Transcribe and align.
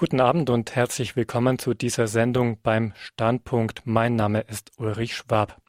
Guten 0.00 0.22
Abend 0.22 0.48
und 0.48 0.74
herzlich 0.74 1.14
willkommen 1.14 1.58
zu 1.58 1.74
dieser 1.74 2.06
Sendung 2.06 2.58
beim 2.62 2.94
Standpunkt. 2.96 3.82
Mein 3.84 4.16
Name 4.16 4.40
ist 4.40 4.70
Ulrich 4.78 5.14
Schwab. 5.14 5.60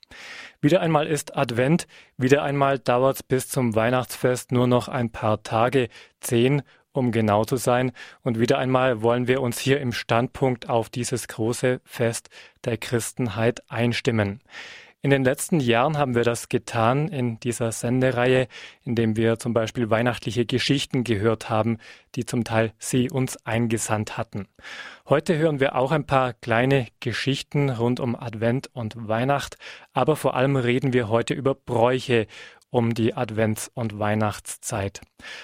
Wieder 0.61 0.79
einmal 0.79 1.05
ist 1.05 1.35
Advent, 1.35 1.85
wieder 2.15 2.41
einmal 2.41 2.79
dauert 2.79 3.17
es 3.17 3.23
bis 3.23 3.49
zum 3.49 3.75
Weihnachtsfest 3.75 4.53
nur 4.53 4.67
noch 4.67 4.87
ein 4.87 5.11
paar 5.11 5.43
Tage, 5.43 5.89
zehn 6.21 6.61
um 6.93 7.11
genau 7.11 7.43
zu 7.43 7.57
sein, 7.57 7.91
und 8.21 8.39
wieder 8.39 8.57
einmal 8.57 9.01
wollen 9.01 9.27
wir 9.27 9.41
uns 9.41 9.59
hier 9.59 9.81
im 9.81 9.91
Standpunkt 9.91 10.69
auf 10.69 10.89
dieses 10.89 11.27
große 11.27 11.81
Fest 11.83 12.29
der 12.63 12.77
Christenheit 12.77 13.69
einstimmen. 13.69 14.39
In 15.03 15.09
den 15.09 15.23
letzten 15.23 15.59
Jahren 15.59 15.97
haben 15.97 16.13
wir 16.13 16.23
das 16.23 16.47
getan 16.47 17.07
in 17.07 17.39
dieser 17.39 17.71
Sendereihe, 17.71 18.47
indem 18.83 19.15
wir 19.15 19.39
zum 19.39 19.51
Beispiel 19.51 19.89
weihnachtliche 19.89 20.45
Geschichten 20.45 21.03
gehört 21.03 21.49
haben, 21.49 21.79
die 22.13 22.27
zum 22.27 22.43
Teil 22.43 22.71
Sie 22.77 23.09
uns 23.09 23.43
eingesandt 23.43 24.19
hatten. 24.19 24.47
Heute 25.09 25.35
hören 25.39 25.59
wir 25.59 25.73
auch 25.73 25.91
ein 25.91 26.05
paar 26.05 26.33
kleine 26.33 26.85
Geschichten 26.99 27.71
rund 27.71 27.99
um 27.99 28.15
Advent 28.15 28.69
und 28.73 28.93
Weihnacht, 29.07 29.57
aber 29.91 30.15
vor 30.15 30.35
allem 30.35 30.55
reden 30.55 30.93
wir 30.93 31.09
heute 31.09 31.33
über 31.33 31.55
Bräuche 31.55 32.27
um 32.69 32.93
die 32.93 33.15
Advents- 33.15 33.71
und 33.73 33.97
Weihnachtszeit. 33.97 35.01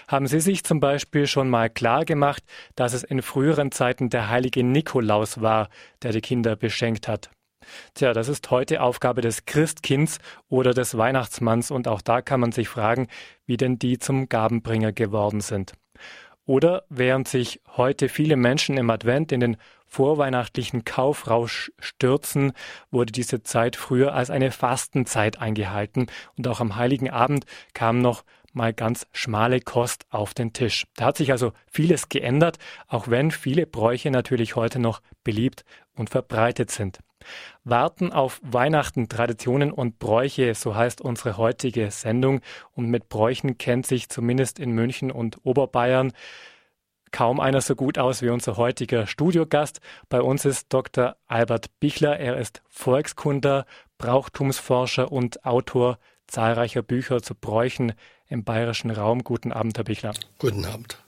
Haben 0.07 0.27
Sie 0.27 0.39
sich 0.39 0.65
zum 0.65 0.79
Beispiel 0.79 1.25
schon 1.25 1.49
mal 1.49 1.71
klar 1.71 2.05
gemacht, 2.05 2.43
dass 2.75 2.93
es 2.93 3.03
in 3.03 3.23
früheren 3.23 3.71
Zeiten 3.71 4.11
der 4.11 4.29
heilige 4.29 4.63
Nikolaus 4.63 5.41
war, 5.41 5.69
der 6.03 6.11
die 6.11 6.21
Kinder 6.21 6.55
beschenkt 6.55 7.07
hat? 7.07 7.31
Tja, 7.93 8.13
das 8.13 8.27
ist 8.27 8.49
heute 8.51 8.81
Aufgabe 8.81 9.21
des 9.21 9.45
Christkinds 9.45 10.19
oder 10.49 10.73
des 10.73 10.97
Weihnachtsmanns 10.97 11.71
und 11.71 11.87
auch 11.87 12.01
da 12.01 12.21
kann 12.21 12.39
man 12.39 12.51
sich 12.51 12.69
fragen, 12.69 13.07
wie 13.45 13.57
denn 13.57 13.79
die 13.79 13.99
zum 13.99 14.29
Gabenbringer 14.29 14.91
geworden 14.91 15.41
sind. 15.41 15.73
Oder 16.45 16.85
während 16.89 17.27
sich 17.27 17.59
heute 17.75 18.07
viele 18.07 18.37
Menschen 18.37 18.77
im 18.77 18.89
Advent 18.89 19.33
in 19.33 19.41
den 19.41 19.57
vorweihnachtlichen 19.85 20.85
Kaufrausch 20.85 21.71
stürzen, 21.77 22.53
wurde 22.89 23.11
diese 23.11 23.43
Zeit 23.43 23.75
früher 23.75 24.13
als 24.13 24.29
eine 24.29 24.51
Fastenzeit 24.51 25.39
eingehalten 25.39 26.07
und 26.37 26.47
auch 26.47 26.61
am 26.61 26.77
heiligen 26.77 27.09
Abend 27.09 27.45
kam 27.73 28.01
noch 28.01 28.23
mal 28.53 28.73
ganz 28.73 29.07
schmale 29.11 29.59
Kost 29.59 30.05
auf 30.09 30.33
den 30.33 30.53
Tisch. 30.53 30.87
Da 30.95 31.05
hat 31.05 31.17
sich 31.17 31.31
also 31.31 31.51
vieles 31.71 32.09
geändert, 32.09 32.57
auch 32.87 33.07
wenn 33.07 33.31
viele 33.31 33.65
Bräuche 33.65 34.09
natürlich 34.09 34.55
heute 34.55 34.79
noch 34.79 35.01
beliebt 35.23 35.63
und 35.95 36.09
verbreitet 36.09 36.71
sind. 36.71 36.99
Warten 37.63 38.11
auf 38.11 38.39
Weihnachten, 38.43 39.09
Traditionen 39.09 39.71
und 39.71 39.99
Bräuche, 39.99 40.53
so 40.55 40.75
heißt 40.75 41.01
unsere 41.01 41.37
heutige 41.37 41.91
Sendung. 41.91 42.41
Und 42.73 42.89
mit 42.89 43.09
Bräuchen 43.09 43.57
kennt 43.57 43.87
sich 43.87 44.09
zumindest 44.09 44.59
in 44.59 44.71
München 44.71 45.11
und 45.11 45.37
Oberbayern 45.43 46.13
kaum 47.11 47.39
einer 47.39 47.61
so 47.61 47.75
gut 47.75 47.97
aus 47.97 48.21
wie 48.21 48.29
unser 48.29 48.57
heutiger 48.57 49.07
Studiogast. 49.07 49.79
Bei 50.09 50.21
uns 50.21 50.45
ist 50.45 50.73
Dr. 50.73 51.15
Albert 51.27 51.79
Bichler. 51.79 52.19
Er 52.19 52.37
ist 52.37 52.61
Volkskunder, 52.69 53.65
Brauchtumsforscher 53.97 55.11
und 55.11 55.45
Autor 55.45 55.99
zahlreicher 56.27 56.81
Bücher 56.81 57.21
zu 57.21 57.35
Bräuchen 57.35 57.93
im 58.27 58.43
bayerischen 58.43 58.91
Raum. 58.91 59.23
Guten 59.23 59.51
Abend, 59.51 59.77
Herr 59.77 59.85
Bichler. 59.85 60.13
Guten 60.39 60.65
Abend. 60.65 61.01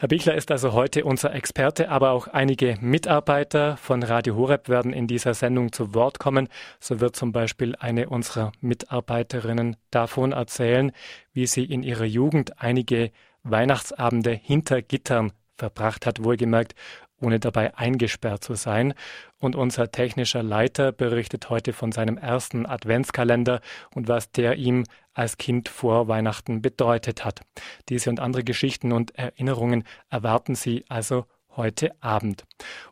Herr 0.00 0.06
Bichler 0.06 0.36
ist 0.36 0.52
also 0.52 0.74
heute 0.74 1.04
unser 1.04 1.34
Experte, 1.34 1.88
aber 1.88 2.12
auch 2.12 2.28
einige 2.28 2.78
Mitarbeiter 2.80 3.76
von 3.78 4.04
Radio 4.04 4.36
Horeb 4.36 4.68
werden 4.68 4.92
in 4.92 5.08
dieser 5.08 5.34
Sendung 5.34 5.72
zu 5.72 5.92
Wort 5.92 6.20
kommen. 6.20 6.48
So 6.78 7.00
wird 7.00 7.16
zum 7.16 7.32
Beispiel 7.32 7.74
eine 7.80 8.08
unserer 8.08 8.52
Mitarbeiterinnen 8.60 9.74
davon 9.90 10.30
erzählen, 10.30 10.92
wie 11.32 11.48
sie 11.48 11.64
in 11.64 11.82
ihrer 11.82 12.04
Jugend 12.04 12.62
einige 12.62 13.10
Weihnachtsabende 13.42 14.30
hinter 14.30 14.82
Gittern 14.82 15.32
verbracht 15.56 16.06
hat, 16.06 16.22
wohlgemerkt, 16.22 16.76
ohne 17.20 17.40
dabei 17.40 17.76
eingesperrt 17.76 18.44
zu 18.44 18.54
sein. 18.54 18.94
Und 19.38 19.56
unser 19.56 19.90
technischer 19.90 20.42
Leiter 20.42 20.92
berichtet 20.92 21.50
heute 21.50 21.72
von 21.72 21.92
seinem 21.92 22.18
ersten 22.18 22.66
Adventskalender 22.66 23.60
und 23.94 24.08
was 24.08 24.30
der 24.30 24.56
ihm 24.56 24.84
als 25.14 25.36
Kind 25.36 25.68
vor 25.68 26.08
Weihnachten 26.08 26.62
bedeutet 26.62 27.24
hat. 27.24 27.40
Diese 27.88 28.10
und 28.10 28.20
andere 28.20 28.44
Geschichten 28.44 28.92
und 28.92 29.16
Erinnerungen 29.16 29.84
erwarten 30.10 30.54
Sie 30.54 30.84
also 30.88 31.26
heute 31.56 31.90
Abend. 32.00 32.44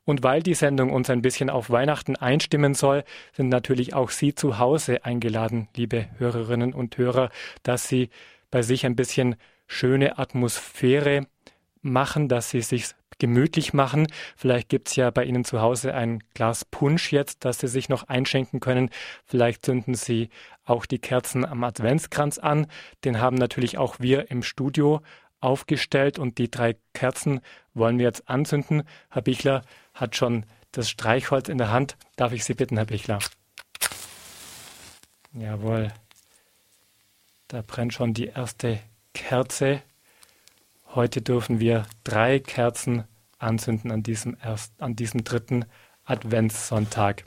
Und 0.04 0.22
weil 0.22 0.42
die 0.42 0.54
Sendung 0.54 0.92
uns 0.92 1.08
ein 1.08 1.22
bisschen 1.22 1.48
auf 1.48 1.70
Weihnachten 1.70 2.16
einstimmen 2.16 2.74
soll, 2.74 3.04
sind 3.32 3.48
natürlich 3.48 3.94
auch 3.94 4.10
Sie 4.10 4.34
zu 4.34 4.58
Hause 4.58 5.04
eingeladen, 5.04 5.68
liebe 5.76 6.06
Hörerinnen 6.18 6.74
und 6.74 6.98
Hörer, 6.98 7.30
dass 7.62 7.88
Sie 7.88 8.10
bei 8.50 8.62
sich 8.62 8.84
ein 8.84 8.96
bisschen 8.96 9.36
schöne 9.66 10.18
Atmosphäre 10.18 11.26
machen, 11.82 12.28
dass 12.28 12.50
Sie 12.50 12.60
sich 12.60 12.94
gemütlich 13.18 13.72
machen. 13.72 14.06
Vielleicht 14.36 14.68
gibt's 14.68 14.96
ja 14.96 15.10
bei 15.10 15.24
Ihnen 15.24 15.44
zu 15.44 15.60
Hause 15.60 15.94
ein 15.94 16.22
Glas 16.34 16.64
Punsch 16.64 17.12
jetzt, 17.12 17.44
das 17.44 17.58
Sie 17.58 17.68
sich 17.68 17.88
noch 17.88 18.04
einschenken 18.04 18.60
können. 18.60 18.90
Vielleicht 19.24 19.64
zünden 19.64 19.94
Sie 19.94 20.28
auch 20.64 20.86
die 20.86 20.98
Kerzen 20.98 21.44
am 21.44 21.64
Adventskranz 21.64 22.38
an. 22.38 22.66
Den 23.04 23.20
haben 23.20 23.36
natürlich 23.36 23.78
auch 23.78 24.00
wir 24.00 24.30
im 24.30 24.42
Studio 24.42 25.00
aufgestellt 25.40 26.18
und 26.18 26.38
die 26.38 26.50
drei 26.50 26.76
Kerzen 26.92 27.40
wollen 27.74 27.98
wir 27.98 28.06
jetzt 28.06 28.28
anzünden. 28.28 28.82
Herr 29.10 29.22
Bichler 29.22 29.62
hat 29.94 30.16
schon 30.16 30.44
das 30.72 30.90
Streichholz 30.90 31.48
in 31.48 31.58
der 31.58 31.70
Hand. 31.70 31.96
Darf 32.16 32.32
ich 32.32 32.44
Sie 32.44 32.54
bitten, 32.54 32.76
Herr 32.76 32.86
Bichler? 32.86 33.18
Jawohl. 35.32 35.88
Da 37.48 37.62
brennt 37.62 37.94
schon 37.94 38.12
die 38.12 38.26
erste 38.26 38.80
Kerze. 39.14 39.82
Heute 40.96 41.20
dürfen 41.20 41.60
wir 41.60 41.84
drei 42.04 42.38
Kerzen 42.38 43.04
anzünden 43.38 43.92
an 43.92 44.02
diesem, 44.02 44.34
erst, 44.42 44.80
an 44.80 44.96
diesem 44.96 45.24
dritten 45.24 45.66
Adventssonntag. 46.04 47.26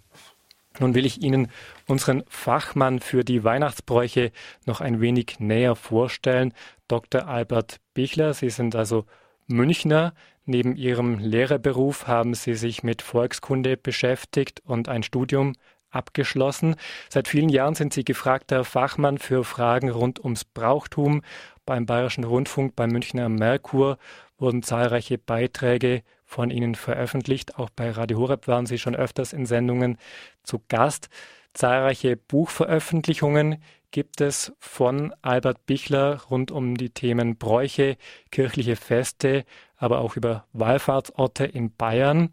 Nun 0.80 0.96
will 0.96 1.06
ich 1.06 1.22
Ihnen 1.22 1.52
unseren 1.86 2.24
Fachmann 2.28 3.00
für 3.00 3.24
die 3.24 3.44
Weihnachtsbräuche 3.44 4.32
noch 4.66 4.82
ein 4.82 5.02
wenig 5.02 5.40
näher 5.40 5.76
vorstellen, 5.76 6.56
Dr. 6.88 7.28
Albert 7.28 7.80
Bichler. 7.94 8.34
Sie 8.34 8.50
sind 8.50 8.76
also 8.76 9.06
Münchner. 9.46 10.16
Neben 10.46 10.76
Ihrem 10.76 11.20
Lehrerberuf 11.20 12.08
haben 12.08 12.34
Sie 12.34 12.56
sich 12.56 12.82
mit 12.82 13.04
Volkskunde 13.04 13.78
beschäftigt 13.78 14.64
und 14.66 14.90
ein 14.90 15.04
Studium 15.04 15.54
abgeschlossen. 15.92 16.76
Seit 17.10 17.28
vielen 17.28 17.50
Jahren 17.50 17.76
sind 17.76 17.94
Sie 17.94 18.04
gefragter 18.04 18.64
Fachmann 18.64 19.20
für 19.20 19.44
Fragen 19.44 19.90
rund 19.90 20.24
ums 20.24 20.44
Brauchtum, 20.44 21.22
beim 21.70 21.86
Bayerischen 21.86 22.24
Rundfunk, 22.24 22.76
beim 22.76 22.90
Münchner 22.90 23.30
Merkur 23.30 24.00
wurden 24.40 24.64
zahlreiche 24.64 25.20
Beiträge 25.20 26.02
von 26.26 26.50
Ihnen 26.50 26.74
veröffentlicht. 26.74 27.60
Auch 27.60 27.70
bei 27.70 27.92
Radio 27.92 28.18
Horeb 28.18 28.48
waren 28.48 28.66
Sie 28.66 28.80
schon 28.80 28.96
öfters 28.96 29.34
in 29.34 29.46
Sendungen 29.46 30.00
zu 30.42 30.64
Gast. 30.68 31.10
Zahlreiche 31.54 32.18
Buchveröffentlichungen 32.18 33.62
gibt 33.92 34.20
es 34.20 34.52
von 34.58 35.14
Albert 35.22 35.68
Bichler 35.68 36.22
rund 36.32 36.50
um 36.50 36.76
die 36.76 36.90
Themen 36.90 37.38
Bräuche, 37.38 37.98
kirchliche 38.32 38.76
Feste, 38.76 39.46
aber 39.78 40.00
auch 40.00 40.16
über 40.16 40.48
Wallfahrtsorte 40.54 41.46
in 41.46 41.76
Bayern. 41.76 42.32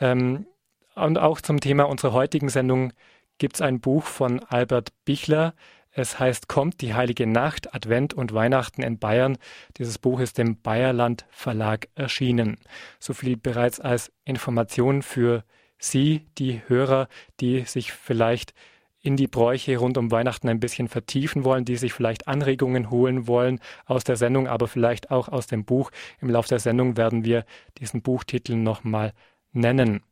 Ähm, 0.00 0.46
und 0.94 1.18
auch 1.18 1.42
zum 1.42 1.60
Thema 1.60 1.84
unserer 1.90 2.14
heutigen 2.14 2.48
Sendung 2.48 2.94
gibt 3.36 3.56
es 3.56 3.60
ein 3.60 3.80
Buch 3.80 4.04
von 4.04 4.40
Albert 4.40 4.94
Bichler, 5.04 5.52
es 5.92 6.18
heißt 6.18 6.48
Kommt 6.48 6.80
die 6.80 6.94
heilige 6.94 7.26
Nacht, 7.26 7.74
Advent 7.74 8.14
und 8.14 8.32
Weihnachten 8.32 8.82
in 8.82 8.98
Bayern. 8.98 9.36
Dieses 9.76 9.98
Buch 9.98 10.20
ist 10.20 10.38
im 10.38 10.60
Bayerland 10.60 11.26
Verlag 11.30 11.88
erschienen. 11.94 12.58
So 12.98 13.12
viel 13.12 13.36
bereits 13.36 13.78
als 13.78 14.10
Information 14.24 15.02
für 15.02 15.44
Sie, 15.78 16.26
die 16.38 16.62
Hörer, 16.66 17.08
die 17.40 17.62
sich 17.62 17.92
vielleicht 17.92 18.54
in 19.02 19.16
die 19.16 19.26
Bräuche 19.26 19.76
rund 19.76 19.98
um 19.98 20.10
Weihnachten 20.10 20.48
ein 20.48 20.60
bisschen 20.60 20.88
vertiefen 20.88 21.44
wollen, 21.44 21.64
die 21.64 21.76
sich 21.76 21.92
vielleicht 21.92 22.28
Anregungen 22.28 22.88
holen 22.88 23.26
wollen 23.26 23.58
aus 23.84 24.04
der 24.04 24.16
Sendung, 24.16 24.46
aber 24.46 24.68
vielleicht 24.68 25.10
auch 25.10 25.28
aus 25.28 25.48
dem 25.48 25.64
Buch. 25.64 25.90
Im 26.20 26.30
Laufe 26.30 26.48
der 26.48 26.60
Sendung 26.60 26.96
werden 26.96 27.24
wir 27.24 27.44
diesen 27.78 28.00
Buchtitel 28.00 28.54
nochmal 28.54 29.12
nennen. 29.52 30.02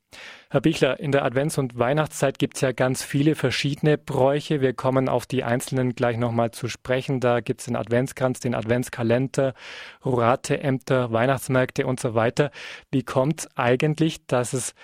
Herr 0.51 0.61
Bichler, 0.61 0.99
in 0.99 1.13
der 1.13 1.25
Advents- 1.25 1.59
und 1.59 1.79
Weihnachtszeit 1.79 2.39
gibt 2.41 2.57
es 2.57 2.61
ja 2.61 2.73
ganz 2.73 3.05
viele 3.05 3.37
verschiedene 3.37 3.97
Bräuche. 3.97 4.61
Wir 4.61 4.73
kommen 4.73 5.09
auf 5.09 5.27
die 5.27 5.45
einzelnen 5.45 5.95
gleich 5.95 6.17
nochmal 6.17 6.51
zu 6.51 6.69
sprechen. 6.69 7.21
Da 7.21 7.41
gibt 7.41 7.61
es 7.61 7.67
den 7.67 7.77
Adventskranz, 7.77 8.41
den 8.41 8.57
Adventskalender, 8.57 9.55
Rateämter, 10.03 11.13
Weihnachtsmärkte 11.13 11.87
und 11.87 12.01
so 12.01 12.15
weiter. 12.15 12.51
Wie 12.91 13.05
kommt 13.05 13.43
es 13.43 13.49
eigentlich, 13.57 14.27
dass 14.27 14.53
es 14.53 14.75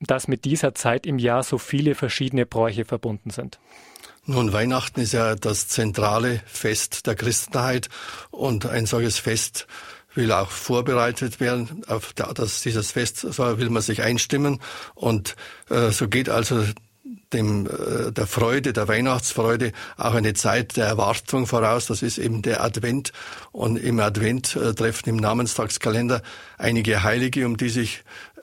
dass 0.00 0.28
mit 0.28 0.44
dieser 0.44 0.74
Zeit 0.74 1.06
im 1.06 1.18
Jahr 1.18 1.42
so 1.42 1.56
viele 1.56 1.94
verschiedene 1.94 2.44
Bräuche 2.44 2.84
verbunden 2.84 3.30
sind? 3.30 3.58
Nun, 4.24 4.52
Weihnachten 4.52 5.00
ist 5.00 5.12
ja 5.12 5.36
das 5.36 5.68
zentrale 5.68 6.40
Fest 6.46 7.06
der 7.06 7.14
Christenheit 7.14 7.88
und 8.30 8.66
ein 8.66 8.84
solches 8.84 9.20
Fest 9.20 9.68
will 10.16 10.32
auch 10.32 10.50
vorbereitet 10.50 11.40
werden. 11.40 11.82
Auf 11.86 12.12
das, 12.12 12.62
dieses 12.62 12.90
Fest 12.90 13.38
will 13.38 13.70
man 13.70 13.82
sich 13.82 14.02
einstimmen. 14.02 14.60
Und 14.94 15.36
äh, 15.70 15.90
so 15.90 16.08
geht 16.08 16.28
also 16.28 16.64
dem, 17.32 17.66
äh, 17.66 18.12
der 18.12 18.26
Freude, 18.26 18.72
der 18.72 18.88
Weihnachtsfreude 18.88 19.72
auch 19.96 20.14
eine 20.14 20.34
Zeit 20.34 20.76
der 20.76 20.86
Erwartung 20.86 21.46
voraus. 21.46 21.86
Das 21.86 22.02
ist 22.02 22.18
eben 22.18 22.42
der 22.42 22.62
Advent. 22.62 23.12
Und 23.52 23.76
im 23.76 24.00
Advent 24.00 24.56
äh, 24.56 24.74
treffen 24.74 25.08
im 25.08 25.16
Namenstagskalender 25.16 26.22
einige 26.58 27.02
Heilige, 27.02 27.46
um 27.46 27.56
die 27.56 27.68
sich 27.68 28.02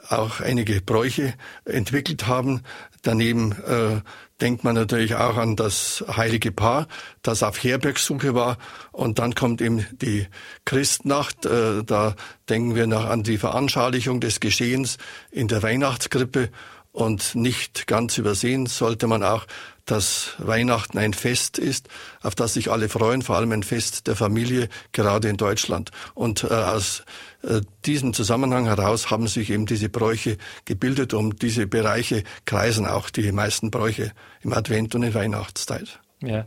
auch 0.10 0.42
einige 0.42 0.82
Bräuche 0.82 1.34
entwickelt 1.66 2.28
haben. 2.28 2.62
Daneben 3.02 3.52
äh, 3.64 4.02
denkt 4.42 4.64
man 4.64 4.76
natürlich 4.76 5.16
auch 5.16 5.38
an 5.38 5.56
das 5.56 6.04
heilige 6.08 6.52
Paar, 6.52 6.88
das 7.22 7.44
auf 7.44 7.64
Herbergsuche 7.64 8.34
war. 8.34 8.58
Und 8.92 9.20
dann 9.20 9.36
kommt 9.36 9.62
eben 9.62 9.86
die 9.92 10.28
Christnacht. 10.66 11.46
Äh, 11.46 11.84
da 11.84 12.16
denken 12.50 12.76
wir 12.76 12.88
noch 12.88 13.06
an 13.06 13.24
die 13.24 13.38
Veranschaulichung 13.38 14.20
des 14.20 14.40
Geschehens 14.40 14.98
in 15.32 15.48
der 15.48 15.64
Weihnachtskrippe. 15.64 16.50
Und 16.92 17.34
nicht 17.34 17.88
ganz 17.88 18.20
übersehen 18.20 18.68
sollte 18.68 19.08
man 19.08 19.24
auch, 19.24 19.48
dass 19.86 20.36
Weihnachten 20.38 20.98
ein 20.98 21.14
Fest 21.14 21.58
ist, 21.58 21.90
auf 22.22 22.36
das 22.36 22.54
sich 22.54 22.72
alle 22.72 22.90
freuen, 22.90 23.22
vor 23.22 23.36
allem 23.36 23.52
ein 23.52 23.64
Fest 23.64 24.08
der 24.08 24.16
Familie, 24.16 24.70
gerade 24.92 25.30
in 25.30 25.38
Deutschland. 25.38 25.92
Und 26.14 26.44
äh, 26.44 26.54
aus 26.54 27.04
äh, 27.44 27.62
diesem 27.86 28.14
Zusammenhang 28.14 28.66
heraus 28.66 29.12
haben 29.12 29.28
sich 29.28 29.50
eben 29.50 29.66
diese 29.66 29.90
Bräuche 29.90 30.38
gebildet. 30.66 31.14
Um 31.14 31.36
diese 31.36 31.68
Bereiche 31.68 32.24
kreisen 32.46 32.86
auch 32.86 33.10
die 33.10 33.32
meisten 33.32 33.72
Bräuche 33.72 34.14
im 34.42 34.54
Advent 34.54 34.96
und 34.96 35.04
in 35.04 35.14
Weihnachtszeit. 35.14 36.00
Ja, 36.22 36.46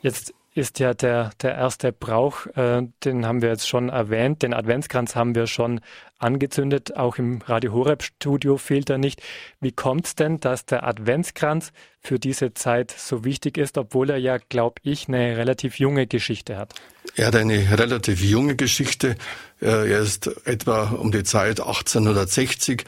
jetzt 0.00 0.32
ist 0.58 0.80
ja 0.80 0.92
der, 0.92 1.30
der 1.40 1.54
erste 1.54 1.92
Brauch, 1.92 2.46
äh, 2.56 2.82
den 3.04 3.24
haben 3.24 3.40
wir 3.40 3.48
jetzt 3.48 3.68
schon 3.68 3.88
erwähnt, 3.88 4.42
den 4.42 4.52
Adventskranz 4.52 5.14
haben 5.14 5.34
wir 5.34 5.46
schon 5.46 5.80
angezündet, 6.18 6.96
auch 6.96 7.16
im 7.16 7.40
Radio 7.42 7.72
Horeb 7.72 8.02
Studio 8.02 8.56
fehlt 8.56 8.90
er 8.90 8.98
nicht. 8.98 9.22
Wie 9.60 9.70
kommt 9.70 10.06
es 10.06 10.14
denn, 10.16 10.40
dass 10.40 10.66
der 10.66 10.84
Adventskranz 10.84 11.72
für 12.00 12.18
diese 12.18 12.54
Zeit 12.54 12.90
so 12.90 13.24
wichtig 13.24 13.56
ist, 13.56 13.78
obwohl 13.78 14.10
er 14.10 14.16
ja, 14.18 14.38
glaube 14.38 14.80
ich, 14.82 15.08
eine 15.08 15.36
relativ 15.36 15.78
junge 15.78 16.06
Geschichte 16.06 16.56
hat? 16.56 16.74
Er 17.14 17.28
hat 17.28 17.36
eine 17.36 17.78
relativ 17.78 18.22
junge 18.22 18.56
Geschichte. 18.56 19.16
Er 19.60 19.84
ist 19.84 20.28
etwa 20.44 20.90
um 20.90 21.10
die 21.10 21.24
Zeit 21.24 21.60
1860 21.60 22.84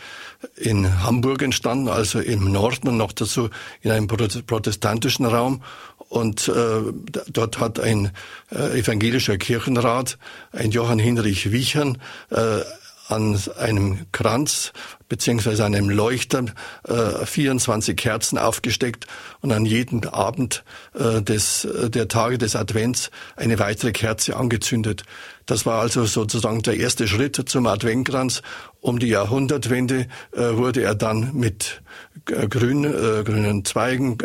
in 0.56 1.02
Hamburg 1.02 1.42
entstanden, 1.42 1.88
also 1.88 2.20
im 2.20 2.50
Norden 2.50 2.88
und 2.88 2.96
noch 2.96 3.12
dazu 3.12 3.50
in 3.80 3.90
einem 3.90 4.06
protestantischen 4.08 5.26
Raum. 5.26 5.62
Und 6.10 6.48
äh, 6.48 6.82
dort 7.28 7.60
hat 7.60 7.78
ein 7.78 8.10
äh, 8.50 8.80
evangelischer 8.80 9.38
Kirchenrat, 9.38 10.18
ein 10.50 10.72
Johann 10.72 10.98
Hinrich 10.98 11.52
Wiechern, 11.52 11.98
äh, 12.30 12.62
an 13.10 13.38
einem 13.58 14.06
Kranz 14.12 14.72
beziehungsweise 15.08 15.64
an 15.64 15.74
einem 15.74 15.90
Leuchter 15.90 16.46
äh, 16.84 17.26
24 17.26 17.96
Kerzen 17.96 18.38
aufgesteckt 18.38 19.06
und 19.40 19.52
an 19.52 19.66
jedem 19.66 20.04
Abend 20.04 20.64
äh, 20.94 21.20
des, 21.20 21.64
äh, 21.64 21.90
der 21.90 22.08
Tage 22.08 22.38
des 22.38 22.56
Advents 22.56 23.10
eine 23.36 23.58
weitere 23.58 23.92
Kerze 23.92 24.36
angezündet. 24.36 25.02
Das 25.46 25.66
war 25.66 25.80
also 25.80 26.04
sozusagen 26.04 26.62
der 26.62 26.76
erste 26.76 27.08
Schritt 27.08 27.36
zum 27.48 27.66
Adventkranz. 27.66 28.42
Um 28.80 29.00
die 29.00 29.08
Jahrhundertwende 29.08 30.06
äh, 30.32 30.56
wurde 30.56 30.82
er 30.82 30.94
dann 30.94 31.34
mit 31.34 31.82
äh, 32.30 32.46
grün, 32.46 32.84
äh, 32.84 33.24
grünen 33.24 33.64
Zweigen 33.64 34.18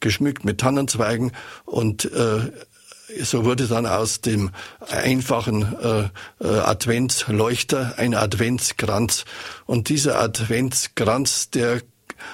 geschmückt, 0.00 0.44
mit 0.44 0.58
Tannenzweigen 0.58 1.32
und 1.64 2.10
so 3.22 3.44
wurde 3.44 3.66
dann 3.66 3.86
aus 3.86 4.20
dem 4.20 4.50
einfachen 4.88 5.76
äh, 5.80 6.08
äh, 6.44 6.58
Adventsleuchter 6.60 7.94
ein 7.96 8.14
Adventskranz. 8.14 9.24
Und 9.66 9.88
dieser 9.88 10.20
Adventskranz, 10.20 11.50
der 11.50 11.82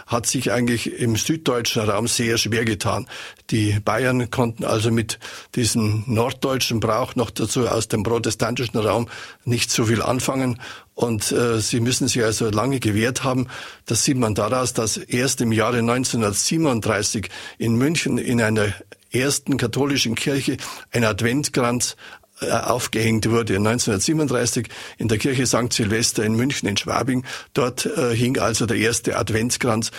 hat 0.06 0.26
sich 0.26 0.52
eigentlich 0.52 0.98
im 0.98 1.16
süddeutschen 1.16 1.82
Raum 1.82 2.08
sehr 2.08 2.38
schwer 2.38 2.64
getan. 2.64 3.06
Die 3.50 3.78
Bayern 3.80 4.30
konnten 4.30 4.64
also 4.64 4.90
mit 4.90 5.18
diesem 5.54 6.04
norddeutschen 6.06 6.80
Brauch 6.80 7.14
noch 7.14 7.30
dazu 7.30 7.68
aus 7.68 7.88
dem 7.88 8.02
protestantischen 8.02 8.78
Raum 8.80 9.08
nicht 9.44 9.70
so 9.70 9.86
viel 9.86 10.02
anfangen. 10.02 10.60
Und 10.94 11.30
äh, 11.30 11.60
sie 11.60 11.80
müssen 11.80 12.08
sich 12.08 12.24
also 12.24 12.48
lange 12.48 12.80
gewehrt 12.80 13.22
haben. 13.22 13.48
Das 13.84 14.04
sieht 14.04 14.16
man 14.16 14.34
daraus, 14.34 14.72
dass 14.72 14.96
erst 14.96 15.40
im 15.42 15.52
Jahre 15.52 15.78
1937 15.78 17.28
in 17.58 17.76
München 17.76 18.18
in 18.18 18.40
einer 18.40 18.72
ersten 19.12 19.56
katholischen 19.56 20.14
Kirche 20.14 20.56
ein 20.90 21.04
Adventkranz 21.04 21.96
äh, 22.40 22.50
aufgehängt 22.50 23.30
wurde 23.30 23.56
1937 23.56 24.68
in 24.98 25.08
der 25.08 25.16
Kirche 25.16 25.46
St. 25.46 25.72
Silvester 25.72 26.22
in 26.22 26.34
München 26.34 26.68
in 26.68 26.76
Schwabing. 26.76 27.24
Dort 27.54 27.86
äh, 27.86 28.14
hing 28.14 28.38
also 28.38 28.66
der 28.66 28.76
erste 28.76 29.16
Adventskranz. 29.16 29.90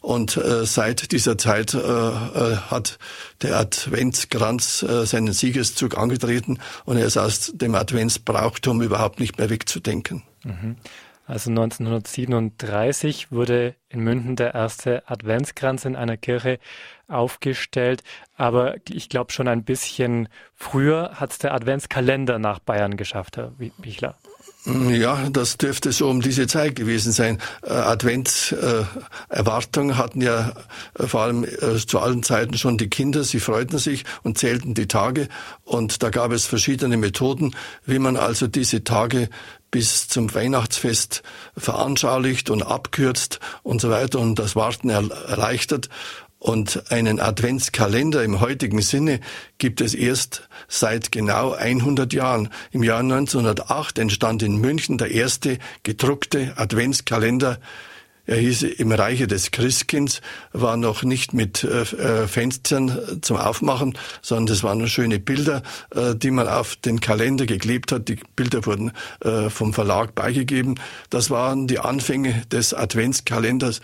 Und 0.00 0.36
äh, 0.36 0.66
seit 0.66 1.12
dieser 1.12 1.38
Zeit 1.38 1.72
äh, 1.72 1.78
äh, 1.78 2.56
hat 2.68 2.98
der 3.40 3.58
Adventskranz 3.58 4.82
äh, 4.82 5.06
seinen 5.06 5.32
Siegeszug 5.32 5.96
angetreten 5.96 6.58
und 6.84 6.98
er 6.98 7.06
ist 7.06 7.16
aus 7.16 7.52
dem 7.54 7.74
Adventsbrauchtum 7.74 8.82
überhaupt 8.82 9.18
nicht 9.18 9.38
mehr 9.38 9.48
wegzudenken. 9.48 10.22
Mhm. 10.42 10.76
Also 11.26 11.50
1937 11.50 13.32
wurde 13.32 13.76
in 13.88 14.00
München 14.00 14.36
der 14.36 14.54
erste 14.54 15.08
Adventskranz 15.08 15.86
in 15.86 15.96
einer 15.96 16.18
Kirche 16.18 16.58
aufgestellt. 17.08 18.02
Aber 18.36 18.76
ich 18.88 19.08
glaube 19.08 19.32
schon 19.32 19.48
ein 19.48 19.64
bisschen 19.64 20.28
früher 20.54 21.12
hat 21.14 21.32
es 21.32 21.38
der 21.38 21.54
Adventskalender 21.54 22.38
nach 22.38 22.58
Bayern 22.58 22.96
geschafft, 22.96 23.38
Herr 23.38 23.52
Bichler. 23.78 24.16
Ja, 24.66 25.28
das 25.28 25.58
dürfte 25.58 25.92
so 25.92 26.08
um 26.08 26.22
diese 26.22 26.46
Zeit 26.46 26.74
gewesen 26.74 27.12
sein. 27.12 27.38
Äh, 27.62 27.72
Adventserwartung 27.72 29.90
äh, 29.90 29.94
hatten 29.94 30.22
ja 30.22 30.52
äh, 30.98 31.06
vor 31.06 31.20
allem 31.20 31.44
äh, 31.44 31.76
zu 31.86 31.98
allen 31.98 32.22
Zeiten 32.22 32.56
schon 32.56 32.78
die 32.78 32.88
Kinder. 32.88 33.24
Sie 33.24 33.40
freuten 33.40 33.76
sich 33.76 34.04
und 34.22 34.38
zählten 34.38 34.72
die 34.72 34.88
Tage. 34.88 35.28
Und 35.64 36.02
da 36.02 36.08
gab 36.08 36.32
es 36.32 36.46
verschiedene 36.46 36.96
Methoden, 36.96 37.54
wie 37.84 37.98
man 37.98 38.16
also 38.16 38.46
diese 38.46 38.84
Tage 38.84 39.28
bis 39.70 40.08
zum 40.08 40.32
Weihnachtsfest 40.32 41.22
veranschaulicht 41.58 42.48
und 42.48 42.62
abkürzt 42.62 43.40
und 43.64 43.82
so 43.82 43.90
weiter 43.90 44.18
und 44.20 44.38
das 44.38 44.56
Warten 44.56 44.88
erleichtert. 44.88 45.90
Und 46.44 46.92
einen 46.92 47.20
Adventskalender 47.20 48.22
im 48.22 48.38
heutigen 48.38 48.82
Sinne 48.82 49.20
gibt 49.56 49.80
es 49.80 49.94
erst 49.94 50.46
seit 50.68 51.10
genau 51.10 51.52
100 51.52 52.12
Jahren. 52.12 52.50
Im 52.70 52.82
Jahr 52.82 52.98
1908 52.98 53.98
entstand 53.98 54.42
in 54.42 54.58
München 54.58 54.98
der 54.98 55.10
erste 55.10 55.56
gedruckte 55.84 56.52
Adventskalender 56.56 57.60
er 58.26 58.38
hieß 58.38 58.62
im 58.62 58.90
Reiche 58.90 59.26
des 59.26 59.50
Christkinds, 59.50 60.22
war 60.52 60.76
noch 60.76 61.02
nicht 61.02 61.34
mit 61.34 61.62
äh, 61.62 61.82
äh, 61.82 62.26
Fenstern 62.26 63.20
zum 63.20 63.36
Aufmachen, 63.36 63.98
sondern 64.22 64.46
das 64.46 64.62
waren 64.62 64.86
schöne 64.88 65.18
Bilder, 65.18 65.62
äh, 65.94 66.14
die 66.14 66.30
man 66.30 66.48
auf 66.48 66.76
den 66.76 67.00
Kalender 67.00 67.44
geklebt 67.44 67.92
hat. 67.92 68.08
Die 68.08 68.18
Bilder 68.36 68.64
wurden 68.66 68.92
vom 69.48 69.72
Verlag 69.72 70.14
beigegeben. 70.14 70.78
Das 71.10 71.30
waren 71.30 71.66
die 71.66 71.78
Anfänge 71.78 72.42
des 72.50 72.74
Adventskalenders, 72.74 73.80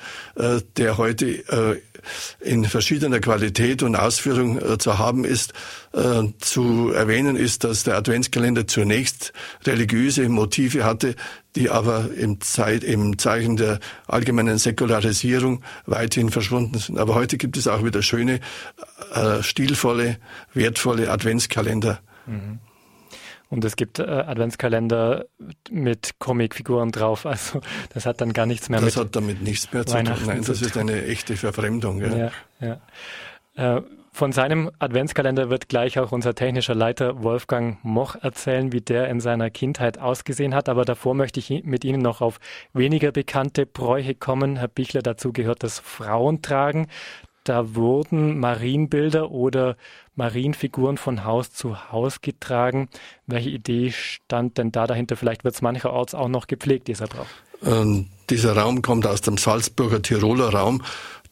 der 0.76 0.99
heute 0.99 1.80
in 2.40 2.64
verschiedener 2.64 3.20
Qualität 3.20 3.82
und 3.82 3.97
Ausführung 3.97 4.78
zu 4.78 4.99
haben 4.99 5.25
ist. 5.25 5.52
Zu 6.40 6.92
erwähnen 6.92 7.37
ist, 7.37 7.64
dass 7.64 7.85
der 7.85 7.97
Adventskalender 7.97 8.66
zunächst 8.66 9.32
religiöse 9.64 10.28
Motive 10.28 10.85
hatte, 10.85 11.14
die 11.57 11.71
aber 11.71 12.11
im, 12.16 12.40
Zeit, 12.40 12.85
im 12.85 13.19
Zeichen 13.19 13.57
der 13.57 13.80
allgemeinen 14.07 14.59
Säkularisierung 14.59 15.62
weithin 15.87 16.30
verschwunden 16.30 16.78
sind. 16.78 16.99
Aber 16.99 17.14
heute 17.14 17.38
gibt 17.38 17.57
es 17.57 17.66
auch 17.66 17.85
wieder 17.85 18.02
schöne, 18.02 18.40
äh, 19.14 19.42
stilvolle, 19.42 20.19
wertvolle 20.54 21.11
Adventskalender. 21.11 22.00
Mhm. 22.26 22.61
Und 23.49 23.64
es 23.64 23.75
gibt 23.75 23.99
äh, 23.99 24.04
Adventskalender 24.04 25.26
mit 25.71 26.21
Comicfiguren 26.21 26.92
drauf. 26.92 27.26
Also 27.26 27.61
das 27.92 28.07
hat 28.07 28.21
dann 28.21 28.33
gar 28.33 28.47
nichts 28.47 28.69
mehr 28.69 28.78
das 28.78 28.87
mit. 28.87 28.95
Das 28.95 29.04
hat 29.04 29.16
damit 29.16 29.42
nichts 29.42 29.73
mehr 29.73 29.85
zu 29.85 29.97
tun. 29.97 30.04
Nein, 30.26 30.45
das 30.47 30.62
ist 30.62 30.76
eine 30.76 31.04
echte 31.04 31.37
Verfremdung. 31.37 32.00
Ja, 32.00 32.30
ja. 32.61 32.80
ja. 33.57 33.76
Äh, 33.76 33.83
von 34.12 34.32
seinem 34.32 34.70
Adventskalender 34.78 35.50
wird 35.50 35.68
gleich 35.68 35.98
auch 35.98 36.12
unser 36.12 36.34
technischer 36.34 36.74
Leiter 36.74 37.22
Wolfgang 37.22 37.78
Moch 37.84 38.16
erzählen, 38.16 38.72
wie 38.72 38.80
der 38.80 39.08
in 39.08 39.20
seiner 39.20 39.50
Kindheit 39.50 39.98
ausgesehen 39.98 40.54
hat. 40.54 40.68
Aber 40.68 40.84
davor 40.84 41.14
möchte 41.14 41.40
ich 41.40 41.64
mit 41.64 41.84
Ihnen 41.84 42.02
noch 42.02 42.20
auf 42.20 42.40
weniger 42.72 43.12
bekannte 43.12 43.66
Bräuche 43.66 44.14
kommen. 44.14 44.56
Herr 44.56 44.68
Bichler, 44.68 45.02
dazu 45.02 45.32
gehört 45.32 45.62
das 45.62 45.78
Frauentragen. 45.78 46.88
Da 47.44 47.74
wurden 47.74 48.38
Marienbilder 48.38 49.30
oder 49.30 49.76
Marienfiguren 50.14 50.98
von 50.98 51.24
Haus 51.24 51.52
zu 51.52 51.90
Haus 51.90 52.20
getragen. 52.20 52.88
Welche 53.26 53.48
Idee 53.48 53.92
stand 53.92 54.58
denn 54.58 54.72
da 54.72 54.86
dahinter? 54.86 55.16
Vielleicht 55.16 55.44
wird 55.44 55.54
es 55.54 55.62
mancherorts 55.62 56.14
auch 56.14 56.28
noch 56.28 56.46
gepflegt, 56.46 56.88
dieser 56.88 57.06
Brauch. 57.06 57.26
Ähm, 57.64 58.08
dieser 58.28 58.56
Raum 58.56 58.82
kommt 58.82 59.06
aus 59.06 59.22
dem 59.22 59.38
Salzburger 59.38 60.02
Tiroler 60.02 60.50
Raum. 60.50 60.82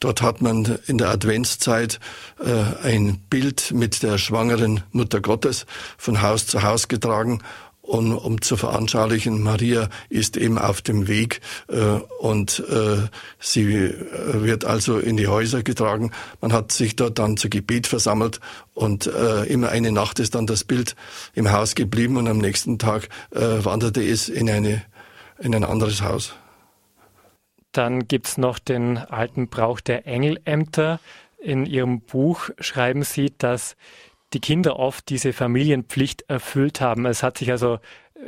Dort 0.00 0.22
hat 0.22 0.40
man 0.40 0.78
in 0.86 0.98
der 0.98 1.10
Adventszeit 1.10 1.98
äh, 2.38 2.86
ein 2.86 3.18
Bild 3.30 3.72
mit 3.72 4.02
der 4.02 4.18
schwangeren 4.18 4.82
Mutter 4.92 5.20
Gottes 5.20 5.66
von 5.96 6.22
Haus 6.22 6.46
zu 6.46 6.62
Haus 6.62 6.88
getragen 6.88 7.40
und 7.88 8.12
um 8.12 8.42
zu 8.42 8.58
veranschaulichen, 8.58 9.42
Maria 9.42 9.88
ist 10.10 10.36
eben 10.36 10.58
auf 10.58 10.82
dem 10.82 11.08
Weg 11.08 11.40
äh, 11.68 12.00
und 12.18 12.62
äh, 12.68 13.08
sie 13.40 13.72
äh, 13.72 13.94
wird 14.42 14.66
also 14.66 14.98
in 14.98 15.16
die 15.16 15.26
Häuser 15.26 15.62
getragen. 15.62 16.12
Man 16.42 16.52
hat 16.52 16.70
sich 16.70 16.96
dort 16.96 17.18
dann 17.18 17.38
zu 17.38 17.48
Gebet 17.48 17.86
versammelt 17.86 18.40
und 18.74 19.06
äh, 19.06 19.44
immer 19.44 19.70
eine 19.70 19.90
Nacht 19.90 20.18
ist 20.18 20.34
dann 20.34 20.46
das 20.46 20.64
Bild 20.64 20.96
im 21.32 21.50
Haus 21.50 21.74
geblieben 21.74 22.18
und 22.18 22.28
am 22.28 22.38
nächsten 22.38 22.78
Tag 22.78 23.08
äh, 23.30 23.64
wanderte 23.64 24.02
es 24.02 24.28
in, 24.28 24.50
eine, 24.50 24.82
in 25.38 25.54
ein 25.54 25.64
anderes 25.64 26.02
Haus. 26.02 26.34
Dann 27.72 28.08
gibt's 28.08 28.38
noch 28.38 28.58
den 28.58 28.98
alten 28.98 29.48
Brauch 29.48 29.80
der 29.80 30.06
Engelämter. 30.06 31.00
In 31.38 31.66
Ihrem 31.66 32.00
Buch 32.00 32.50
schreiben 32.58 33.02
Sie, 33.02 33.32
dass 33.36 33.76
die 34.32 34.40
Kinder 34.40 34.78
oft 34.78 35.08
diese 35.08 35.32
Familienpflicht 35.32 36.22
erfüllt 36.28 36.80
haben. 36.80 37.06
Es 37.06 37.22
hat 37.22 37.38
sich 37.38 37.50
also 37.50 37.78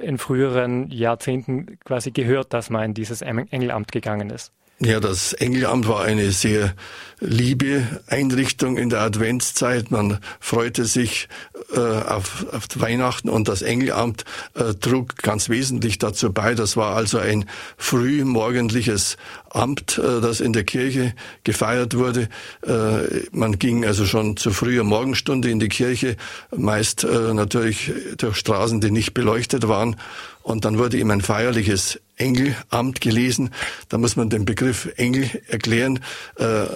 in 0.03 0.19
früheren 0.19 0.91
Jahrzehnten 0.91 1.79
quasi 1.81 2.11
gehört, 2.11 2.53
dass 2.53 2.71
man 2.71 2.85
in 2.85 2.95
dieses 2.95 3.23
Engelamt 3.23 3.93
gegangen 3.93 4.31
ist. 4.31 4.53
Ja, 4.83 4.99
das 4.99 5.35
Engelamt 5.35 5.87
war 5.89 6.05
eine 6.05 6.33
sehr 6.33 6.75
liebe 7.21 7.87
Einrichtung 8.07 8.79
in 8.79 8.89
der 8.89 9.01
Adventszeit. 9.03 9.91
Man 9.91 10.21
freute 10.41 10.87
sich 10.87 11.29
äh, 11.75 11.79
auf, 11.79 12.47
auf 12.51 12.65
Weihnachten 12.77 13.29
und 13.29 13.47
das 13.49 13.61
Engelamt 13.61 14.25
äh, 14.55 14.73
trug 14.73 15.17
ganz 15.17 15.51
wesentlich 15.51 15.99
dazu 15.99 16.33
bei. 16.33 16.55
Das 16.55 16.79
war 16.79 16.97
also 16.97 17.19
ein 17.19 17.45
frühmorgendliches 17.77 19.19
Amt, 19.51 19.99
äh, 19.99 20.23
das 20.23 20.41
in 20.41 20.55
der 20.55 20.65
Kirche 20.65 21.13
gefeiert 21.45 21.95
wurde. 21.95 22.31
Äh, 22.67 23.27
man 23.33 23.59
ging 23.59 23.85
also 23.85 24.07
schon 24.07 24.39
zu 24.39 24.51
früher 24.51 24.83
Morgenstunde 24.83 25.51
in 25.51 25.61
die 25.61 25.69
Kirche, 25.69 26.17
meist 26.57 27.05
äh, 27.05 27.35
natürlich 27.35 27.93
durch 28.17 28.37
Straßen, 28.37 28.81
die 28.81 28.91
nicht 28.91 29.13
beleuchtet 29.13 29.69
waren. 29.69 29.97
Und 30.43 30.65
dann 30.65 30.79
wurde 30.79 30.97
ihm 30.99 31.11
ein 31.11 31.21
feierliches 31.21 32.01
Engelamt 32.17 33.01
gelesen. 33.01 33.51
Da 33.89 33.99
muss 33.99 34.17
man 34.17 34.31
den 34.31 34.45
Begriff 34.45 34.91
Engel 34.97 35.31
erklären. 35.49 36.01
Äh, 36.37 36.67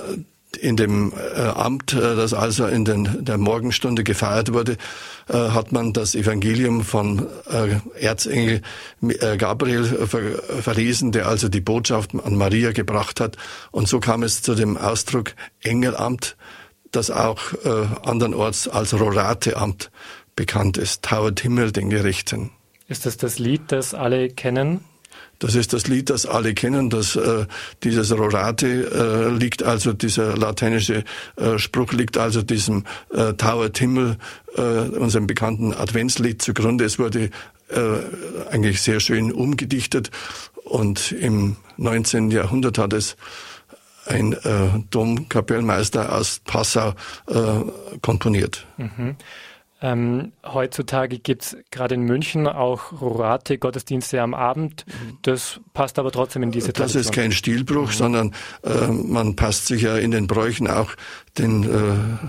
in 0.61 0.77
dem 0.77 1.13
äh, 1.13 1.41
Amt, 1.41 1.95
äh, 1.95 2.15
das 2.15 2.33
also 2.33 2.67
in 2.67 2.85
den, 2.85 3.25
der 3.25 3.39
Morgenstunde 3.39 4.05
gefeiert 4.05 4.53
wurde, 4.53 4.77
hat 5.27 5.73
man 5.73 5.95
das 5.95 6.15
Evangelium 6.15 6.85
von 6.85 7.27
Erzengel 7.99 8.61
Gabriel 9.39 10.07
verlesen, 10.61 11.13
der 11.13 11.29
also 11.29 11.49
die 11.49 11.63
Botschaft 11.63 12.11
an 12.15 12.37
Maria 12.37 12.73
gebracht 12.73 13.21
hat. 13.21 13.39
Und 13.71 13.89
so 13.89 14.01
kam 14.01 14.23
es 14.23 14.43
zu 14.43 14.55
dem 14.55 14.77
Ausdruck 14.77 15.33
Engelamt, 15.63 16.37
das 16.93 17.11
auch 17.11 17.41
andernorts 18.05 18.69
als 18.69 18.93
Rorateamt 18.93 19.91
bekannt 20.37 20.77
ist. 20.77 21.01
Tauert 21.01 21.41
Himmel 21.41 21.73
den 21.73 21.89
Gerechten. 21.89 22.51
Ist 22.89 23.07
das 23.07 23.17
das 23.17 23.39
Lied, 23.39 23.73
das 23.73 23.95
alle 23.95 24.29
kennen? 24.29 24.81
Das 25.39 25.55
ist 25.55 25.73
das 25.73 25.87
Lied, 25.87 26.11
das 26.11 26.27
alle 26.27 26.55
kennen. 26.55 26.91
Das, 26.91 27.17
äh, 27.17 27.47
dieses 27.83 28.13
Rorate 28.13 28.67
äh, 28.67 29.37
liegt 29.37 29.63
also, 29.63 29.93
dieser 29.93 30.37
lateinische 30.37 31.05
äh, 31.37 31.59
Spruch 31.59 31.93
liegt 31.93 32.17
also 32.19 32.43
diesem 32.43 32.85
äh, 33.13 33.35
Tauert 33.35 33.79
Himmel, 33.79 34.17
äh, 34.57 34.61
unserem 34.61 35.27
bekannten 35.27 35.75
Adventslied 35.75 36.41
zugrunde. 36.41 36.85
Es 36.85 36.99
wurde 36.99 37.31
äh, 37.69 38.51
eigentlich 38.51 38.81
sehr 38.81 39.01
schön 39.01 39.33
umgedichtet 39.33 40.11
und 40.65 41.13
im 41.13 41.57
19. 41.77 42.31
Jahrhundert 42.31 42.79
hat 42.79 42.93
es 42.93 43.17
ein 44.07 44.35
äh, 44.35 44.69
Domkapellmeister 44.91 46.15
aus 46.15 46.41
Passau 46.45 46.95
äh, 47.27 47.43
komponiert. 48.03 48.67
Mhm. 48.77 49.17
Ähm, 49.85 50.33
heutzutage 50.43 51.19
gibt 51.19 51.43
es 51.43 51.57
gerade 51.71 51.97
in 51.97 52.05
München 52.05 52.47
auch 52.47 53.03
rurate 53.03 53.59
Gottesdienste 53.59 54.23
am 54.23 54.33
Abend. 54.33 54.87
Das 55.21 55.61
passt 55.75 55.99
aber 55.99 56.11
trotzdem 56.11 56.43
in 56.43 56.51
diese 56.51 56.73
Tradition. 56.73 57.03
Das 57.03 57.11
ist 57.11 57.15
kein 57.15 57.33
Stilbruch, 57.33 57.89
mhm. 57.89 57.93
sondern 57.93 58.35
äh, 58.63 58.87
man 58.87 59.37
passt 59.37 59.67
sich 59.67 59.83
ja 59.83 59.99
in 59.99 60.11
den 60.11 60.27
Bräuchen 60.27 60.69
auch 60.69 60.93
den 61.37 61.65
äh, 61.65 62.29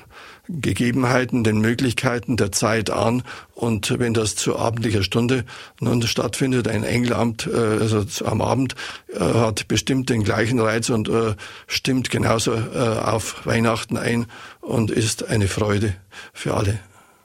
Gegebenheiten, 0.50 1.46
den 1.46 1.62
Möglichkeiten 1.62 2.36
der 2.36 2.52
Zeit 2.52 2.90
an. 2.90 3.24
Und 3.54 4.00
wenn 4.00 4.14
das 4.14 4.36
zu 4.36 4.60
abendlicher 4.60 5.02
Stunde 5.02 5.46
nun 5.80 6.02
stattfindet, 6.02 6.68
ein 6.68 6.84
Engelamt, 6.84 7.48
äh, 7.48 7.56
also 7.56 8.04
am 8.26 8.42
Abend, 8.42 8.76
äh, 9.14 9.20
hat 9.20 9.70
bestimmt 9.70 10.10
den 10.10 10.26
gleichen 10.26 10.60
Reiz 10.60 10.90
und 10.90 11.08
äh, 11.08 11.36
stimmt 11.68 12.10
genauso 12.10 12.54
äh, 12.54 13.00
auf 13.02 13.46
Weihnachten 13.46 13.96
ein 13.96 14.26
und 14.60 14.92
ist 14.92 15.30
eine 15.30 15.48
Freude 15.48 15.96
für 16.34 16.56
alle. 16.56 16.80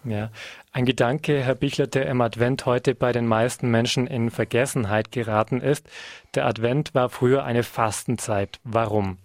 Ja, 0.04 0.30
ein 0.72 0.86
Gedanke, 0.86 1.42
Herr 1.42 1.54
Bichler, 1.54 1.86
der 1.86 2.06
im 2.06 2.20
Advent 2.20 2.64
heute 2.64 2.94
bei 2.94 3.12
den 3.12 3.26
meisten 3.26 3.70
Menschen 3.70 4.06
in 4.06 4.30
Vergessenheit 4.30 5.12
geraten 5.12 5.60
ist. 5.60 5.86
Der 6.34 6.46
Advent 6.46 6.94
war 6.94 7.10
früher 7.10 7.44
eine 7.44 7.62
Fastenzeit. 7.62 8.60
Warum? 8.64 9.18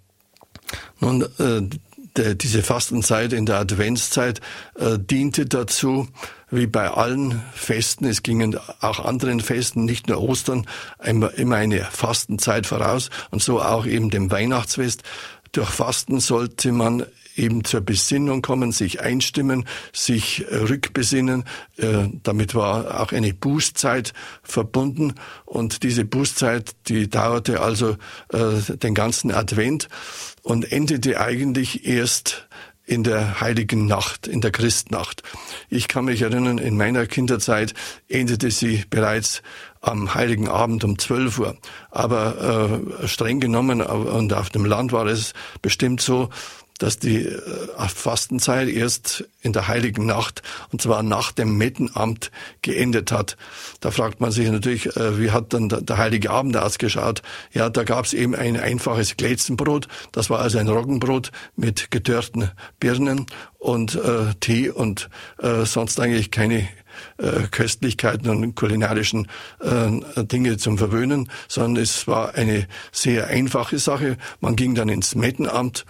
Nun, 0.99 1.25
äh, 1.39 1.61
diese 2.35 2.63
Fastenzeit 2.63 3.33
in 3.33 3.45
der 3.45 3.57
Adventszeit 3.57 4.39
äh, 4.75 4.97
diente 4.97 5.45
dazu, 5.45 6.07
wie 6.49 6.67
bei 6.67 6.89
allen 6.89 7.41
Festen, 7.53 8.05
es 8.05 8.23
gingen 8.23 8.57
auch 8.79 9.03
anderen 9.03 9.41
Festen, 9.41 9.85
nicht 9.85 10.07
nur 10.07 10.21
Ostern, 10.21 10.65
immer, 11.03 11.33
immer 11.33 11.57
eine 11.57 11.81
Fastenzeit 11.81 12.67
voraus 12.67 13.09
und 13.31 13.41
so 13.41 13.61
auch 13.61 13.85
eben 13.85 14.09
dem 14.09 14.31
Weihnachtsfest. 14.31 15.03
Durch 15.51 15.69
Fasten 15.69 16.19
sollte 16.19 16.71
man 16.71 17.05
eben 17.35 17.63
zur 17.63 17.81
Besinnung 17.81 18.41
kommen, 18.41 18.71
sich 18.71 19.01
einstimmen, 19.01 19.65
sich 19.93 20.45
äh, 20.49 20.55
rückbesinnen. 20.55 21.43
Äh, 21.77 22.09
damit 22.23 22.55
war 22.55 23.01
auch 23.01 23.11
eine 23.11 23.33
Bußzeit 23.33 24.13
verbunden 24.43 25.15
und 25.45 25.83
diese 25.83 26.05
Bußzeit, 26.05 26.75
die 26.87 27.09
dauerte 27.09 27.61
also 27.61 27.97
äh, 28.31 28.77
den 28.77 28.95
ganzen 28.95 29.31
Advent 29.31 29.89
und 30.43 30.71
endete 30.71 31.19
eigentlich 31.19 31.85
erst 31.85 32.47
in 32.85 33.03
der 33.03 33.41
heiligen 33.41 33.87
Nacht, 33.87 34.27
in 34.27 34.41
der 34.41 34.51
Christnacht. 34.51 35.23
Ich 35.69 35.87
kann 35.87 36.05
mich 36.05 36.21
erinnern, 36.21 36.59
in 36.59 36.77
meiner 36.77 37.07
Kinderzeit 37.07 37.73
endete 38.07 38.51
sie 38.51 38.83
bereits 38.89 39.41
am 39.81 40.13
heiligen 40.13 40.47
Abend 40.47 40.83
um 40.83 40.97
12 40.97 41.39
Uhr. 41.39 41.57
Aber 41.89 42.83
äh, 43.01 43.07
streng 43.07 43.39
genommen 43.39 43.81
und 43.81 44.33
auf 44.33 44.49
dem 44.49 44.65
Land 44.65 44.91
war 44.91 45.07
es 45.07 45.33
bestimmt 45.61 46.01
so, 46.01 46.29
dass 46.77 46.99
die 46.99 47.25
äh, 47.25 47.39
Fastenzeit 47.87 48.67
erst 48.67 49.25
in 49.41 49.53
der 49.53 49.67
heiligen 49.67 50.05
Nacht, 50.05 50.41
und 50.71 50.81
zwar 50.81 51.03
nach 51.03 51.31
dem 51.31 51.57
Mettenamt, 51.57 52.31
geendet 52.61 53.11
hat. 53.11 53.37
Da 53.79 53.91
fragt 53.91 54.19
man 54.19 54.31
sich 54.31 54.49
natürlich, 54.49 54.95
äh, 54.97 55.19
wie 55.19 55.31
hat 55.31 55.53
dann 55.53 55.69
der 55.69 55.97
heilige 55.97 56.31
Abend 56.31 56.57
ausgeschaut? 56.57 57.21
Ja, 57.53 57.69
da 57.69 57.83
gab 57.83 58.05
es 58.05 58.13
eben 58.13 58.35
ein 58.35 58.59
einfaches 58.59 59.15
Glätzenbrot. 59.15 59.87
Das 60.11 60.29
war 60.29 60.39
also 60.39 60.57
ein 60.57 60.67
Roggenbrot 60.67 61.31
mit 61.55 61.91
gedörrten 61.91 62.51
Birnen 62.79 63.25
und 63.57 63.95
äh, 63.95 64.33
Tee 64.39 64.69
und 64.69 65.09
äh, 65.39 65.65
sonst 65.65 65.99
eigentlich 65.99 66.29
keine 66.29 66.67
äh, 67.17 67.47
Köstlichkeiten 67.51 68.29
und 68.29 68.55
kulinarischen 68.55 69.27
äh, 69.59 70.23
Dinge 70.23 70.57
zum 70.57 70.77
Verwöhnen, 70.77 71.29
sondern 71.47 71.81
es 71.81 72.07
war 72.07 72.35
eine 72.35 72.67
sehr 72.91 73.27
einfache 73.27 73.79
Sache. 73.79 74.17
Man 74.39 74.55
ging 74.55 74.75
dann 74.75 74.89
ins 74.89 75.15
Mettenamt 75.15 75.85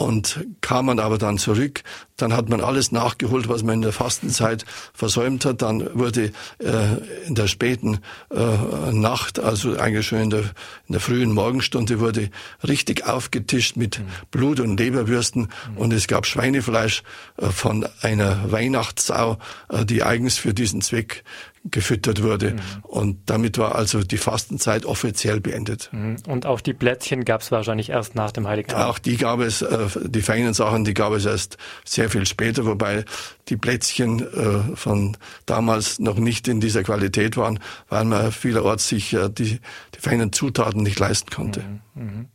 und 0.00 0.46
kam 0.62 0.86
man 0.86 0.98
aber 0.98 1.18
dann 1.18 1.36
zurück, 1.36 1.82
dann 2.16 2.32
hat 2.32 2.48
man 2.48 2.62
alles 2.62 2.90
nachgeholt, 2.90 3.50
was 3.50 3.62
man 3.62 3.74
in 3.74 3.82
der 3.82 3.92
Fastenzeit 3.92 4.64
versäumt 4.94 5.44
hat. 5.44 5.60
Dann 5.60 5.86
wurde 5.92 6.32
äh, 6.58 7.26
in 7.26 7.34
der 7.34 7.48
späten 7.48 7.98
äh, 8.30 8.92
Nacht, 8.92 9.38
also 9.38 9.76
eigentlich 9.76 10.06
schon 10.06 10.20
in 10.20 10.30
der, 10.30 10.44
in 10.86 10.92
der 10.92 11.00
frühen 11.00 11.32
Morgenstunde, 11.32 12.00
wurde 12.00 12.30
richtig 12.66 13.06
aufgetischt 13.06 13.76
mit 13.76 13.98
mhm. 13.98 14.04
Blut 14.30 14.60
und 14.60 14.80
Leberwürsten 14.80 15.42
mhm. 15.72 15.76
und 15.76 15.92
es 15.92 16.06
gab 16.06 16.24
Schweinefleisch 16.24 17.02
äh, 17.36 17.50
von 17.50 17.86
einer 18.00 18.50
Weihnachtssau, 18.50 19.36
äh, 19.68 19.84
die 19.84 20.02
eigens 20.02 20.38
für 20.38 20.54
diesen 20.54 20.80
Zweck 20.80 21.24
gefüttert 21.64 22.22
wurde. 22.22 22.52
Mhm. 22.52 22.58
Und 22.82 23.18
damit 23.26 23.58
war 23.58 23.74
also 23.74 24.02
die 24.02 24.16
Fastenzeit 24.16 24.86
offiziell 24.86 25.40
beendet. 25.40 25.90
Mhm. 25.92 26.16
Und 26.26 26.46
auch 26.46 26.60
die 26.60 26.72
Plätzchen 26.72 27.24
gab 27.24 27.42
es 27.42 27.52
wahrscheinlich 27.52 27.90
erst 27.90 28.14
nach 28.14 28.32
dem 28.32 28.48
Heiligen 28.48 28.72
Abend. 28.72 28.86
Auch 28.86 28.98
die 28.98 29.16
gab 29.16 29.40
es, 29.40 29.60
äh, 29.60 29.86
die 30.06 30.22
feinen 30.22 30.54
Sachen, 30.54 30.84
die 30.84 30.94
gab 30.94 31.12
es 31.12 31.26
erst 31.26 31.58
sehr 31.84 32.08
viel 32.08 32.24
später, 32.26 32.64
wobei 32.64 33.04
die 33.48 33.56
Plätzchen 33.56 34.20
äh, 34.20 34.76
von 34.76 35.16
damals 35.44 35.98
noch 35.98 36.18
nicht 36.18 36.48
in 36.48 36.60
dieser 36.60 36.82
Qualität 36.82 37.36
waren, 37.36 37.60
weil 37.88 38.04
man 38.04 38.32
vielerorts 38.32 38.88
sich 38.88 39.12
äh, 39.12 39.28
die, 39.28 39.60
die 39.94 40.00
feinen 40.00 40.32
Zutaten 40.32 40.82
nicht 40.82 40.98
leisten 40.98 41.30
konnte. 41.30 41.62
Mhm. 41.94 42.28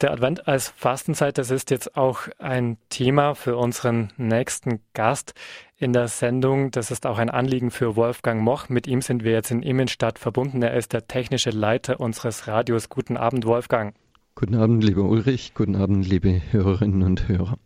Der 0.00 0.12
Advent 0.12 0.46
als 0.46 0.68
Fastenzeit, 0.68 1.38
das 1.38 1.50
ist 1.50 1.72
jetzt 1.72 1.96
auch 1.96 2.28
ein 2.38 2.78
Thema 2.88 3.34
für 3.34 3.56
unseren 3.56 4.12
nächsten 4.16 4.78
Gast 4.94 5.34
in 5.76 5.92
der 5.92 6.06
Sendung. 6.06 6.70
Das 6.70 6.92
ist 6.92 7.04
auch 7.04 7.18
ein 7.18 7.30
Anliegen 7.30 7.72
für 7.72 7.96
Wolfgang 7.96 8.40
Moch. 8.40 8.68
Mit 8.68 8.86
ihm 8.86 9.02
sind 9.02 9.24
wir 9.24 9.32
jetzt 9.32 9.50
in 9.50 9.60
Immenstadt 9.60 10.20
verbunden. 10.20 10.62
Er 10.62 10.74
ist 10.74 10.92
der 10.92 11.08
technische 11.08 11.50
Leiter 11.50 11.98
unseres 11.98 12.46
Radios. 12.46 12.90
Guten 12.90 13.16
Abend, 13.16 13.44
Wolfgang. 13.44 13.92
Guten 14.36 14.54
Abend, 14.54 14.84
lieber 14.84 15.02
Ulrich. 15.02 15.52
Guten 15.54 15.74
Abend, 15.74 16.08
liebe 16.08 16.42
Hörerinnen 16.52 17.02
und 17.02 17.26
Hörer. 17.26 17.58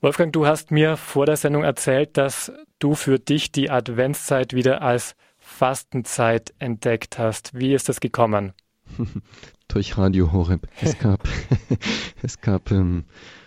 Wolfgang, 0.00 0.32
du 0.32 0.46
hast 0.46 0.72
mir 0.72 0.96
vor 0.96 1.24
der 1.24 1.36
Sendung 1.36 1.62
erzählt, 1.62 2.16
dass 2.16 2.50
du 2.80 2.96
für 2.96 3.20
dich 3.20 3.52
die 3.52 3.70
Adventszeit 3.70 4.54
wieder 4.54 4.82
als 4.82 5.14
Fastenzeit 5.38 6.52
entdeckt 6.58 7.16
hast. 7.16 7.54
Wie 7.54 7.74
ist 7.74 7.88
das 7.88 8.00
gekommen? 8.00 8.54
Durch 9.68 9.98
Radio 9.98 10.32
Horeb. 10.32 10.68
Es 10.80 10.98
gab, 10.98 11.28
es 12.22 12.40
gab 12.40 12.70
ähm, 12.70 13.04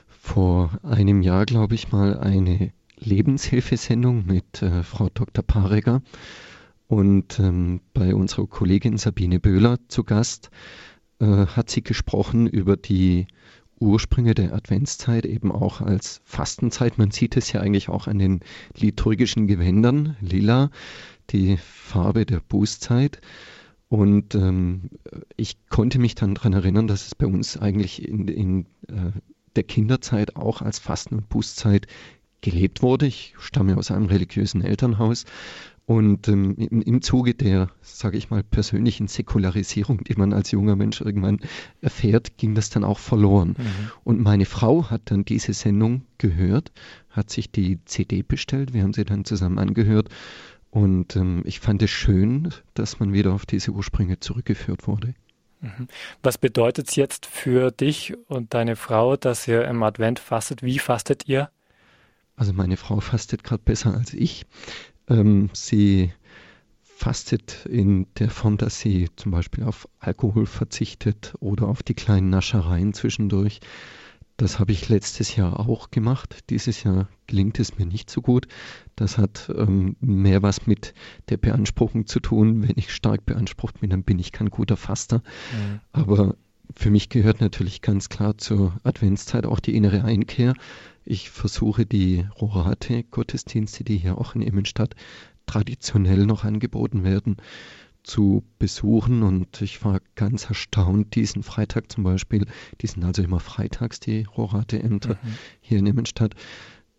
vor 0.08 0.72
einem 0.84 1.22
Jahr, 1.22 1.46
glaube 1.46 1.76
ich 1.76 1.92
mal, 1.92 2.20
eine 2.20 2.72
Lebenshilfesendung 2.98 4.26
mit 4.26 4.62
äh, 4.62 4.84
Frau 4.84 5.10
Dr. 5.14 5.44
Pareger 5.44 6.02
und 6.88 7.40
ähm, 7.40 7.82
bei 7.94 8.16
unserer 8.16 8.48
Kollegin 8.48 8.98
Sabine 8.98 9.40
Böhler 9.40 9.78
zu 9.88 10.04
Gast 10.04 10.50
äh, 11.20 11.46
hat 11.46 11.70
sie 11.70 11.84
gesprochen 11.84 12.48
über 12.48 12.78
die 12.78 13.28
Ursprünge 13.80 14.34
der 14.34 14.54
Adventszeit 14.54 15.26
eben 15.26 15.52
auch 15.52 15.82
als 15.82 16.22
Fastenzeit. 16.26 16.98
Man 16.98 17.12
sieht 17.12 17.38
es 17.38 17.52
ja 17.52 17.62
eigentlich 17.62 17.90
auch 17.90 18.08
an 18.08 18.18
den 18.18 18.40
liturgischen 18.76 19.48
Gewändern, 19.48 20.18
lila, 20.20 20.72
die 21.30 21.58
Farbe 21.58 22.26
der 22.26 22.40
Bußzeit. 22.40 23.22
Und 23.90 24.36
ähm, 24.36 24.90
ich 25.38 25.58
konnte 25.70 26.00
mich 26.00 26.16
dann 26.16 26.36
daran 26.36 26.54
erinnern, 26.54 26.88
dass 26.88 27.08
es 27.08 27.16
bei 27.16 27.26
uns 27.26 27.58
eigentlich 27.58 28.08
in, 28.08 28.28
in 28.28 28.66
äh, 28.90 29.12
der 29.56 29.64
Kinderzeit 29.64 30.36
auch 30.36 30.62
als 30.62 30.80
Fasten- 30.80 31.16
und 31.16 31.30
Bußzeit 31.30 31.88
gelebt 32.42 32.82
wurde. 32.82 33.08
Ich 33.08 33.34
stamme 33.40 33.78
aus 33.78 33.92
einem 33.92 34.06
religiösen 34.06 34.62
Elternhaus 34.62 35.26
und 35.88 36.28
ähm, 36.28 36.56
im, 36.58 36.82
im 36.82 37.02
Zuge 37.02 37.34
der, 37.34 37.70
sage 37.82 38.18
ich 38.18 38.30
mal, 38.30 38.44
persönlichen 38.44 39.08
Säkularisierung, 39.08 40.04
die 40.04 40.16
man 40.16 40.34
als 40.34 40.52
junger 40.52 40.76
Mensch 40.76 41.00
irgendwann 41.00 41.40
erfährt, 41.80 42.38
ging 42.38 42.56
das 42.56 42.70
dann 42.70 42.84
auch 42.84 43.00
verloren. 43.00 43.56
Mhm. 43.58 43.92
Und 44.04 44.22
meine 44.22 44.44
Frau 44.44 44.90
hat 44.90 45.04
dann 45.06 45.24
diese 45.24 45.54
Sendung 45.54 46.02
gehört, 46.18 46.74
hat 47.10 47.30
sich 47.30 47.54
die 47.54 47.80
CD 47.86 48.22
bestellt, 48.22 48.74
wir 48.74 48.84
haben 48.84 48.94
sie 48.94 49.06
dann 49.06 49.24
zusammen 49.24 49.60
angehört. 49.60 50.10
Und 50.78 51.16
ähm, 51.16 51.42
ich 51.44 51.60
fand 51.60 51.82
es 51.82 51.90
schön, 51.90 52.54
dass 52.76 53.00
man 53.00 53.12
wieder 53.12 53.34
auf 53.34 53.48
diese 53.48 53.72
Ursprünge 53.72 54.20
zurückgeführt 54.20 54.86
wurde. 54.86 55.16
Mhm. 55.60 55.88
Was 56.22 56.38
bedeutet 56.38 56.90
es 56.90 56.96
jetzt 56.96 57.26
für 57.26 57.72
dich 57.72 58.14
und 58.28 58.54
deine 58.54 58.76
Frau, 58.76 59.18
dass 59.18 59.48
ihr 59.48 59.66
im 59.66 59.82
Advent 59.82 60.20
fastet? 60.20 60.62
Wie 60.62 60.78
fastet 60.78 61.28
ihr? 61.28 61.50
Also 62.36 62.54
meine 62.54 62.78
Frau 62.78 63.00
fastet 63.00 63.44
gerade 63.44 63.64
besser 63.64 63.96
als 63.96 64.14
ich. 64.14 64.46
Ähm, 65.10 65.50
sie 65.52 66.14
fastet 66.84 67.66
in 67.66 68.06
der 68.20 68.30
Form, 68.30 68.58
dass 68.58 68.80
sie 68.80 69.10
zum 69.16 69.32
Beispiel 69.32 69.64
auf 69.64 69.90
Alkohol 69.98 70.46
verzichtet 70.46 71.34
oder 71.40 71.70
auf 71.70 71.82
die 71.82 71.96
kleinen 71.96 72.30
Naschereien 72.30 72.94
zwischendurch. 72.94 73.62
Das 74.38 74.60
habe 74.60 74.72
ich 74.72 74.88
letztes 74.88 75.36
Jahr 75.36 75.60
auch 75.60 75.90
gemacht. 75.90 76.44
Dieses 76.52 76.84
Jahr 76.84 77.10
gelingt 77.26 77.60
es 77.60 77.80
mir 77.80 77.88
nicht 77.88 78.10
so 78.12 78.22
gut. 78.22 78.48
Das 78.96 79.18
hat 79.18 79.52
ähm, 79.56 79.96
mehr 80.00 80.44
was 80.44 80.68
mit 80.68 80.94
der 81.30 81.38
Beanspruchung 81.38 82.06
zu 82.06 82.20
tun. 82.20 82.62
Wenn 82.62 82.76
ich 82.78 82.94
stark 82.94 83.26
beansprucht 83.26 83.82
bin, 83.82 83.90
dann 83.90 84.04
bin 84.04 84.20
ich 84.20 84.32
kein 84.32 84.52
guter 84.52 84.78
Faster. 84.78 85.18
Mhm. 85.18 85.80
Aber 85.92 86.36
für 86.76 86.92
mich 86.92 87.10
gehört 87.10 87.42
natürlich 87.42 87.82
ganz 87.82 88.10
klar 88.10 88.38
zur 88.38 88.80
Adventszeit 88.84 89.48
auch 89.48 89.60
die 89.60 89.76
innere 89.76 90.04
Einkehr. 90.04 90.54
Ich 91.04 91.32
versuche 91.32 91.88
die 91.88 92.26
Rorate-Gottesdienste, 92.40 93.84
die 93.84 93.98
hier 93.98 94.20
auch 94.20 94.36
in 94.36 94.42
Immenstadt 94.42 94.96
traditionell 95.48 96.26
noch 96.26 96.44
angeboten 96.44 97.04
werden, 97.04 97.38
zu 98.08 98.44
besuchen. 98.60 99.24
Und 99.24 99.62
ich 99.62 99.84
war 99.84 100.00
ganz 100.16 100.46
erstaunt, 100.46 101.16
diesen 101.16 101.44
Freitag 101.44 101.92
zum 101.92 102.04
Beispiel, 102.04 102.46
die 102.82 102.88
sind 102.88 103.04
also 103.04 103.22
immer 103.22 103.40
freitags, 103.40 104.00
die 104.00 104.24
Rorate-Ämter 104.24 105.20
mhm. 105.22 105.38
hier 105.62 105.80
in 105.80 105.86
Immenstadt, 105.86 106.36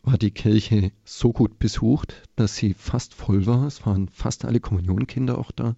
war 0.02 0.18
die 0.18 0.30
Kirche 0.30 0.92
so 1.04 1.32
gut 1.32 1.58
besucht, 1.58 2.22
dass 2.36 2.56
sie 2.56 2.74
fast 2.74 3.14
voll 3.14 3.46
war. 3.46 3.66
Es 3.66 3.84
waren 3.84 4.08
fast 4.08 4.44
alle 4.44 4.60
Kommunionkinder 4.60 5.38
auch 5.38 5.50
da 5.50 5.74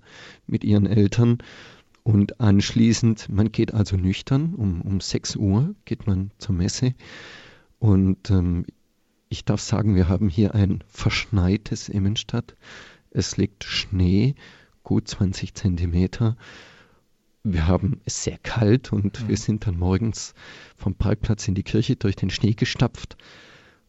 mit 0.47 0.65
ihren 0.65 0.87
Eltern. 0.87 1.39
Und 2.03 2.41
anschließend, 2.41 3.29
man 3.29 3.53
geht 3.53 3.75
also 3.75 3.97
nüchtern, 3.97 4.55
um, 4.55 4.81
um 4.83 5.01
6 5.01 5.37
Uhr 5.37 5.75
geht 5.85 6.07
man 6.07 6.31
zur 6.39 6.55
Messe 6.55 6.95
und 7.81 8.31
ähm, 8.31 8.67
ich 9.31 9.45
darf 9.45 9.61
sagen, 9.61 9.95
wir 9.95 10.09
haben 10.09 10.29
hier 10.29 10.55
ein 10.55 10.85
verschneites 10.87 11.89
Immenstadt. 11.89 12.57
Es 13.11 13.37
liegt 13.37 13.65
Schnee, 13.65 14.35
gut 14.91 15.07
20 15.07 15.55
Zentimeter. 15.55 16.37
Wir 17.45 17.69
haben 17.69 18.01
es 18.07 18.25
sehr 18.25 18.39
kalt 18.39 18.93
und 18.93 19.23
mhm. 19.23 19.29
wir 19.29 19.37
sind 19.37 19.65
dann 19.65 19.79
morgens 19.79 20.35
vom 20.77 20.97
Parkplatz 20.97 21.47
in 21.47 21.55
die 21.55 21.63
Kirche 21.63 21.95
durch 21.95 22.17
den 22.17 22.29
Schnee 22.29 22.55
gestapft. 22.55 23.17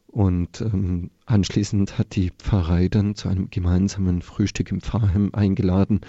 Und 0.06 0.62
ähm, 0.62 1.10
anschließend 1.26 1.98
hat 1.98 2.16
die 2.16 2.30
Pfarrei 2.38 2.88
dann 2.88 3.16
zu 3.16 3.30
einem 3.30 3.50
gemeinsamen 3.50 4.22
Frühstück 4.22 4.70
im 4.70 4.80
Pfarrheim 4.80 5.32
eingeladen. 5.34 6.02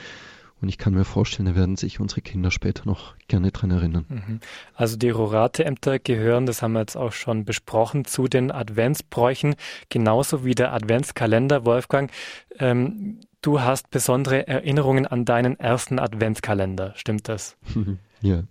Und 0.61 0.69
ich 0.69 0.77
kann 0.77 0.93
mir 0.93 1.07
vorstellen, 1.07 1.47
da 1.47 1.57
werden 1.57 1.77
sich 1.77 1.99
unsere 1.99 2.21
Kinder 2.21 2.51
später 2.51 2.85
noch 2.85 3.17
gerne 3.29 3.51
dran 3.51 3.71
erinnern. 3.71 4.05
Mhm. 4.11 4.41
Also 4.75 4.99
die 4.99 5.09
Rorate-Ämter 5.09 6.01
gehören, 6.01 6.45
das 6.45 6.61
haben 6.61 6.73
wir 6.75 6.81
jetzt 6.81 6.97
auch 6.97 7.13
schon 7.13 7.47
besprochen, 7.47 8.05
zu 8.05 8.29
den 8.29 8.51
Adventsbräuchen, 8.51 9.55
genauso 9.89 10.45
wie 10.45 10.55
der 10.55 10.75
Adventskalender. 10.75 11.65
Wolfgang, 11.65 12.11
ähm, 12.59 13.21
du 13.43 13.61
hast 13.61 13.91
besondere 13.91 14.47
Erinnerungen 14.49 15.07
an 15.07 15.25
deinen 15.25 15.59
ersten 15.61 15.99
Adventskalender, 15.99 16.95
stimmt 16.97 17.29
das? 17.29 17.57
ja. 18.23 18.45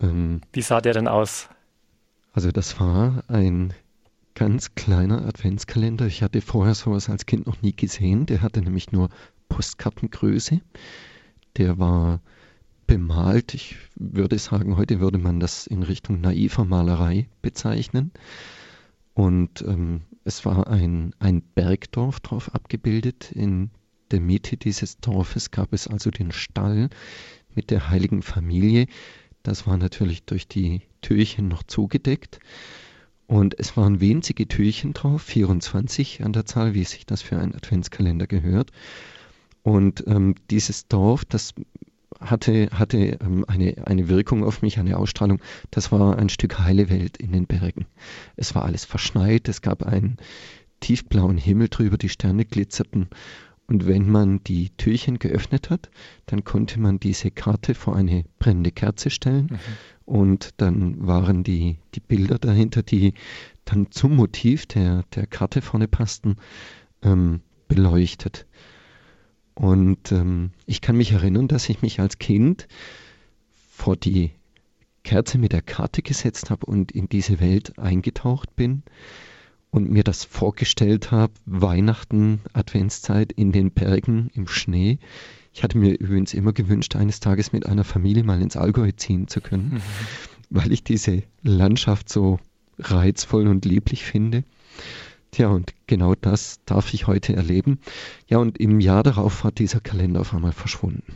Ähm, 0.00 0.40
wie 0.52 0.62
sah 0.62 0.80
der 0.80 0.92
denn 0.92 1.08
aus? 1.08 1.48
Also 2.32 2.50
das 2.50 2.78
war 2.80 3.24
ein 3.28 3.72
ganz 4.34 4.74
kleiner 4.74 5.26
Adventskalender. 5.26 6.06
Ich 6.06 6.22
hatte 6.22 6.40
vorher 6.40 6.74
sowas 6.74 7.08
als 7.08 7.26
Kind 7.26 7.46
noch 7.46 7.62
nie 7.62 7.74
gesehen. 7.74 8.26
Der 8.26 8.42
hatte 8.42 8.60
nämlich 8.60 8.90
nur 8.90 9.08
Postkartengröße. 9.48 10.60
Der 11.56 11.78
war 11.78 12.20
bemalt. 12.86 13.54
Ich 13.54 13.76
würde 13.94 14.38
sagen, 14.38 14.76
heute 14.76 15.00
würde 15.00 15.18
man 15.18 15.40
das 15.40 15.66
in 15.66 15.82
Richtung 15.82 16.20
naiver 16.20 16.64
Malerei 16.64 17.28
bezeichnen. 17.42 18.10
Und 19.14 19.62
ähm, 19.62 20.02
es 20.24 20.44
war 20.46 20.66
ein, 20.68 21.14
ein 21.18 21.42
Bergdorf 21.42 22.20
drauf 22.20 22.54
abgebildet. 22.54 23.30
In 23.32 23.70
der 24.12 24.20
Mitte 24.20 24.56
dieses 24.56 24.98
Dorfes 24.98 25.50
gab 25.50 25.72
es 25.72 25.86
also 25.86 26.10
den 26.10 26.32
Stall 26.32 26.90
mit 27.54 27.70
der 27.70 27.90
heiligen 27.90 28.22
Familie. 28.22 28.86
Das 29.42 29.66
war 29.66 29.76
natürlich 29.76 30.24
durch 30.24 30.46
die 30.46 30.82
Türchen 31.00 31.48
noch 31.48 31.62
zugedeckt. 31.64 32.38
Und 33.26 33.58
es 33.58 33.76
waren 33.76 34.00
winzige 34.00 34.46
Türchen 34.46 34.92
drauf, 34.92 35.22
24 35.22 36.24
an 36.24 36.32
der 36.32 36.44
Zahl, 36.44 36.74
wie 36.74 36.84
sich 36.84 37.06
das 37.06 37.22
für 37.22 37.38
einen 37.38 37.54
Adventskalender 37.54 38.26
gehört. 38.26 38.70
Und 39.62 40.04
ähm, 40.06 40.34
dieses 40.50 40.86
Dorf, 40.88 41.24
das 41.24 41.54
hatte, 42.20 42.68
hatte 42.72 43.18
ähm, 43.20 43.44
eine, 43.48 43.86
eine 43.86 44.08
Wirkung 44.08 44.44
auf 44.44 44.62
mich, 44.62 44.78
eine 44.78 44.98
Ausstrahlung. 44.98 45.40
Das 45.70 45.92
war 45.92 46.18
ein 46.18 46.28
Stück 46.28 46.58
heile 46.58 46.90
Welt 46.90 47.16
in 47.16 47.32
den 47.32 47.46
Bergen. 47.46 47.86
Es 48.36 48.54
war 48.54 48.64
alles 48.64 48.84
verschneit, 48.84 49.48
es 49.48 49.62
gab 49.62 49.82
einen 49.82 50.18
tiefblauen 50.80 51.38
Himmel 51.38 51.68
drüber, 51.68 51.96
die 51.96 52.08
Sterne 52.08 52.44
glitzerten. 52.44 53.08
Und 53.68 53.86
wenn 53.86 54.10
man 54.10 54.42
die 54.44 54.70
Türchen 54.70 55.18
geöffnet 55.18 55.70
hat, 55.70 55.90
dann 56.26 56.44
konnte 56.44 56.80
man 56.80 56.98
diese 56.98 57.30
Karte 57.30 57.74
vor 57.74 57.96
eine 57.96 58.24
brennende 58.38 58.72
Kerze 58.72 59.10
stellen. 59.10 59.48
Mhm. 59.50 59.58
Und 60.04 60.50
dann 60.56 61.06
waren 61.06 61.44
die, 61.44 61.78
die 61.94 62.00
Bilder 62.00 62.38
dahinter, 62.38 62.82
die 62.82 63.14
dann 63.64 63.90
zum 63.90 64.16
Motiv 64.16 64.66
der, 64.66 65.04
der 65.14 65.26
Karte 65.26 65.62
vorne 65.62 65.88
passten, 65.88 66.36
ähm, 67.02 67.40
beleuchtet. 67.68 68.46
Und 69.54 70.12
ähm, 70.12 70.50
ich 70.66 70.80
kann 70.80 70.96
mich 70.96 71.12
erinnern, 71.12 71.48
dass 71.48 71.68
ich 71.68 71.82
mich 71.82 72.00
als 72.00 72.18
Kind 72.18 72.66
vor 73.70 73.96
die 73.96 74.32
Kerze 75.04 75.38
mit 75.38 75.52
der 75.52 75.62
Karte 75.62 76.02
gesetzt 76.02 76.50
habe 76.50 76.66
und 76.66 76.92
in 76.92 77.08
diese 77.08 77.40
Welt 77.40 77.78
eingetaucht 77.78 78.54
bin 78.56 78.82
und 79.72 79.90
mir 79.90 80.04
das 80.04 80.22
vorgestellt 80.22 81.10
habe, 81.10 81.32
Weihnachten, 81.46 82.40
Adventszeit 82.52 83.32
in 83.32 83.50
den 83.52 83.72
Bergen, 83.72 84.30
im 84.34 84.46
Schnee. 84.46 84.98
Ich 85.54 85.64
hatte 85.64 85.78
mir 85.78 85.98
übrigens 85.98 86.34
immer 86.34 86.52
gewünscht, 86.52 86.94
eines 86.94 87.20
Tages 87.20 87.52
mit 87.52 87.66
einer 87.66 87.82
Familie 87.82 88.22
mal 88.22 88.40
ins 88.40 88.56
Allgäu 88.56 88.92
ziehen 88.92 89.28
zu 89.28 89.40
können, 89.40 89.74
mhm. 89.74 89.82
weil 90.50 90.72
ich 90.72 90.84
diese 90.84 91.22
Landschaft 91.42 92.10
so 92.10 92.38
reizvoll 92.78 93.48
und 93.48 93.64
lieblich 93.64 94.04
finde. 94.04 94.44
Tja, 95.30 95.48
und 95.48 95.72
genau 95.86 96.14
das 96.14 96.60
darf 96.66 96.92
ich 96.92 97.06
heute 97.06 97.34
erleben. 97.34 97.78
Ja, 98.28 98.38
und 98.38 98.58
im 98.58 98.78
Jahr 98.78 99.02
darauf 99.02 99.42
war 99.42 99.52
dieser 99.52 99.80
Kalender 99.80 100.20
auf 100.20 100.34
einmal 100.34 100.52
verschwunden. 100.52 101.14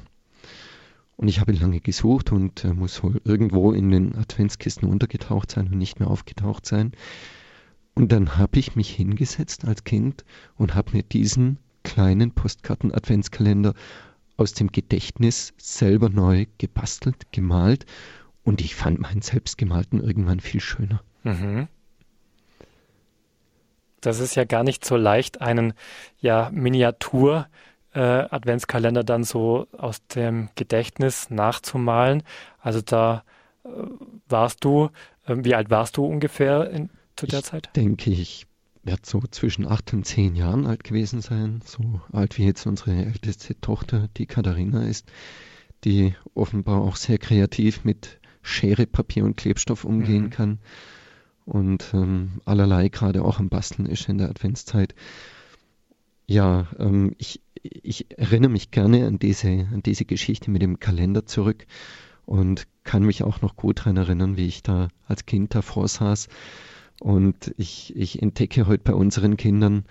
Und 1.19 1.29
ich 1.29 1.41
habe 1.41 1.53
lange 1.53 1.81
gesucht 1.81 2.33
und 2.33 2.65
er 2.65 2.73
muss 2.73 3.03
wohl 3.03 3.21
irgendwo 3.25 3.73
in 3.73 3.91
den 3.91 4.17
Adventskisten 4.17 4.89
untergetaucht 4.89 5.51
sein 5.51 5.69
und 5.69 5.77
nicht 5.77 6.01
mehr 6.01 6.09
aufgetaucht 6.09 6.65
sein. 6.65 6.93
Und 7.97 8.13
dann 8.13 8.37
habe 8.37 8.59
ich 8.59 8.77
mich 8.77 8.91
hingesetzt 8.91 9.65
als 9.65 9.85
Kind 9.85 10.25
und 10.57 10.75
habe 10.75 10.93
mir 10.93 11.03
diesen 11.03 11.59
kleinen 11.83 12.33
Postkarten-Adventskalender 12.33 13.73
aus 14.37 14.53
dem 14.53 14.71
Gedächtnis 14.71 15.55
selber 15.57 16.11
neu 16.11 16.45
gebastelt, 16.59 17.33
gemalt 17.33 17.87
und 18.45 18.61
ich 18.61 18.75
fand 18.75 19.01
meinen 19.01 19.23
selbstgemalten 19.23 20.03
irgendwann 20.03 20.41
viel 20.41 20.61
schöner. 20.61 21.01
Mhm. 21.23 21.69
Das 24.03 24.21
ist 24.21 24.35
ja 24.35 24.45
gar 24.45 24.63
nicht 24.63 24.85
so 24.85 24.97
leicht, 24.97 25.41
einen 25.41 25.73
ja, 26.21 26.51
Miniatur 26.53 27.49
äh, 27.95 28.01
Adventskalender 28.01 29.05
dann 29.05 29.25
so 29.25 29.69
aus 29.73 30.07
dem 30.09 30.51
Gedächtnis 30.55 31.31
nachzumalen. 31.31 32.23
Also 32.61 32.83
da 32.83 33.25
äh, 33.65 33.69
warst 34.29 34.65
du, 34.65 34.91
äh, 35.25 35.37
wie 35.39 35.55
alt 35.55 35.71
warst 35.71 35.97
du 35.97 36.05
ungefähr 36.05 36.71
in, 36.71 36.91
zu 37.17 37.27
der 37.27 37.41
ich 37.41 37.45
Zeit? 37.47 37.71
Denke 37.77 38.11
ich, 38.11 38.47
werde 38.83 39.03
so 39.05 39.21
zwischen 39.31 39.67
acht 39.67 39.93
und 39.93 40.05
zehn 40.07 40.37
Jahren 40.37 40.67
alt 40.67 40.85
gewesen 40.85 41.21
sein, 41.21 41.61
so 41.65 42.01
alt 42.13 42.39
wie 42.39 42.45
jetzt 42.45 42.67
unsere 42.67 42.93
älteste 42.93 43.61
Tochter, 43.61 44.09
die 44.17 44.27
Katharina 44.27 44.87
ist, 44.87 45.11
die 45.85 46.15
offenbar 46.35 46.81
auch 46.81 46.97
sehr 46.97 47.19
kreativ 47.19 47.85
mit 47.85 48.21
Schere, 48.43 48.87
Papier 48.87 49.25
und 49.25 49.37
Klebstoff 49.37 49.85
umgehen 49.85 50.25
mhm. 50.25 50.31
kann 50.31 50.59
und 51.47 51.93
ähm, 51.95 52.41
allerlei 52.45 52.89
gerade 52.89 53.23
auch 53.23 53.39
am 53.39 53.49
Basteln 53.49 53.87
ist 53.87 54.09
in 54.09 54.19
der 54.19 54.29
Adventszeit. 54.29 54.95
Ja, 56.27 56.69
ähm, 56.79 57.15
ich, 57.19 57.41
ich 57.63 58.07
erinnere 58.19 58.51
mich 58.51 58.71
gerne 58.71 59.07
an 59.07 59.19
diese, 59.19 59.49
an 59.49 59.83
diese 59.85 60.05
Geschichte 60.05 60.51
mit 60.51 60.63
dem 60.63 60.81
Kalender 60.81 61.25
zurück 61.25 61.67
und 62.25 62.67
kann 62.85 63.05
mich 63.05 63.23
auch 63.23 63.41
noch 63.43 63.57
gut 63.57 63.81
daran 63.81 63.97
erinnern, 63.97 64.37
wie 64.37 64.47
ich 64.47 64.63
da 64.63 64.89
als 65.07 65.27
Kind 65.27 65.55
davor 65.55 65.87
saß. 65.89 66.29
Und 67.01 67.55
ich, 67.59 67.95
ich 67.97 68.23
entdecke 68.23 68.67
heute 68.67 68.85
bei 68.85 68.95
unseren 68.95 69.37
Kindern, 69.37 69.85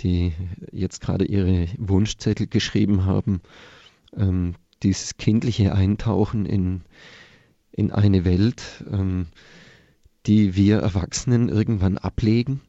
die 0.00 0.32
jetzt 0.72 1.00
gerade 1.00 1.24
ihre 1.24 1.68
Wunschzettel 1.76 2.46
geschrieben 2.46 3.04
haben, 3.04 3.40
ähm, 4.16 4.54
dieses 4.82 5.16
kindliche 5.16 5.74
Eintauchen 5.74 6.46
in, 6.46 6.82
in 7.72 7.92
eine 7.92 8.24
Welt, 8.24 8.84
ähm, 8.90 9.26
die 10.26 10.54
wir 10.54 10.78
Erwachsenen 10.78 11.48
irgendwann 11.48 11.98
ablegen 11.98 12.60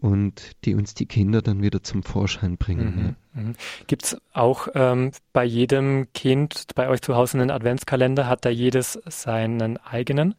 und 0.00 0.52
die 0.64 0.74
uns 0.74 0.94
die 0.94 1.06
Kinder 1.06 1.42
dann 1.42 1.62
wieder 1.62 1.82
zum 1.82 2.02
Vorschein 2.02 2.56
bringen. 2.56 3.16
Mhm, 3.32 3.42
mhm. 3.42 3.52
Gibt 3.86 4.04
es 4.04 4.16
auch 4.32 4.68
ähm, 4.74 5.12
bei 5.32 5.44
jedem 5.44 6.12
Kind 6.12 6.66
bei 6.74 6.88
euch 6.88 7.02
zu 7.02 7.16
Hause 7.16 7.38
einen 7.38 7.50
Adventskalender? 7.50 8.26
Hat 8.26 8.44
da 8.44 8.50
jedes 8.50 8.98
seinen 9.06 9.76
eigenen? 9.78 10.34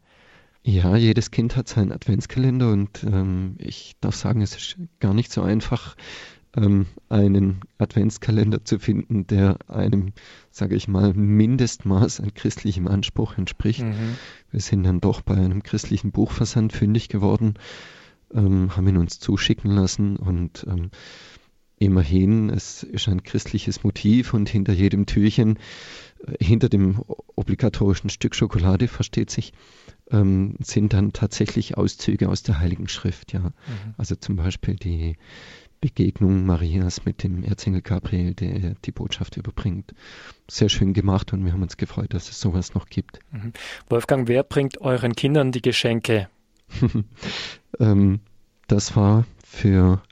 Ja, 0.62 0.96
jedes 0.96 1.30
Kind 1.30 1.56
hat 1.56 1.68
seinen 1.68 1.90
Adventskalender 1.92 2.70
und 2.70 3.02
ähm, 3.04 3.56
ich 3.58 3.94
darf 4.00 4.14
sagen, 4.14 4.42
es 4.42 4.56
ist 4.56 4.76
gar 4.98 5.14
nicht 5.14 5.32
so 5.32 5.40
einfach, 5.42 5.96
ähm, 6.56 6.86
einen 7.08 7.60
Adventskalender 7.78 8.64
zu 8.64 8.78
finden, 8.78 9.26
der 9.26 9.58
einem, 9.68 10.12
sage 10.50 10.74
ich 10.74 10.88
mal, 10.88 11.14
Mindestmaß 11.14 12.20
an 12.20 12.34
christlichem 12.34 12.88
Anspruch 12.88 13.38
entspricht. 13.38 13.82
Mhm. 13.82 14.16
Wir 14.50 14.60
sind 14.60 14.82
dann 14.84 15.00
doch 15.00 15.22
bei 15.22 15.34
einem 15.34 15.62
christlichen 15.62 16.12
Buchversand 16.12 16.72
fündig 16.72 17.08
geworden, 17.08 17.54
ähm, 18.34 18.76
haben 18.76 18.88
ihn 18.88 18.98
uns 18.98 19.18
zuschicken 19.18 19.70
lassen 19.70 20.16
und 20.16 20.66
ähm, 20.68 20.90
immerhin, 21.78 22.50
es 22.50 22.82
ist 22.82 23.08
ein 23.08 23.22
christliches 23.22 23.82
Motiv 23.82 24.34
und 24.34 24.48
hinter 24.48 24.72
jedem 24.72 25.06
Türchen, 25.06 25.58
hinter 26.40 26.68
dem 26.68 27.02
obligatorischen 27.36 28.10
Stück 28.10 28.34
Schokolade, 28.34 28.88
versteht 28.88 29.30
sich, 29.30 29.52
ähm, 30.10 30.56
sind 30.60 30.92
dann 30.92 31.12
tatsächlich 31.12 31.76
Auszüge 31.76 32.28
aus 32.28 32.42
der 32.42 32.58
Heiligen 32.58 32.88
Schrift, 32.88 33.32
ja. 33.32 33.40
Mhm. 33.40 33.52
Also 33.96 34.16
zum 34.16 34.36
Beispiel 34.36 34.76
die 34.76 35.16
Begegnung 35.80 36.44
Marias 36.44 37.06
mit 37.06 37.22
dem 37.22 37.42
Erzengel 37.42 37.80
Gabriel, 37.80 38.34
der 38.34 38.74
die 38.84 38.92
Botschaft 38.92 39.36
überbringt. 39.38 39.94
Sehr 40.48 40.68
schön 40.68 40.92
gemacht 40.92 41.32
und 41.32 41.44
wir 41.44 41.52
haben 41.52 41.62
uns 41.62 41.78
gefreut, 41.78 42.12
dass 42.12 42.28
es 42.28 42.40
sowas 42.40 42.74
noch 42.74 42.86
gibt. 42.86 43.20
Mhm. 43.32 43.52
Wolfgang, 43.88 44.28
wer 44.28 44.42
bringt 44.42 44.80
euren 44.80 45.14
Kindern 45.14 45.52
die 45.52 45.62
Geschenke? 45.62 46.28
ähm, 47.80 48.20
das 48.68 48.94
war 48.94 49.24
für 49.44 50.02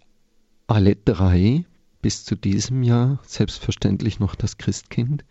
alle 0.67 0.97
drei 0.97 1.65
bis 2.01 2.25
zu 2.25 2.35
diesem 2.35 2.83
Jahr 2.83 3.19
selbstverständlich 3.25 4.21
noch 4.21 4.35
das 4.35 4.57
Christkind. 4.57 5.25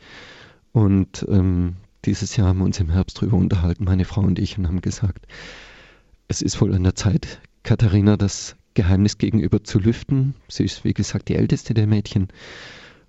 Und 0.78 1.26
ähm, 1.28 1.78
dieses 2.06 2.36
Jahr 2.38 2.50
haben 2.50 2.60
wir 2.60 2.66
uns 2.66 2.80
im 2.80 2.92
Herbst 2.92 3.18
darüber 3.18 3.38
unterhalten, 3.38 3.84
meine 3.84 4.06
Frau 4.06 4.22
und 4.22 4.38
ich, 4.38 4.60
und 4.60 4.68
haben 4.68 4.82
gesagt, 4.82 5.26
es 6.28 6.44
ist 6.44 6.62
wohl 6.62 6.76
an 6.76 6.84
der 6.84 6.94
Zeit, 6.94 7.42
Katharina, 7.64 8.16
das 8.16 8.56
Geheimnis 8.76 9.18
gegenüber 9.18 9.64
zu 9.64 9.80
lüften. 9.80 10.36
Sie 10.48 10.66
ist, 10.66 10.84
wie 10.84 10.94
gesagt, 10.94 11.30
die 11.30 11.36
älteste 11.36 11.74
der 11.74 11.88
Mädchen. 11.88 12.28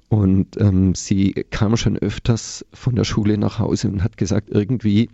Und 0.08 0.58
ähm, 0.58 0.94
sie 0.94 1.34
kam 1.50 1.76
schon 1.76 1.98
öfters 1.98 2.64
von 2.72 2.96
der 2.96 3.04
Schule 3.04 3.36
nach 3.36 3.58
Hause 3.58 3.88
und 3.88 4.02
hat 4.02 4.16
gesagt, 4.16 4.48
irgendwie 4.48 5.10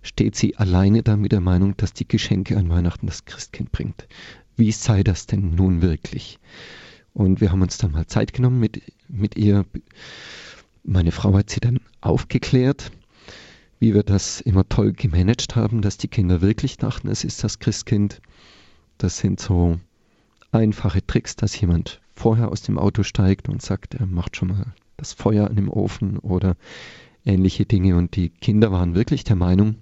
steht 0.00 0.34
sie 0.34 0.56
alleine 0.56 1.02
da 1.02 1.14
mit 1.14 1.32
der 1.32 1.42
Meinung, 1.42 1.76
dass 1.76 1.92
die 1.92 2.08
Geschenke 2.08 2.56
an 2.56 2.70
Weihnachten 2.70 3.06
das 3.06 3.26
Christkind 3.26 3.70
bringt. 3.70 4.08
Wie 4.56 4.72
sei 4.72 5.02
das 5.02 5.26
denn 5.26 5.54
nun 5.54 5.82
wirklich? 5.82 6.38
Und 7.12 7.42
wir 7.42 7.52
haben 7.52 7.60
uns 7.60 7.76
dann 7.76 7.92
mal 7.92 8.06
Zeit 8.06 8.32
genommen 8.32 8.60
mit, 8.60 8.80
mit 9.08 9.36
ihr. 9.36 9.66
Meine 10.90 11.12
Frau 11.12 11.34
hat 11.34 11.50
sie 11.50 11.60
dann 11.60 11.80
aufgeklärt, 12.00 12.92
wie 13.78 13.92
wir 13.92 14.02
das 14.02 14.40
immer 14.40 14.66
toll 14.70 14.94
gemanagt 14.94 15.54
haben, 15.54 15.82
dass 15.82 15.98
die 15.98 16.08
Kinder 16.08 16.40
wirklich 16.40 16.78
dachten, 16.78 17.08
es 17.08 17.24
ist 17.24 17.44
das 17.44 17.58
Christkind. 17.58 18.22
Das 18.96 19.18
sind 19.18 19.38
so 19.38 19.78
einfache 20.50 21.06
Tricks, 21.06 21.36
dass 21.36 21.60
jemand 21.60 22.00
vorher 22.14 22.50
aus 22.50 22.62
dem 22.62 22.78
Auto 22.78 23.02
steigt 23.02 23.50
und 23.50 23.60
sagt, 23.60 23.96
er 23.96 24.06
macht 24.06 24.36
schon 24.36 24.48
mal 24.48 24.72
das 24.96 25.12
Feuer 25.12 25.46
an 25.48 25.56
dem 25.56 25.68
Ofen 25.68 26.16
oder 26.20 26.56
ähnliche 27.26 27.66
Dinge. 27.66 27.94
Und 27.94 28.16
die 28.16 28.30
Kinder 28.30 28.72
waren 28.72 28.94
wirklich 28.94 29.24
der 29.24 29.36
Meinung, 29.36 29.74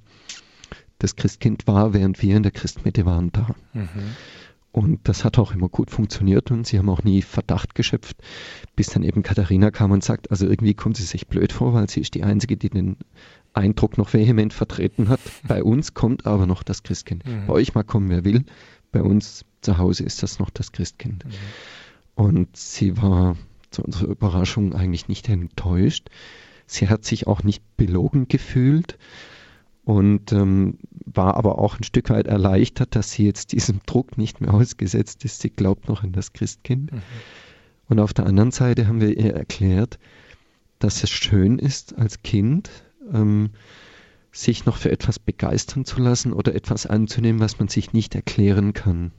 das 0.98 1.14
Christkind 1.14 1.68
war, 1.68 1.94
während 1.94 2.20
wir 2.20 2.36
in 2.36 2.42
der 2.42 2.50
Christmitte 2.50 3.06
waren, 3.06 3.30
da. 3.30 3.54
Mhm. 3.74 4.16
Und 4.76 5.08
das 5.08 5.24
hat 5.24 5.38
auch 5.38 5.52
immer 5.52 5.70
gut 5.70 5.90
funktioniert 5.90 6.50
und 6.50 6.66
sie 6.66 6.76
haben 6.76 6.90
auch 6.90 7.02
nie 7.02 7.22
Verdacht 7.22 7.74
geschöpft, 7.74 8.18
bis 8.74 8.88
dann 8.88 9.04
eben 9.04 9.22
Katharina 9.22 9.70
kam 9.70 9.90
und 9.90 10.04
sagt, 10.04 10.30
also 10.30 10.46
irgendwie 10.46 10.74
kommt 10.74 10.98
sie 10.98 11.04
sich 11.04 11.28
blöd 11.28 11.50
vor, 11.50 11.72
weil 11.72 11.88
sie 11.88 12.02
ist 12.02 12.12
die 12.12 12.24
Einzige, 12.24 12.58
die 12.58 12.68
den 12.68 12.98
Eindruck 13.54 13.96
noch 13.96 14.12
vehement 14.12 14.52
vertreten 14.52 15.08
hat. 15.08 15.20
Bei 15.48 15.64
uns 15.64 15.94
kommt 15.94 16.26
aber 16.26 16.44
noch 16.44 16.62
das 16.62 16.82
Christkind. 16.82 17.24
Mhm. 17.24 17.46
Bei 17.46 17.54
euch 17.54 17.74
mal 17.74 17.84
kommen, 17.84 18.10
wer 18.10 18.26
will. 18.26 18.44
Bei 18.92 19.02
uns 19.02 19.46
zu 19.62 19.78
Hause 19.78 20.04
ist 20.04 20.22
das 20.22 20.40
noch 20.40 20.50
das 20.50 20.72
Christkind. 20.72 21.24
Mhm. 21.24 21.30
Und 22.14 22.54
sie 22.54 23.00
war 23.00 23.34
zu 23.70 23.82
unserer 23.82 24.08
Überraschung 24.08 24.74
eigentlich 24.74 25.08
nicht 25.08 25.26
enttäuscht. 25.30 26.10
Sie 26.66 26.90
hat 26.90 27.02
sich 27.06 27.26
auch 27.26 27.42
nicht 27.42 27.62
belogen 27.78 28.28
gefühlt 28.28 28.98
und 29.86 30.32
ähm, 30.32 30.78
war 30.90 31.36
aber 31.36 31.58
auch 31.60 31.78
ein 31.78 31.84
Stück 31.84 32.10
weit 32.10 32.26
erleichtert, 32.26 32.96
dass 32.96 33.12
sie 33.12 33.24
jetzt 33.24 33.52
diesem 33.52 33.78
Druck 33.86 34.18
nicht 34.18 34.40
mehr 34.40 34.52
ausgesetzt 34.52 35.24
ist. 35.24 35.40
Sie 35.40 35.48
glaubt 35.48 35.88
noch 35.88 36.02
an 36.02 36.10
das 36.10 36.32
Christkind. 36.32 36.90
Mhm. 36.92 37.02
Und 37.88 38.00
auf 38.00 38.12
der 38.12 38.26
anderen 38.26 38.50
Seite 38.50 38.88
haben 38.88 39.00
wir 39.00 39.16
ihr 39.16 39.34
erklärt, 39.34 40.00
dass 40.80 41.04
es 41.04 41.10
schön 41.10 41.60
ist, 41.60 41.96
als 41.96 42.24
Kind 42.24 42.68
ähm, 43.12 43.50
sich 44.32 44.66
noch 44.66 44.76
für 44.76 44.90
etwas 44.90 45.20
begeistern 45.20 45.84
zu 45.84 46.00
lassen 46.00 46.32
oder 46.32 46.56
etwas 46.56 46.86
anzunehmen, 46.86 47.40
was 47.40 47.60
man 47.60 47.68
sich 47.68 47.92
nicht 47.92 48.16
erklären 48.16 48.72
kann. 48.72 49.12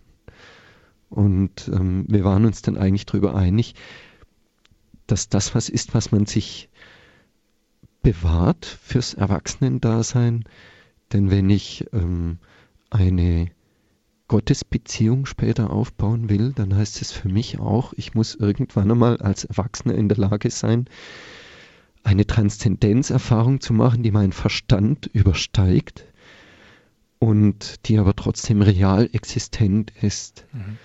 Und 1.10 1.72
ähm, 1.74 2.04
wir 2.10 2.26
waren 2.26 2.44
uns 2.44 2.62
dann 2.62 2.76
eigentlich 2.76 3.06
darüber 3.06 3.36
einig, 3.36 3.74
dass 5.08 5.30
das 5.30 5.56
was 5.56 5.70
ist, 5.70 5.94
was 5.94 6.12
man 6.12 6.26
sich 6.26 6.68
bewahrt 8.08 8.66
fürs 8.66 9.16
Erwachsenendasein. 9.16 10.46
Denn 11.12 11.30
wenn 11.30 11.50
ich 11.50 11.88
ähm, 11.92 12.38
eine 12.90 13.52
Gottesbeziehung 14.30 15.26
später 15.26 15.72
aufbauen 15.72 16.30
will, 16.30 16.54
dann 16.54 16.74
heißt 16.74 17.02
es 17.02 17.12
für 17.12 17.28
mich 17.28 17.60
auch, 17.60 17.92
ich 17.98 18.14
muss 18.14 18.34
irgendwann 18.34 18.92
einmal 18.92 19.18
als 19.18 19.44
Erwachsener 19.44 19.96
in 19.96 20.08
der 20.08 20.18
Lage 20.18 20.50
sein, 20.52 20.86
eine 22.04 22.26
Transzendenzerfahrung 22.26 23.60
zu 23.60 23.74
machen, 23.74 24.04
die 24.04 24.12
meinen 24.12 24.32
Verstand 24.32 25.08
übersteigt 25.08 26.06
und 27.20 27.88
die 27.90 27.98
aber 27.98 28.16
trotzdem 28.16 28.62
real 28.62 29.10
existent 29.12 29.92
ist. 30.02 30.46
Mhm. 30.54 30.78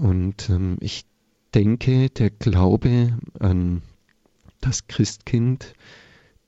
Und 0.00 0.50
ähm, 0.50 0.76
ich 0.78 1.04
denke, 1.52 2.10
der 2.10 2.30
Glaube 2.30 3.18
an 3.40 3.82
das 4.60 4.86
Christkind 4.86 5.74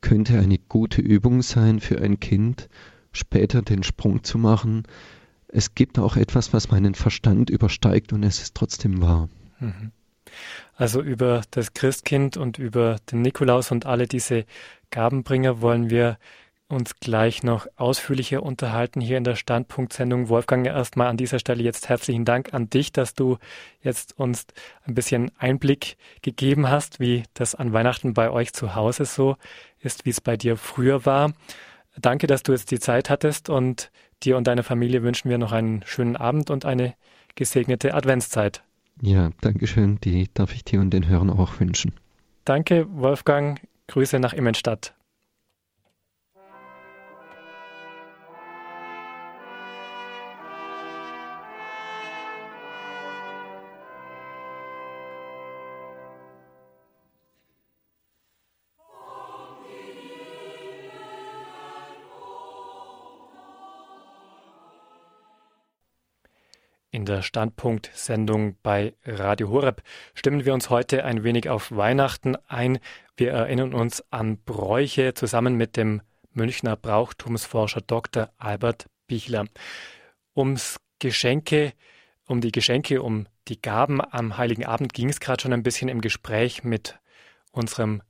könnte 0.00 0.38
eine 0.38 0.58
gute 0.58 1.00
Übung 1.00 1.42
sein 1.42 1.80
für 1.80 2.00
ein 2.00 2.20
Kind, 2.20 2.68
später 3.12 3.62
den 3.62 3.82
Sprung 3.82 4.24
zu 4.24 4.38
machen. 4.38 4.82
Es 5.48 5.74
gibt 5.74 5.98
auch 5.98 6.16
etwas, 6.16 6.52
was 6.52 6.70
meinen 6.70 6.94
Verstand 6.94 7.50
übersteigt 7.50 8.12
und 8.12 8.22
es 8.22 8.42
ist 8.42 8.54
trotzdem 8.54 9.00
wahr. 9.00 9.28
Mhm. 9.60 9.92
Also 10.74 11.02
über 11.02 11.42
das 11.50 11.74
Christkind 11.74 12.36
und 12.36 12.58
über 12.58 12.96
den 13.10 13.22
Nikolaus 13.22 13.70
und 13.70 13.86
alle 13.86 14.06
diese 14.06 14.46
Gabenbringer 14.90 15.60
wollen 15.60 15.90
wir 15.90 16.18
uns 16.72 16.96
gleich 16.96 17.42
noch 17.42 17.66
ausführlicher 17.76 18.42
unterhalten 18.42 19.00
hier 19.00 19.18
in 19.18 19.24
der 19.24 19.36
Standpunktsendung. 19.36 20.28
Wolfgang, 20.28 20.66
erstmal 20.66 21.08
an 21.08 21.18
dieser 21.18 21.38
Stelle 21.38 21.62
jetzt 21.62 21.88
herzlichen 21.88 22.24
Dank 22.24 22.54
an 22.54 22.70
dich, 22.70 22.92
dass 22.92 23.14
du 23.14 23.36
jetzt 23.82 24.18
uns 24.18 24.46
ein 24.84 24.94
bisschen 24.94 25.30
Einblick 25.38 25.96
gegeben 26.22 26.70
hast, 26.70 26.98
wie 26.98 27.24
das 27.34 27.54
an 27.54 27.72
Weihnachten 27.72 28.14
bei 28.14 28.30
euch 28.30 28.52
zu 28.52 28.74
Hause 28.74 29.04
so 29.04 29.36
ist, 29.80 30.06
wie 30.06 30.10
es 30.10 30.20
bei 30.20 30.36
dir 30.36 30.56
früher 30.56 31.04
war. 31.04 31.32
Danke, 32.00 32.26
dass 32.26 32.42
du 32.42 32.52
jetzt 32.52 32.70
die 32.70 32.80
Zeit 32.80 33.10
hattest 33.10 33.50
und 33.50 33.90
dir 34.22 34.36
und 34.38 34.46
deiner 34.46 34.62
Familie 34.62 35.02
wünschen 35.02 35.28
wir 35.28 35.38
noch 35.38 35.52
einen 35.52 35.82
schönen 35.84 36.16
Abend 36.16 36.50
und 36.50 36.64
eine 36.64 36.94
gesegnete 37.34 37.92
Adventszeit. 37.92 38.62
Ja, 39.00 39.30
Dankeschön. 39.40 39.98
Die 40.00 40.28
darf 40.32 40.54
ich 40.54 40.64
dir 40.64 40.80
und 40.80 40.90
den 40.90 41.06
Hörern 41.06 41.30
auch 41.30 41.60
wünschen. 41.60 41.92
Danke, 42.44 42.86
Wolfgang. 42.90 43.60
Grüße 43.88 44.18
nach 44.18 44.32
Immenstadt. 44.32 44.94
In 67.02 67.06
der 67.06 67.22
Standpunkt-Sendung 67.22 68.54
bei 68.62 68.94
Radio 69.04 69.48
Horeb 69.48 69.82
stimmen 70.14 70.44
wir 70.44 70.54
uns 70.54 70.70
heute 70.70 71.04
ein 71.04 71.24
wenig 71.24 71.48
auf 71.48 71.72
Weihnachten 71.72 72.36
ein. 72.46 72.78
Wir 73.16 73.32
erinnern 73.32 73.74
uns 73.74 74.04
an 74.12 74.38
Bräuche 74.38 75.12
zusammen 75.12 75.56
mit 75.56 75.76
dem 75.76 76.02
Münchner 76.32 76.76
Brauchtumsforscher 76.76 77.80
Dr. 77.80 78.30
Albert 78.38 78.86
Bichler. 79.08 79.46
Ums 80.36 80.78
Geschenke, 81.00 81.72
um 82.28 82.40
die 82.40 82.52
Geschenke, 82.52 83.02
um 83.02 83.26
die 83.48 83.60
Gaben 83.60 84.00
am 84.00 84.38
Heiligen 84.38 84.64
Abend 84.64 84.94
ging 84.94 85.08
es 85.08 85.18
gerade 85.18 85.42
schon 85.42 85.52
ein 85.52 85.64
bisschen 85.64 85.88
im 85.88 86.02
Gespräch 86.02 86.62
mit 86.62 87.00
unserem 87.50 88.02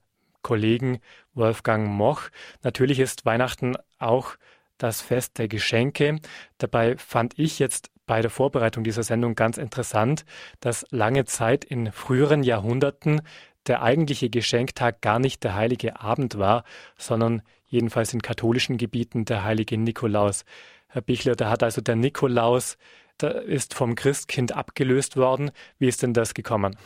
Kollegen 0.42 1.00
Wolfgang 1.32 1.88
Moch. 1.88 2.24
Natürlich 2.62 3.00
ist 3.00 3.24
Weihnachten 3.24 3.74
auch 3.98 4.36
das 4.76 5.00
Fest 5.00 5.38
der 5.38 5.48
Geschenke. 5.48 6.18
Dabei 6.58 6.98
fand 6.98 7.38
ich 7.38 7.58
jetzt 7.58 7.91
bei 8.06 8.20
der 8.20 8.30
Vorbereitung 8.30 8.84
dieser 8.84 9.02
Sendung 9.02 9.34
ganz 9.34 9.58
interessant, 9.58 10.24
dass 10.60 10.84
lange 10.90 11.24
Zeit 11.24 11.64
in 11.64 11.92
früheren 11.92 12.42
Jahrhunderten 12.42 13.22
der 13.66 13.82
eigentliche 13.82 14.28
Geschenktag 14.28 15.00
gar 15.02 15.18
nicht 15.18 15.44
der 15.44 15.54
heilige 15.54 16.00
Abend 16.00 16.38
war, 16.38 16.64
sondern 16.98 17.42
jedenfalls 17.66 18.12
in 18.12 18.22
katholischen 18.22 18.76
Gebieten 18.76 19.24
der 19.24 19.44
heilige 19.44 19.78
Nikolaus. 19.78 20.44
Herr 20.88 21.02
Bichler, 21.02 21.36
da 21.36 21.48
hat 21.48 21.62
also 21.62 21.80
der 21.80 21.96
Nikolaus 21.96 22.76
ist 23.22 23.74
vom 23.74 23.94
Christkind 23.94 24.52
abgelöst 24.52 25.16
worden. 25.16 25.50
Wie 25.78 25.88
ist 25.88 26.02
denn 26.02 26.12
das 26.12 26.34
gekommen? 26.34 26.76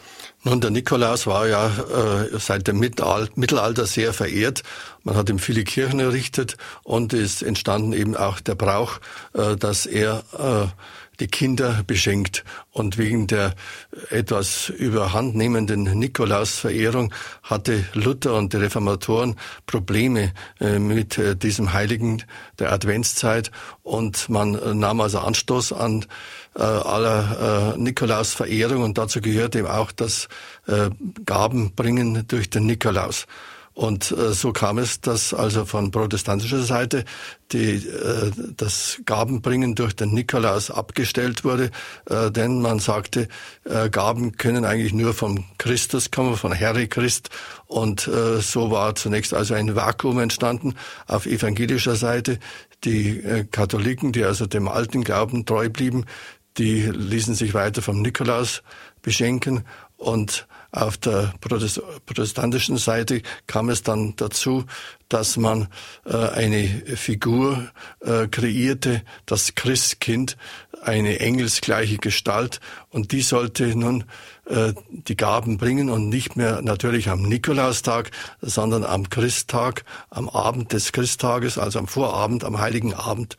Nun, 0.43 0.61
der 0.61 0.71
Nikolaus 0.71 1.27
war 1.27 1.49
ja 1.49 1.69
äh, 1.69 2.39
seit 2.39 2.69
dem 2.69 2.79
Mittelalter 2.79 3.87
sehr 3.87 4.13
verehrt. 4.13 4.63
Man 5.03 5.17
hat 5.17 5.31
ihm 5.31 5.39
viele 5.39 5.65
Kirchen 5.65 6.01
errichtet 6.01 6.57
und 6.83 7.13
es 7.13 7.37
ist 7.37 7.43
entstanden 7.43 7.93
eben 7.93 8.17
auch 8.17 8.41
der 8.41 8.55
Brauch, 8.55 8.99
äh, 9.35 9.57
dass 9.57 9.87
er 9.87 10.25
äh, 10.39 10.67
die 11.21 11.27
Kinder 11.27 11.83
beschenkt. 11.87 12.45
Und 12.71 12.99
wegen 12.99 13.27
der 13.27 13.55
etwas 14.11 14.69
überhandnehmenden 14.69 15.85
Nikolausverehrung 15.99 17.13
hatte 17.43 17.85
Luther 17.95 18.35
und 18.35 18.53
die 18.53 18.59
Reformatoren 18.59 19.37
Probleme 19.67 20.33
äh, 20.61 20.79
mit 20.79 21.19
äh, 21.19 21.37
diesem 21.37 21.73
Heiligen 21.73 22.23
der 22.59 22.73
Adventszeit 22.73 23.51
und 23.83 24.29
man 24.29 24.79
nahm 24.79 25.01
also 25.01 25.19
Anstoß 25.19 25.73
an 25.73 26.07
äh, 26.55 26.63
aller 26.63 27.77
Nikolausverehrung 27.77 28.83
und 28.83 28.99
dazu 28.99 29.21
gehört 29.21 29.55
eben 29.57 29.67
auch 29.67 29.93
das 29.93 30.29
Gaben 31.25 31.75
bringen 31.75 32.27
durch 32.29 32.51
den 32.51 32.67
Nikolaus. 32.67 33.27
Und 33.77 34.11
äh, 34.11 34.33
so 34.33 34.55
kam 34.55 34.79
es, 34.79 35.03
dass 35.03 35.35
also 35.35 35.67
von 35.67 35.91
protestantischer 35.91 36.63
Seite 36.63 37.05
die, 37.53 37.75
äh, 37.75 38.33
das 38.57 39.03
Gabenbringen 39.05 39.75
durch 39.75 39.95
den 39.95 40.15
Nikolaus 40.15 40.71
abgestellt 40.71 41.45
wurde, 41.45 41.71
äh, 42.09 42.31
denn 42.31 42.63
man 42.63 42.79
sagte, 42.79 43.29
äh, 43.65 43.91
Gaben 43.91 44.39
können 44.39 44.65
eigentlich 44.65 44.95
nur 44.95 45.13
vom 45.13 45.45
Christus 45.59 46.11
kommen, 46.11 46.37
von 46.37 46.53
Herre 46.53 46.89
Christ. 46.89 47.29
Und 47.67 48.09
äh, 48.09 48.41
so 48.41 48.71
war 48.71 48.95
zunächst 48.95 49.35
also 49.35 49.53
ein 49.53 49.77
Vakuum 49.77 50.21
entstanden 50.21 50.75
auf 51.07 51.27
evangelischer 51.27 51.97
Seite. 51.97 52.39
Die 52.85 53.19
äh, 53.19 53.45
Katholiken, 53.45 54.11
die 54.11 54.25
also 54.25 54.47
dem 54.47 54.69
alten 54.69 55.05
Glauben 55.05 55.45
treu 55.45 55.69
blieben, 55.69 56.07
die 56.57 56.81
ließen 56.81 57.35
sich 57.35 57.53
weiter 57.53 57.83
vom 57.83 58.01
Nikolaus 58.01 58.63
beschenken 59.03 59.65
und 59.99 60.47
auf 60.77 60.99
der 60.99 61.33
protestantischen 61.41 62.77
Seite 62.77 63.23
kam 63.47 63.71
es 63.71 63.83
dann 63.83 64.15
dazu, 64.17 64.67
dass 65.09 65.37
man 65.37 65.69
äh, 66.05 66.15
eine 66.15 66.69
Figur 66.97 67.71
äh, 68.01 68.27
kreierte, 68.29 69.03
das 69.25 69.55
Christkind, 69.55 70.37
eine 70.83 71.21
engelsgleiche 71.21 71.97
Gestalt, 71.97 72.61
und 72.91 73.13
die 73.13 73.23
sollte 73.23 73.75
nun 73.75 74.05
äh, 74.45 74.75
die 74.91 75.17
Gaben 75.17 75.57
bringen 75.57 75.89
und 75.89 76.11
nicht 76.11 76.37
mehr 76.37 76.61
natürlich 76.61 77.09
am 77.09 77.23
Nikolaustag, 77.23 78.11
sondern 78.43 78.85
am 78.85 79.09
Christtag, 79.09 79.85
am 80.11 80.29
Abend 80.29 80.73
des 80.73 80.93
Christtages, 80.93 81.57
also 81.57 81.79
am 81.79 81.89
Vorabend, 81.89 82.45
am 82.45 82.61
Heiligen 82.61 82.93
Abend. 82.93 83.37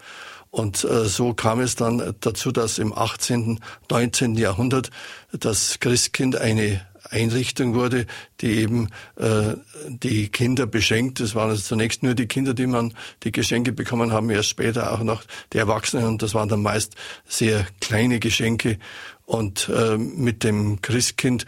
Und 0.49 0.83
äh, 0.85 1.05
so 1.05 1.33
kam 1.33 1.59
es 1.59 1.75
dann 1.75 2.15
dazu, 2.19 2.51
dass 2.51 2.79
im 2.79 2.97
18., 2.97 3.59
19. 3.91 4.35
Jahrhundert 4.35 4.89
das 5.31 5.79
Christkind 5.79 6.35
eine 6.35 6.81
Einrichtung 7.09 7.73
wurde, 7.73 8.05
die 8.41 8.57
eben 8.57 8.89
äh, 9.15 9.55
die 9.87 10.29
Kinder 10.29 10.65
beschenkt. 10.65 11.19
Das 11.19 11.35
waren 11.35 11.49
also 11.49 11.61
zunächst 11.61 12.03
nur 12.03 12.13
die 12.13 12.27
Kinder, 12.27 12.53
die 12.53 12.67
man 12.67 12.93
die 13.23 13.31
Geschenke 13.31 13.71
bekommen 13.71 14.11
haben, 14.11 14.29
erst 14.29 14.49
später 14.49 14.93
auch 14.93 15.03
noch 15.03 15.23
die 15.53 15.57
Erwachsenen 15.57 16.05
und 16.05 16.21
das 16.21 16.33
waren 16.33 16.49
dann 16.49 16.61
meist 16.61 16.95
sehr 17.27 17.65
kleine 17.81 18.19
Geschenke. 18.19 18.77
Und 19.25 19.69
äh, 19.69 19.97
mit 19.97 20.43
dem 20.43 20.81
Christkind 20.81 21.45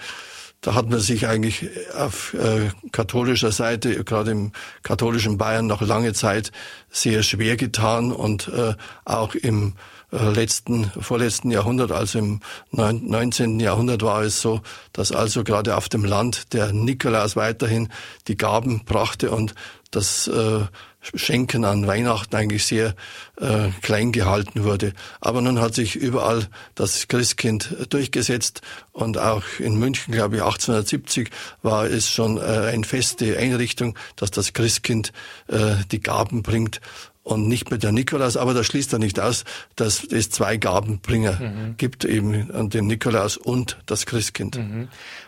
da 0.61 0.75
hat 0.75 0.89
man 0.89 0.99
sich 0.99 1.25
eigentlich 1.25 1.69
auf 1.95 2.33
äh, 2.33 2.71
katholischer 2.91 3.51
Seite, 3.51 4.03
gerade 4.03 4.31
im 4.31 4.51
katholischen 4.83 5.37
Bayern, 5.37 5.67
noch 5.67 5.81
lange 5.81 6.11
Zeit 6.11 6.51
sehr 6.89 7.23
schwer 7.23 7.55
getan 7.55 8.11
und 8.11 8.49
äh, 8.49 8.73
auch 9.05 9.35
im 9.35 9.75
letzten, 10.11 10.85
vorletzten 10.99 11.51
Jahrhundert, 11.51 11.91
also 11.91 12.19
im 12.19 12.39
19. 12.71 13.59
Jahrhundert 13.59 14.01
war 14.01 14.23
es 14.23 14.41
so, 14.41 14.61
dass 14.93 15.11
also 15.11 15.43
gerade 15.43 15.75
auf 15.77 15.89
dem 15.89 16.03
Land 16.03 16.53
der 16.53 16.73
Nikolaus 16.73 17.35
weiterhin 17.35 17.89
die 18.27 18.37
Gaben 18.37 18.85
brachte 18.85 19.31
und 19.31 19.53
das 19.91 20.27
äh, 20.27 20.65
Schenken 21.01 21.63
an 21.63 21.87
Weihnachten 21.87 22.35
eigentlich 22.35 22.65
sehr 22.65 22.93
äh, 23.39 23.69
klein 23.81 24.11
gehalten 24.11 24.63
wurde. 24.63 24.93
Aber 25.21 25.41
nun 25.41 25.59
hat 25.59 25.73
sich 25.73 25.95
überall 25.95 26.47
das 26.75 27.07
Christkind 27.07 27.87
durchgesetzt 27.89 28.61
und 28.91 29.17
auch 29.17 29.43
in 29.59 29.79
München, 29.79 30.13
glaube 30.13 30.35
ich, 30.35 30.41
1870 30.43 31.29
war 31.61 31.85
es 31.85 32.09
schon 32.09 32.37
äh, 32.37 32.41
eine 32.41 32.83
feste 32.83 33.37
Einrichtung, 33.37 33.97
dass 34.17 34.29
das 34.29 34.53
Christkind 34.53 35.13
äh, 35.47 35.75
die 35.91 36.01
Gaben 36.01 36.43
bringt 36.43 36.81
und 37.29 37.47
nicht 37.47 37.69
mehr 37.69 37.79
der 37.79 37.91
Nikolaus, 37.91 38.37
aber 38.37 38.53
das 38.53 38.65
schließt 38.65 38.93
er 38.93 38.99
nicht 38.99 39.19
aus, 39.19 39.45
dass 39.75 40.03
es 40.03 40.29
zwei 40.29 40.57
Gabenbringer 40.57 41.39
mhm. 41.39 41.75
gibt, 41.77 42.05
eben 42.05 42.69
den 42.69 42.87
Nikolaus 42.87 43.37
und 43.37 43.77
das 43.85 44.05
Christkind. 44.05 44.57
Mhm. 44.57 44.87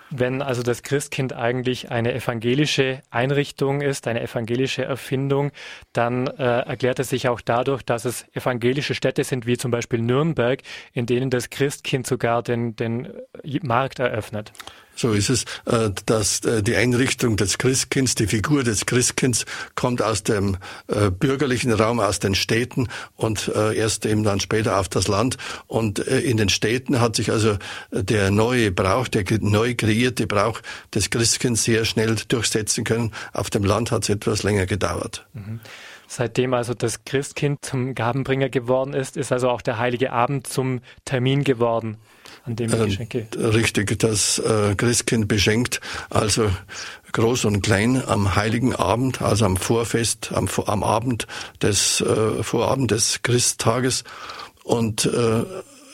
Wenn 0.09 0.41
also 0.41 0.61
das 0.61 0.83
Christkind 0.83 1.31
eigentlich 1.31 1.89
eine 1.89 2.13
evangelische 2.13 3.01
Einrichtung 3.11 3.79
ist, 3.79 4.07
eine 4.07 4.21
evangelische 4.21 4.83
Erfindung, 4.83 5.51
dann 5.93 6.27
äh, 6.27 6.43
erklärt 6.43 6.99
es 6.99 7.09
sich 7.09 7.29
auch 7.29 7.39
dadurch, 7.39 7.81
dass 7.83 8.03
es 8.03 8.25
evangelische 8.33 8.93
Städte 8.93 9.23
sind, 9.23 9.45
wie 9.45 9.57
zum 9.57 9.71
Beispiel 9.71 10.01
Nürnberg, 10.01 10.61
in 10.91 11.05
denen 11.05 11.29
das 11.29 11.49
Christkind 11.49 12.05
sogar 12.05 12.43
den, 12.43 12.75
den 12.75 13.07
Markt 13.61 13.99
eröffnet. 13.99 14.51
So 14.95 15.13
ist 15.13 15.29
es, 15.29 15.45
äh, 15.65 15.89
dass 16.05 16.43
äh, 16.45 16.61
die 16.61 16.75
Einrichtung 16.75 17.37
des 17.37 17.57
Christkinds, 17.57 18.15
die 18.15 18.27
Figur 18.27 18.63
des 18.63 18.85
Christkinds 18.85 19.45
kommt 19.75 20.01
aus 20.01 20.23
dem 20.23 20.57
äh, 20.87 21.09
bürgerlichen 21.09 21.71
Raum, 21.71 21.99
aus 21.99 22.19
den 22.19 22.35
Städten 22.35 22.87
und 23.15 23.51
erst 23.75 24.05
eben 24.05 24.23
dann 24.23 24.39
später 24.39 24.79
auf 24.79 24.89
das 24.89 25.07
Land. 25.07 25.37
Und 25.67 25.99
in 25.99 26.37
den 26.37 26.49
Städten 26.49 26.99
hat 26.99 27.15
sich 27.15 27.31
also 27.31 27.57
der 27.91 28.31
neue 28.31 28.71
Brauch, 28.71 29.07
der 29.07 29.23
neu 29.39 29.75
kreierte 29.75 30.27
Brauch 30.27 30.61
des 30.93 31.09
Christkinds 31.09 31.63
sehr 31.63 31.85
schnell 31.85 32.15
durchsetzen 32.27 32.83
können. 32.83 33.11
Auf 33.33 33.49
dem 33.49 33.63
Land 33.63 33.91
hat 33.91 34.03
es 34.03 34.09
etwas 34.09 34.43
länger 34.43 34.65
gedauert. 34.65 35.25
Mhm. 35.33 35.59
Seitdem 36.07 36.53
also 36.53 36.73
das 36.73 37.05
Christkind 37.05 37.63
zum 37.63 37.95
Gabenbringer 37.95 38.49
geworden 38.49 38.93
ist, 38.93 39.17
ist 39.17 39.31
also 39.31 39.49
auch 39.49 39.61
der 39.61 39.77
Heilige 39.77 40.11
Abend 40.11 40.47
zum 40.47 40.81
Termin 41.05 41.43
geworden 41.43 41.97
an 42.43 42.55
dem 42.55 42.73
äh, 42.73 42.85
Geschenke. 42.85 43.27
Richtig, 43.37 43.99
das 43.99 44.39
äh, 44.39 44.75
Christkind 44.75 45.27
beschenkt 45.27 45.81
also 46.09 46.49
groß 47.11 47.45
und 47.45 47.61
klein 47.61 48.01
am 48.05 48.35
Heiligen 48.35 48.75
Abend, 48.75 49.21
also 49.21 49.45
am 49.45 49.57
Vorfest, 49.57 50.31
am, 50.33 50.47
am 50.65 50.83
Abend 50.83 51.27
des 51.61 52.01
äh, 52.01 52.43
Vorabend 52.43 52.91
des 52.91 53.21
Christtages 53.21 54.03
und 54.63 55.05
äh, 55.05 55.43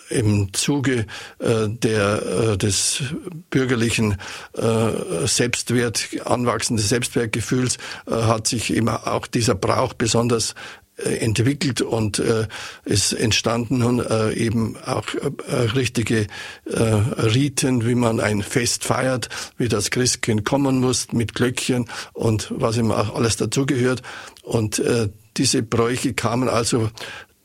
im 0.10 0.54
Zuge 0.54 1.06
äh, 1.40 1.68
der, 1.68 2.24
äh, 2.54 2.58
des 2.58 3.04
bürgerlichen 3.50 4.18
äh, 4.54 5.26
Selbstwert, 5.26 6.08
anwachsenden 6.26 6.86
Selbstwertgefühls 6.86 7.78
äh, 8.08 8.14
hat 8.14 8.48
sich 8.48 8.74
eben 8.74 8.90
auch 8.90 9.28
dieser 9.28 9.56
Brauch 9.56 9.94
besonders 9.94 10.56
entwickelt 10.98 11.82
und 11.82 12.20
äh, 12.20 12.48
ist 12.84 13.14
entstanden 13.14 13.80
nun 13.80 14.00
äh, 14.00 14.34
eben 14.34 14.78
auch 14.78 15.06
äh, 15.14 15.54
richtige 15.56 16.28
äh, 16.66 16.74
Riten, 16.74 17.86
wie 17.86 17.96
man 17.96 18.20
ein 18.20 18.42
Fest 18.42 18.84
feiert, 18.84 19.30
wie 19.58 19.68
das 19.68 19.92
Christkind 19.92 20.44
kommen 20.44 20.80
muss 20.80 21.12
mit 21.12 21.36
Glöckchen 21.36 21.86
und 22.14 22.52
was 22.56 22.78
ihm 22.78 22.92
auch 22.92 23.14
alles 23.14 23.38
dazugehört. 23.38 24.02
Und 24.42 24.80
äh, 24.80 25.10
diese 25.38 25.62
Bräuche 25.62 26.14
kamen 26.14 26.50
also 26.50 26.90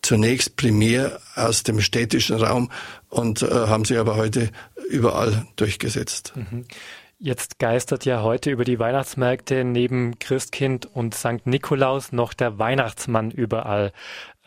zunächst 0.00 0.56
primär 0.56 1.20
aus 1.36 1.62
dem 1.62 1.80
städtischen 1.80 2.36
Raum 2.36 2.70
und 3.08 3.42
äh, 3.42 3.48
haben 3.50 3.84
sich 3.84 3.98
aber 3.98 4.16
heute 4.16 4.50
überall 4.88 5.46
durchgesetzt. 5.56 6.32
Mhm. 6.34 6.64
Jetzt 7.24 7.60
geistert 7.60 8.04
ja 8.04 8.20
heute 8.22 8.50
über 8.50 8.64
die 8.64 8.80
Weihnachtsmärkte 8.80 9.62
neben 9.62 10.18
Christkind 10.18 10.86
und 10.86 11.14
St. 11.14 11.44
Nikolaus 11.46 12.10
noch 12.10 12.34
der 12.34 12.58
Weihnachtsmann 12.58 13.30
überall. 13.30 13.92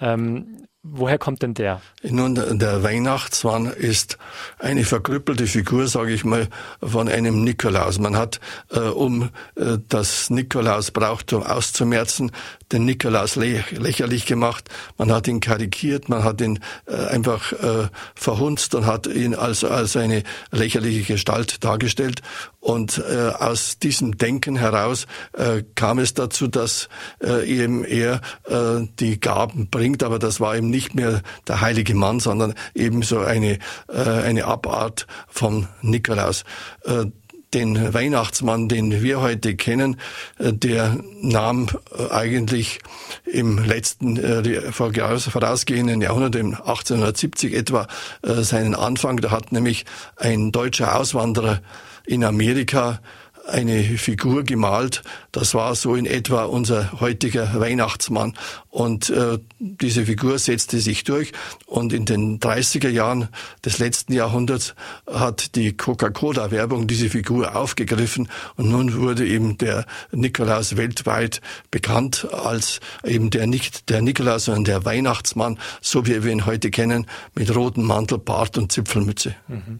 Ähm, 0.02 0.68
woher 0.84 1.18
kommt 1.18 1.42
denn 1.42 1.54
der? 1.54 1.82
Nun, 2.04 2.36
der 2.36 2.84
Weihnachtsmann 2.84 3.68
ist 3.68 4.18
eine 4.60 4.84
verkrüppelte 4.84 5.48
Figur, 5.48 5.88
sage 5.88 6.12
ich 6.12 6.26
mal, 6.26 6.50
von 6.84 7.08
einem 7.08 7.46
Nikolaus. 7.46 7.98
Man 7.98 8.18
hat, 8.18 8.42
äh, 8.70 8.80
um 8.80 9.30
äh, 9.56 9.78
das 9.88 10.30
Nikolausbrauchtum 10.30 11.44
auszumerzen, 11.44 12.34
den 12.72 12.86
Nikolaus 12.86 13.36
lä 13.36 13.64
lächerlich 13.72 14.26
gemacht. 14.26 14.70
Man 14.98 15.12
hat 15.12 15.28
ihn 15.28 15.40
karikiert, 15.40 16.10
man 16.10 16.24
hat 16.24 16.42
ihn 16.42 16.60
äh, 16.88 16.96
einfach 17.08 17.52
äh, 17.54 17.90
verhunzt 18.16 18.76
und 18.76 18.86
hat 18.86 19.08
ihn 19.08 19.36
als, 19.36 19.64
als 19.64 19.96
eine 19.96 20.24
lächerliche 20.52 21.04
Gestalt 21.04 21.64
dargestellt. 21.64 22.22
Und 22.60 22.98
äh, 22.98 23.30
aus 23.30 23.78
diesem 23.78 24.18
Denken 24.18 24.56
heraus 24.56 25.06
äh, 25.34 25.64
kam 25.76 26.00
es 26.00 26.16
dazu, 26.16 26.48
dass 26.48 26.90
äh, 27.24 27.48
eben 27.48 27.84
er 27.84 28.22
äh, 28.46 28.88
die 29.00 29.20
Gaben 29.20 29.70
bringt, 29.70 30.02
aber 30.02 30.18
das 30.18 30.40
war 30.40 30.56
eben 30.56 30.70
nicht 30.72 30.96
mehr 30.96 31.22
der 31.48 31.62
heilige 31.62 31.94
Mann, 31.94 32.20
sondern 32.20 32.56
eben 32.74 33.04
so 33.04 33.20
eine, 33.20 33.60
äh, 33.88 34.00
eine 34.00 34.46
Abart 34.46 35.06
von 35.28 35.68
Nikolaus. 35.82 36.44
Äh, 36.86 37.06
den 37.56 37.94
Weihnachtsmann, 37.94 38.68
den 38.68 39.02
wir 39.02 39.22
heute 39.22 39.56
kennen, 39.56 39.98
äh, 40.38 40.52
der 40.52 40.98
nahm 41.22 41.68
äh, 41.98 42.12
eigentlich 42.12 42.80
im 43.24 43.58
letzten 43.58 44.18
äh, 44.18 44.72
vorausgehenden 44.74 46.02
Jahrhundert, 46.02 46.36
im 46.36 46.54
1870 46.54 47.54
etwa, 47.54 47.88
seinen 48.22 48.76
Anfang. 48.76 49.18
Da 49.18 49.32
hat 49.32 49.52
nämlich 49.52 49.86
ein 50.18 50.52
deutscher 50.52 51.00
Auswanderer 51.00 51.62
in 52.06 52.24
Amerika 52.24 53.00
eine 53.48 53.84
Figur 53.98 54.44
gemalt. 54.44 55.04
Das 55.32 55.54
war 55.54 55.76
so 55.76 55.96
in 55.96 56.06
etwa 56.06 56.46
unser 56.46 57.00
heutiger 57.00 57.60
Weihnachtsmann. 57.60 58.34
Und 58.70 59.10
äh, 59.10 59.40
diese 59.60 60.06
Figur 60.06 60.40
setzte 60.40 60.80
sich 60.80 61.04
durch. 61.04 61.32
Und 61.66 61.94
in 61.94 62.06
den 62.06 62.40
30er 62.40 62.90
Jahren 62.90 63.30
des 63.64 63.80
letzten 63.80 64.14
Jahrhunderts 64.14 64.76
hat 65.12 65.56
die 65.56 65.76
Coca-Cola-Werbung 65.78 66.88
diese 66.88 67.10
Figur 67.10 67.56
aufgegriffen. 67.56 68.30
Und 68.56 68.70
nun 68.70 68.94
wurde 69.00 69.26
eben 69.26 69.58
der 69.58 69.86
Nikolaus 70.12 70.76
weltweit 70.78 71.42
bekannt 71.72 72.28
als 72.32 72.80
eben 73.04 73.30
der 73.30 73.48
nicht 73.48 73.90
der 73.90 74.02
Nikolaus, 74.02 74.46
sondern 74.46 74.66
der 74.66 74.86
Weihnachtsmann, 74.86 75.60
so 75.82 76.06
wie 76.06 76.24
wir 76.24 76.32
ihn 76.32 76.46
heute 76.46 76.72
kennen, 76.72 77.06
mit 77.36 77.56
rotem 77.56 77.84
Mantel, 77.84 78.18
Bart 78.18 78.58
und 78.58 78.72
Zipfelmütze. 78.72 79.36
Mhm. 79.48 79.80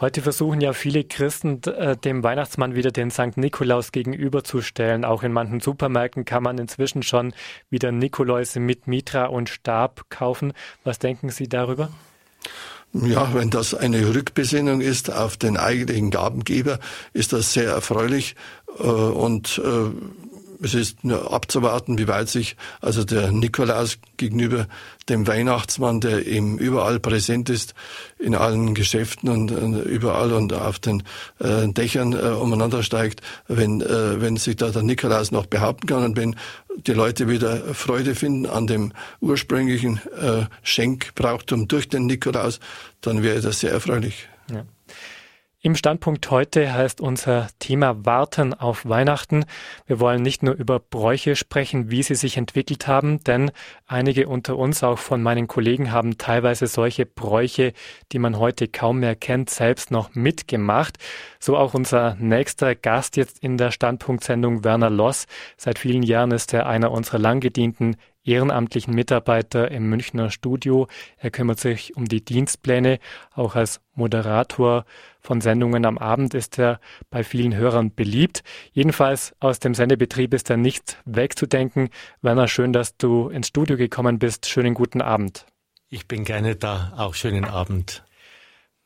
Heute 0.00 0.22
versuchen 0.22 0.60
ja 0.60 0.72
viele 0.72 1.04
Christen, 1.04 1.62
äh, 1.62 1.96
dem 1.96 2.24
Weihnachtsmann 2.24 2.74
wieder 2.74 2.90
den 2.90 3.12
St. 3.12 3.36
Nikolaus 3.36 3.92
gegenüberzustellen. 3.92 5.04
Auch 5.04 5.22
in 5.22 5.32
manchen 5.32 5.60
Supermärkten 5.60 6.24
kann 6.24 6.42
man 6.42 6.58
inzwischen 6.58 7.04
schon 7.04 7.32
wieder 7.70 7.92
Nikoläuse 7.92 8.58
mit 8.58 8.88
Mitra 8.88 9.26
und 9.26 9.48
Stab 9.48 10.10
kaufen. 10.10 10.52
Was 10.82 10.98
denken 10.98 11.30
Sie 11.30 11.48
darüber? 11.48 11.90
Ja, 12.92 13.34
wenn 13.34 13.50
das 13.50 13.74
eine 13.74 14.14
Rückbesinnung 14.14 14.80
ist 14.80 15.12
auf 15.12 15.36
den 15.36 15.56
eigentlichen 15.56 16.10
Gabengeber, 16.10 16.78
ist 17.12 17.32
das 17.32 17.52
sehr 17.52 17.70
erfreulich. 17.70 18.34
Äh, 18.78 18.82
und 18.82 19.60
äh, 19.64 19.90
es 20.62 20.74
ist 20.74 21.04
nur 21.04 21.32
abzuwarten, 21.32 21.98
wie 21.98 22.08
weit 22.08 22.28
sich 22.28 22.56
also 22.80 23.04
der 23.04 23.32
Nikolaus 23.32 23.98
gegenüber 24.16 24.66
dem 25.08 25.26
Weihnachtsmann, 25.26 26.00
der 26.00 26.26
eben 26.26 26.58
überall 26.58 27.00
präsent 27.00 27.50
ist, 27.50 27.74
in 28.18 28.34
allen 28.34 28.74
Geschäften 28.74 29.28
und, 29.28 29.50
und 29.50 29.82
überall 29.82 30.32
und 30.32 30.52
auf 30.52 30.78
den 30.78 31.02
äh, 31.38 31.68
Dächern 31.68 32.12
äh, 32.12 32.30
umeinander 32.30 32.82
steigt, 32.82 33.20
wenn, 33.48 33.80
äh, 33.80 34.20
wenn 34.20 34.36
sich 34.36 34.56
da 34.56 34.70
der 34.70 34.82
Nikolaus 34.82 35.30
noch 35.30 35.46
behaupten 35.46 35.86
kann 35.86 36.04
und 36.04 36.16
wenn 36.16 36.36
die 36.86 36.92
Leute 36.92 37.28
wieder 37.28 37.74
Freude 37.74 38.14
finden 38.14 38.46
an 38.46 38.66
dem 38.66 38.92
ursprünglichen 39.20 40.00
äh, 40.20 40.46
Schenkbrauchtum 40.62 41.68
durch 41.68 41.88
den 41.88 42.06
Nikolaus, 42.06 42.60
dann 43.00 43.22
wäre 43.22 43.40
das 43.40 43.60
sehr 43.60 43.72
erfreulich. 43.72 44.28
Im 45.66 45.76
Standpunkt 45.76 46.30
heute 46.30 46.74
heißt 46.74 47.00
unser 47.00 47.48
Thema 47.58 48.04
Warten 48.04 48.52
auf 48.52 48.86
Weihnachten. 48.86 49.46
Wir 49.86 49.98
wollen 49.98 50.20
nicht 50.20 50.42
nur 50.42 50.52
über 50.52 50.78
Bräuche 50.78 51.36
sprechen, 51.36 51.90
wie 51.90 52.02
sie 52.02 52.16
sich 52.16 52.36
entwickelt 52.36 52.86
haben, 52.86 53.24
denn 53.24 53.50
einige 53.86 54.28
unter 54.28 54.58
uns, 54.58 54.84
auch 54.84 54.98
von 54.98 55.22
meinen 55.22 55.48
Kollegen, 55.48 55.90
haben 55.90 56.18
teilweise 56.18 56.66
solche 56.66 57.06
Bräuche, 57.06 57.72
die 58.12 58.18
man 58.18 58.38
heute 58.38 58.68
kaum 58.68 59.00
mehr 59.00 59.16
kennt, 59.16 59.48
selbst 59.48 59.90
noch 59.90 60.14
mitgemacht. 60.14 60.98
So 61.40 61.56
auch 61.56 61.72
unser 61.72 62.14
nächster 62.16 62.74
Gast 62.74 63.16
jetzt 63.16 63.38
in 63.38 63.56
der 63.56 63.70
Standpunktsendung, 63.70 64.64
Werner 64.64 64.90
Loss. 64.90 65.24
Seit 65.56 65.78
vielen 65.78 66.02
Jahren 66.02 66.32
ist 66.32 66.52
er 66.52 66.66
einer 66.66 66.90
unserer 66.90 67.18
langgedienten 67.18 67.96
ehrenamtlichen 68.22 68.94
Mitarbeiter 68.94 69.70
im 69.70 69.88
Münchner 69.88 70.30
Studio. 70.30 70.88
Er 71.18 71.30
kümmert 71.30 71.60
sich 71.60 71.96
um 71.96 72.06
die 72.06 72.24
Dienstpläne. 72.24 72.98
Auch 73.34 73.54
als 73.54 73.80
Moderator 73.94 74.84
von 75.24 75.40
Sendungen 75.40 75.86
am 75.86 75.96
Abend 75.96 76.34
ist 76.34 76.58
er 76.58 76.80
bei 77.08 77.24
vielen 77.24 77.56
Hörern 77.56 77.94
beliebt. 77.94 78.44
Jedenfalls 78.72 79.34
aus 79.40 79.58
dem 79.58 79.72
Sendebetrieb 79.74 80.34
ist 80.34 80.50
er 80.50 80.58
nicht 80.58 80.98
wegzudenken. 81.06 81.88
Werner, 82.20 82.46
schön, 82.46 82.74
dass 82.74 82.98
du 82.98 83.30
ins 83.30 83.48
Studio 83.48 83.78
gekommen 83.78 84.18
bist. 84.18 84.46
Schönen 84.46 84.74
guten 84.74 85.00
Abend. 85.00 85.46
Ich 85.88 86.06
bin 86.06 86.24
gerne 86.24 86.56
da. 86.56 86.92
Auch 86.98 87.14
schönen 87.14 87.46
Abend. 87.46 88.04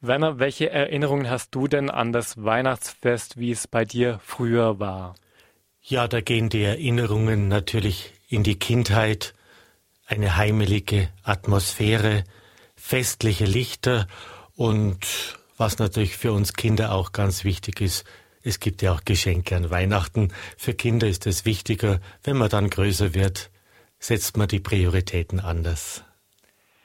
Werner, 0.00 0.38
welche 0.38 0.70
Erinnerungen 0.70 1.28
hast 1.28 1.56
du 1.56 1.66
denn 1.66 1.90
an 1.90 2.12
das 2.12 2.40
Weihnachtsfest, 2.42 3.36
wie 3.36 3.50
es 3.50 3.66
bei 3.66 3.84
dir 3.84 4.20
früher 4.22 4.78
war? 4.78 5.16
Ja, 5.82 6.06
da 6.06 6.20
gehen 6.20 6.50
die 6.50 6.62
Erinnerungen 6.62 7.48
natürlich 7.48 8.12
in 8.28 8.44
die 8.44 8.60
Kindheit, 8.60 9.34
eine 10.06 10.36
heimelige 10.36 11.08
Atmosphäre, 11.24 12.22
festliche 12.76 13.44
Lichter 13.44 14.06
und 14.54 15.38
was 15.58 15.78
natürlich 15.78 16.16
für 16.16 16.32
uns 16.32 16.54
Kinder 16.54 16.92
auch 16.92 17.12
ganz 17.12 17.44
wichtig 17.44 17.80
ist, 17.80 18.04
es 18.42 18.60
gibt 18.60 18.82
ja 18.82 18.92
auch 18.92 19.04
Geschenke 19.04 19.56
an 19.56 19.70
Weihnachten. 19.70 20.32
Für 20.56 20.72
Kinder 20.72 21.08
ist 21.08 21.26
es 21.26 21.44
wichtiger, 21.44 22.00
wenn 22.22 22.36
man 22.36 22.48
dann 22.48 22.70
größer 22.70 23.12
wird, 23.12 23.50
setzt 23.98 24.36
man 24.36 24.48
die 24.48 24.60
Prioritäten 24.60 25.40
anders. 25.40 26.04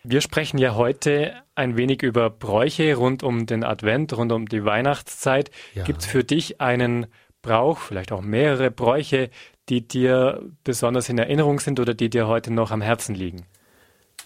Wir 0.03 0.19
sprechen 0.19 0.57
ja 0.57 0.75
heute 0.75 1.41
ein 1.55 1.77
wenig 1.77 2.01
über 2.01 2.29
Bräuche 2.29 2.95
rund 2.95 3.23
um 3.23 3.45
den 3.45 3.63
Advent, 3.63 4.17
rund 4.17 4.31
um 4.33 4.49
die 4.49 4.65
Weihnachtszeit. 4.65 5.51
Ja. 5.73 5.83
Gibt 5.83 6.01
es 6.01 6.07
für 6.07 6.23
dich 6.23 6.59
einen 6.59 7.05
Brauch, 7.41 7.77
vielleicht 7.77 8.11
auch 8.11 8.21
mehrere 8.21 8.71
Bräuche, 8.71 9.29
die 9.69 9.87
dir 9.87 10.41
besonders 10.63 11.07
in 11.07 11.17
Erinnerung 11.17 11.59
sind 11.59 11.79
oder 11.79 11.93
die 11.93 12.09
dir 12.09 12.27
heute 12.27 12.51
noch 12.51 12.71
am 12.71 12.81
Herzen 12.81 13.15
liegen? 13.15 13.45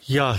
Ja, 0.04 0.38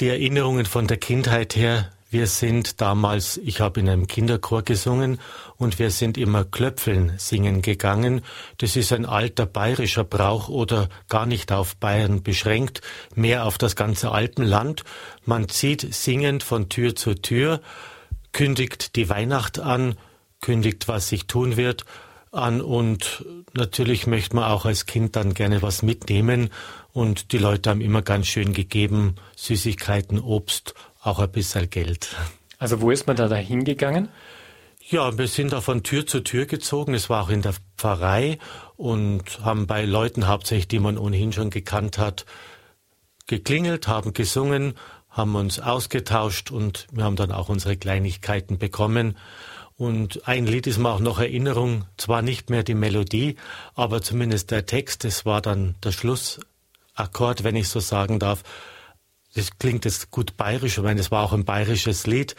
die 0.00 0.08
Erinnerungen 0.08 0.64
von 0.64 0.86
der 0.86 0.96
Kindheit 0.96 1.56
her. 1.56 1.90
Wir 2.08 2.28
sind 2.28 2.80
damals, 2.80 3.36
ich 3.38 3.60
habe 3.60 3.80
in 3.80 3.88
einem 3.88 4.06
Kinderchor 4.06 4.62
gesungen 4.62 5.18
und 5.56 5.80
wir 5.80 5.90
sind 5.90 6.16
immer 6.16 6.44
Klöpfeln 6.44 7.14
singen 7.18 7.62
gegangen. 7.62 8.22
Das 8.58 8.76
ist 8.76 8.92
ein 8.92 9.06
alter 9.06 9.44
bayerischer 9.44 10.04
Brauch 10.04 10.48
oder 10.48 10.88
gar 11.08 11.26
nicht 11.26 11.50
auf 11.50 11.74
Bayern 11.76 12.22
beschränkt, 12.22 12.80
mehr 13.16 13.44
auf 13.44 13.58
das 13.58 13.74
ganze 13.74 14.12
Alpenland. 14.12 14.84
Man 15.24 15.48
zieht 15.48 15.94
singend 15.94 16.44
von 16.44 16.68
Tür 16.68 16.94
zu 16.94 17.14
Tür, 17.14 17.60
kündigt 18.32 18.94
die 18.94 19.08
Weihnacht 19.08 19.58
an, 19.58 19.96
kündigt, 20.40 20.86
was 20.86 21.08
sich 21.08 21.26
tun 21.26 21.56
wird 21.56 21.84
an 22.30 22.60
und 22.60 23.24
natürlich 23.54 24.06
möchte 24.06 24.36
man 24.36 24.44
auch 24.44 24.64
als 24.64 24.86
Kind 24.86 25.16
dann 25.16 25.34
gerne 25.34 25.62
was 25.62 25.82
mitnehmen 25.82 26.50
und 26.92 27.32
die 27.32 27.38
Leute 27.38 27.70
haben 27.70 27.80
immer 27.80 28.02
ganz 28.02 28.26
schön 28.26 28.52
gegeben, 28.52 29.16
Süßigkeiten, 29.36 30.20
Obst, 30.20 30.74
auch 31.06 31.18
ein 31.18 31.30
bisschen 31.30 31.70
Geld. 31.70 32.16
Also 32.58 32.80
wo 32.80 32.90
ist 32.90 33.06
man 33.06 33.16
da 33.16 33.32
hingegangen? 33.34 34.08
Ja, 34.88 35.18
wir 35.18 35.26
sind 35.26 35.52
da 35.52 35.60
von 35.60 35.82
Tür 35.82 36.06
zu 36.06 36.20
Tür 36.20 36.46
gezogen. 36.46 36.94
Es 36.94 37.10
war 37.10 37.24
auch 37.24 37.28
in 37.28 37.42
der 37.42 37.54
Pfarrei 37.76 38.38
und 38.76 39.40
haben 39.42 39.66
bei 39.66 39.84
Leuten 39.84 40.28
hauptsächlich, 40.28 40.68
die 40.68 40.78
man 40.78 40.96
ohnehin 40.96 41.32
schon 41.32 41.50
gekannt 41.50 41.98
hat, 41.98 42.24
geklingelt, 43.26 43.88
haben 43.88 44.12
gesungen, 44.12 44.74
haben 45.10 45.34
uns 45.34 45.58
ausgetauscht 45.58 46.50
und 46.50 46.86
wir 46.92 47.04
haben 47.04 47.16
dann 47.16 47.32
auch 47.32 47.48
unsere 47.48 47.76
Kleinigkeiten 47.76 48.58
bekommen. 48.58 49.16
Und 49.76 50.26
ein 50.28 50.46
Lied 50.46 50.66
ist 50.66 50.78
mir 50.78 50.90
auch 50.90 51.00
noch 51.00 51.18
Erinnerung, 51.18 51.84
zwar 51.96 52.22
nicht 52.22 52.48
mehr 52.48 52.62
die 52.62 52.74
Melodie, 52.74 53.36
aber 53.74 54.02
zumindest 54.02 54.50
der 54.50 54.66
Text, 54.66 55.04
es 55.04 55.26
war 55.26 55.42
dann 55.42 55.74
der 55.82 55.92
Schluss 55.92 56.40
Akkord, 56.94 57.44
wenn 57.44 57.56
ich 57.56 57.68
so 57.68 57.80
sagen 57.80 58.18
darf. 58.18 58.42
Das 59.36 59.58
klingt 59.58 59.84
jetzt 59.84 60.10
gut 60.10 60.36
bayerisch, 60.36 60.78
ich 60.78 60.82
meine, 60.82 60.98
es 60.98 61.10
war 61.10 61.22
auch 61.22 61.32
ein 61.32 61.44
bayerisches 61.44 62.06
Lied. 62.06 62.34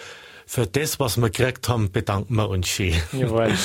Für 0.45 0.65
das, 0.65 0.99
was 0.99 1.17
wir 1.17 1.29
gekriegt 1.29 1.69
haben, 1.69 1.91
bedanken 1.91 2.35
wir 2.35 2.49
uns 2.49 2.67
schön. 2.67 2.95
Jawohl. 3.13 3.53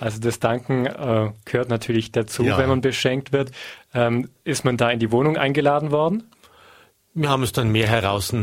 Also 0.00 0.20
das 0.20 0.38
Danken 0.40 0.86
äh, 0.86 1.30
gehört 1.44 1.68
natürlich 1.68 2.12
dazu, 2.12 2.42
ja. 2.42 2.58
wenn 2.58 2.68
man 2.68 2.80
beschenkt 2.80 3.32
wird. 3.32 3.52
Ähm, 3.94 4.28
ist 4.42 4.64
man 4.64 4.76
da 4.76 4.90
in 4.90 4.98
die 4.98 5.12
Wohnung 5.12 5.36
eingeladen 5.36 5.92
worden? 5.92 6.24
Wir 7.14 7.28
haben 7.28 7.42
es 7.42 7.52
dann 7.52 7.70
mehr 7.70 7.86
heraus 7.86 8.34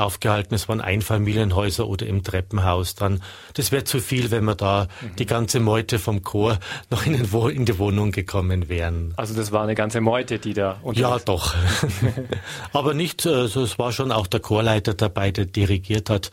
aufgehalten. 0.00 0.54
Es 0.54 0.68
waren 0.68 0.80
Einfamilienhäuser 0.80 1.86
oder 1.86 2.06
im 2.06 2.22
Treppenhaus 2.22 2.94
dann. 2.94 3.22
Das 3.54 3.72
wäre 3.72 3.84
zu 3.84 4.00
viel, 4.00 4.30
wenn 4.30 4.44
wir 4.44 4.54
da 4.54 4.88
mhm. 5.00 5.16
die 5.16 5.26
ganze 5.26 5.60
Meute 5.60 5.98
vom 5.98 6.22
Chor 6.22 6.58
noch 6.90 7.06
in, 7.06 7.14
in 7.14 7.64
die 7.64 7.78
Wohnung 7.78 8.10
gekommen 8.10 8.68
wären. 8.68 9.14
Also 9.16 9.34
das 9.34 9.52
war 9.52 9.62
eine 9.62 9.74
ganze 9.74 10.00
Meute, 10.00 10.38
die 10.38 10.54
da 10.54 10.80
Ja, 10.92 11.18
doch. 11.18 11.54
Aber 12.72 12.94
nicht, 12.94 13.26
also 13.26 13.62
es 13.62 13.78
war 13.78 13.92
schon 13.92 14.12
auch 14.12 14.26
der 14.26 14.40
Chorleiter 14.40 14.94
dabei, 14.94 15.30
der 15.30 15.46
dirigiert 15.46 16.10
hat. 16.10 16.30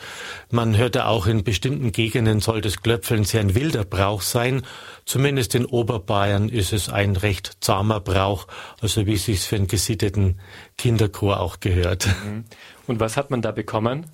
Man 0.50 0.78
hörte 0.78 1.08
auch 1.08 1.28
in 1.28 1.44
bestimmten 1.44 1.92
Gegenden 1.92 2.40
soll 2.40 2.62
das 2.62 2.82
Glöpfeln 2.82 3.24
sehr 3.24 3.42
ein 3.42 3.56
wilder 3.56 3.84
Brauch 3.84 4.22
sein. 4.22 4.64
Zumindest 5.06 5.56
in 5.56 5.66
Oberbayern 5.66 6.50
ist 6.50 6.74
es 6.74 6.90
ein 6.90 7.16
recht 7.16 7.58
zahmer 7.62 8.00
Brauch, 8.00 8.48
also 8.82 9.06
wie 9.06 9.14
es 9.14 9.26
sich 9.26 9.40
für 9.42 9.56
einen 9.56 9.68
gesitteten 9.68 10.40
Kinderchor 10.78 11.40
auch 11.40 11.60
gehört. 11.60 12.08
Mhm. 12.08 12.46
Und 12.88 13.00
was 13.00 13.18
hat 13.18 13.30
man 13.30 13.42
da 13.42 13.52
bekommen? 13.52 14.08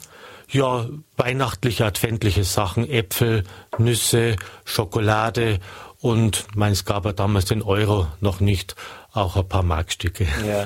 Ja, 0.50 0.88
weihnachtliche, 1.16 1.86
adventliche 1.86 2.44
Sachen, 2.44 2.90
Äpfel, 2.90 3.44
Nüsse, 3.78 4.36
Schokolade 4.66 5.60
und 6.00 6.46
meins 6.56 6.84
gab 6.84 7.06
er 7.06 7.14
damals 7.14 7.46
den 7.46 7.62
Euro 7.62 8.08
noch 8.20 8.40
nicht, 8.40 8.76
auch 9.14 9.38
ein 9.38 9.48
paar 9.48 9.64
Markstücke. 9.64 10.28
Ja. 10.46 10.66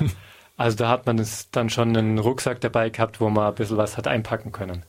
Also 0.56 0.76
da 0.76 0.88
hat 0.88 1.06
man 1.06 1.20
es 1.20 1.52
dann 1.52 1.70
schon 1.70 1.96
einen 1.96 2.18
Rucksack 2.18 2.60
dabei 2.60 2.90
gehabt, 2.90 3.20
wo 3.20 3.30
man 3.30 3.46
ein 3.46 3.54
bisschen 3.54 3.76
was 3.76 3.96
hat 3.96 4.08
einpacken 4.08 4.50
können. 4.50 4.82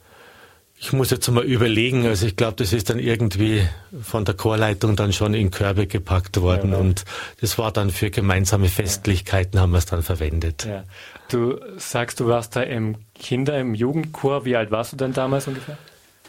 Ich 0.82 0.94
muss 0.94 1.12
jetzt 1.12 1.28
mal 1.30 1.44
überlegen, 1.44 2.08
also 2.08 2.26
ich 2.26 2.36
glaube, 2.36 2.56
das 2.56 2.74
ist 2.74 2.90
dann 2.90 2.98
irgendwie 2.98 3.68
von 4.02 4.26
der 4.26 4.34
Chorleitung 4.34 4.96
dann 4.96 5.14
schon 5.14 5.34
in 5.36 5.52
Körbe 5.52 5.86
gepackt 5.86 6.42
worden 6.42 6.72
ja, 6.72 6.78
und 6.78 7.06
das 7.42 7.60
war 7.60 7.72
dann 7.72 7.92
für 7.92 8.10
gemeinsame 8.10 8.70
Festlichkeiten 8.70 9.58
ja. 9.58 9.62
haben 9.62 9.72
wir 9.72 9.78
es 9.78 9.86
dann 9.86 10.02
verwendet. 10.02 10.66
Ja. 10.66 10.86
Du 11.30 11.60
sagst, 11.78 12.20
du 12.20 12.28
warst 12.28 12.56
da 12.56 12.62
im 12.62 12.98
Kinder-, 13.16 13.60
im 13.60 13.76
Jugendchor. 13.76 14.46
Wie 14.46 14.56
alt 14.56 14.72
warst 14.72 14.94
du 14.94 14.98
denn 14.98 15.14
damals 15.14 15.48
ungefähr? 15.48 15.78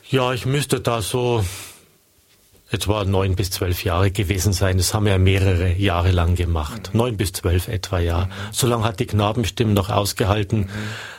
Ja, 0.08 0.32
ich 0.32 0.46
müsste 0.46 0.80
da 0.80 1.02
so 1.02 1.44
etwa 2.70 3.04
neun 3.04 3.34
bis 3.34 3.50
zwölf 3.50 3.84
Jahre 3.84 4.10
gewesen 4.10 4.52
sein. 4.52 4.76
Das 4.76 4.94
haben 4.94 5.04
wir 5.06 5.12
ja 5.12 5.18
mehrere 5.18 5.72
Jahre 5.72 6.12
lang 6.12 6.36
gemacht. 6.36 6.90
Mhm. 6.92 6.98
Neun 6.98 7.16
bis 7.16 7.32
zwölf 7.32 7.68
etwa, 7.68 7.98
ja. 7.98 8.26
Mhm. 8.26 8.30
So 8.52 8.66
lange 8.66 8.84
hat 8.84 9.00
die 9.00 9.06
Knabenstimme 9.06 9.72
noch 9.72 9.90
ausgehalten. 9.90 10.60
Mhm. 10.60 10.68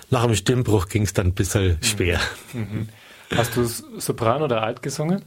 Nach 0.10 0.26
dem 0.26 0.36
Stimmbruch 0.36 0.88
ging 0.88 1.04
es 1.04 1.14
dann 1.14 1.28
ein 1.28 1.34
bisschen 1.34 1.74
mhm. 1.74 1.84
schwer. 1.84 2.20
Mhm. 2.54 2.90
Hast 3.36 3.56
du 3.56 3.66
Sopran 3.66 4.42
oder 4.42 4.62
Alt 4.62 4.82
gesungen? 4.82 5.24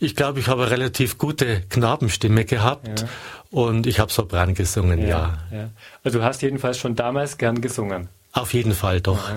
Ich 0.00 0.16
glaube, 0.16 0.40
ich 0.40 0.48
habe 0.48 0.62
eine 0.62 0.70
relativ 0.70 1.18
gute 1.18 1.60
Knabenstimme 1.68 2.46
gehabt 2.46 3.00
ja. 3.00 3.08
und 3.50 3.86
ich 3.86 4.00
habe 4.00 4.10
Sopran 4.10 4.54
gesungen, 4.54 5.06
ja, 5.06 5.38
ja. 5.52 5.68
Also 6.02 6.18
du 6.18 6.24
hast 6.24 6.40
jedenfalls 6.40 6.78
schon 6.78 6.96
damals 6.96 7.36
gern 7.36 7.60
gesungen. 7.60 8.08
Auf 8.32 8.54
jeden 8.54 8.72
Fall 8.72 9.02
doch. 9.02 9.30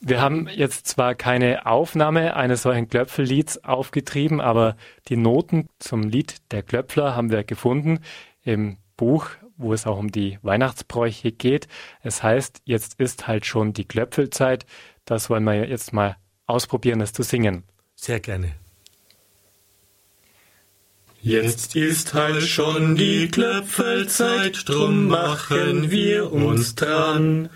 Wir 0.00 0.20
haben 0.20 0.48
jetzt 0.48 0.88
zwar 0.88 1.14
keine 1.14 1.66
Aufnahme 1.66 2.34
eines 2.34 2.62
solchen 2.62 2.88
Klöpfellieds 2.88 3.64
aufgetrieben, 3.64 4.40
aber 4.40 4.76
die 5.08 5.16
Noten 5.16 5.68
zum 5.78 6.02
Lied 6.02 6.36
der 6.50 6.64
Klöpfler 6.64 7.14
haben 7.14 7.30
wir 7.30 7.44
gefunden 7.44 8.00
im 8.42 8.78
Buch, 8.96 9.28
wo 9.56 9.72
es 9.72 9.86
auch 9.86 9.98
um 9.98 10.10
die 10.10 10.38
Weihnachtsbräuche 10.42 11.30
geht. 11.30 11.68
Es 12.02 12.22
heißt, 12.22 12.62
jetzt 12.64 12.98
ist 12.98 13.28
halt 13.28 13.46
schon 13.46 13.74
die 13.74 13.84
Klöpfelzeit. 13.84 14.66
Das 15.04 15.30
wollen 15.30 15.44
wir 15.44 15.68
jetzt 15.68 15.92
mal 15.92 16.16
ausprobieren, 16.46 17.00
es 17.00 17.12
zu 17.12 17.22
singen. 17.22 17.62
Sehr 17.94 18.18
gerne. 18.20 18.52
Jetzt 21.20 21.74
ist 21.74 22.14
halt 22.14 22.42
schon 22.42 22.94
die 22.94 23.28
Klöpfelzeit, 23.28 24.68
drum 24.68 25.08
machen 25.08 25.90
wir 25.90 26.32
uns 26.32 26.76
dran. 26.76 27.48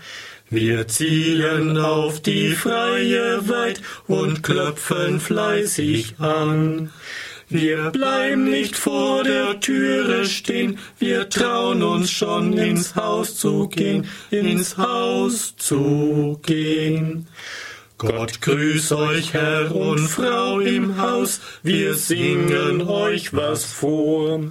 Wir 0.49 0.87
ziehen 0.89 1.77
auf 1.77 2.21
die 2.21 2.49
freie 2.49 3.47
Weit 3.47 3.81
und 4.07 4.43
klopfen 4.43 5.21
fleißig 5.21 6.15
an. 6.19 6.91
Wir 7.47 7.89
bleiben 7.91 8.49
nicht 8.49 8.75
vor 8.75 9.23
der 9.23 9.59
Türe 9.61 10.25
stehen, 10.25 10.77
wir 10.99 11.29
trauen 11.29 11.83
uns 11.83 12.11
schon 12.11 12.57
ins 12.57 12.95
Haus 12.95 13.37
zu 13.37 13.69
gehen, 13.69 14.07
ins 14.29 14.77
Haus 14.77 15.55
zu 15.55 16.37
gehen. 16.45 17.27
Gott 18.05 18.41
grüß 18.41 18.91
euch, 18.91 19.31
Herr 19.31 19.73
und 19.73 20.09
Frau 20.09 20.59
im 20.59 20.97
Haus, 21.01 21.39
wir 21.63 21.93
singen 21.93 22.81
euch 22.81 23.33
was 23.33 23.63
vor. 23.63 24.41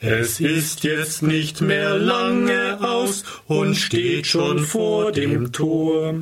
Es 0.00 0.40
ist 0.40 0.82
jetzt 0.82 1.22
nicht 1.22 1.60
mehr 1.60 1.98
lange 1.98 2.78
aus 2.80 3.24
und 3.48 3.74
steht 3.74 4.26
schon 4.26 4.60
vor 4.60 5.12
dem 5.12 5.52
Tor. 5.52 6.14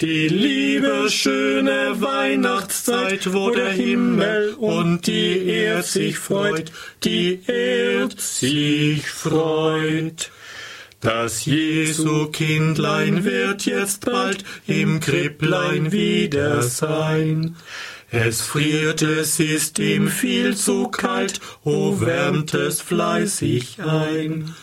Die 0.00 0.28
liebe 0.28 1.10
schöne 1.10 2.00
Weihnachtszeit, 2.00 3.32
wo 3.32 3.50
der 3.50 3.70
Himmel 3.70 4.54
und 4.58 5.08
die 5.08 5.48
Erd 5.48 5.86
sich 5.86 6.18
freut, 6.18 6.70
die 7.02 7.40
Erd 7.48 8.20
sich 8.20 9.10
freut. 9.10 10.30
Das 11.00 11.44
Jesu 11.44 12.28
Kindlein 12.28 13.24
wird 13.24 13.66
jetzt 13.66 14.06
bald 14.06 14.44
im 14.66 14.98
Kripplein 15.00 15.92
wieder 15.92 16.62
sein. 16.62 17.56
Es 18.10 18.40
friert, 18.40 19.02
es 19.02 19.38
ist 19.38 19.78
ihm 19.78 20.08
viel 20.08 20.56
zu 20.56 20.88
kalt, 20.88 21.40
o 21.64 22.00
wärmt 22.00 22.54
es 22.54 22.80
fleißig 22.80 23.82
ein. 23.82 24.54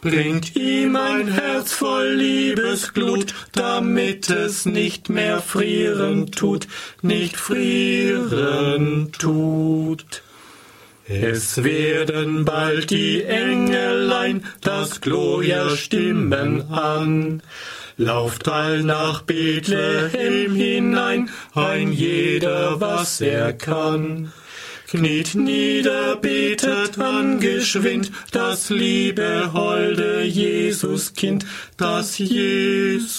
Bringt 0.00 0.54
ihm 0.54 0.96
ein 0.96 1.28
Herz 1.28 1.72
voll 1.72 2.12
Liebesglut, 2.14 3.34
damit 3.52 4.30
es 4.30 4.66
nicht 4.66 5.08
mehr 5.10 5.42
frieren 5.42 6.30
tut, 6.30 6.68
nicht 7.02 7.36
frieren 7.36 9.12
tut. 9.12 10.22
Es 11.12 11.64
werden 11.64 12.44
bald 12.44 12.90
die 12.90 13.24
Engelein 13.24 14.44
das 14.60 15.00
Gloria 15.00 15.70
stimmen 15.70 16.70
an. 16.70 17.42
Lauft 17.96 18.46
all 18.46 18.84
nach 18.84 19.22
Bethlehem 19.22 20.54
hinein, 20.54 21.28
ein 21.52 21.90
jeder, 21.90 22.80
was 22.80 23.20
er 23.20 23.52
kann. 23.52 24.32
Kniet 24.86 25.34
nieder, 25.34 26.14
betet 26.14 26.96
angeschwind, 26.96 28.12
das 28.30 28.70
liebe, 28.70 29.52
holde 29.52 30.22
Jesuskind, 30.22 31.44
das 31.76 32.18
Jesuskind. 32.18 33.10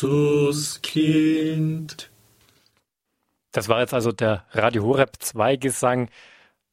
Das 3.52 3.68
war 3.68 3.82
jetzt 3.82 3.94
also 3.94 4.14
der 4.14 4.46
Radio 4.54 4.86
Horeb 4.86 5.18
2 5.20 5.58
Gesang 5.58 6.08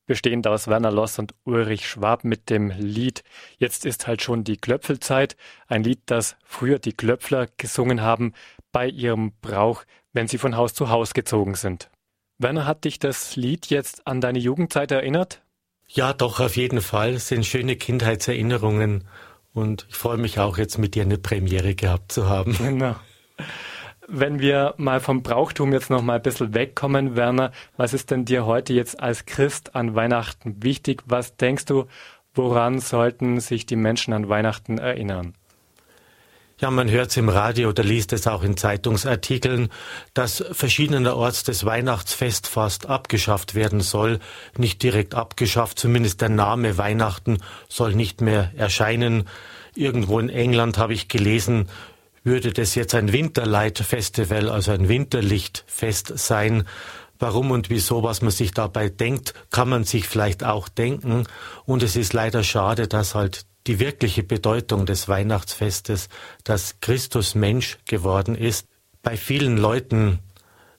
bestehend 0.08 0.48
aus 0.48 0.66
Werner 0.66 0.90
Loss 0.90 1.20
und 1.20 1.34
Ulrich 1.44 1.88
Schwab 1.88 2.24
mit 2.24 2.50
dem 2.50 2.70
Lied 2.70 3.22
Jetzt 3.58 3.86
ist 3.86 4.08
halt 4.08 4.22
schon 4.22 4.42
die 4.42 4.56
Klöpfelzeit, 4.56 5.36
ein 5.68 5.84
Lied, 5.84 6.00
das 6.06 6.36
früher 6.44 6.80
die 6.80 6.94
Klöpfler 6.94 7.46
gesungen 7.58 8.00
haben 8.00 8.32
bei 8.72 8.88
ihrem 8.88 9.32
Brauch, 9.40 9.84
wenn 10.12 10.26
sie 10.26 10.38
von 10.38 10.56
Haus 10.56 10.74
zu 10.74 10.88
Haus 10.88 11.14
gezogen 11.14 11.54
sind. 11.54 11.90
Werner, 12.38 12.66
hat 12.66 12.84
dich 12.84 12.98
das 12.98 13.36
Lied 13.36 13.66
jetzt 13.66 14.06
an 14.06 14.20
deine 14.20 14.38
Jugendzeit 14.38 14.90
erinnert? 14.90 15.42
Ja, 15.86 16.12
doch, 16.12 16.40
auf 16.40 16.56
jeden 16.56 16.80
Fall. 16.80 17.14
Es 17.14 17.28
sind 17.28 17.46
schöne 17.46 17.76
Kindheitserinnerungen 17.76 19.04
und 19.52 19.86
ich 19.88 19.96
freue 19.96 20.18
mich 20.18 20.38
auch 20.38 20.58
jetzt 20.58 20.78
mit 20.78 20.94
dir 20.94 21.02
eine 21.02 21.18
Premiere 21.18 21.74
gehabt 21.74 22.12
zu 22.12 22.28
haben. 22.28 22.56
Genau. 22.58 22.96
Wenn 24.10 24.40
wir 24.40 24.72
mal 24.78 25.00
vom 25.00 25.22
Brauchtum 25.22 25.70
jetzt 25.74 25.90
noch 25.90 26.00
mal 26.00 26.14
ein 26.14 26.22
bisschen 26.22 26.54
wegkommen, 26.54 27.14
Werner, 27.14 27.52
was 27.76 27.92
ist 27.92 28.10
denn 28.10 28.24
dir 28.24 28.46
heute 28.46 28.72
jetzt 28.72 28.98
als 28.98 29.26
Christ 29.26 29.76
an 29.76 29.94
Weihnachten 29.94 30.62
wichtig? 30.62 31.02
Was 31.04 31.36
denkst 31.36 31.66
du, 31.66 31.84
woran 32.32 32.78
sollten 32.78 33.38
sich 33.38 33.66
die 33.66 33.76
Menschen 33.76 34.14
an 34.14 34.30
Weihnachten 34.30 34.78
erinnern? 34.78 35.34
Ja, 36.58 36.70
man 36.70 36.90
hört 36.90 37.10
es 37.10 37.18
im 37.18 37.28
Radio 37.28 37.68
oder 37.68 37.84
liest 37.84 38.14
es 38.14 38.26
auch 38.26 38.42
in 38.42 38.56
Zeitungsartikeln, 38.56 39.68
dass 40.14 40.42
verschiedenerorts 40.52 41.42
das 41.42 41.66
Weihnachtsfest 41.66 42.46
fast 42.46 42.86
abgeschafft 42.86 43.54
werden 43.54 43.82
soll. 43.82 44.20
Nicht 44.56 44.82
direkt 44.82 45.14
abgeschafft, 45.14 45.78
zumindest 45.78 46.22
der 46.22 46.30
Name 46.30 46.78
Weihnachten 46.78 47.38
soll 47.68 47.94
nicht 47.94 48.22
mehr 48.22 48.52
erscheinen. 48.56 49.28
Irgendwo 49.74 50.18
in 50.18 50.30
England 50.30 50.78
habe 50.78 50.94
ich 50.94 51.08
gelesen, 51.08 51.68
würde 52.28 52.52
das 52.52 52.74
jetzt 52.74 52.94
ein 52.94 53.12
Winterlight-Festival, 53.12 54.48
also 54.48 54.72
ein 54.72 54.88
Winterlichtfest 54.88 56.18
sein. 56.18 56.64
Warum 57.18 57.50
und 57.50 57.70
wieso, 57.70 58.02
was 58.04 58.22
man 58.22 58.30
sich 58.30 58.52
dabei 58.52 58.88
denkt, 58.88 59.34
kann 59.50 59.68
man 59.68 59.84
sich 59.84 60.06
vielleicht 60.06 60.44
auch 60.44 60.68
denken. 60.68 61.24
Und 61.64 61.82
es 61.82 61.96
ist 61.96 62.12
leider 62.12 62.44
schade, 62.44 62.86
dass 62.86 63.14
halt 63.14 63.46
die 63.66 63.80
wirkliche 63.80 64.22
Bedeutung 64.22 64.86
des 64.86 65.08
Weihnachtsfestes, 65.08 66.08
dass 66.44 66.80
Christus 66.80 67.34
Mensch 67.34 67.78
geworden 67.86 68.34
ist, 68.34 68.66
bei 69.02 69.16
vielen 69.16 69.56
Leuten 69.56 70.20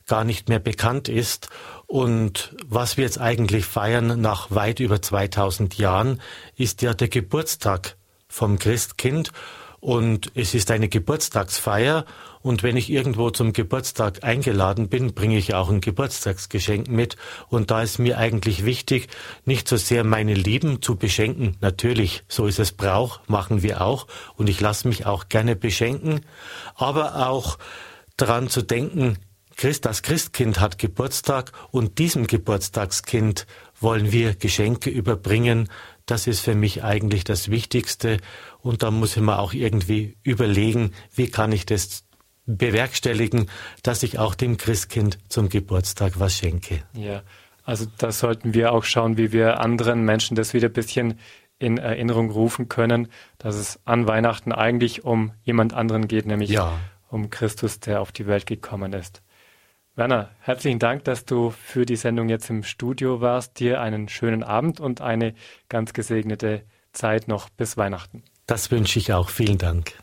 gar 0.08 0.24
nicht 0.24 0.50
mehr 0.50 0.60
bekannt 0.60 1.08
ist 1.08 1.50
und 1.86 2.56
was 2.66 2.98
wir 2.98 3.04
jetzt 3.04 3.20
eigentlich 3.20 3.66
feiern 3.66 4.22
nach 4.22 4.52
weit 4.52 4.80
über 4.80 5.02
2000 5.02 5.78
Jahren, 5.78 6.20
ist 6.56 6.82
ja 6.82 6.94
der 6.94 7.08
Geburtstag 7.10 7.96
vom 8.28 8.60
Christkind 8.60 9.32
und 9.80 10.32
es 10.36 10.54
ist 10.54 10.72
eine 10.72 10.90
Geburtstagsfeier 10.90 12.06
und 12.42 12.64
wenn 12.64 12.78
ich 12.78 12.90
irgendwo 12.90 13.30
zum 13.32 13.54
Geburtstag 13.54 14.24
eingeladen 14.24 14.90
bin, 14.90 15.14
bringe 15.14 15.38
ich 15.38 15.54
auch 15.54 15.70
ein 15.70 15.82
Geburtstagsgeschenk 15.82 16.88
mit 16.88 17.18
und 17.50 17.72
da 17.72 17.82
ist 17.82 18.00
mir 18.00 18.18
eigentlich 18.18 18.66
wichtig, 18.66 19.08
nicht 19.46 19.68
so 19.68 19.78
sehr 19.78 20.04
meine 20.04 20.34
Lieben 20.34 20.82
zu 20.82 20.96
beschenken. 20.96 21.58
Natürlich, 21.62 22.24
so 22.28 22.48
ist 22.48 22.60
es 22.60 22.72
Brauch, 22.72 23.20
machen 23.28 23.62
wir 23.64 23.82
auch 23.82 24.08
und 24.38 24.50
ich 24.50 24.62
lasse 24.62 24.88
mich 24.88 25.06
auch 25.06 25.30
gerne 25.30 25.56
beschenken, 25.56 26.22
aber 26.76 27.28
auch 27.28 27.58
daran 28.18 28.50
zu 28.50 28.62
denken, 28.62 29.18
Christ, 29.60 29.86
das 29.86 30.04
Christkind 30.04 30.62
hat 30.62 30.78
Geburtstag 30.78 31.52
und 31.72 32.00
diesem 32.00 32.28
Geburtstagskind 32.28 33.46
wollen 33.82 34.14
wir 34.14 34.36
Geschenke 34.36 34.90
überbringen. 34.90 35.68
Das 36.06 36.28
ist 36.28 36.40
für 36.40 36.56
mich 36.56 36.82
eigentlich 36.82 37.26
das 37.26 37.52
Wichtigste. 37.52 38.20
Und 38.62 38.84
da 38.84 38.92
muss 38.92 39.16
ich 39.16 39.22
mir 39.22 39.40
auch 39.40 39.54
irgendwie 39.54 40.18
überlegen, 40.24 40.92
wie 41.14 41.30
kann 41.30 41.52
ich 41.52 41.66
das 41.66 42.04
bewerkstelligen, 42.46 43.50
dass 43.84 44.04
ich 44.04 44.20
auch 44.20 44.36
dem 44.36 44.58
Christkind 44.58 45.20
zum 45.30 45.50
Geburtstag 45.50 46.20
was 46.20 46.36
schenke. 46.36 46.84
Ja, 46.94 47.22
also 47.64 47.86
da 47.98 48.12
sollten 48.12 48.54
wir 48.54 48.74
auch 48.74 48.84
schauen, 48.84 49.18
wie 49.18 49.32
wir 49.32 49.60
anderen 49.60 50.04
Menschen 50.04 50.36
das 50.36 50.54
wieder 50.54 50.70
ein 50.70 50.74
bisschen 50.74 51.20
in 51.60 51.78
Erinnerung 51.78 52.32
rufen 52.32 52.70
können, 52.70 53.10
dass 53.38 53.56
es 53.56 53.80
an 53.86 54.08
Weihnachten 54.08 54.52
eigentlich 54.52 55.04
um 55.04 55.34
jemand 55.44 55.74
anderen 55.74 56.08
geht, 56.08 56.26
nämlich 56.26 56.50
ja. 56.50 56.80
um 57.10 57.30
Christus, 57.30 57.80
der 57.80 58.02
auf 58.02 58.12
die 58.12 58.26
Welt 58.28 58.46
gekommen 58.46 58.94
ist. 58.94 59.22
Werner, 59.96 60.30
herzlichen 60.40 60.80
Dank, 60.80 61.04
dass 61.04 61.26
du 61.26 61.50
für 61.50 61.86
die 61.86 61.98
Sendung 61.98 62.30
jetzt 62.30 62.50
im 62.50 62.64
Studio 62.64 63.20
warst. 63.20 63.60
Dir 63.60 63.82
einen 63.82 64.08
schönen 64.08 64.44
Abend 64.44 64.80
und 64.80 65.02
eine 65.02 65.36
ganz 65.68 65.92
gesegnete 65.92 66.64
Zeit 66.94 67.28
noch 67.28 67.50
bis 67.50 67.76
Weihnachten. 67.76 68.24
Das 68.50 68.72
wünsche 68.72 68.98
ich 68.98 69.14
auch. 69.14 69.30
Vielen 69.30 69.60
Dank. 69.60 69.94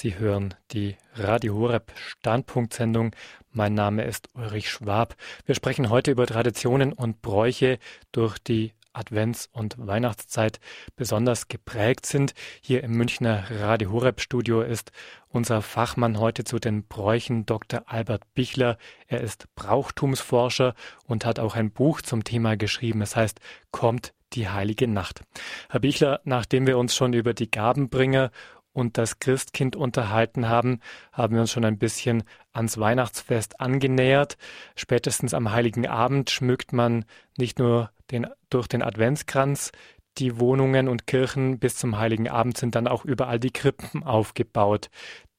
Sie 0.00 0.16
hören 0.16 0.54
die 0.70 0.96
Radio 1.14 1.56
Horeb 1.56 1.92
Standpunktsendung. 1.96 3.16
Mein 3.50 3.74
Name 3.74 4.04
ist 4.04 4.28
Ulrich 4.32 4.70
Schwab. 4.70 5.16
Wir 5.44 5.56
sprechen 5.56 5.90
heute 5.90 6.12
über 6.12 6.24
Traditionen 6.24 6.92
und 6.92 7.20
Bräuche, 7.20 7.80
durch 8.12 8.38
die 8.38 8.74
Advents- 8.92 9.48
und 9.50 9.74
Weihnachtszeit 9.76 10.60
besonders 10.94 11.48
geprägt 11.48 12.06
sind. 12.06 12.34
Hier 12.60 12.84
im 12.84 12.92
Münchner 12.92 13.42
Radio 13.50 13.90
Horeb 13.90 14.20
Studio 14.20 14.62
ist 14.62 14.92
unser 15.30 15.62
Fachmann 15.62 16.20
heute 16.20 16.44
zu 16.44 16.60
den 16.60 16.86
Bräuchen 16.86 17.44
Dr. 17.44 17.82
Albert 17.86 18.22
Bichler. 18.34 18.78
Er 19.08 19.20
ist 19.20 19.48
Brauchtumsforscher 19.56 20.76
und 21.06 21.24
hat 21.24 21.40
auch 21.40 21.56
ein 21.56 21.72
Buch 21.72 22.02
zum 22.02 22.22
Thema 22.22 22.56
geschrieben. 22.56 23.02
Es 23.02 23.16
heißt 23.16 23.40
Kommt 23.72 24.14
die 24.34 24.48
heilige 24.48 24.86
Nacht. 24.86 25.22
Herr 25.70 25.80
Bichler, 25.80 26.20
nachdem 26.24 26.66
wir 26.66 26.78
uns 26.78 26.94
schon 26.94 27.12
über 27.12 27.34
die 27.34 27.50
Gabenbringer 27.50 28.30
und 28.78 28.96
das 28.96 29.18
Christkind 29.18 29.74
unterhalten 29.74 30.48
haben, 30.48 30.78
haben 31.12 31.34
wir 31.34 31.40
uns 31.40 31.50
schon 31.50 31.64
ein 31.64 31.78
bisschen 31.78 32.22
ans 32.52 32.78
Weihnachtsfest 32.78 33.60
angenähert. 33.60 34.38
Spätestens 34.76 35.34
am 35.34 35.50
heiligen 35.50 35.88
Abend 35.88 36.30
schmückt 36.30 36.72
man 36.72 37.04
nicht 37.36 37.58
nur 37.58 37.90
den, 38.12 38.28
durch 38.50 38.68
den 38.68 38.82
Adventskranz 38.82 39.72
die 40.18 40.38
Wohnungen 40.38 40.86
und 40.86 41.08
Kirchen, 41.08 41.58
bis 41.58 41.74
zum 41.74 41.98
heiligen 41.98 42.28
Abend 42.28 42.56
sind 42.56 42.76
dann 42.76 42.86
auch 42.86 43.04
überall 43.04 43.40
die 43.40 43.50
Krippen 43.50 44.04
aufgebaut, 44.04 44.90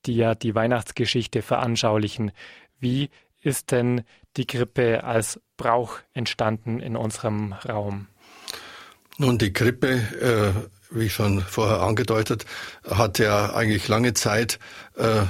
die 0.05 0.15
ja 0.15 0.35
die 0.35 0.53
Weihnachtsgeschichte 0.53 1.41
veranschaulichen. 1.41 2.31
Wie 2.77 3.09
ist 3.39 3.71
denn 3.71 4.03
die 4.35 4.47
Krippe 4.47 5.05
als 5.05 5.39
Brauch 5.55 5.99
entstanden 6.13 6.81
in 6.81 6.97
unserem 6.97 7.53
Raum? 7.53 8.07
Nun, 9.17 9.37
die 9.37 9.53
Krippe 9.53 9.87
äh 10.21 10.78
wie 10.89 11.09
schon 11.09 11.41
vorher 11.41 11.81
angedeutet, 11.81 12.45
hat 12.89 13.19
er 13.19 13.55
eigentlich 13.55 13.87
lange 13.87 14.13
Zeit 14.13 14.59
äh, 14.97 15.23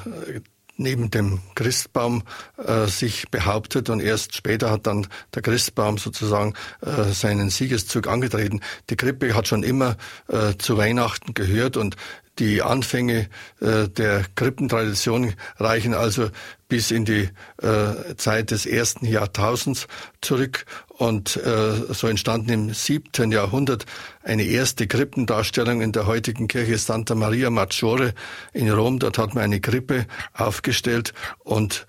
neben 0.80 1.12
dem 1.12 1.42
Christbaum 1.56 2.24
äh, 2.58 2.88
sich 2.88 3.30
behauptet 3.30 3.90
und 3.90 4.00
erst 4.00 4.36
später 4.36 4.72
hat 4.72 4.88
dann 4.88 5.08
der 5.36 5.42
Christbaum 5.42 5.98
sozusagen 5.98 6.54
äh, 6.82 7.12
seinen 7.12 7.50
Siegeszug 7.50 8.08
angetreten. 8.08 8.62
Die 8.90 8.96
Krippe 8.96 9.36
hat 9.36 9.48
schon 9.48 9.64
immer 9.64 9.98
äh, 10.30 10.56
zu 10.58 10.78
Weihnachten 10.78 11.34
gehört 11.34 11.76
und 11.76 11.98
die 12.40 12.62
Anfänge 12.62 13.30
äh, 13.62 13.88
der 13.90 14.26
Krippentradition 14.36 15.34
reichen 15.58 15.94
also 15.94 16.30
bis 16.68 16.92
in 16.92 17.04
die 17.04 17.30
äh, 17.62 18.16
Zeit 18.16 18.52
des 18.52 18.66
ersten 18.66 19.06
Jahrtausends 19.06 19.88
zurück 20.22 20.66
und 20.88 21.38
äh, 21.38 21.94
so 21.94 22.08
entstanden 22.08 22.50
im 22.52 22.74
siebten 22.74 23.32
Jahrhundert 23.32 23.86
eine 24.24 24.44
erste 24.44 24.86
Krippendarstellung 24.88 25.82
in 25.82 25.92
der 25.92 26.06
heutigen 26.06 26.48
Kirche 26.48 26.78
Santa 26.78 27.16
Maria 27.16 27.50
Maggiore 27.50 28.14
in 28.54 28.70
Rom. 28.70 29.00
Dort 29.00 29.18
hat 29.18 29.34
man 29.34 29.46
eine 29.46 29.60
Krippe 29.60 30.06
aufgestellt 30.34 31.14
und 31.40 31.88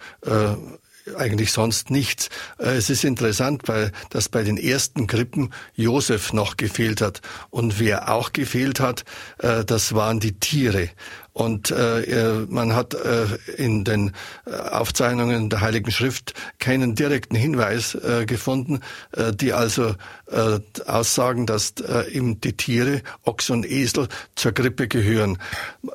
eigentlich 1.17 1.53
sonst 1.53 1.91
nichts. 1.91 2.29
Äh, 2.59 2.77
es 2.77 2.91
ist 2.91 3.05
interessant, 3.05 3.63
weil 3.67 3.93
das 4.11 4.29
bei 4.29 4.43
den 4.43 4.57
ersten 4.57 5.07
Krippen 5.07 5.53
Josef 5.75 6.33
noch 6.33 6.57
gefehlt 6.57 7.01
hat. 7.01 7.21
Und 7.51 7.79
wer 7.79 8.13
auch 8.13 8.33
gefehlt 8.33 8.81
hat, 8.81 9.05
äh, 9.39 9.65
das 9.65 9.95
waren 9.95 10.21
die 10.21 10.39
Tiere. 10.39 10.91
Und 11.33 11.71
äh, 11.71 12.47
man 12.49 12.75
hat 12.75 12.95
äh, 12.95 13.27
in 13.57 13.85
den 13.85 14.13
äh, 14.47 14.51
Aufzeichnungen 14.51 15.49
der 15.49 15.61
Heiligen 15.61 15.91
Schrift 15.91 16.35
keinen 16.59 16.95
direkten 16.95 17.37
Hinweis 17.37 17.95
äh, 17.95 18.27
gefunden, 18.27 18.81
äh, 19.13 19.33
die 19.33 19.53
also 19.53 19.95
äh, 20.27 20.59
aussagen, 20.87 21.47
dass 21.47 21.75
äh, 21.81 22.11
eben 22.11 22.41
die 22.41 22.55
Tiere, 22.55 23.03
Ochs 23.25 23.51
und 23.51 23.65
Esel, 23.65 24.09
zur 24.35 24.53
Grippe 24.53 24.89
gehören. 24.89 25.39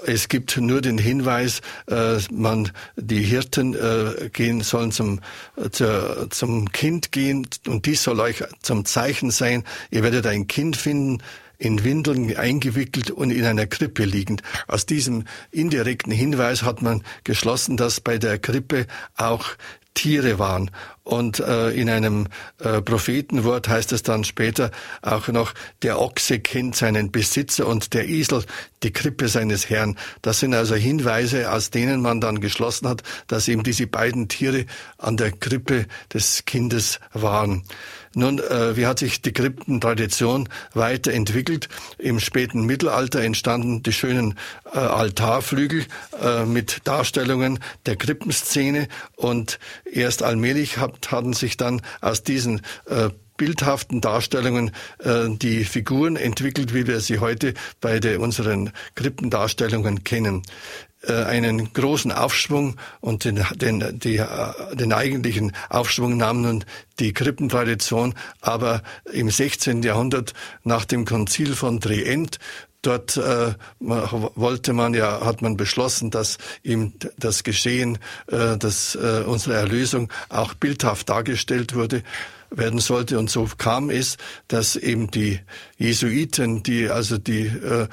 Es 0.06 0.30
gibt 0.30 0.58
nur 0.58 0.82
den 0.82 0.98
Hinweis, 0.98 1.62
äh, 1.88 2.18
man 2.32 2.72
die 2.96 3.24
Hirten 3.24 3.74
äh, 3.76 4.30
gehen 4.30 4.62
sollen 4.62 4.92
zum 4.92 5.20
äh, 5.58 5.70
zur, 5.70 6.30
zum 6.30 6.72
Kind 6.72 7.12
gehen 7.12 7.48
und 7.68 7.86
dies 7.86 8.04
soll 8.04 8.20
euch 8.20 8.44
zum 8.62 8.86
Zeichen 8.86 9.32
sein. 9.32 9.64
Ihr 9.92 10.04
werdet 10.04 10.26
ein 10.28 10.48
Kind 10.48 10.78
finden, 10.78 11.22
in 11.66 11.84
Windeln 11.84 12.36
eingewickelt 12.38 13.10
und 13.10 13.32
in 13.32 13.44
einer 13.44 13.66
Krippe 13.66 14.06
liegend. 14.06 14.44
Aus 14.68 14.86
diesem 14.86 15.26
indirekten 15.52 16.14
Hinweis 16.14 16.62
hat 16.62 16.82
man 16.84 17.04
geschlossen, 17.24 17.76
dass 17.76 18.00
bei 18.00 18.20
der 18.20 18.38
Krippe 18.38 18.86
auch 19.18 19.46
Tiere 19.96 20.38
waren. 20.38 20.70
Und 21.04 21.40
äh, 21.40 21.70
in 21.72 21.90
einem 21.90 22.28
äh, 22.60 22.82
Prophetenwort 22.82 23.68
heißt 23.70 23.92
es 23.94 24.04
dann 24.04 24.24
später 24.24 24.72
auch 25.02 25.28
noch, 25.30 25.54
der 25.82 26.00
Ochse 26.00 26.40
kennt 26.40 26.76
seinen 26.76 27.12
Besitzer 27.12 27.68
und 27.68 27.94
der 27.94 28.08
Esel 28.08 28.44
die 28.84 28.92
Krippe 28.92 29.28
seines 29.28 29.70
Herrn. 29.70 29.98
Das 30.22 30.40
sind 30.40 30.54
also 30.54 30.76
Hinweise, 30.76 31.52
aus 31.52 31.72
denen 31.72 32.02
man 32.02 32.22
dann 32.22 32.42
geschlossen 32.42 32.88
hat, 32.88 33.04
dass 33.28 33.48
eben 33.48 33.64
diese 33.64 33.88
beiden 33.88 34.28
Tiere 34.28 34.66
an 34.98 35.18
der 35.18 35.32
Krippe 35.32 35.86
des 36.14 36.46
Kindes 36.46 37.00
waren. 37.14 37.64
Nun, 38.16 38.40
äh, 38.40 38.78
wie 38.78 38.88
hat 38.88 39.00
sich 39.00 39.22
die 39.22 39.34
Krippentradition 39.34 40.48
weiterentwickelt? 40.74 41.68
Im 41.98 42.22
späten 42.22 42.66
Mittelalter 42.66 43.20
entstanden 43.20 43.84
die 43.84 43.92
schönen 43.92 44.36
äh, 44.74 44.80
Altarflügel 44.80 45.86
äh, 46.24 46.46
mit 46.46 46.80
Darstellungen 46.86 47.60
der 47.86 47.98
Krippenszene 47.98 48.88
und 49.18 49.60
erst 49.84 50.24
allmählich 50.24 50.78
hat, 50.78 51.12
hatten 51.12 51.34
sich 51.34 51.58
dann 51.58 51.82
aus 52.00 52.24
diesen 52.24 52.62
äh, 52.86 53.10
bildhaften 53.36 54.00
Darstellungen 54.00 54.72
äh, 55.00 55.28
die 55.30 55.66
Figuren 55.66 56.16
entwickelt, 56.16 56.74
wie 56.74 56.88
wir 56.88 57.02
sie 57.02 57.20
heute 57.20 57.54
bei 57.82 58.00
der, 58.00 58.22
unseren 58.22 58.72
Krippendarstellungen 58.96 60.06
kennen. 60.06 60.44
Äh, 61.08 61.24
einen 61.24 61.74
großen 61.74 62.12
Aufschwung 62.12 62.78
und 63.02 63.26
den, 63.26 63.44
den, 63.56 64.00
die, 64.00 64.18
äh, 64.18 64.76
den 64.76 64.94
eigentlichen 64.94 65.52
Aufschwung 65.70 66.18
nahm 66.18 66.42
nun 66.42 66.66
die 67.00 67.14
Krippentradition, 67.14 68.14
aber 68.42 68.82
im 69.12 69.30
16. 69.30 69.84
Jahrhundert 69.84 70.34
nach 70.64 70.86
dem 70.86 71.06
Konzil 71.06 71.56
von 71.56 71.80
Trient 71.80 72.40
Dort 72.86 73.18
äh, 73.18 73.56
wollte 73.80 74.74
man 74.74 74.94
ja, 74.94 75.26
hat 75.26 75.42
man 75.42 75.58
beschlossen, 75.58 76.12
dass 76.12 76.38
ihm 76.62 76.94
das 77.18 77.44
Geschehen, 77.44 77.98
äh, 78.28 78.58
dass 78.58 78.94
äh, 78.94 79.24
unsere 79.26 79.56
Erlösung 79.56 80.14
auch 80.30 80.54
bildhaft 80.54 81.10
dargestellt 81.10 81.74
wurde 81.74 82.04
werden 82.52 82.80
sollte. 82.80 83.18
Und 83.18 83.32
so 83.32 83.50
kam 83.58 83.90
es, 83.90 84.18
dass 84.48 84.76
eben 84.76 85.10
die 85.10 85.40
Jesuiten, 85.80 86.62
die 86.62 86.88
also 86.88 87.18
die 87.18 87.48
äh, 87.48 87.88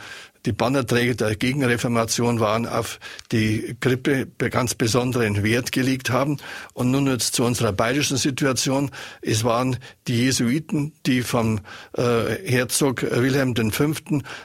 die 0.47 0.53
Bannerträger 0.53 1.15
der 1.15 1.37
Gegenreformation 1.37 2.41
waren, 2.41 2.67
auf 2.67 2.99
die 3.31 3.77
Grippe 3.81 4.27
ganz 4.27 4.75
besonderen 4.75 5.43
Wert 5.43 5.73
gelegt 5.73 6.11
haben. 6.11 6.39
Und 6.75 6.91
nun 6.91 7.07
jetzt 7.07 7.35
zu 7.35 7.45
unserer 7.45 7.73
bayerischen 7.73 8.17
Situation. 8.17 8.91
Es 9.21 9.45
waren 9.45 9.77
die 10.09 10.25
Jesuiten, 10.25 10.93
die 11.07 11.23
vom 11.23 11.61
äh, 11.97 12.03
Herzog 12.45 13.03
Wilhelm 13.03 13.55
V. 13.73 13.93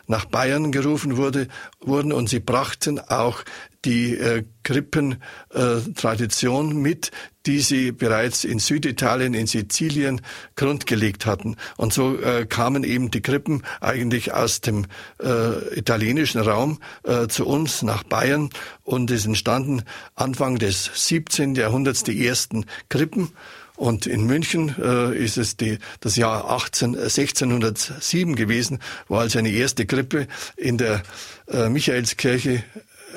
nach 0.08 0.26
Bayern 0.26 0.72
gerufen 0.72 1.18
wurde, 1.18 1.48
wurden 1.80 2.12
und 2.14 2.30
sie 2.30 2.40
brachten 2.40 3.00
auch 3.00 3.44
die 3.86 4.18
äh, 4.18 4.44
Krippentradition 4.64 6.72
äh, 6.72 6.74
mit, 6.74 7.12
die 7.46 7.60
sie 7.62 7.92
bereits 7.92 8.44
in 8.44 8.58
Süditalien, 8.60 9.34
in 9.34 9.48
Sizilien 9.48 10.20
grundgelegt 10.56 11.26
hatten. 11.26 11.56
Und 11.78 11.94
so 11.94 12.20
äh, 12.20 12.46
kamen 12.46 12.84
eben 12.84 13.10
die 13.12 13.22
Krippen 13.22 13.64
eigentlich 13.80 14.34
aus 14.34 14.60
dem 14.62 14.86
äh, 15.22 15.78
italienischen 15.78 16.42
Raum 16.42 16.80
äh, 17.04 17.28
zu 17.28 17.48
uns 17.48 17.84
nach 17.84 18.04
Bayern 18.04 18.50
und 18.84 19.10
es 19.12 19.26
entstanden 19.26 19.84
Anfang 20.16 20.60
des 20.60 20.92
17. 20.94 21.56
Jahrhunderts 21.56 22.04
die 22.04 22.28
ersten 22.28 22.66
Krippen. 22.90 23.30
Und 23.78 24.08
in 24.08 24.26
München 24.26 24.76
äh, 24.82 25.16
ist 25.16 25.38
es 25.38 25.56
die, 25.56 25.78
das 26.00 26.16
Jahr 26.16 26.50
18, 26.50 26.96
1607 26.96 28.36
gewesen, 28.36 28.80
wo 29.08 29.18
also 29.18 29.38
eine 29.38 29.52
erste 29.52 29.86
Krippe 29.86 30.28
in 30.58 30.80
der 30.80 31.04
äh, 31.48 31.70
Michaelskirche 31.70 32.64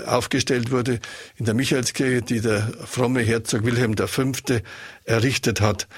aufgestellt 0.06 0.70
wurde 0.70 1.00
in 1.36 1.44
der 1.44 1.54
Michaelskirche, 1.54 2.22
die 2.22 2.40
der 2.40 2.72
fromme 2.84 3.20
Herzog 3.20 3.64
Wilhelm 3.64 3.96
V. 3.96 4.32
errichtet 5.04 5.60
hat. 5.60 5.88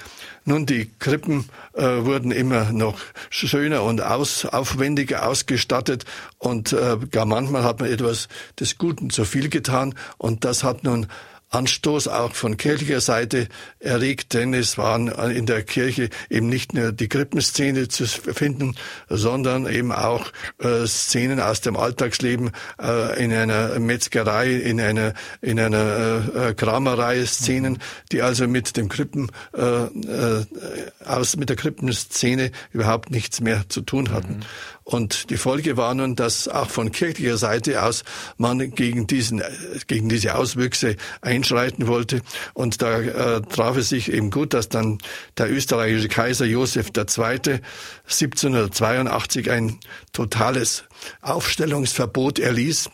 Nun, 0.45 0.65
die 0.65 0.91
Krippen 0.99 1.49
äh, 1.73 1.83
wurden 1.83 2.31
immer 2.31 2.71
noch 2.71 2.99
schöner 3.29 3.83
und 3.83 4.01
aus, 4.01 4.45
aufwendiger 4.45 5.27
ausgestattet 5.27 6.05
und 6.37 6.73
äh, 6.73 6.97
gar 7.09 7.25
manchmal 7.25 7.63
hat 7.63 7.79
man 7.79 7.89
etwas 7.89 8.27
des 8.59 8.77
Guten 8.77 9.09
zu 9.09 9.23
viel 9.23 9.49
getan 9.49 9.95
und 10.17 10.43
das 10.43 10.63
hat 10.63 10.83
nun 10.83 11.07
Anstoß 11.53 12.07
auch 12.07 12.33
von 12.33 12.57
kirchlicher 12.57 13.01
Seite 13.01 13.47
erregt, 13.79 14.33
denn 14.33 14.53
es 14.53 14.77
waren 14.77 15.07
in 15.07 15.45
der 15.45 15.63
Kirche 15.63 16.09
eben 16.29 16.49
nicht 16.49 16.73
nur 16.73 16.91
die 16.91 17.07
Krippenszene 17.07 17.87
zu 17.87 18.05
finden, 18.05 18.75
sondern 19.07 19.67
eben 19.67 19.91
auch 19.91 20.31
äh, 20.59 20.87
Szenen 20.87 21.39
aus 21.39 21.61
dem 21.61 21.77
Alltagsleben 21.77 22.51
äh, 22.81 23.23
in 23.23 23.31
einer 23.31 23.79
Metzgerei, 23.79 24.51
in 24.53 24.81
einer 24.81 25.13
in 25.41 25.59
einer 25.59 26.23
äh, 26.35 26.53
Kramerei, 26.53 27.25
Szenen, 27.25 27.79
die 28.11 28.21
also 28.21 28.47
mit 28.47 28.75
dem 28.75 28.89
Krippen 28.89 29.29
äh, 29.55 29.61
äh, 29.61 30.45
aus 31.05 31.35
mit 31.35 31.49
der 31.49 31.55
Krippenszene 31.55 32.51
überhaupt 32.71 33.11
nichts 33.11 33.41
mehr 33.41 33.65
zu 33.69 33.81
tun 33.81 34.11
hatten. 34.11 34.37
Mhm. 34.37 34.43
Und 34.83 35.29
die 35.29 35.37
Folge 35.37 35.77
war 35.77 35.93
nun, 35.93 36.15
dass 36.15 36.47
auch 36.47 36.69
von 36.69 36.91
kirchlicher 36.91 37.37
Seite 37.37 37.83
aus 37.83 38.03
man 38.37 38.71
gegen 38.71 39.07
diesen, 39.07 39.41
gegen 39.87 40.09
diese 40.09 40.35
Auswüchse 40.35 40.97
einschreiten 41.43 41.87
wollte. 41.87 42.21
Und 42.53 42.81
da 42.81 42.99
äh, 42.99 43.41
traf 43.41 43.75
es 43.77 43.89
sich 43.89 44.11
eben 44.11 44.31
gut, 44.31 44.53
dass 44.53 44.69
dann 44.69 44.99
der 45.37 45.51
österreichische 45.51 46.07
Kaiser 46.07 46.45
Josef 46.45 46.87
II. 46.95 47.59
1782 48.05 49.51
ein 49.51 49.79
totales 50.13 50.85
Aufstellungsverbot 51.21 52.39
erließ 52.39 52.89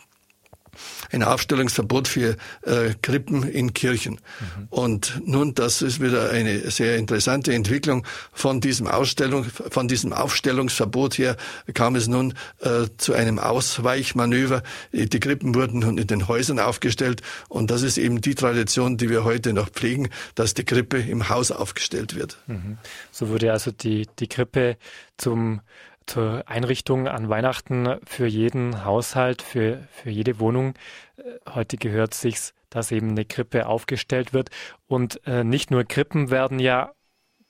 ein 1.12 1.22
Aufstellungsverbot 1.22 2.08
für 2.08 2.36
äh, 2.62 2.94
Krippen 3.02 3.42
in 3.48 3.74
Kirchen. 3.74 4.14
Mhm. 4.14 4.66
Und 4.70 5.22
nun, 5.24 5.54
das 5.54 5.82
ist 5.82 6.00
wieder 6.00 6.30
eine 6.30 6.70
sehr 6.70 6.96
interessante 6.96 7.52
Entwicklung 7.52 8.06
von 8.32 8.60
diesem 8.60 8.86
Ausstellung, 8.86 9.44
von 9.44 9.88
diesem 9.88 10.12
Aufstellungsverbot 10.12 11.18
her 11.18 11.36
kam 11.74 11.96
es 11.96 12.08
nun 12.08 12.34
äh, 12.60 12.86
zu 12.96 13.14
einem 13.14 13.38
Ausweichmanöver. 13.38 14.62
Die 14.92 15.20
Krippen 15.20 15.54
wurden 15.54 15.80
nun 15.80 15.98
in 15.98 16.06
den 16.06 16.28
Häusern 16.28 16.58
aufgestellt 16.58 17.22
und 17.48 17.70
das 17.70 17.82
ist 17.82 17.98
eben 17.98 18.20
die 18.20 18.34
Tradition, 18.34 18.96
die 18.96 19.08
wir 19.08 19.24
heute 19.24 19.52
noch 19.52 19.68
pflegen, 19.70 20.08
dass 20.34 20.54
die 20.54 20.64
Krippe 20.64 20.98
im 20.98 21.28
Haus 21.28 21.50
aufgestellt 21.50 22.14
wird. 22.14 22.38
Mhm. 22.46 22.78
So 23.10 23.28
wurde 23.28 23.52
also 23.52 23.70
die, 23.70 24.08
die 24.18 24.28
Krippe 24.28 24.76
zum 25.16 25.60
zur 26.06 26.48
Einrichtung 26.48 27.08
an 27.08 27.28
Weihnachten 27.28 27.96
für 28.04 28.26
jeden 28.26 28.84
Haushalt, 28.84 29.42
für, 29.42 29.86
für 29.90 30.10
jede 30.10 30.40
Wohnung. 30.40 30.74
Äh, 31.16 31.22
heute 31.54 31.76
gehört 31.76 32.14
sich's, 32.14 32.54
dass 32.68 32.92
eben 32.92 33.10
eine 33.10 33.24
Krippe 33.24 33.66
aufgestellt 33.66 34.32
wird. 34.32 34.50
Und 34.86 35.20
äh, 35.26 35.44
nicht 35.44 35.70
nur 35.70 35.84
Krippen 35.84 36.30
werden 36.30 36.58
ja 36.58 36.92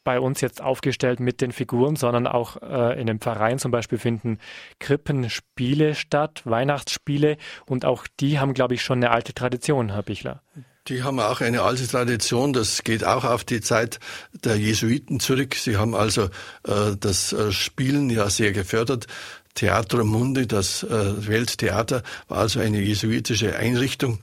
bei 0.03 0.19
uns 0.19 0.41
jetzt 0.41 0.63
aufgestellt 0.63 1.21
mit 1.21 1.41
den 1.41 1.53
Figuren, 1.53 1.97
sondern 1.97 2.27
auch 2.27 2.61
äh, 2.63 3.01
in 3.01 3.07
dem 3.07 3.21
Verein 3.21 3.59
zum 3.59 3.71
Beispiel 3.71 3.99
finden 3.99 4.39
Krippenspiele 4.79 5.95
statt, 5.95 6.43
Weihnachtsspiele 6.45 7.37
und 7.67 7.85
auch 7.85 8.07
die 8.19 8.39
haben, 8.39 8.55
glaube 8.55 8.75
ich, 8.75 8.83
schon 8.83 8.99
eine 8.99 9.11
alte 9.11 9.35
Tradition, 9.35 9.93
Herr 9.93 10.03
Bichler. 10.03 10.43
Die 10.89 11.03
haben 11.03 11.21
auch 11.21 11.41
eine 11.41 11.63
alte 11.63 11.87
Tradition, 11.87 12.53
das 12.53 12.83
geht 12.83 13.05
auch 13.05 13.25
auf 13.25 13.45
die 13.45 13.61
Zeit 13.61 14.01
der 14.45 14.57
Jesuiten 14.57 15.21
zurück. 15.21 15.55
Sie 15.55 15.77
haben 15.77 15.95
also 15.95 16.25
äh, 16.67 16.97
das 16.99 17.33
äh, 17.33 17.53
Spielen 17.53 18.09
ja 18.11 18.31
sehr 18.31 18.53
gefördert. 18.53 19.07
Theatrum 19.55 20.09
Mundi, 20.09 20.47
das 20.47 20.83
äh, 20.83 21.27
Welttheater, 21.27 22.03
war 22.29 22.39
also 22.39 22.61
eine 22.61 22.81
jesuitische 22.81 23.57
Einrichtung. 23.57 24.21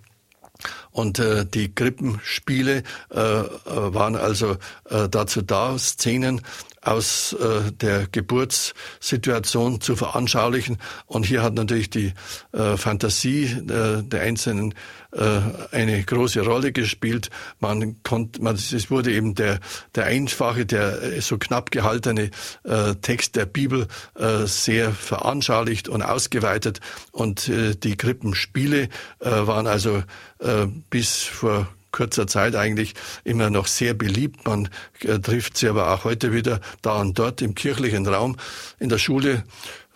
Und 0.91 1.19
äh, 1.19 1.45
die 1.45 1.73
Krippenspiele 1.73 2.83
äh, 3.11 3.19
äh, 3.19 3.45
waren 3.65 4.15
also 4.15 4.57
äh, 4.89 5.07
dazu 5.09 5.43
da, 5.43 5.77
Szenen 5.77 6.41
aus 6.87 7.33
äh, 7.33 7.71
der 7.71 8.07
Geburtssituation 8.07 9.81
zu 9.81 9.95
veranschaulichen. 9.95 10.77
Und 11.05 11.25
hier 11.25 11.43
hat 11.43 11.53
natürlich 11.53 11.89
die 11.89 12.13
äh, 12.53 12.77
Fantasie 12.77 13.45
äh, 13.45 14.03
der 14.03 14.21
einzelnen 14.21 14.73
äh, 15.11 15.39
eine 15.71 16.03
große 16.03 16.41
Rolle 16.41 16.71
gespielt. 16.71 17.29
Man 17.59 18.01
konnte, 18.03 18.41
man, 18.41 18.55
es 18.55 18.91
wurde 18.91 19.11
eben 19.11 19.35
der, 19.35 19.59
der 19.95 20.05
einfache, 20.05 20.65
der 20.65 21.01
äh, 21.01 21.21
so 21.21 21.37
knapp 21.37 21.71
gehaltene 21.71 22.31
äh, 22.63 22.95
Text 23.01 23.35
der 23.35 23.45
Bibel 23.45 23.87
äh, 24.15 24.45
sehr 24.45 24.91
veranschaulicht 24.91 25.89
und 25.89 26.01
ausgeweitet. 26.01 26.79
Und 27.11 27.49
äh, 27.49 27.75
die 27.75 27.97
Krippenspiele 27.97 28.83
äh, 28.83 28.89
waren 29.19 29.67
also 29.67 30.03
äh, 30.39 30.67
bis 30.89 31.23
vor 31.23 31.67
kurzer 31.97 32.27
Zeit 32.27 32.55
eigentlich 32.55 32.93
immer 33.23 33.49
noch 33.49 33.65
sehr 33.65 33.95
beliebt. 33.95 34.45
Man 34.45 34.69
äh, 35.01 35.19
trifft 35.19 35.57
sie 35.57 35.67
aber 35.67 35.91
auch 35.93 36.03
heute 36.03 36.31
wieder 36.31 36.61
da 36.83 37.01
und 37.01 37.17
dort 37.17 37.41
im 37.41 37.55
kirchlichen 37.55 38.05
Raum. 38.05 38.37
In 38.79 38.89
der 38.89 38.99
Schule 38.99 39.43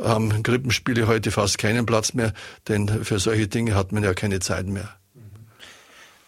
haben 0.01 0.41
Krippenspiele 0.41 1.07
heute 1.07 1.29
fast 1.29 1.59
keinen 1.59 1.85
Platz 1.85 2.13
mehr, 2.13 2.33
denn 2.67 2.87
für 3.03 3.19
solche 3.19 3.47
Dinge 3.47 3.75
hat 3.75 3.91
man 3.91 4.03
ja 4.03 4.13
keine 4.15 4.39
Zeit 4.39 4.65
mehr. 4.65 4.89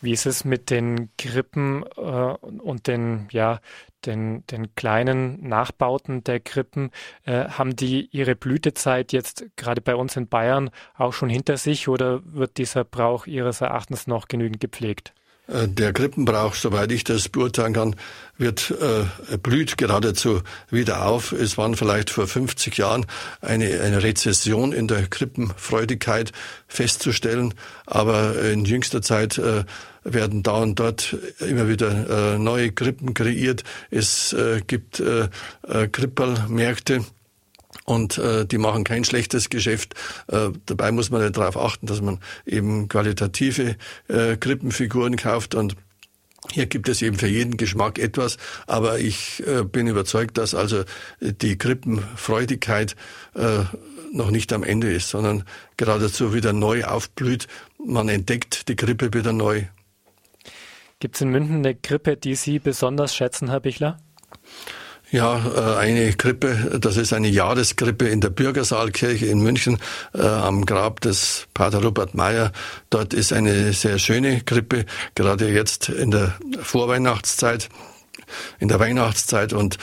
Wie 0.03 0.11
ist 0.11 0.25
es 0.25 0.43
mit 0.43 0.69
den 0.69 1.09
Krippen 1.17 1.85
äh, 1.95 2.01
und 2.01 2.87
den, 2.87 3.29
ja, 3.31 3.61
den, 4.05 4.45
den 4.47 4.75
kleinen 4.75 5.47
Nachbauten 5.47 6.25
der 6.25 6.41
Krippen? 6.41 6.91
Äh, 7.23 7.45
haben 7.45 7.77
die 7.77 8.09
ihre 8.11 8.35
Blütezeit 8.35 9.13
jetzt 9.13 9.45
gerade 9.55 9.79
bei 9.79 9.95
uns 9.95 10.17
in 10.17 10.27
Bayern 10.27 10.71
auch 10.97 11.13
schon 11.13 11.29
hinter 11.29 11.55
sich 11.55 11.87
oder 11.87 12.21
wird 12.25 12.57
dieser 12.57 12.83
Brauch 12.83 13.27
Ihres 13.27 13.61
Erachtens 13.61 14.05
noch 14.05 14.27
genügend 14.27 14.59
gepflegt? 14.59 15.13
Äh, 15.47 15.67
der 15.67 15.93
Krippenbrauch, 15.93 16.55
soweit 16.55 16.91
ich 16.91 17.03
das 17.03 17.29
beurteilen 17.29 17.73
kann, 17.73 17.95
wird 18.37 18.71
äh, 18.71 19.37
blüht 19.37 19.77
geradezu 19.77 20.41
wieder 20.69 21.05
auf. 21.05 21.31
Es 21.31 21.57
waren 21.57 21.75
vielleicht 21.75 22.09
vor 22.09 22.27
50 22.27 22.77
Jahren 22.77 23.05
eine, 23.41 23.81
eine 23.81 24.03
Rezession 24.03 24.73
in 24.73 24.87
der 24.87 25.07
Krippenfreudigkeit 25.07 26.31
festzustellen, 26.67 27.53
aber 27.85 28.41
in 28.41 28.65
jüngster 28.65 29.01
Zeit 29.01 29.37
äh, 29.37 29.65
werden 30.03 30.43
da 30.43 30.53
und 30.61 30.79
dort 30.79 31.15
immer 31.39 31.67
wieder 31.67 32.33
äh, 32.33 32.37
neue 32.37 32.71
Krippen 32.71 33.13
kreiert. 33.13 33.63
Es 33.89 34.33
äh, 34.33 34.61
gibt 34.65 34.99
äh, 34.99 35.29
äh, 35.67 35.87
Krippelmärkte 35.87 37.05
und 37.85 38.17
äh, 38.17 38.45
die 38.45 38.57
machen 38.57 38.83
kein 38.83 39.03
schlechtes 39.03 39.49
Geschäft. 39.49 39.95
Äh, 40.27 40.49
dabei 40.65 40.91
muss 40.91 41.09
man 41.09 41.21
ja 41.21 41.29
darauf 41.29 41.57
achten, 41.57 41.87
dass 41.87 42.01
man 42.01 42.19
eben 42.45 42.87
qualitative 42.87 43.75
äh, 44.07 44.37
Krippenfiguren 44.37 45.17
kauft 45.17 45.55
und 45.55 45.75
hier 46.51 46.65
gibt 46.65 46.89
es 46.89 47.01
eben 47.01 47.17
für 47.17 47.27
jeden 47.27 47.55
Geschmack 47.55 47.97
etwas, 47.99 48.37
aber 48.67 48.99
ich 48.99 49.41
äh, 49.47 49.63
bin 49.63 49.87
überzeugt, 49.87 50.37
dass 50.37 50.53
also 50.53 50.83
die 51.21 51.57
Krippenfreudigkeit 51.57 52.97
äh, 53.33 53.63
noch 54.11 54.29
nicht 54.29 54.51
am 54.53 54.63
Ende 54.63 54.91
ist, 54.91 55.09
sondern 55.09 55.45
geradezu 55.77 56.33
wieder 56.33 56.53
neu 56.53 56.83
aufblüht. 56.83 57.47
Man 57.83 58.09
entdeckt 58.09 58.67
die 58.67 58.75
Krippe 58.75 59.13
wieder 59.13 59.33
neu. 59.33 59.63
Gibt 60.99 61.15
es 61.15 61.21
in 61.21 61.29
München 61.29 61.57
eine 61.57 61.75
Krippe, 61.75 62.17
die 62.17 62.35
Sie 62.35 62.59
besonders 62.59 63.15
schätzen, 63.15 63.49
Herr 63.49 63.59
Bichler? 63.59 63.99
Ja, 65.13 65.39
äh, 65.55 65.77
eine 65.77 66.11
Krippe, 66.13 66.79
das 66.81 66.97
ist 66.97 67.13
eine 67.13 67.27
Jahreskrippe 67.27 68.09
in 68.09 68.19
der 68.19 68.31
Bürgersaalkirche 68.31 69.27
in 69.27 69.43
München 69.43 69.77
äh, 70.15 70.23
am 70.23 70.65
Grab 70.65 71.01
des 71.01 71.45
Pater 71.53 71.83
Robert 71.83 72.15
Meyer. 72.15 72.51
Dort 72.89 73.13
ist 73.13 73.31
eine 73.31 73.73
sehr 73.73 73.99
schöne 73.99 74.41
Krippe, 74.41 74.87
gerade 75.13 75.49
jetzt 75.49 75.89
in 75.89 76.09
der 76.09 76.33
Vorweihnachtszeit, 76.63 77.69
in 78.59 78.69
der 78.69 78.79
Weihnachtszeit 78.79 79.53
und 79.53 79.77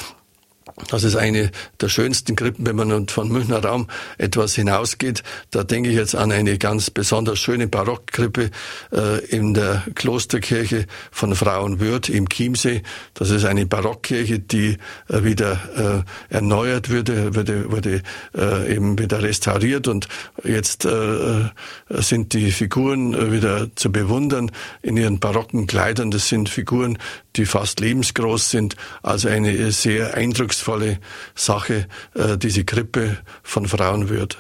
Das 0.89 1.05
ist 1.05 1.16
eine 1.16 1.51
der 1.81 1.89
schönsten 1.89 2.37
Krippen, 2.37 2.66
wenn 2.66 2.76
man 2.76 3.09
von 3.09 3.28
Münchner 3.28 3.64
Raum 3.64 3.89
etwas 4.18 4.55
hinausgeht. 4.55 5.22
Da 5.51 5.64
denke 5.64 5.91
ich 5.91 5.97
jetzt 5.97 6.14
an 6.14 6.33
eine 6.33 6.59
ganz 6.59 6.91
besonders 6.91 7.39
schöne 7.39 7.66
Barockkrippe 7.66 8.51
äh, 8.93 9.24
in 9.26 9.55
der 9.55 9.85
Klosterkirche 9.95 10.87
von 11.11 11.35
Frauenwürth 11.35 12.09
im 12.09 12.28
Chiemsee. 12.28 12.83
Das 13.14 13.31
ist 13.31 13.45
eine 13.45 13.66
Barockkirche, 13.66 14.39
die 14.39 14.78
äh, 15.09 15.24
wieder 15.24 16.05
äh, 16.31 16.35
erneuert 16.35 16.91
wurde, 16.91 17.35
wurde, 17.35 17.70
wurde 17.70 18.03
äh, 18.37 18.74
eben 18.74 18.99
wieder 18.99 19.22
restauriert 19.22 19.89
und 19.89 20.09
jetzt 20.45 20.85
äh, 20.85 21.51
sind 21.89 22.33
die 22.33 22.51
Figuren 22.53 23.33
wieder 23.33 23.74
zu 23.76 23.93
bewundern 23.93 24.51
in 24.83 24.97
ihren 24.97 25.20
barocken 25.20 25.66
Kleidern. 25.66 26.11
Das 26.11 26.28
sind 26.28 26.49
Figuren, 26.49 26.99
die 27.37 27.47
fast 27.47 27.81
lebensgroß 27.81 28.51
sind. 28.51 28.76
Also 29.03 29.28
eine 29.28 29.72
sehr 29.72 30.14
eindrucksvolle 30.14 30.99
Sache, 31.35 31.87
äh, 32.14 32.37
diese 32.37 32.64
Krippe 32.64 33.18
von 33.43 33.66
Frauenwürth. 33.66 34.37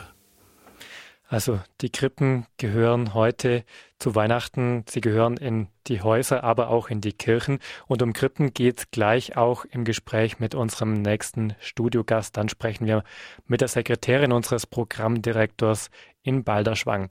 Also 1.30 1.60
die 1.80 1.90
Krippen 1.90 2.46
gehören 2.56 3.14
heute 3.14 3.64
zu 4.00 4.16
Weihnachten, 4.16 4.84
sie 4.88 5.00
gehören 5.00 5.36
in 5.36 5.68
die 5.86 6.02
Häuser, 6.02 6.42
aber 6.42 6.70
auch 6.70 6.90
in 6.90 7.00
die 7.00 7.12
Kirchen. 7.12 7.60
Und 7.86 8.02
um 8.02 8.12
Krippen 8.12 8.52
geht 8.52 8.78
es 8.78 8.90
gleich 8.90 9.36
auch 9.36 9.64
im 9.64 9.84
Gespräch 9.84 10.40
mit 10.40 10.56
unserem 10.56 11.02
nächsten 11.02 11.54
Studiogast. 11.60 12.36
Dann 12.36 12.48
sprechen 12.48 12.84
wir 12.86 13.04
mit 13.46 13.60
der 13.60 13.68
Sekretärin 13.68 14.32
unseres 14.32 14.66
Programmdirektors 14.66 15.90
in 16.22 16.42
Balderschwang. 16.42 17.10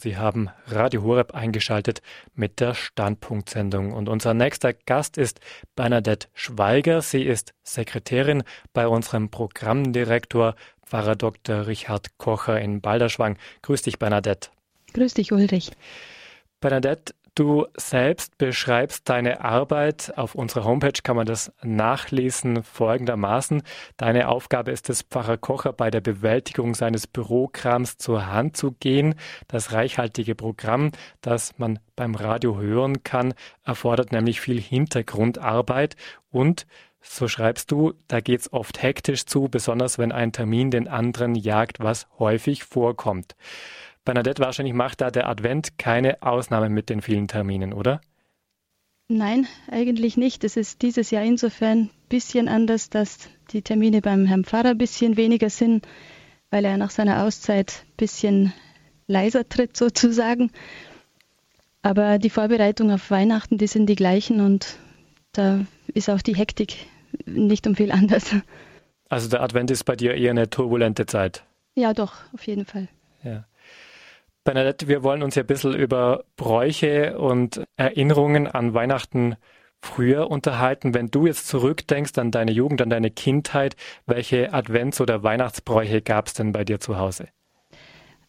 Sie 0.00 0.16
haben 0.16 0.48
Radio 0.66 1.02
Horeb 1.02 1.34
eingeschaltet 1.34 2.02
mit 2.34 2.60
der 2.60 2.74
Standpunktsendung. 2.74 3.92
Und 3.92 4.08
unser 4.08 4.32
nächster 4.32 4.72
Gast 4.72 5.18
ist 5.18 5.40
Bernadette 5.74 6.28
Schweiger. 6.34 7.02
Sie 7.02 7.22
ist 7.22 7.52
Sekretärin 7.64 8.44
bei 8.72 8.86
unserem 8.86 9.30
Programmdirektor 9.30 10.54
Pfarrer 10.86 11.16
Dr. 11.16 11.66
Richard 11.66 12.16
Kocher 12.16 12.60
in 12.60 12.80
Balderschwang. 12.80 13.36
Grüß 13.62 13.82
dich, 13.82 13.98
Bernadette. 13.98 14.50
Grüß 14.94 15.14
dich, 15.14 15.32
Ulrich. 15.32 15.72
Bernadette, 16.60 17.14
Du 17.38 17.68
selbst 17.76 18.36
beschreibst 18.36 19.08
deine 19.08 19.42
Arbeit. 19.42 20.12
Auf 20.16 20.34
unserer 20.34 20.64
Homepage 20.64 21.00
kann 21.04 21.14
man 21.14 21.24
das 21.24 21.52
nachlesen 21.62 22.64
folgendermaßen. 22.64 23.62
Deine 23.96 24.26
Aufgabe 24.26 24.72
ist 24.72 24.90
es, 24.90 25.02
Pfarrer 25.02 25.36
Kocher 25.36 25.72
bei 25.72 25.88
der 25.88 26.00
Bewältigung 26.00 26.74
seines 26.74 27.06
Bürokrams 27.06 27.96
zur 27.96 28.26
Hand 28.26 28.56
zu 28.56 28.72
gehen. 28.72 29.14
Das 29.46 29.70
reichhaltige 29.70 30.34
Programm, 30.34 30.90
das 31.20 31.56
man 31.58 31.78
beim 31.94 32.16
Radio 32.16 32.58
hören 32.58 33.04
kann, 33.04 33.34
erfordert 33.62 34.10
nämlich 34.10 34.40
viel 34.40 34.60
Hintergrundarbeit 34.60 35.94
und 36.32 36.66
so 37.00 37.28
schreibst 37.28 37.70
du, 37.70 37.94
da 38.08 38.18
geht's 38.18 38.52
oft 38.52 38.82
hektisch 38.82 39.24
zu, 39.24 39.48
besonders 39.48 39.98
wenn 39.98 40.10
ein 40.10 40.32
Termin 40.32 40.72
den 40.72 40.88
anderen 40.88 41.36
jagt, 41.36 41.78
was 41.78 42.08
häufig 42.18 42.64
vorkommt. 42.64 43.36
Bernadette, 44.08 44.42
wahrscheinlich 44.42 44.72
macht 44.72 45.02
da 45.02 45.10
der 45.10 45.28
Advent 45.28 45.76
keine 45.76 46.22
Ausnahme 46.22 46.70
mit 46.70 46.88
den 46.88 47.02
vielen 47.02 47.28
Terminen, 47.28 47.74
oder? 47.74 48.00
Nein, 49.08 49.46
eigentlich 49.70 50.16
nicht. 50.16 50.44
Es 50.44 50.56
ist 50.56 50.80
dieses 50.80 51.10
Jahr 51.10 51.24
insofern 51.24 51.78
ein 51.78 51.90
bisschen 52.08 52.48
anders, 52.48 52.88
dass 52.88 53.28
die 53.50 53.60
Termine 53.60 54.00
beim 54.00 54.24
Herrn 54.24 54.46
Pfarrer 54.46 54.70
ein 54.70 54.78
bisschen 54.78 55.18
weniger 55.18 55.50
sind, 55.50 55.86
weil 56.50 56.64
er 56.64 56.78
nach 56.78 56.88
seiner 56.88 57.22
Auszeit 57.22 57.84
ein 57.84 57.96
bisschen 57.98 58.54
leiser 59.06 59.46
tritt 59.46 59.76
sozusagen. 59.76 60.52
Aber 61.82 62.18
die 62.18 62.30
Vorbereitungen 62.30 62.94
auf 62.94 63.10
Weihnachten, 63.10 63.58
die 63.58 63.66
sind 63.66 63.90
die 63.90 63.94
gleichen 63.94 64.40
und 64.40 64.78
da 65.32 65.66
ist 65.88 66.08
auch 66.08 66.22
die 66.22 66.34
Hektik 66.34 66.86
nicht 67.26 67.66
um 67.66 67.76
viel 67.76 67.92
anders. 67.92 68.34
Also 69.10 69.28
der 69.28 69.42
Advent 69.42 69.70
ist 69.70 69.84
bei 69.84 69.96
dir 69.96 70.14
eher 70.14 70.30
eine 70.30 70.48
turbulente 70.48 71.04
Zeit. 71.04 71.44
Ja, 71.74 71.92
doch, 71.92 72.14
auf 72.32 72.46
jeden 72.46 72.64
Fall. 72.64 72.88
Ja. 73.22 73.44
Bernadette, 74.48 74.88
wir 74.88 75.02
wollen 75.02 75.22
uns 75.22 75.34
ja 75.34 75.42
ein 75.42 75.46
bisschen 75.46 75.74
über 75.74 76.24
Bräuche 76.36 77.18
und 77.18 77.62
Erinnerungen 77.76 78.46
an 78.46 78.72
Weihnachten 78.72 79.36
früher 79.82 80.30
unterhalten. 80.30 80.94
Wenn 80.94 81.08
du 81.10 81.26
jetzt 81.26 81.48
zurückdenkst 81.48 82.16
an 82.16 82.30
deine 82.30 82.52
Jugend, 82.52 82.80
an 82.80 82.88
deine 82.88 83.10
Kindheit, 83.10 83.76
welche 84.06 84.54
Advents- 84.54 85.02
oder 85.02 85.22
Weihnachtsbräuche 85.22 86.00
gab 86.00 86.28
es 86.28 86.32
denn 86.32 86.52
bei 86.52 86.64
dir 86.64 86.80
zu 86.80 86.96
Hause? 86.96 87.28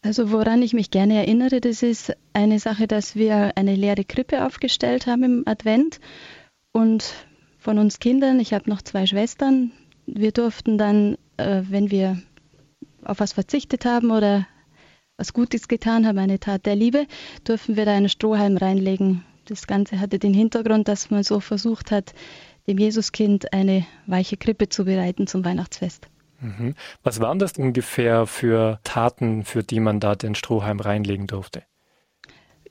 Also 0.01 0.30
woran 0.30 0.61
ich 0.61 0.74
mich 0.74 0.91
gerne 0.91 1.20
erinnere, 1.20 1.61
das 1.61 1.84
ist 1.84 2.13
eine 2.34 2.59
Sache, 2.59 2.86
dass 2.86 3.15
wir 3.15 3.53
eine 3.55 3.76
leere 3.76 4.03
Krippe 4.03 4.45
aufgestellt 4.45 5.07
haben 5.07 5.24
im 5.24 5.43
Advent 5.45 6.01
und 6.74 7.13
von 7.59 7.80
uns 7.80 7.99
Kindern, 7.99 8.41
ich 8.41 8.53
habe 8.53 8.70
noch 8.70 8.82
zwei 8.82 9.05
Schwestern, 9.05 9.72
wir 10.05 10.34
durften 10.34 10.78
dann, 10.78 11.15
äh, 11.38 11.61
wenn 11.70 11.91
wir 11.91 12.22
auf 13.05 13.22
was 13.22 13.32
verzichtet 13.32 13.86
haben 13.86 14.11
oder 14.11 14.45
was 15.20 15.34
Gutes 15.34 15.67
getan 15.67 16.07
haben, 16.07 16.17
eine 16.17 16.39
Tat 16.39 16.65
der 16.65 16.76
Liebe, 16.76 17.05
durften 17.43 17.76
wir 17.76 17.86
da 17.86 17.93
einen 17.93 18.09
Strohhalm 18.09 18.55
reinlegen. 18.57 19.26
Das 19.45 19.67
Ganze 19.67 19.99
hatte 19.99 20.17
den 20.17 20.34
Hintergrund, 20.34 20.88
dass 20.88 21.11
man 21.11 21.24
so 21.24 21.41
versucht 21.41 21.91
hat, 21.91 22.13
dem 22.67 22.78
Jesuskind 22.78 23.51
eine 23.51 23.86
weiche 24.05 24.38
Krippe 24.38 24.70
zu 24.70 24.86
bereiten 24.86 25.28
zum 25.28 25.43
Weihnachtsfest. 25.43 26.07
Mhm. 26.39 26.76
Was 27.03 27.20
waren 27.20 27.38
das 27.38 27.53
ungefähr 27.57 28.26
für 28.28 28.80
Taten, 28.86 29.43
für 29.43 29.61
die 29.61 29.82
man 29.82 29.99
da 29.99 30.15
den 30.15 30.36
Strohhalm 30.36 30.80
reinlegen 30.80 31.28
durfte? 31.28 31.63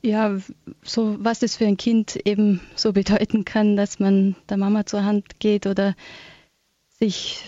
Ja, 0.00 0.38
so 0.82 1.16
was 1.18 1.42
es 1.42 1.56
für 1.56 1.66
ein 1.66 1.76
Kind 1.76 2.16
eben 2.24 2.60
so 2.76 2.92
bedeuten 2.92 3.44
kann, 3.44 3.76
dass 3.76 3.98
man 3.98 4.36
der 4.48 4.56
Mama 4.56 4.86
zur 4.86 5.04
Hand 5.04 5.40
geht 5.40 5.66
oder 5.66 5.94
sich 6.98 7.42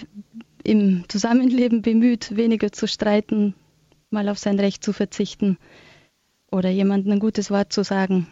im 0.63 1.05
Zusammenleben 1.09 1.81
bemüht, 1.81 2.37
weniger 2.37 2.71
zu 2.73 2.87
streiten, 2.87 3.55
mal 4.11 4.29
auf 4.29 4.39
sein 4.39 4.59
Recht 4.59 4.85
zu 4.85 4.93
verzichten 4.93 5.59
oder 6.51 6.69
jemandem 6.69 7.13
ein 7.13 7.21
gutes 7.21 7.51
Wort 7.51 7.73
zu 7.73 7.85
sagen. 7.85 8.27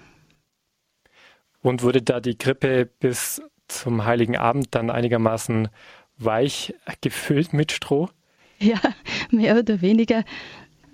Und 1.62 1.82
wurde 1.82 2.02
da 2.02 2.20
die 2.20 2.36
Krippe 2.36 2.88
bis 3.00 3.42
zum 3.68 4.04
Heiligen 4.04 4.36
Abend 4.36 4.74
dann 4.74 4.90
einigermaßen 4.90 5.68
weich 6.16 6.74
gefüllt 7.00 7.52
mit 7.52 7.72
Stroh? 7.72 8.08
Ja, 8.58 8.80
mehr 9.30 9.58
oder 9.58 9.80
weniger. 9.80 10.24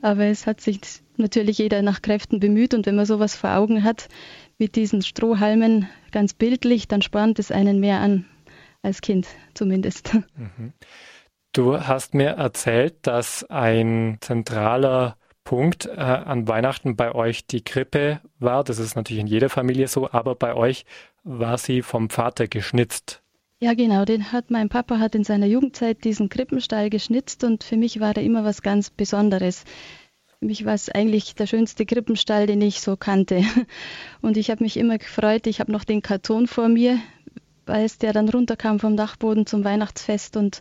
Aber 0.03 0.25
es 0.25 0.47
hat 0.47 0.61
sich 0.61 0.81
natürlich 1.17 1.59
jeder 1.59 1.81
nach 1.81 2.03
Kräften 2.03 2.41
bemüht 2.41 2.75
und 2.75 2.85
wenn 2.87 2.97
man 2.97 3.07
sowas 3.07 3.35
vor 3.35 3.55
Augen 3.57 3.85
hat, 3.85 4.09
mit 4.59 4.77
diesen 4.77 5.03
Strohhalmen 5.03 5.89
ganz 6.13 6.35
bildlich, 6.35 6.89
dann 6.89 7.03
spornt 7.03 7.39
es 7.39 7.51
einen 7.51 7.81
mehr 7.81 8.01
an, 8.01 8.27
als 8.83 9.01
Kind 9.01 9.27
zumindest. 9.55 10.15
Mhm. 10.37 10.73
Du 11.55 11.79
hast 11.79 12.15
mir 12.15 12.31
erzählt, 12.31 12.97
dass 13.03 13.45
ein 13.49 14.19
zentraler 14.21 15.17
Punkt 15.45 15.87
äh, 15.87 16.01
an 16.01 16.49
Weihnachten 16.49 16.97
bei 16.97 17.15
euch 17.15 17.47
die 17.47 17.63
Krippe 17.63 18.21
war. 18.41 18.65
Das 18.65 18.81
ist 18.81 18.97
natürlich 18.97 19.21
in 19.21 19.29
jeder 19.29 19.49
Familie 19.49 19.87
so, 19.87 20.11
aber 20.11 20.35
bei 20.35 20.57
euch 20.57 20.85
war 21.23 21.57
sie 21.57 21.83
vom 21.83 22.11
Vater 22.11 22.49
geschnitzt. 22.49 23.23
Ja, 23.61 23.75
genau. 23.75 24.05
Den 24.05 24.33
hat 24.33 24.51
mein 24.51 24.69
Papa 24.69 24.99
hat 24.99 25.15
in 25.15 25.23
seiner 25.23 25.47
Jugendzeit 25.47 26.03
diesen 26.03 26.29
Krippenstall 26.29 26.91
geschnitzt 26.91 27.45
und 27.45 27.63
für 27.63 27.77
mich 27.77 28.01
war 28.01 28.17
er 28.17 28.25
immer 28.25 28.43
was 28.45 28.61
ganz 28.61 28.91
Besonderes. 28.91 29.63
Für 30.41 30.47
mich 30.47 30.65
war 30.65 30.75
es 30.75 30.89
eigentlich 30.89 31.37
der 31.37 31.47
schönste 31.47 31.87
Krippenstall, 31.87 32.49
den 32.49 32.63
ich 32.63 32.81
so 32.81 32.97
kannte. 32.97 33.45
Und 34.21 34.37
ich 34.37 34.51
habe 34.51 34.65
mich 34.65 34.77
immer 34.77 34.99
gefreut. 34.99 35.47
Ich 35.47 35.61
habe 35.61 35.71
noch 35.71 35.85
den 35.85 36.03
Karton 36.03 36.49
vor 36.49 36.69
mir, 36.69 36.99
als 37.65 37.99
der 37.99 38.13
dann 38.13 38.29
runterkam 38.29 38.81
vom 38.81 38.97
Dachboden 38.97 39.47
zum 39.47 39.65
Weihnachtsfest 39.65 40.37
und 40.37 40.61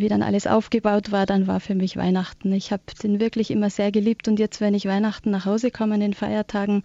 wie 0.00 0.08
dann 0.08 0.22
alles 0.22 0.46
aufgebaut 0.46 1.12
war, 1.12 1.26
dann 1.26 1.46
war 1.46 1.60
für 1.60 1.74
mich 1.74 1.96
Weihnachten. 1.96 2.52
Ich 2.52 2.72
habe 2.72 2.82
den 3.02 3.20
wirklich 3.20 3.50
immer 3.50 3.70
sehr 3.70 3.92
geliebt 3.92 4.28
und 4.28 4.38
jetzt, 4.38 4.60
wenn 4.60 4.74
ich 4.74 4.86
Weihnachten 4.86 5.30
nach 5.30 5.46
Hause 5.46 5.70
komme 5.70 5.94
an 5.94 6.00
den 6.00 6.14
Feiertagen, 6.14 6.82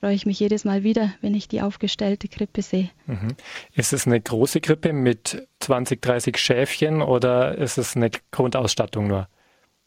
freue 0.00 0.14
ich 0.14 0.26
mich 0.26 0.40
jedes 0.40 0.64
Mal 0.64 0.82
wieder, 0.82 1.12
wenn 1.20 1.34
ich 1.34 1.48
die 1.48 1.62
aufgestellte 1.62 2.28
Krippe 2.28 2.62
sehe. 2.62 2.90
Mhm. 3.06 3.34
Ist 3.74 3.92
es 3.92 4.06
eine 4.06 4.20
große 4.20 4.60
Krippe 4.60 4.92
mit 4.92 5.46
20, 5.60 6.02
30 6.02 6.36
Schäfchen 6.38 7.02
oder 7.02 7.56
ist 7.56 7.78
es 7.78 7.96
eine 7.96 8.10
Grundausstattung 8.32 9.06
nur? 9.06 9.28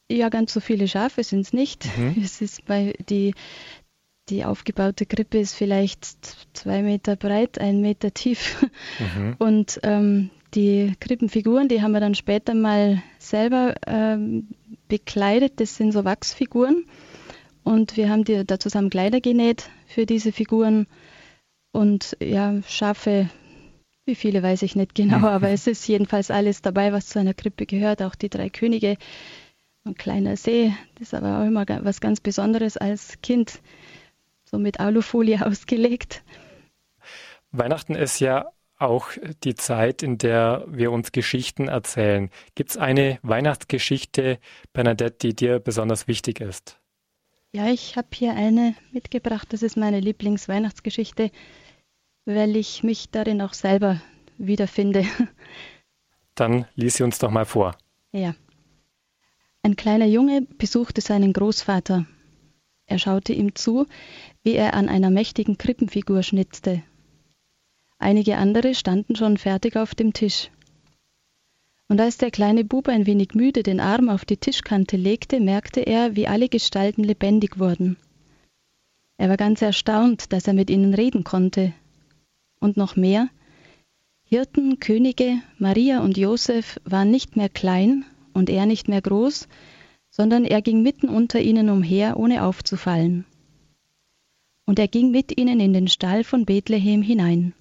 Ja, 0.09 0.29
ganz 0.29 0.53
so 0.53 0.59
viele 0.59 0.87
Schafe 0.87 1.23
sind 1.23 1.41
es 1.41 1.53
nicht. 1.53 1.85
Mhm. 1.97 2.15
Es 2.23 2.41
ist 2.41 2.65
bei 2.65 2.93
die, 3.09 3.33
die 4.29 4.45
aufgebaute 4.45 5.05
Krippe 5.05 5.39
ist 5.39 5.53
vielleicht 5.53 6.05
zwei 6.55 6.81
Meter 6.81 7.15
breit, 7.15 7.59
ein 7.59 7.81
Meter 7.81 8.13
tief. 8.13 8.65
Mhm. 8.99 9.35
Und 9.37 9.79
ähm, 9.83 10.29
die 10.55 10.93
Krippenfiguren, 10.99 11.67
die 11.67 11.81
haben 11.81 11.91
wir 11.91 11.99
dann 11.99 12.15
später 12.15 12.53
mal 12.53 13.01
selber 13.19 13.75
ähm, 13.85 14.47
bekleidet. 14.87 15.59
Das 15.59 15.75
sind 15.75 15.91
so 15.91 16.05
Wachsfiguren. 16.05 16.85
Und 17.63 17.97
wir 17.97 18.09
haben 18.09 18.23
die, 18.23 18.45
da 18.45 18.59
zusammen 18.59 18.89
Kleider 18.89 19.21
genäht 19.21 19.69
für 19.87 20.05
diese 20.05 20.31
Figuren. 20.31 20.87
Und 21.71 22.15
ja, 22.21 22.61
Schafe, 22.67 23.29
wie 24.05 24.15
viele 24.15 24.41
weiß 24.41 24.61
ich 24.61 24.75
nicht 24.75 24.95
genau, 24.95 25.27
aber 25.27 25.49
es 25.49 25.67
ist 25.67 25.87
jedenfalls 25.87 26.31
alles 26.31 26.61
dabei, 26.61 26.93
was 26.93 27.07
zu 27.07 27.19
einer 27.19 27.33
Krippe 27.33 27.65
gehört. 27.65 28.01
Auch 28.01 28.15
die 28.15 28.29
drei 28.29 28.49
Könige, 28.49 28.97
ein 29.83 29.95
kleiner 29.95 30.37
See, 30.37 30.73
das 30.95 31.09
ist 31.09 31.13
aber 31.13 31.39
auch 31.39 31.45
immer 31.45 31.65
was 31.83 32.01
ganz 32.01 32.19
Besonderes 32.19 32.77
als 32.77 33.21
Kind, 33.21 33.59
so 34.43 34.57
mit 34.57 34.79
Alufolie 34.79 35.39
ausgelegt. 35.45 36.23
Weihnachten 37.51 37.95
ist 37.95 38.19
ja 38.19 38.51
auch 38.77 39.09
die 39.43 39.55
Zeit, 39.55 40.03
in 40.03 40.17
der 40.17 40.65
wir 40.67 40.91
uns 40.91 41.11
Geschichten 41.11 41.67
erzählen. 41.67 42.29
Gibt 42.55 42.71
es 42.71 42.77
eine 42.77 43.19
Weihnachtsgeschichte, 43.21 44.39
Bernadette, 44.73 45.27
die 45.27 45.35
dir 45.35 45.59
besonders 45.59 46.07
wichtig 46.07 46.41
ist? 46.41 46.79
Ja, 47.53 47.67
ich 47.67 47.95
habe 47.95 48.07
hier 48.13 48.33
eine 48.33 48.75
mitgebracht. 48.91 49.47
Das 49.53 49.63
ist 49.63 49.77
meine 49.77 50.01
Lieblingsweihnachtsgeschichte, 50.01 51.31
weil 52.25 52.57
ich 52.57 52.83
mich 52.83 53.09
darin 53.11 53.41
auch 53.41 53.53
selber 53.53 54.01
wiederfinde. 54.37 55.05
Dann 56.35 56.65
lies 56.75 56.95
sie 56.95 57.03
uns 57.03 57.17
doch 57.17 57.31
mal 57.31 57.45
vor. 57.45 57.77
Ja. 58.11 58.35
Ein 59.63 59.77
kleiner 59.77 60.05
Junge 60.05 60.41
besuchte 60.41 60.99
seinen 60.99 61.31
Großvater. 61.31 62.05
Er 62.87 62.99
schaute 62.99 63.31
ihm 63.31 63.55
zu, 63.55 63.87
wie 64.43 64.53
er 64.53 64.73
an 64.73 64.89
einer 64.89 65.09
mächtigen 65.09 65.57
Krippenfigur 65.57 66.23
schnitzte 66.23 66.83
Einige 67.97 68.37
andere 68.37 68.75
standen 68.75 69.15
schon 69.15 69.37
fertig 69.37 69.77
auf 69.77 69.95
dem 69.95 70.13
Tisch. 70.13 70.49
Und 71.87 72.01
als 72.01 72.17
der 72.17 72.31
kleine 72.31 72.63
Bub 72.63 72.87
ein 72.87 73.05
wenig 73.05 73.33
müde 73.33 73.63
den 73.63 73.79
Arm 73.79 74.09
auf 74.09 74.25
die 74.25 74.37
Tischkante 74.37 74.97
legte, 74.97 75.39
merkte 75.39 75.81
er, 75.81 76.15
wie 76.15 76.27
alle 76.27 76.49
Gestalten 76.49 77.03
lebendig 77.03 77.59
wurden. 77.59 77.97
Er 79.17 79.29
war 79.29 79.37
ganz 79.37 79.61
erstaunt, 79.61 80.33
dass 80.33 80.47
er 80.47 80.53
mit 80.53 80.69
ihnen 80.69 80.93
reden 80.93 81.23
konnte. 81.23 81.73
Und 82.59 82.75
noch 82.75 82.95
mehr, 82.95 83.29
Hirten, 84.23 84.79
Könige, 84.79 85.39
Maria 85.59 86.01
und 86.01 86.17
Josef 86.17 86.79
waren 86.83 87.11
nicht 87.11 87.35
mehr 87.35 87.47
klein 87.47 88.05
und 88.33 88.49
er 88.49 88.65
nicht 88.65 88.87
mehr 88.87 89.01
groß, 89.01 89.47
sondern 90.09 90.45
er 90.45 90.61
ging 90.61 90.81
mitten 90.81 91.09
unter 91.09 91.39
ihnen 91.39 91.69
umher, 91.69 92.17
ohne 92.17 92.43
aufzufallen. 92.43 93.25
Und 94.65 94.79
er 94.79 94.87
ging 94.87 95.11
mit 95.11 95.37
ihnen 95.37 95.59
in 95.59 95.73
den 95.73 95.87
Stall 95.87 96.23
von 96.23 96.45
Bethlehem 96.45 97.03
hinein. 97.03 97.53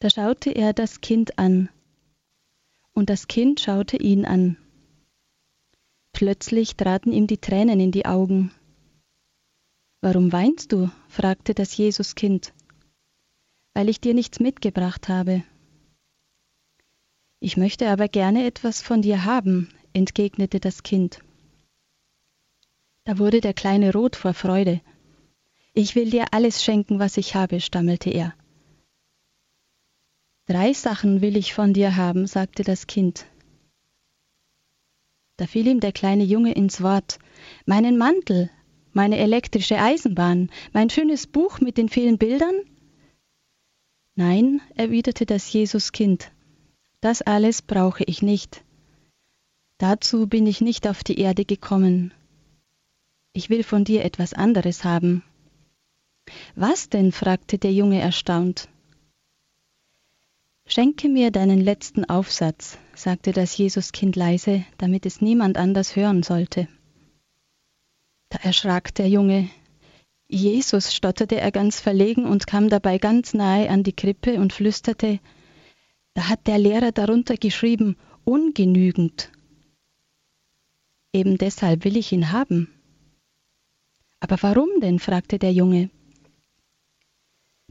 Da 0.00 0.10
schaute 0.10 0.50
er 0.50 0.72
das 0.72 1.00
Kind 1.00 1.38
an, 1.38 1.68
und 2.94 3.10
das 3.10 3.28
Kind 3.28 3.60
schaute 3.60 3.96
ihn 3.96 4.24
an. 4.24 4.56
Plötzlich 6.12 6.76
traten 6.76 7.12
ihm 7.12 7.26
die 7.26 7.38
Tränen 7.38 7.78
in 7.80 7.92
die 7.92 8.06
Augen. 8.06 8.52
Warum 10.00 10.32
weinst 10.32 10.72
du? 10.72 10.90
fragte 11.08 11.54
das 11.54 11.76
Jesuskind. 11.76 12.52
Weil 13.74 13.88
ich 13.88 14.00
dir 14.00 14.14
nichts 14.14 14.40
mitgebracht 14.40 15.08
habe. 15.08 15.44
Ich 17.40 17.56
möchte 17.56 17.88
aber 17.88 18.08
gerne 18.08 18.46
etwas 18.46 18.82
von 18.82 19.02
dir 19.02 19.24
haben, 19.24 19.68
entgegnete 19.92 20.58
das 20.58 20.82
Kind. 20.82 21.20
Da 23.04 23.18
wurde 23.18 23.40
der 23.40 23.54
Kleine 23.54 23.92
rot 23.92 24.16
vor 24.16 24.34
Freude. 24.34 24.80
Ich 25.72 25.94
will 25.94 26.10
dir 26.10 26.32
alles 26.32 26.64
schenken, 26.64 26.98
was 26.98 27.16
ich 27.16 27.36
habe, 27.36 27.60
stammelte 27.60 28.10
er. 28.10 28.34
Drei 30.48 30.72
Sachen 30.72 31.20
will 31.20 31.36
ich 31.36 31.52
von 31.52 31.74
dir 31.74 31.96
haben, 31.96 32.26
sagte 32.26 32.62
das 32.62 32.86
Kind. 32.86 33.26
Da 35.36 35.46
fiel 35.46 35.66
ihm 35.66 35.80
der 35.80 35.92
kleine 35.92 36.24
Junge 36.24 36.52
ins 36.52 36.82
Wort. 36.82 37.18
Meinen 37.66 37.98
Mantel, 37.98 38.48
meine 38.94 39.18
elektrische 39.18 39.76
Eisenbahn, 39.76 40.50
mein 40.72 40.88
schönes 40.88 41.26
Buch 41.26 41.60
mit 41.60 41.76
den 41.76 41.90
vielen 41.90 42.16
Bildern? 42.16 42.54
Nein, 44.14 44.62
erwiderte 44.74 45.26
das 45.26 45.52
Jesuskind, 45.52 46.32
das 47.02 47.20
alles 47.20 47.60
brauche 47.60 48.04
ich 48.04 48.22
nicht. 48.22 48.64
Dazu 49.76 50.26
bin 50.26 50.46
ich 50.46 50.62
nicht 50.62 50.88
auf 50.88 51.04
die 51.04 51.20
Erde 51.20 51.44
gekommen. 51.44 52.14
Ich 53.34 53.50
will 53.50 53.64
von 53.64 53.84
dir 53.84 54.02
etwas 54.02 54.32
anderes 54.32 54.82
haben. 54.82 55.22
Was 56.56 56.88
denn? 56.88 57.12
fragte 57.12 57.58
der 57.58 57.72
Junge 57.72 58.00
erstaunt. 58.00 58.70
Schenke 60.70 61.08
mir 61.08 61.30
deinen 61.30 61.60
letzten 61.60 62.04
Aufsatz, 62.04 62.76
sagte 62.94 63.32
das 63.32 63.56
Jesuskind 63.56 64.16
leise, 64.16 64.66
damit 64.76 65.06
es 65.06 65.22
niemand 65.22 65.56
anders 65.56 65.96
hören 65.96 66.22
sollte. 66.22 66.68
Da 68.28 68.38
erschrak 68.42 68.94
der 68.94 69.08
Junge. 69.08 69.48
Jesus, 70.28 70.94
stotterte 70.94 71.40
er 71.40 71.52
ganz 71.52 71.80
verlegen 71.80 72.26
und 72.26 72.46
kam 72.46 72.68
dabei 72.68 72.98
ganz 72.98 73.32
nahe 73.32 73.70
an 73.70 73.82
die 73.82 73.94
Krippe 73.94 74.38
und 74.38 74.52
flüsterte, 74.52 75.20
da 76.12 76.28
hat 76.28 76.46
der 76.46 76.58
Lehrer 76.58 76.92
darunter 76.92 77.36
geschrieben, 77.36 77.96
ungenügend. 78.26 79.32
Eben 81.14 81.38
deshalb 81.38 81.84
will 81.84 81.96
ich 81.96 82.12
ihn 82.12 82.30
haben. 82.30 82.68
Aber 84.20 84.36
warum 84.42 84.68
denn? 84.82 84.98
fragte 84.98 85.38
der 85.38 85.54
Junge. 85.54 85.88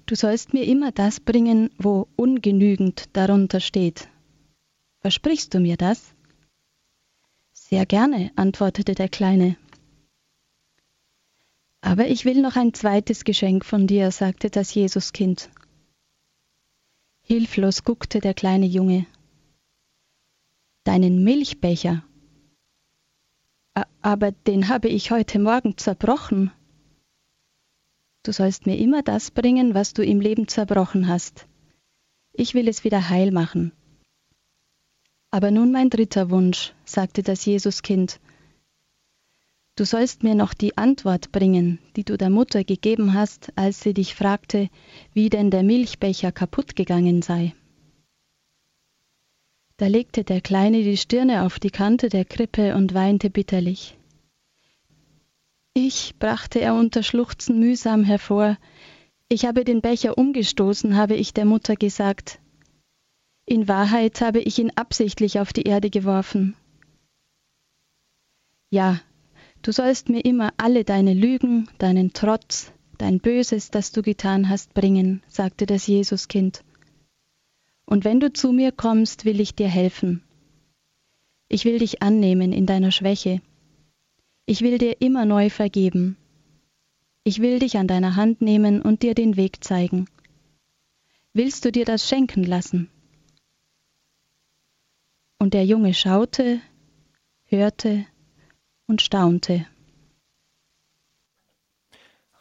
Du 0.08 0.16
sollst 0.16 0.54
mir 0.54 0.64
immer 0.64 0.94
das 0.94 1.20
bringen, 1.20 1.70
wo 1.78 2.08
ungenügend 2.16 3.10
darunter 3.12 3.60
steht. 3.60 4.08
Versprichst 5.02 5.54
du 5.54 5.60
mir 5.60 5.76
das? 5.76 6.16
Sehr 7.52 7.86
gerne, 7.86 8.32
antwortete 8.38 8.96
der 8.96 9.10
Kleine. 9.10 9.58
Aber 11.82 12.08
ich 12.08 12.24
will 12.24 12.42
noch 12.42 12.56
ein 12.56 12.74
zweites 12.74 13.26
Geschenk 13.26 13.66
von 13.66 13.86
dir, 13.86 14.12
sagte 14.12 14.50
das 14.50 14.74
Jesuskind. 14.74 15.50
Hilflos 17.22 17.84
guckte 17.84 18.22
der 18.22 18.34
kleine 18.34 18.66
Junge. 18.66 19.06
Deinen 20.86 21.22
Milchbecher. 21.26 22.02
Aber 24.02 24.32
den 24.32 24.70
habe 24.70 24.88
ich 24.88 25.12
heute 25.12 25.38
Morgen 25.38 25.78
zerbrochen, 25.78 26.52
Du 28.28 28.34
sollst 28.34 28.66
mir 28.66 28.78
immer 28.78 29.04
das 29.04 29.32
bringen, 29.32 29.74
was 29.74 29.94
du 29.94 30.04
im 30.04 30.20
Leben 30.20 30.50
zerbrochen 30.50 31.08
hast. 31.08 31.48
Ich 32.34 32.56
will 32.56 32.68
es 32.68 32.84
wieder 32.84 33.08
heil 33.08 33.32
machen. 33.32 33.72
Aber 35.32 35.50
nun 35.50 35.72
mein 35.72 35.90
dritter 35.90 36.30
Wunsch, 36.30 36.74
sagte 36.84 37.24
das 37.24 37.46
Jesuskind. 37.46 38.20
Du 39.78 39.86
sollst 39.86 40.24
mir 40.24 40.36
noch 40.36 40.54
die 40.54 40.78
Antwort 40.78 41.32
bringen, 41.32 41.80
die 41.96 42.04
du 42.04 42.18
der 42.18 42.30
Mutter 42.30 42.66
gegeben 42.66 43.14
hast, 43.14 43.54
als 43.56 43.80
sie 43.80 43.94
dich 43.94 44.14
fragte, 44.14 44.68
wie 45.14 45.30
denn 45.30 45.50
der 45.50 45.64
Milchbecher 45.64 46.34
kaputt 46.34 46.76
gegangen 46.76 47.22
sei. 47.22 47.56
Da 49.78 49.88
legte 49.88 50.26
der 50.26 50.42
Kleine 50.42 50.84
die 50.84 50.98
Stirne 50.98 51.44
auf 51.44 51.60
die 51.60 51.72
Kante 51.72 52.10
der 52.10 52.26
Krippe 52.26 52.76
und 52.76 52.94
weinte 52.94 53.30
bitterlich. 53.30 53.97
Ich, 55.80 56.16
brachte 56.18 56.60
er 56.60 56.74
unter 56.74 57.04
Schluchzen 57.04 57.60
mühsam 57.60 58.04
hervor, 58.04 58.58
ich 59.30 59.46
habe 59.46 59.64
den 59.64 59.82
Becher 59.82 60.18
umgestoßen, 60.18 60.98
habe 60.98 61.14
ich 61.14 61.36
der 61.36 61.46
Mutter 61.46 61.76
gesagt. 61.76 62.40
In 63.46 63.68
Wahrheit 63.68 64.20
habe 64.22 64.40
ich 64.40 64.58
ihn 64.58 64.72
absichtlich 64.72 65.40
auf 65.40 65.54
die 65.54 65.68
Erde 65.68 65.92
geworfen. 65.92 66.56
Ja, 68.72 69.00
du 69.62 69.72
sollst 69.72 70.10
mir 70.10 70.22
immer 70.22 70.52
alle 70.58 70.84
deine 70.84 71.14
Lügen, 71.14 71.70
deinen 71.78 72.12
Trotz, 72.12 72.72
dein 72.98 73.20
Böses, 73.20 73.70
das 73.70 73.92
du 73.92 74.02
getan 74.02 74.50
hast, 74.50 74.74
bringen, 74.74 75.22
sagte 75.28 75.68
das 75.68 75.86
Jesuskind. 75.86 76.64
Und 77.86 78.04
wenn 78.04 78.20
du 78.20 78.34
zu 78.34 78.52
mir 78.52 78.72
kommst, 78.72 79.26
will 79.26 79.40
ich 79.40 79.54
dir 79.54 79.70
helfen. 79.70 80.24
Ich 81.50 81.66
will 81.66 81.78
dich 81.78 82.02
annehmen 82.02 82.52
in 82.52 82.66
deiner 82.66 82.90
Schwäche, 82.90 83.42
ich 84.48 84.62
will 84.62 84.78
dir 84.80 85.02
immer 85.02 85.26
neu 85.26 85.52
vergeben. 85.52 86.18
Ich 87.24 87.42
will 87.42 87.60
dich 87.60 87.78
an 87.78 87.88
deiner 87.88 88.16
Hand 88.16 88.42
nehmen 88.42 88.82
und 88.82 89.04
dir 89.04 89.14
den 89.14 89.36
Weg 89.36 89.64
zeigen. 89.64 90.08
Willst 91.34 91.66
du 91.66 91.72
dir 91.72 91.86
das 91.86 92.08
schenken 92.08 92.44
lassen? 92.44 92.90
Und 95.38 95.54
der 95.54 95.66
Junge 95.66 95.94
schaute, 95.94 96.62
hörte 97.46 98.06
und 98.88 99.02
staunte. 99.02 99.68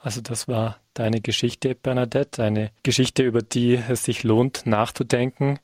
Also 0.01 0.21
das 0.21 0.47
war 0.47 0.81
deine 0.95 1.21
Geschichte, 1.21 1.75
Bernadette, 1.75 2.45
eine 2.45 2.71
Geschichte, 2.85 3.25
über 3.25 3.43
die 3.43 3.75
es 3.75 4.05
sich 4.05 4.23
lohnt 4.23 4.65
nachzudenken. 4.65 5.59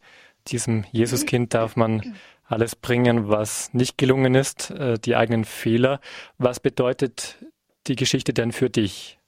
Diesem 0.49 0.85
Jesuskind 0.91 1.55
darf 1.55 1.77
man 1.77 2.17
alles 2.53 2.77
bringen, 2.77 3.29
was 3.29 3.73
nicht 3.73 3.99
gelungen 3.99 4.35
ist, 4.35 4.71
äh, 4.71 4.99
die 4.99 5.17
eigenen 5.17 5.45
Fehler. 5.45 6.01
Was 6.39 6.61
bedeutet 6.61 7.39
die 7.87 7.97
Geschichte 7.97 8.33
denn 8.33 8.53
für 8.53 8.71
dich? 8.71 9.19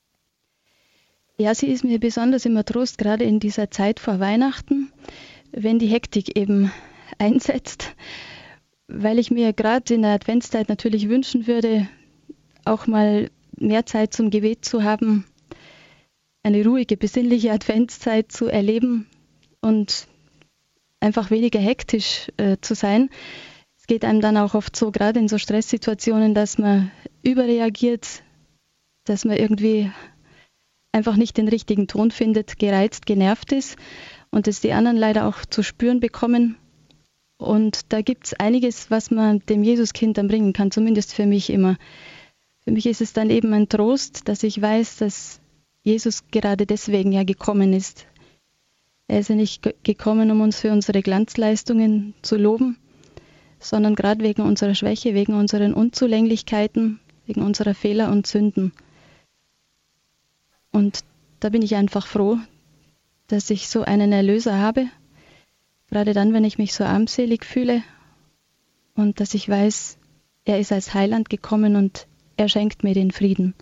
Ja, 1.36 1.54
sie 1.54 1.66
ist 1.66 1.82
mir 1.82 1.98
besonders 1.98 2.44
immer 2.44 2.64
Trost, 2.64 2.98
gerade 2.98 3.24
in 3.24 3.40
dieser 3.40 3.70
Zeit 3.70 3.98
vor 3.98 4.20
Weihnachten, 4.20 4.92
wenn 5.50 5.78
die 5.78 5.88
Hektik 5.88 6.38
eben 6.38 6.70
einsetzt, 7.18 7.96
weil 8.86 9.18
ich 9.18 9.30
mir 9.30 9.52
gerade 9.52 9.94
in 9.94 10.02
der 10.02 10.12
Adventszeit 10.12 10.68
natürlich 10.68 11.08
wünschen 11.08 11.46
würde, 11.46 11.88
auch 12.64 12.86
mal 12.86 13.30
mehr 13.56 13.86
Zeit 13.86 14.12
zum 14.12 14.30
Gebet 14.30 14.64
zu 14.64 14.84
haben. 14.84 15.24
eine 16.42 16.62
ruhige, 16.64 16.98
besinnliche 16.98 17.52
Adventszeit 17.52 18.30
zu 18.30 18.46
erleben 18.46 19.06
und 19.62 20.08
einfach 21.04 21.30
weniger 21.30 21.60
hektisch 21.60 22.32
äh, 22.38 22.56
zu 22.60 22.74
sein. 22.74 23.10
Es 23.78 23.86
geht 23.86 24.04
einem 24.04 24.22
dann 24.22 24.38
auch 24.38 24.54
oft 24.54 24.74
so, 24.74 24.90
gerade 24.90 25.20
in 25.20 25.28
so 25.28 25.38
Stresssituationen, 25.38 26.34
dass 26.34 26.58
man 26.58 26.90
überreagiert, 27.22 28.22
dass 29.04 29.24
man 29.24 29.36
irgendwie 29.36 29.92
einfach 30.90 31.16
nicht 31.16 31.36
den 31.36 31.48
richtigen 31.48 31.86
Ton 31.86 32.10
findet, 32.10 32.58
gereizt, 32.58 33.04
genervt 33.04 33.52
ist 33.52 33.76
und 34.30 34.48
es 34.48 34.60
die 34.60 34.72
anderen 34.72 34.96
leider 34.96 35.26
auch 35.26 35.44
zu 35.44 35.62
spüren 35.62 36.00
bekommen. 36.00 36.56
Und 37.36 37.92
da 37.92 38.00
gibt 38.00 38.26
es 38.26 38.34
einiges, 38.34 38.90
was 38.90 39.10
man 39.10 39.40
dem 39.40 39.62
Jesuskind 39.62 40.16
dann 40.16 40.28
bringen 40.28 40.54
kann, 40.54 40.70
zumindest 40.70 41.12
für 41.12 41.26
mich 41.26 41.50
immer. 41.50 41.76
Für 42.60 42.70
mich 42.70 42.86
ist 42.86 43.02
es 43.02 43.12
dann 43.12 43.28
eben 43.28 43.52
ein 43.52 43.68
Trost, 43.68 44.28
dass 44.28 44.42
ich 44.42 44.62
weiß, 44.62 44.96
dass 44.96 45.40
Jesus 45.82 46.24
gerade 46.30 46.64
deswegen 46.64 47.12
ja 47.12 47.24
gekommen 47.24 47.74
ist. 47.74 48.06
Er 49.06 49.18
ist 49.18 49.28
ja 49.28 49.34
nicht 49.34 49.62
gekommen, 49.82 50.30
um 50.30 50.40
uns 50.40 50.60
für 50.60 50.72
unsere 50.72 51.02
Glanzleistungen 51.02 52.14
zu 52.22 52.36
loben, 52.36 52.78
sondern 53.58 53.94
gerade 53.94 54.22
wegen 54.22 54.42
unserer 54.42 54.74
Schwäche, 54.74 55.14
wegen 55.14 55.34
unseren 55.34 55.74
Unzulänglichkeiten, 55.74 57.00
wegen 57.26 57.42
unserer 57.42 57.74
Fehler 57.74 58.10
und 58.10 58.26
Sünden. 58.26 58.72
Und 60.70 61.00
da 61.40 61.50
bin 61.50 61.62
ich 61.62 61.74
einfach 61.76 62.06
froh, 62.06 62.38
dass 63.26 63.50
ich 63.50 63.68
so 63.68 63.82
einen 63.82 64.12
Erlöser 64.12 64.58
habe, 64.58 64.86
gerade 65.88 66.12
dann, 66.12 66.32
wenn 66.32 66.44
ich 66.44 66.58
mich 66.58 66.74
so 66.74 66.84
armselig 66.84 67.44
fühle 67.44 67.82
und 68.94 69.20
dass 69.20 69.34
ich 69.34 69.48
weiß, 69.48 69.98
er 70.44 70.58
ist 70.58 70.72
als 70.72 70.94
Heiland 70.94 71.30
gekommen 71.30 71.76
und 71.76 72.06
er 72.36 72.48
schenkt 72.48 72.84
mir 72.84 72.94
den 72.94 73.10
Frieden. 73.10 73.54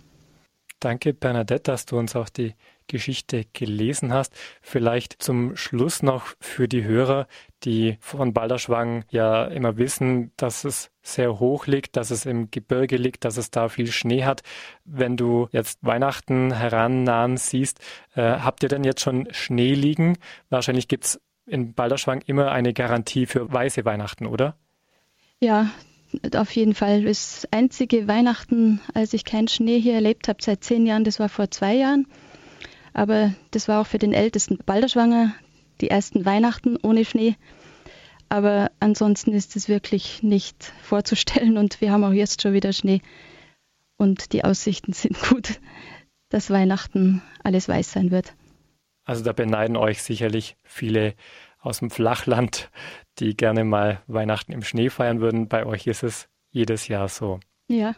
Danke, 0.79 1.13
Bernadette, 1.13 1.71
dass 1.71 1.85
du 1.85 1.97
uns 1.97 2.15
auch 2.15 2.29
die 2.29 2.55
Geschichte 2.87 3.45
gelesen 3.53 4.13
hast. 4.13 4.33
Vielleicht 4.61 5.21
zum 5.21 5.55
Schluss 5.55 6.03
noch 6.03 6.35
für 6.39 6.67
die 6.67 6.83
Hörer, 6.83 7.27
die 7.63 7.97
von 7.99 8.33
Balderschwang 8.33 9.05
ja 9.09 9.45
immer 9.45 9.77
wissen, 9.77 10.31
dass 10.37 10.63
es 10.63 10.91
sehr 11.01 11.39
hoch 11.39 11.67
liegt, 11.67 11.95
dass 11.95 12.11
es 12.11 12.25
im 12.25 12.49
Gebirge 12.51 12.97
liegt, 12.97 13.25
dass 13.25 13.37
es 13.37 13.51
da 13.51 13.69
viel 13.69 13.91
Schnee 13.91 14.23
hat. 14.23 14.41
Wenn 14.85 15.17
du 15.17 15.47
jetzt 15.51 15.79
Weihnachten 15.81 16.53
herannahen 16.53 17.37
siehst, 17.37 17.79
äh, 18.15 18.21
habt 18.21 18.63
ihr 18.63 18.69
denn 18.69 18.83
jetzt 18.83 19.01
schon 19.01 19.27
Schnee 19.31 19.73
liegen? 19.73 20.17
Wahrscheinlich 20.49 20.87
gibt 20.87 21.05
es 21.05 21.21
in 21.45 21.73
Balderschwang 21.73 22.21
immer 22.25 22.51
eine 22.51 22.73
Garantie 22.73 23.25
für 23.25 23.51
weiße 23.51 23.85
Weihnachten, 23.85 24.25
oder? 24.25 24.55
Ja, 25.39 25.71
auf 26.35 26.51
jeden 26.51 26.73
Fall. 26.73 27.03
Das 27.03 27.47
einzige 27.51 28.07
Weihnachten, 28.07 28.79
als 28.93 29.13
ich 29.13 29.25
keinen 29.25 29.47
Schnee 29.47 29.79
hier 29.79 29.95
erlebt 29.95 30.27
habe, 30.27 30.41
seit 30.41 30.63
zehn 30.63 30.85
Jahren, 30.85 31.03
das 31.03 31.19
war 31.19 31.29
vor 31.29 31.51
zwei 31.51 31.75
Jahren. 31.75 32.07
Aber 32.93 33.33
das 33.51 33.67
war 33.67 33.81
auch 33.81 33.87
für 33.87 33.97
den 33.97 34.13
ältesten 34.13 34.57
Balderschwanger 34.57 35.33
die 35.81 35.89
ersten 35.89 36.25
Weihnachten 36.25 36.77
ohne 36.81 37.05
Schnee. 37.05 37.35
Aber 38.29 38.71
ansonsten 38.79 39.33
ist 39.33 39.55
es 39.55 39.69
wirklich 39.69 40.23
nicht 40.23 40.73
vorzustellen 40.81 41.57
und 41.57 41.81
wir 41.81 41.91
haben 41.91 42.03
auch 42.03 42.13
jetzt 42.13 42.41
schon 42.41 42.53
wieder 42.53 42.73
Schnee. 42.73 43.01
Und 43.97 44.33
die 44.33 44.43
Aussichten 44.43 44.93
sind 44.93 45.19
gut, 45.29 45.59
dass 46.29 46.49
Weihnachten 46.49 47.21
alles 47.43 47.67
weiß 47.67 47.91
sein 47.91 48.11
wird. 48.11 48.33
Also 49.05 49.23
da 49.23 49.33
beneiden 49.33 49.75
euch 49.75 50.01
sicherlich 50.01 50.55
viele 50.63 51.15
aus 51.59 51.79
dem 51.79 51.89
Flachland, 51.89 52.71
die 53.19 53.35
gerne 53.35 53.63
mal 53.63 54.01
Weihnachten 54.07 54.51
im 54.51 54.63
Schnee 54.63 54.89
feiern 54.89 55.19
würden. 55.19 55.47
Bei 55.47 55.65
euch 55.65 55.87
ist 55.87 56.03
es 56.03 56.27
jedes 56.51 56.87
Jahr 56.87 57.07
so. 57.07 57.39
Ja. 57.67 57.95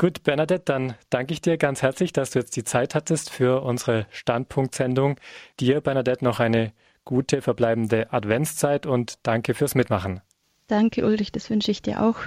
Gut, 0.00 0.22
Bernadette, 0.22 0.62
dann 0.64 0.94
danke 1.10 1.32
ich 1.32 1.40
dir 1.40 1.56
ganz 1.58 1.82
herzlich, 1.82 2.12
dass 2.12 2.30
du 2.30 2.38
jetzt 2.38 2.54
die 2.54 2.62
Zeit 2.62 2.94
hattest 2.94 3.30
für 3.30 3.64
unsere 3.64 4.06
Standpunktsendung. 4.12 5.16
Dir, 5.58 5.80
Bernadette, 5.80 6.24
noch 6.24 6.38
eine 6.38 6.72
gute 7.04 7.42
verbleibende 7.42 8.12
Adventszeit 8.12 8.86
und 8.86 9.18
danke 9.24 9.54
fürs 9.54 9.74
Mitmachen. 9.74 10.20
Danke, 10.68 11.04
Ulrich, 11.04 11.32
das 11.32 11.50
wünsche 11.50 11.72
ich 11.72 11.82
dir 11.82 12.00
auch 12.00 12.18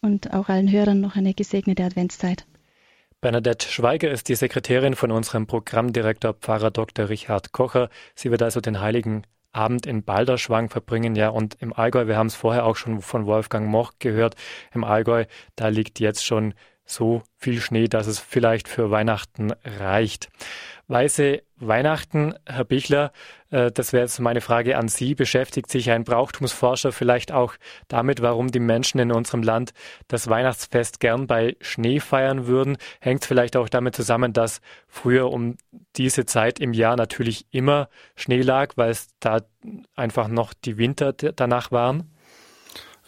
und 0.00 0.32
auch 0.32 0.48
allen 0.48 0.70
Hörern 0.70 1.00
noch 1.00 1.16
eine 1.16 1.34
gesegnete 1.34 1.82
Adventszeit. 1.82 2.46
Bernadette 3.20 3.66
Schweiger 3.66 4.12
ist 4.12 4.28
die 4.28 4.36
Sekretärin 4.36 4.94
von 4.94 5.10
unserem 5.10 5.48
Programmdirektor 5.48 6.34
Pfarrer 6.34 6.70
Dr. 6.70 7.08
Richard 7.08 7.50
Kocher. 7.50 7.88
Sie 8.14 8.30
wird 8.30 8.42
also 8.42 8.60
den 8.60 8.80
Heiligen 8.80 9.24
Abend 9.50 9.86
in 9.86 10.02
Balderschwang 10.02 10.70
verbringen, 10.70 11.14
ja, 11.14 11.28
und 11.28 11.56
im 11.60 11.72
Allgäu, 11.72 12.06
wir 12.06 12.16
haben 12.16 12.28
es 12.28 12.34
vorher 12.34 12.64
auch 12.64 12.76
schon 12.76 13.02
von 13.02 13.26
Wolfgang 13.26 13.68
Moch 13.68 13.92
gehört, 13.98 14.34
im 14.72 14.82
Allgäu, 14.82 15.26
da 15.56 15.68
liegt 15.68 16.00
jetzt 16.00 16.24
schon 16.24 16.54
so 16.92 17.22
viel 17.36 17.60
Schnee, 17.60 17.88
dass 17.88 18.06
es 18.06 18.18
vielleicht 18.18 18.68
für 18.68 18.90
Weihnachten 18.90 19.52
reicht. 19.64 20.28
Weiße 20.88 21.42
Weihnachten, 21.56 22.34
Herr 22.44 22.64
Bichler, 22.64 23.12
äh, 23.50 23.70
das 23.70 23.92
wäre 23.92 24.02
jetzt 24.02 24.18
meine 24.18 24.40
Frage 24.40 24.76
an 24.76 24.88
Sie. 24.88 25.14
Beschäftigt 25.14 25.70
sich 25.70 25.90
ein 25.90 26.04
Brauchtumsforscher 26.04 26.92
vielleicht 26.92 27.32
auch 27.32 27.54
damit, 27.88 28.20
warum 28.20 28.48
die 28.48 28.60
Menschen 28.60 28.98
in 28.98 29.12
unserem 29.12 29.42
Land 29.42 29.72
das 30.08 30.28
Weihnachtsfest 30.28 31.00
gern 31.00 31.26
bei 31.26 31.56
Schnee 31.60 32.00
feiern 32.00 32.46
würden? 32.46 32.76
Hängt 33.00 33.22
es 33.22 33.28
vielleicht 33.28 33.56
auch 33.56 33.68
damit 33.68 33.94
zusammen, 33.94 34.32
dass 34.32 34.60
früher 34.88 35.30
um 35.30 35.56
diese 35.96 36.26
Zeit 36.26 36.58
im 36.60 36.72
Jahr 36.72 36.96
natürlich 36.96 37.46
immer 37.52 37.88
Schnee 38.16 38.42
lag, 38.42 38.72
weil 38.76 38.90
es 38.90 39.08
da 39.20 39.38
einfach 39.94 40.28
noch 40.28 40.52
die 40.52 40.78
Winter 40.78 41.12
danach 41.12 41.70
waren? 41.70 42.12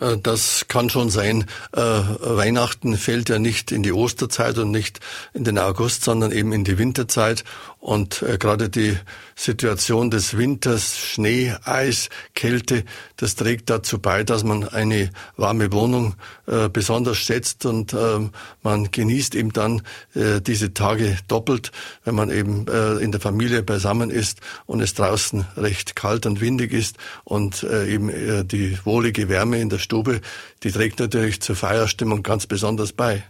Äh, 0.01 0.19
das 0.19 0.67
kann 0.69 0.91
schon 0.91 1.11
sein. 1.11 1.47
Äh, 1.73 1.81
Weihnachten 1.81 2.97
fällt 2.97 3.29
ja 3.29 3.39
nicht 3.39 3.73
in 3.73 3.83
die 3.83 3.93
Osterzeit 3.93 4.59
und 4.59 4.71
nicht 4.71 5.01
in 5.33 5.45
den 5.45 5.59
August, 5.59 6.05
sondern 6.05 6.33
eben 6.33 6.53
in 6.53 6.65
die 6.65 6.79
Winterzeit. 6.79 7.45
Und 7.79 8.23
äh, 8.23 8.39
gerade 8.39 8.69
die 8.69 8.97
Situation 9.37 10.11
des 10.11 10.37
Winters, 10.37 10.99
Schnee, 10.99 11.55
Eis, 11.65 12.09
Kälte, 12.35 12.85
das 13.17 13.35
trägt 13.35 13.71
dazu 13.71 13.99
bei, 13.99 14.25
dass 14.25 14.45
man 14.45 14.69
eine 14.69 15.11
warme 15.37 15.73
Wohnung 15.73 16.15
äh, 16.47 16.69
besonders 16.69 17.19
schätzt 17.19 17.67
und 17.67 17.93
äh, 17.93 18.29
man 18.63 18.91
genießt 18.91 19.35
eben 19.35 19.53
dann 19.53 19.83
äh, 20.15 20.41
diese 20.41 20.75
Tage 20.75 21.19
doppelt, 21.29 21.73
wenn 22.05 22.15
man 22.15 22.31
eben 22.31 22.67
äh, 22.69 22.95
in 22.95 23.13
der 23.13 23.21
Familie 23.21 23.63
beisammen 23.63 24.11
ist 24.11 24.41
und 24.67 24.81
es 24.81 24.95
draußen 24.95 25.47
recht 25.57 25.97
kalt 25.97 26.27
und 26.27 26.41
windig 26.41 26.73
ist 26.73 26.97
und 27.25 27.63
äh, 27.63 27.87
eben 27.89 28.09
äh, 28.09 28.45
die 28.45 28.79
wohlige 28.85 29.29
Wärme 29.29 29.61
in 29.61 29.69
der 29.69 29.79
Stube, 29.79 30.21
die 30.63 30.71
trägt 30.71 31.01
natürlich 31.01 31.41
zur 31.41 31.57
Feierstimmung 31.57 32.23
ganz 32.23 32.47
besonders 32.47 32.93
bei. 32.93 33.25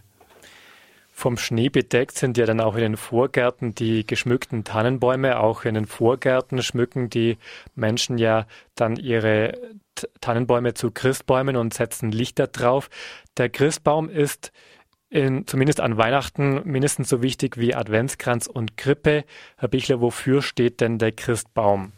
Vom 1.17 1.37
Schnee 1.37 1.69
bedeckt 1.69 2.17
sind 2.17 2.37
ja 2.37 2.45
dann 2.45 2.59
auch 2.59 2.75
in 2.75 2.81
den 2.81 2.97
Vorgärten 2.97 3.73
die 3.73 4.05
geschmückten 4.05 4.65
Tannenbäume. 4.65 5.39
Auch 5.39 5.63
in 5.63 5.73
den 5.73 5.85
Vorgärten 5.85 6.61
schmücken 6.61 7.09
die 7.09 7.37
Menschen 7.73 8.17
ja 8.17 8.45
dann 8.75 8.97
ihre 8.97 9.57
Tannenbäume 10.19 10.73
zu 10.73 10.91
Christbäumen 10.91 11.55
und 11.55 11.73
setzen 11.73 12.11
Lichter 12.11 12.47
drauf. 12.47 12.89
Der 13.37 13.47
Christbaum 13.47 14.09
ist 14.09 14.51
in, 15.09 15.47
zumindest 15.47 15.79
an 15.79 15.95
Weihnachten 15.95 16.61
mindestens 16.65 17.07
so 17.07 17.21
wichtig 17.21 17.55
wie 17.55 17.73
Adventskranz 17.73 18.47
und 18.47 18.75
Krippe. 18.75 19.23
Herr 19.55 19.69
Bichler, 19.69 20.01
wofür 20.01 20.41
steht 20.41 20.81
denn 20.81 20.97
der 20.97 21.13
Christbaum? 21.13 21.93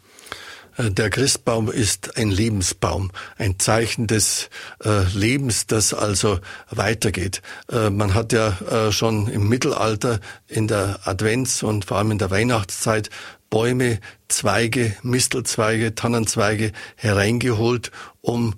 Der 0.80 1.10
Christbaum 1.10 1.68
ist 1.72 2.16
ein 2.16 2.30
Lebensbaum, 2.30 3.10
ein 3.36 3.58
Zeichen 3.58 4.06
des 4.06 4.48
äh, 4.84 5.02
Lebens, 5.12 5.66
das 5.66 5.92
also 5.92 6.38
weitergeht. 6.70 7.42
Äh, 7.68 7.90
man 7.90 8.14
hat 8.14 8.32
ja 8.32 8.56
äh, 8.60 8.92
schon 8.92 9.26
im 9.26 9.48
Mittelalter 9.48 10.20
in 10.46 10.68
der 10.68 11.00
Advents- 11.02 11.64
und 11.64 11.84
vor 11.84 11.98
allem 11.98 12.12
in 12.12 12.18
der 12.18 12.30
Weihnachtszeit 12.30 13.10
Bäume, 13.50 13.98
Zweige, 14.28 14.94
Mistelzweige, 15.02 15.96
Tannenzweige 15.96 16.70
hereingeholt, 16.94 17.90
um 18.28 18.54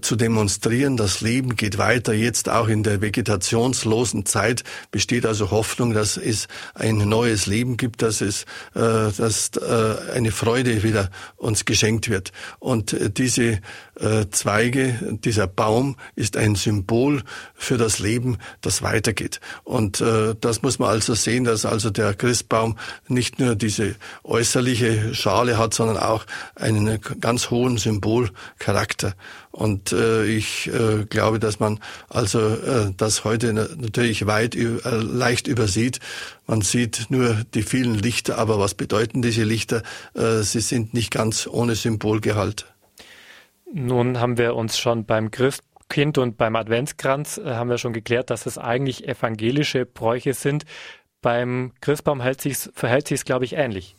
zu 0.00 0.16
demonstrieren, 0.16 0.96
das 0.96 1.20
Leben 1.20 1.56
geht 1.56 1.76
weiter. 1.76 2.14
Jetzt 2.14 2.48
auch 2.48 2.68
in 2.68 2.82
der 2.82 3.02
vegetationslosen 3.02 4.24
Zeit 4.24 4.64
besteht 4.90 5.26
also 5.26 5.50
Hoffnung, 5.50 5.92
dass 5.92 6.16
es 6.16 6.48
ein 6.74 6.96
neues 6.96 7.46
Leben 7.46 7.76
gibt, 7.76 8.00
dass 8.00 8.20
es, 8.20 8.44
äh, 8.74 9.12
dass 9.16 9.50
äh, 9.56 10.12
eine 10.14 10.32
Freude 10.32 10.82
wieder 10.82 11.10
uns 11.36 11.64
geschenkt 11.64 12.08
wird. 12.08 12.32
Und 12.58 12.94
äh, 12.94 13.10
diese 13.10 13.60
äh, 14.00 14.26
Zweige, 14.30 15.18
dieser 15.24 15.46
Baum 15.46 15.96
ist 16.16 16.36
ein 16.36 16.54
Symbol 16.54 17.22
für 17.54 17.76
das 17.76 17.98
Leben, 17.98 18.38
das 18.62 18.82
weitergeht. 18.82 19.40
Und 19.64 20.00
äh, 20.00 20.34
das 20.40 20.62
muss 20.62 20.78
man 20.78 20.88
also 20.88 21.14
sehen, 21.14 21.44
dass 21.44 21.66
also 21.66 21.90
der 21.90 22.14
Christbaum 22.14 22.78
nicht 23.08 23.38
nur 23.38 23.56
diese 23.56 23.96
äußerliche 24.24 25.14
Schale 25.14 25.58
hat, 25.58 25.74
sondern 25.74 25.98
auch 25.98 26.24
einen 26.54 27.00
ganz 27.20 27.50
hohen 27.50 27.76
Symbolcharakter. 27.76 29.01
Und 29.50 29.92
äh, 29.92 30.24
ich 30.24 30.68
äh, 30.72 31.04
glaube, 31.04 31.38
dass 31.38 31.60
man 31.60 31.80
also 32.08 32.40
äh, 32.40 32.92
das 32.96 33.24
heute 33.24 33.52
natürlich 33.52 34.26
weit 34.26 34.54
äh, 34.56 34.78
leicht 34.90 35.46
übersieht. 35.46 36.00
Man 36.46 36.62
sieht 36.62 37.06
nur 37.10 37.36
die 37.54 37.62
vielen 37.62 37.94
Lichter, 37.94 38.38
aber 38.38 38.58
was 38.58 38.74
bedeuten 38.74 39.22
diese 39.22 39.44
Lichter? 39.44 39.82
Äh, 40.14 40.42
sie 40.42 40.60
sind 40.60 40.94
nicht 40.94 41.10
ganz 41.10 41.46
ohne 41.46 41.74
Symbolgehalt. 41.74 42.66
Nun 43.72 44.20
haben 44.20 44.36
wir 44.36 44.54
uns 44.54 44.78
schon 44.78 45.06
beim 45.06 45.30
Christkind 45.30 46.18
und 46.18 46.36
beim 46.36 46.56
Adventskranz 46.56 47.38
äh, 47.38 47.54
haben 47.54 47.70
wir 47.70 47.78
schon 47.78 47.94
geklärt, 47.94 48.30
dass 48.30 48.46
es 48.46 48.58
eigentlich 48.58 49.08
evangelische 49.08 49.86
Bräuche 49.86 50.34
sind. 50.34 50.64
Beim 51.22 51.72
Christbaum 51.80 52.18
verhält 52.18 52.42
sich 53.08 53.20
es, 53.20 53.24
glaube 53.24 53.44
ich, 53.44 53.54
ähnlich. 53.54 53.96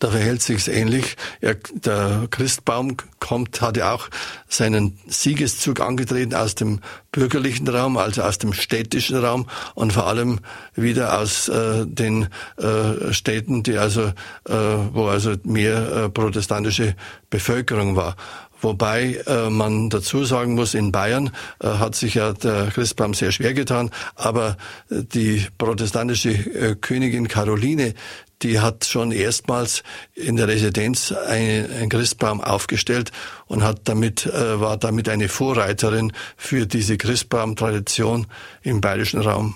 Da 0.00 0.10
verhält 0.10 0.42
sich's 0.42 0.66
ähnlich. 0.66 1.16
Er, 1.42 1.56
der 1.72 2.26
Christbaum 2.30 2.96
kommt, 3.20 3.60
hat 3.60 3.76
ja 3.76 3.92
auch 3.92 4.08
seinen 4.48 4.98
Siegeszug 5.06 5.80
angetreten 5.80 6.34
aus 6.34 6.54
dem 6.54 6.80
bürgerlichen 7.12 7.68
Raum, 7.68 7.98
also 7.98 8.22
aus 8.22 8.38
dem 8.38 8.54
städtischen 8.54 9.18
Raum 9.18 9.46
und 9.74 9.92
vor 9.92 10.06
allem 10.06 10.40
wieder 10.74 11.18
aus 11.18 11.48
äh, 11.48 11.84
den 11.84 12.28
äh, 12.56 13.12
Städten, 13.12 13.62
die 13.62 13.76
also, 13.76 14.04
äh, 14.48 14.54
wo 14.92 15.06
also 15.06 15.34
mehr 15.44 15.92
äh, 15.92 16.08
protestantische 16.08 16.96
Bevölkerung 17.28 17.94
war. 17.94 18.16
Wobei 18.62 19.22
äh, 19.26 19.50
man 19.50 19.90
dazu 19.90 20.24
sagen 20.24 20.54
muss, 20.54 20.74
in 20.74 20.92
Bayern 20.92 21.30
äh, 21.60 21.66
hat 21.66 21.94
sich 21.94 22.14
ja 22.14 22.32
der 22.32 22.66
Christbaum 22.66 23.14
sehr 23.14 23.32
schwer 23.32 23.54
getan, 23.54 23.90
aber 24.16 24.56
äh, 24.90 25.02
die 25.02 25.46
protestantische 25.56 26.30
äh, 26.30 26.74
Königin 26.74 27.28
Caroline, 27.28 27.94
die 28.42 28.60
hat 28.60 28.84
schon 28.84 29.12
erstmals 29.12 29.82
in 30.14 30.36
der 30.36 30.48
Residenz 30.48 31.12
einen 31.12 31.88
Christbaum 31.88 32.40
aufgestellt 32.40 33.12
und 33.46 33.62
hat 33.62 33.80
damit, 33.84 34.26
äh, 34.26 34.60
war 34.60 34.76
damit 34.76 35.08
eine 35.08 35.28
Vorreiterin 35.28 36.12
für 36.36 36.66
diese 36.66 36.96
Christbaum-Tradition 36.96 38.26
im 38.62 38.80
bayerischen 38.80 39.20
Raum. 39.20 39.54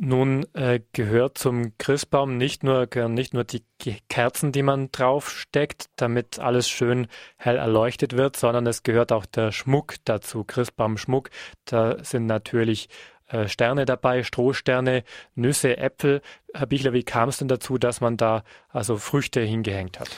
Nun 0.00 0.46
äh, 0.54 0.78
gehört 0.92 1.38
zum 1.38 1.76
Christbaum 1.76 2.36
nicht 2.36 2.62
nur, 2.62 2.86
gehören 2.86 3.14
nicht 3.14 3.34
nur 3.34 3.42
die 3.42 3.64
Kerzen, 4.08 4.52
die 4.52 4.62
man 4.62 4.92
draufsteckt, 4.92 5.86
damit 5.96 6.38
alles 6.38 6.68
schön 6.68 7.08
hell 7.36 7.56
erleuchtet 7.56 8.16
wird, 8.16 8.36
sondern 8.36 8.64
es 8.68 8.84
gehört 8.84 9.10
auch 9.10 9.26
der 9.26 9.50
Schmuck 9.50 9.96
dazu, 10.04 10.44
Christbaumschmuck. 10.44 11.30
Da 11.64 11.96
sind 12.04 12.26
natürlich 12.26 12.88
äh, 13.28 13.48
Sterne 13.48 13.84
dabei, 13.84 14.22
Strohsterne, 14.22 15.04
Nüsse, 15.34 15.76
Äpfel. 15.76 16.22
Herr 16.54 16.66
Bichler, 16.66 16.94
wie 16.94 17.02
kam 17.02 17.28
es 17.28 17.38
denn 17.38 17.48
dazu, 17.48 17.76
dass 17.76 18.00
man 18.00 18.16
da 18.16 18.42
also 18.70 18.96
Früchte 18.96 19.40
hingehängt 19.40 20.00
hat? 20.00 20.08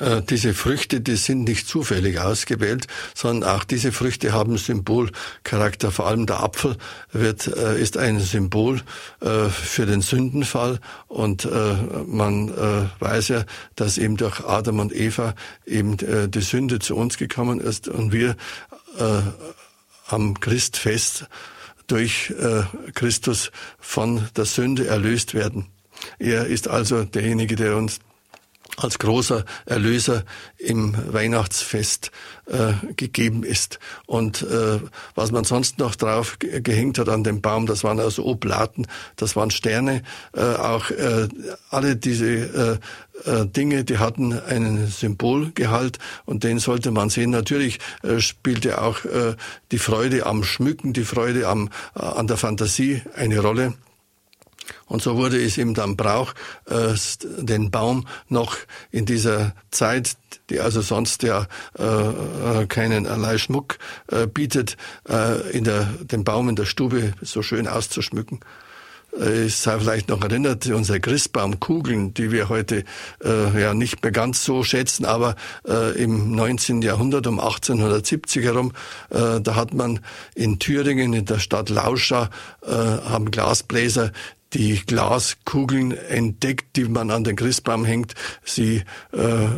Äh, 0.00 0.22
diese 0.22 0.52
Früchte, 0.52 1.00
die 1.00 1.14
sind 1.14 1.44
nicht 1.44 1.68
zufällig 1.68 2.18
ausgewählt, 2.18 2.88
sondern 3.14 3.48
auch 3.48 3.62
diese 3.62 3.92
Früchte 3.92 4.32
haben 4.32 4.58
Symbolcharakter. 4.58 5.92
Vor 5.92 6.08
allem 6.08 6.26
der 6.26 6.40
Apfel 6.40 6.76
wird, 7.12 7.46
äh, 7.46 7.80
ist 7.80 7.96
ein 7.98 8.18
Symbol 8.18 8.80
für 9.20 9.86
den 9.86 10.02
Sündenfall 10.02 10.80
und 11.06 11.48
man 12.06 12.52
weiß 12.98 13.28
ja, 13.28 13.44
dass 13.76 13.96
eben 13.96 14.16
durch 14.16 14.44
Adam 14.44 14.80
und 14.80 14.94
Eva 14.94 15.34
eben 15.64 15.96
die 15.96 16.40
Sünde 16.40 16.78
zu 16.78 16.96
uns 16.96 17.16
gekommen 17.16 17.60
ist 17.60 17.88
und 17.88 18.12
wir 18.12 18.36
am 20.08 20.38
Christfest 20.40 21.28
durch 21.86 22.34
äh, 22.38 22.62
Christus 22.94 23.50
von 23.78 24.28
der 24.36 24.44
Sünde 24.44 24.86
erlöst 24.86 25.34
werden. 25.34 25.66
Er 26.18 26.46
ist 26.46 26.68
also 26.68 27.04
derjenige, 27.04 27.56
der 27.56 27.76
uns 27.76 28.00
als 28.76 28.98
großer 28.98 29.44
Erlöser 29.64 30.24
im 30.58 30.94
Weihnachtsfest 31.12 32.10
äh, 32.46 32.72
gegeben 32.94 33.42
ist. 33.42 33.78
Und 34.06 34.42
äh, 34.42 34.80
was 35.14 35.32
man 35.32 35.44
sonst 35.44 35.78
noch 35.78 35.94
drauf 35.94 36.36
gehängt 36.38 36.98
hat 36.98 37.08
an 37.08 37.24
dem 37.24 37.40
Baum, 37.40 37.66
das 37.66 37.84
waren 37.84 38.00
also 38.00 38.24
Oblaten, 38.24 38.86
das 39.16 39.36
waren 39.36 39.50
Sterne, 39.50 40.02
äh, 40.34 40.42
auch 40.42 40.90
äh, 40.90 41.28
alle 41.70 41.96
diese 41.96 42.80
äh, 43.24 43.30
äh, 43.30 43.46
Dinge, 43.46 43.84
die 43.84 43.98
hatten 43.98 44.38
einen 44.38 44.88
Symbolgehalt 44.88 45.98
und 46.26 46.44
den 46.44 46.58
sollte 46.58 46.90
man 46.90 47.08
sehen. 47.08 47.30
Natürlich 47.30 47.78
äh, 48.02 48.20
spielte 48.20 48.82
auch 48.82 49.04
äh, 49.04 49.36
die 49.72 49.78
Freude 49.78 50.26
am 50.26 50.44
Schmücken, 50.44 50.92
die 50.92 51.04
Freude 51.04 51.48
am, 51.48 51.70
äh, 51.94 52.00
an 52.00 52.26
der 52.26 52.36
Fantasie 52.36 53.02
eine 53.14 53.40
Rolle. 53.40 53.74
Und 54.86 55.02
so 55.02 55.16
wurde 55.16 55.42
es 55.42 55.58
eben 55.58 55.74
dann 55.74 55.96
Brauch, 55.96 56.32
äh, 56.66 56.94
den 57.38 57.70
Baum 57.70 58.06
noch 58.28 58.56
in 58.90 59.04
dieser 59.04 59.54
Zeit, 59.70 60.16
die 60.48 60.60
also 60.60 60.80
sonst 60.80 61.22
ja 61.22 61.46
äh, 61.78 61.82
äh 61.84 62.66
keinen 62.66 63.06
allein 63.06 63.38
Schmuck 63.38 63.78
äh, 64.08 64.26
bietet, 64.26 64.76
äh, 65.08 65.50
in 65.50 65.64
der, 65.64 65.84
den 66.02 66.24
Baum 66.24 66.48
in 66.48 66.56
der 66.56 66.66
Stube 66.66 67.14
so 67.20 67.42
schön 67.42 67.66
auszuschmücken. 67.66 68.40
Äh, 69.20 69.46
ich 69.46 69.56
sei 69.56 69.78
vielleicht 69.78 70.08
noch 70.08 70.22
erinnert, 70.22 70.66
unsere 70.66 71.00
Christbaumkugeln, 71.00 72.14
die 72.14 72.30
wir 72.32 72.48
heute 72.48 72.84
äh, 73.24 73.60
ja 73.60 73.74
nicht 73.74 74.02
mehr 74.02 74.12
ganz 74.12 74.44
so 74.44 74.62
schätzen, 74.62 75.04
aber 75.04 75.36
äh, 75.66 76.00
im 76.02 76.32
19. 76.34 76.82
Jahrhundert 76.82 77.26
um 77.26 77.40
1870 77.40 78.44
herum, 78.44 78.72
äh, 79.10 79.40
da 79.40 79.54
hat 79.54 79.74
man 79.74 80.00
in 80.34 80.58
Thüringen, 80.58 81.12
in 81.12 81.24
der 81.24 81.38
Stadt 81.38 81.68
Lauscha, 81.68 82.30
äh, 82.62 82.70
haben 82.70 83.30
Glasbläser 83.30 84.12
die 84.56 84.80
Glaskugeln 84.86 85.90
entdeckt, 85.92 86.76
die 86.76 86.84
man 86.84 87.10
an 87.10 87.24
den 87.24 87.36
Christbaum 87.36 87.84
hängt. 87.84 88.14
Sie 88.42 88.84
äh, 89.12 89.48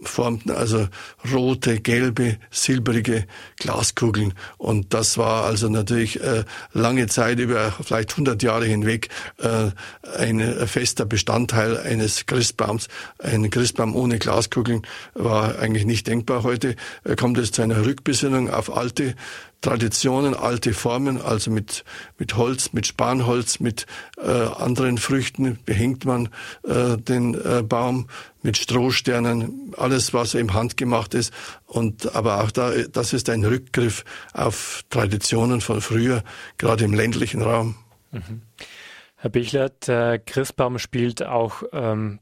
formten 0.00 0.50
also 0.50 0.88
rote, 1.32 1.78
gelbe, 1.78 2.36
silbrige 2.50 3.26
Glaskugeln. 3.60 4.34
Und 4.58 4.92
das 4.92 5.18
war 5.18 5.44
also 5.44 5.68
natürlich 5.68 6.20
äh, 6.20 6.42
lange 6.72 7.06
Zeit, 7.06 7.38
über 7.38 7.72
vielleicht 7.80 8.10
100 8.10 8.42
Jahre 8.42 8.64
hinweg, 8.64 9.10
äh, 9.38 9.70
ein 10.18 10.40
fester 10.66 11.04
Bestandteil 11.04 11.78
eines 11.78 12.26
Christbaums. 12.26 12.88
Ein 13.18 13.50
Christbaum 13.50 13.94
ohne 13.94 14.18
Glaskugeln 14.18 14.82
war 15.14 15.60
eigentlich 15.60 15.86
nicht 15.86 16.08
denkbar. 16.08 16.42
Heute 16.42 16.74
äh, 17.04 17.14
kommt 17.14 17.38
es 17.38 17.52
zu 17.52 17.62
einer 17.62 17.86
Rückbesinnung 17.86 18.50
auf 18.50 18.76
alte 18.76 19.14
Traditionen, 19.60 20.34
alte 20.34 20.72
Formen, 20.72 21.20
also 21.20 21.50
mit, 21.50 21.84
mit 22.18 22.36
Holz, 22.36 22.72
mit 22.72 22.86
Spanholz, 22.86 23.60
mit 23.60 23.86
äh, 24.16 24.30
anderen 24.30 24.98
Früchten 24.98 25.58
behängt 25.64 26.04
man 26.04 26.30
äh, 26.64 26.96
den 26.96 27.34
äh, 27.34 27.62
Baum, 27.62 28.08
mit 28.42 28.56
Strohsternen, 28.56 29.74
alles, 29.76 30.14
was 30.14 30.32
im 30.32 30.54
handgemacht 30.54 31.12
ist. 31.12 31.32
Und, 31.66 32.14
aber 32.14 32.42
auch 32.42 32.50
da, 32.50 32.72
das 32.90 33.12
ist 33.12 33.28
ein 33.28 33.44
Rückgriff 33.44 34.04
auf 34.32 34.82
Traditionen 34.88 35.60
von 35.60 35.82
früher, 35.82 36.22
gerade 36.56 36.84
im 36.84 36.94
ländlichen 36.94 37.42
Raum. 37.42 37.76
Mhm. 38.12 38.42
Herr 39.16 39.30
Bichler, 39.30 39.68
der 39.68 40.18
Christbaum 40.18 40.78
spielt 40.78 41.22
auch 41.22 41.62
ähm, 41.72 42.20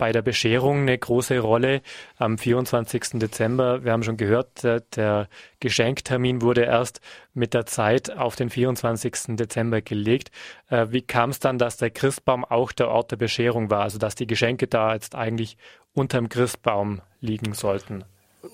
bei 0.00 0.12
der 0.12 0.22
Bescherung 0.22 0.80
eine 0.80 0.96
große 0.96 1.40
Rolle 1.40 1.82
am 2.16 2.38
24. 2.38 3.20
Dezember. 3.20 3.84
Wir 3.84 3.92
haben 3.92 4.02
schon 4.02 4.16
gehört, 4.16 4.64
der 4.64 5.28
Geschenktermin 5.60 6.40
wurde 6.40 6.62
erst 6.62 7.02
mit 7.34 7.52
der 7.52 7.66
Zeit 7.66 8.10
auf 8.10 8.34
den 8.34 8.48
24. 8.48 9.36
Dezember 9.36 9.82
gelegt. 9.82 10.30
Äh, 10.70 10.86
wie 10.88 11.02
kam 11.02 11.28
es 11.28 11.38
dann, 11.38 11.58
dass 11.58 11.76
der 11.76 11.90
Christbaum 11.90 12.46
auch 12.46 12.72
der 12.72 12.88
Ort 12.88 13.10
der 13.10 13.18
Bescherung 13.18 13.68
war, 13.68 13.82
also 13.82 13.98
dass 13.98 14.14
die 14.14 14.26
Geschenke 14.26 14.68
da 14.68 14.94
jetzt 14.94 15.14
eigentlich 15.14 15.58
unterm 15.92 16.30
Christbaum 16.30 17.02
liegen 17.20 17.52
sollten? 17.52 18.04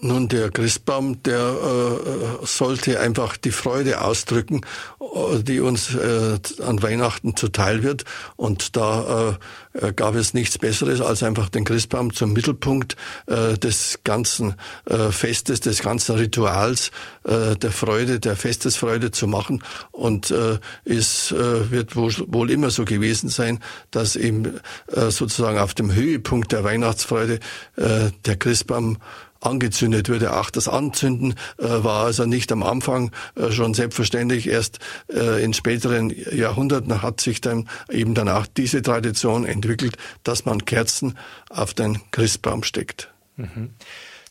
Nun, 0.00 0.26
der 0.26 0.50
Christbaum, 0.50 1.22
der 1.22 1.38
äh, 1.38 2.46
sollte 2.46 2.98
einfach 2.98 3.36
die 3.36 3.52
Freude 3.52 4.00
ausdrücken, 4.00 4.62
äh, 5.00 5.42
die 5.42 5.60
uns 5.60 5.94
äh, 5.94 6.38
an 6.60 6.82
Weihnachten 6.82 7.36
zuteil 7.36 7.84
wird. 7.84 8.04
Und 8.34 8.76
da 8.76 9.38
äh, 9.74 9.92
gab 9.92 10.16
es 10.16 10.34
nichts 10.34 10.58
Besseres, 10.58 11.00
als 11.00 11.22
einfach 11.22 11.48
den 11.48 11.64
Christbaum 11.64 12.12
zum 12.12 12.32
Mittelpunkt 12.32 12.96
äh, 13.26 13.54
des 13.54 14.00
ganzen 14.02 14.56
äh, 14.86 15.12
Festes, 15.12 15.60
des 15.60 15.82
ganzen 15.82 16.16
Rituals, 16.16 16.90
äh, 17.24 17.54
der 17.54 17.70
Freude, 17.70 18.18
der 18.18 18.34
Festesfreude 18.34 19.12
zu 19.12 19.28
machen. 19.28 19.62
Und 19.92 20.32
äh, 20.32 20.58
es 20.84 21.30
äh, 21.30 21.70
wird 21.70 21.94
wohl, 21.94 22.12
wohl 22.26 22.50
immer 22.50 22.70
so 22.70 22.84
gewesen 22.84 23.28
sein, 23.28 23.60
dass 23.92 24.16
eben 24.16 24.60
äh, 24.88 25.10
sozusagen 25.10 25.58
auf 25.58 25.74
dem 25.74 25.94
Höhepunkt 25.94 26.50
der 26.50 26.64
Weihnachtsfreude 26.64 27.38
äh, 27.76 28.10
der 28.24 28.36
Christbaum 28.36 28.98
angezündet 29.40 30.08
würde. 30.08 30.36
Auch 30.36 30.50
das 30.50 30.68
Anzünden 30.68 31.34
äh, 31.58 31.64
war 31.64 32.06
also 32.06 32.26
nicht 32.26 32.50
am 32.52 32.62
Anfang 32.62 33.10
äh, 33.34 33.50
schon 33.50 33.74
selbstverständlich. 33.74 34.48
Erst 34.48 34.78
äh, 35.12 35.42
in 35.42 35.52
späteren 35.54 36.10
Jahrhunderten 36.10 37.02
hat 37.02 37.20
sich 37.20 37.40
dann 37.40 37.68
eben 37.90 38.14
danach 38.14 38.46
diese 38.46 38.82
Tradition 38.82 39.44
entwickelt, 39.44 39.96
dass 40.24 40.44
man 40.44 40.64
Kerzen 40.64 41.18
auf 41.50 41.74
den 41.74 42.00
Christbaum 42.10 42.62
steckt. 42.62 43.12
Mhm. 43.36 43.70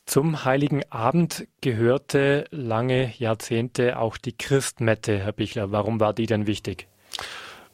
Zum 0.06 0.46
Heiligen 0.46 0.84
Abend 0.92 1.48
gehörte 1.62 2.46
lange 2.52 3.12
Jahrzehnte 3.18 3.98
auch 3.98 4.18
die 4.18 4.34
Christmette, 4.38 5.18
Herr 5.18 5.32
Bichler. 5.32 5.72
Warum 5.72 6.00
war 6.00 6.14
die 6.14 6.28
denn 6.28 6.46
wichtig? 6.46 6.88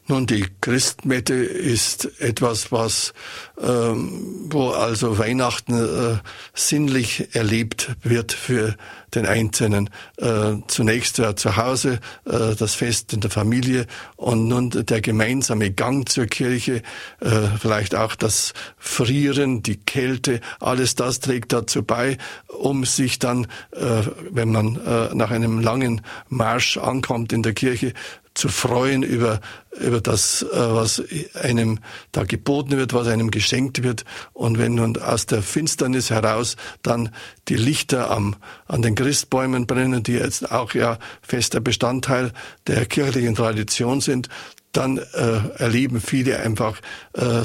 Nun, 0.08 0.26
die 0.26 0.46
Christmette 0.60 1.34
ist 1.34 2.20
etwas, 2.20 2.72
was, 2.72 3.12
ähm, 3.60 4.48
wo 4.50 4.70
also 4.70 5.16
Weihnachten 5.16 5.74
äh, 5.74 6.18
sinnlich 6.54 7.36
erlebt 7.36 7.94
wird 8.02 8.32
für 8.32 8.76
den 9.14 9.26
Einzelnen. 9.26 9.90
Äh, 10.16 10.54
zunächst 10.66 11.18
ja 11.18 11.36
zu 11.36 11.56
Hause, 11.56 12.00
äh, 12.24 12.56
das 12.56 12.74
Fest 12.74 13.12
in 13.12 13.20
der 13.20 13.30
Familie 13.30 13.86
und 14.16 14.48
nun 14.48 14.70
der 14.70 15.00
gemeinsame 15.00 15.70
Gang 15.70 16.08
zur 16.08 16.26
Kirche, 16.26 16.82
äh, 17.20 17.30
vielleicht 17.60 17.94
auch 17.94 18.16
das 18.16 18.54
Frieren, 18.78 19.62
die 19.62 19.76
Kälte, 19.76 20.40
alles 20.58 20.96
das 20.96 21.20
trägt 21.20 21.52
dazu 21.52 21.84
bei, 21.84 22.18
um 22.48 22.84
sich 22.84 23.20
dann, 23.20 23.46
äh, 23.70 24.02
wenn 24.30 24.50
man 24.50 24.76
äh, 24.84 25.14
nach 25.14 25.30
einem 25.30 25.60
langen 25.60 26.00
Marsch 26.28 26.76
ankommt 26.76 27.32
in 27.32 27.44
der 27.44 27.52
Kirche, 27.52 27.92
zu 28.34 28.48
freuen 28.48 29.02
über, 29.02 29.40
über 29.78 30.00
das, 30.00 30.42
äh, 30.42 30.48
was 30.52 31.02
einem 31.34 31.78
da 32.12 32.24
geboten 32.24 32.76
wird, 32.76 32.92
was 32.92 33.06
einem 33.08 33.30
geschenkt 33.30 33.82
wird. 33.82 34.04
Und 34.32 34.58
wenn 34.58 34.74
nun 34.74 34.96
aus 34.96 35.26
der 35.26 35.42
Finsternis 35.42 36.10
heraus 36.10 36.56
dann 36.82 37.10
die 37.48 37.56
Lichter 37.56 38.10
am, 38.10 38.36
an 38.66 38.82
den 38.82 38.94
Christbäumen 38.94 39.66
brennen, 39.66 40.02
die 40.02 40.14
jetzt 40.14 40.50
auch 40.50 40.74
ja 40.74 40.98
fester 41.20 41.60
Bestandteil 41.60 42.32
der 42.66 42.86
kirchlichen 42.86 43.34
Tradition 43.34 44.00
sind, 44.00 44.28
dann 44.72 44.98
äh, 44.98 45.48
erleben 45.58 46.00
viele 46.00 46.40
einfach 46.40 46.78
äh, 47.12 47.42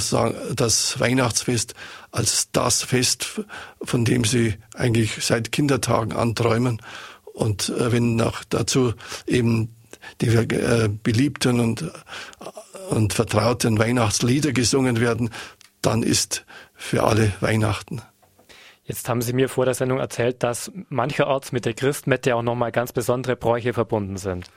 das 0.55 0.99
Weihnachtsfest 0.99 1.76
als 2.11 2.49
das 2.51 2.84
Fest, 2.84 3.41
von 3.81 4.05
dem 4.05 4.23
sie 4.23 4.55
eigentlich 4.73 5.26
seit 5.26 5.51
Kindertagen 5.51 6.14
anträumen. 6.14 6.81
Und 7.34 7.69
äh, 7.69 7.91
wenn 7.91 8.15
noch 8.15 8.43
dazu 8.45 8.93
eben 9.27 9.76
die 10.21 10.27
äh, 10.27 10.89
beliebten 11.03 11.59
und, 11.59 11.91
und 12.89 13.13
vertrauten 13.13 13.79
Weihnachtslieder 13.79 14.51
gesungen 14.51 14.99
werden, 14.99 15.29
dann 15.81 16.03
ist 16.03 16.45
für 16.75 17.03
alle 17.03 17.34
Weihnachten. 17.39 18.01
Jetzt 18.84 19.09
haben 19.09 19.21
Sie 19.21 19.34
mir 19.34 19.49
vor 19.49 19.65
der 19.65 19.73
Sendung 19.73 19.99
erzählt, 19.99 20.43
dass 20.43 20.71
mancherorts 20.89 21.51
mit 21.51 21.65
der 21.65 21.73
Christmette 21.73 22.35
auch 22.35 22.41
nochmal 22.41 22.71
ganz 22.71 22.93
besondere 22.93 23.35
Bräuche 23.35 23.73
verbunden 23.73 24.17
sind. 24.17 24.49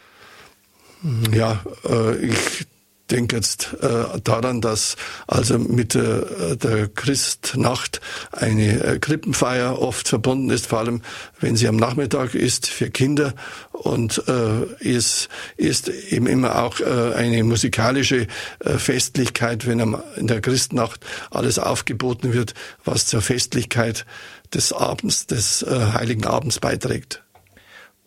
Ja, 1.32 1.60
äh, 1.89 2.16
ich 2.16 2.66
denke 3.11 3.37
jetzt 3.37 3.74
äh, 3.81 4.20
daran, 4.23 4.61
dass 4.61 4.97
also 5.27 5.59
mit 5.59 5.95
äh, 5.95 6.57
der 6.57 6.89
Christnacht 6.89 8.01
eine 8.32 8.82
äh, 8.82 8.99
Krippenfeier 8.99 9.81
oft 9.81 10.09
verbunden 10.09 10.51
ist, 10.51 10.66
vor 10.66 10.81
allem 10.81 11.03
wenn 11.41 11.57
sie 11.57 11.69
am 11.69 11.77
Nachmittag 11.77 12.35
ist 12.35 12.66
für 12.66 12.91
Kinder 12.91 13.35
und 13.73 14.23
äh, 14.28 14.87
es 14.87 15.28
ist 15.57 15.89
eben 15.89 16.27
immer 16.27 16.62
auch 16.62 16.81
äh, 16.81 17.15
eine 17.15 17.45
musikalische 17.45 18.27
äh, 18.61 18.78
Festlichkeit, 18.78 19.66
wenn 19.66 19.81
am, 19.81 20.03
in 20.16 20.27
der 20.27 20.41
Christnacht 20.41 21.01
alles 21.31 21.59
aufgeboten 21.59 22.32
wird, 22.32 22.55
was 22.85 23.07
zur 23.07 23.23
Festlichkeit 23.23 24.07
des 24.55 24.73
Abends, 24.73 25.27
des 25.27 25.62
äh, 25.62 25.93
Heiligen 25.95 26.27
Abends 26.27 26.61
beiträgt. 26.61 27.23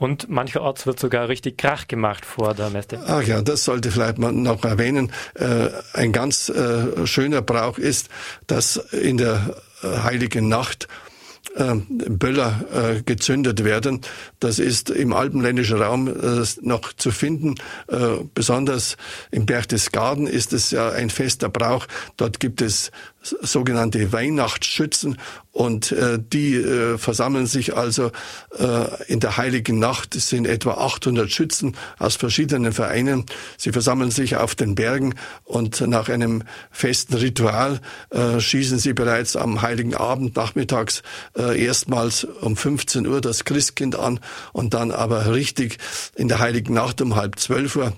Und 0.04 0.30
mancherorts 0.30 0.86
wird 0.86 1.00
sogar 1.00 1.30
richtig 1.30 1.58
Krach 1.58 1.88
gemacht 1.88 2.26
vor 2.26 2.54
der 2.54 2.70
Messe. 2.70 3.00
Ach 3.08 3.24
ja, 3.24 3.42
das 3.42 3.64
sollte 3.64 3.90
vielleicht 3.90 4.18
mal 4.18 4.34
noch 4.34 4.66
erwähnen. 4.66 5.14
Äh, 5.34 5.70
ein 5.94 6.12
ganz 6.12 6.50
äh, 6.50 7.08
schöner 7.08 7.42
Brauch 7.42 7.78
ist, 7.78 8.10
dass 8.46 8.76
in 8.76 9.16
der 9.16 9.56
äh, 9.82 9.88
heiligen 10.00 10.50
Nacht 10.50 10.90
äh, 11.56 11.76
Böller 11.76 13.02
gezündet 13.06 13.64
werden. 13.64 14.02
Das 14.42 14.60
ist 14.60 14.90
im 14.90 15.14
alpenländischen 15.14 15.82
Raum 15.82 16.14
noch 16.62 16.92
zu 16.92 17.12
finden. 17.12 17.56
Besonders 18.34 18.98
im 19.32 19.46
Berchtesgaden 19.46 20.28
ist 20.28 20.52
es 20.52 20.72
ja 20.72 20.90
ein 20.90 21.10
fester 21.12 21.48
Brauch. 21.48 21.86
Dort 22.18 22.42
gibt 22.42 22.62
es 22.62 22.92
sogenannte 23.24 24.12
Weihnachtsschützen 24.12 25.18
und 25.52 25.92
äh, 25.92 26.20
die 26.20 26.56
äh, 26.56 26.98
versammeln 26.98 27.46
sich 27.46 27.76
also 27.78 28.12
äh, 28.58 29.12
in 29.12 29.20
der 29.20 29.38
heiligen 29.38 29.80
Nacht. 29.80 30.16
Es 30.16 30.30
sind 30.30 30.48
etwa 30.48 30.74
800 30.74 31.32
Schützen 31.32 31.76
aus 32.00 32.16
verschiedenen 32.16 32.74
Vereinen. 32.74 33.26
Sie 33.58 33.72
versammeln 33.72 34.12
sich 34.12 34.36
auf 34.36 34.56
den 34.56 34.76
Bergen 34.76 35.16
und 35.44 35.82
nach 35.82 36.10
einem 36.10 36.44
festen 36.72 37.16
Ritual 37.16 37.80
äh, 38.10 38.40
schießen 38.40 38.80
sie 38.80 38.94
bereits 38.94 39.36
am 39.36 39.62
heiligen 39.62 39.96
Abend 39.96 40.36
nachmittags 40.36 41.04
äh, 41.38 41.64
erstmals 41.64 42.24
um 42.24 42.58
15 42.58 43.08
Uhr 43.08 43.22
das 43.22 43.46
Christkind 43.46 43.96
an 43.96 44.20
und 44.52 44.74
dann 44.74 44.92
aber 44.92 45.32
richtig 45.34 45.78
in 46.16 46.28
der 46.28 46.40
heiligen 46.40 46.74
Nacht 46.74 47.00
um 47.02 47.16
halb 47.16 47.40
zwölf 47.40 47.76
Uhr 47.76 47.94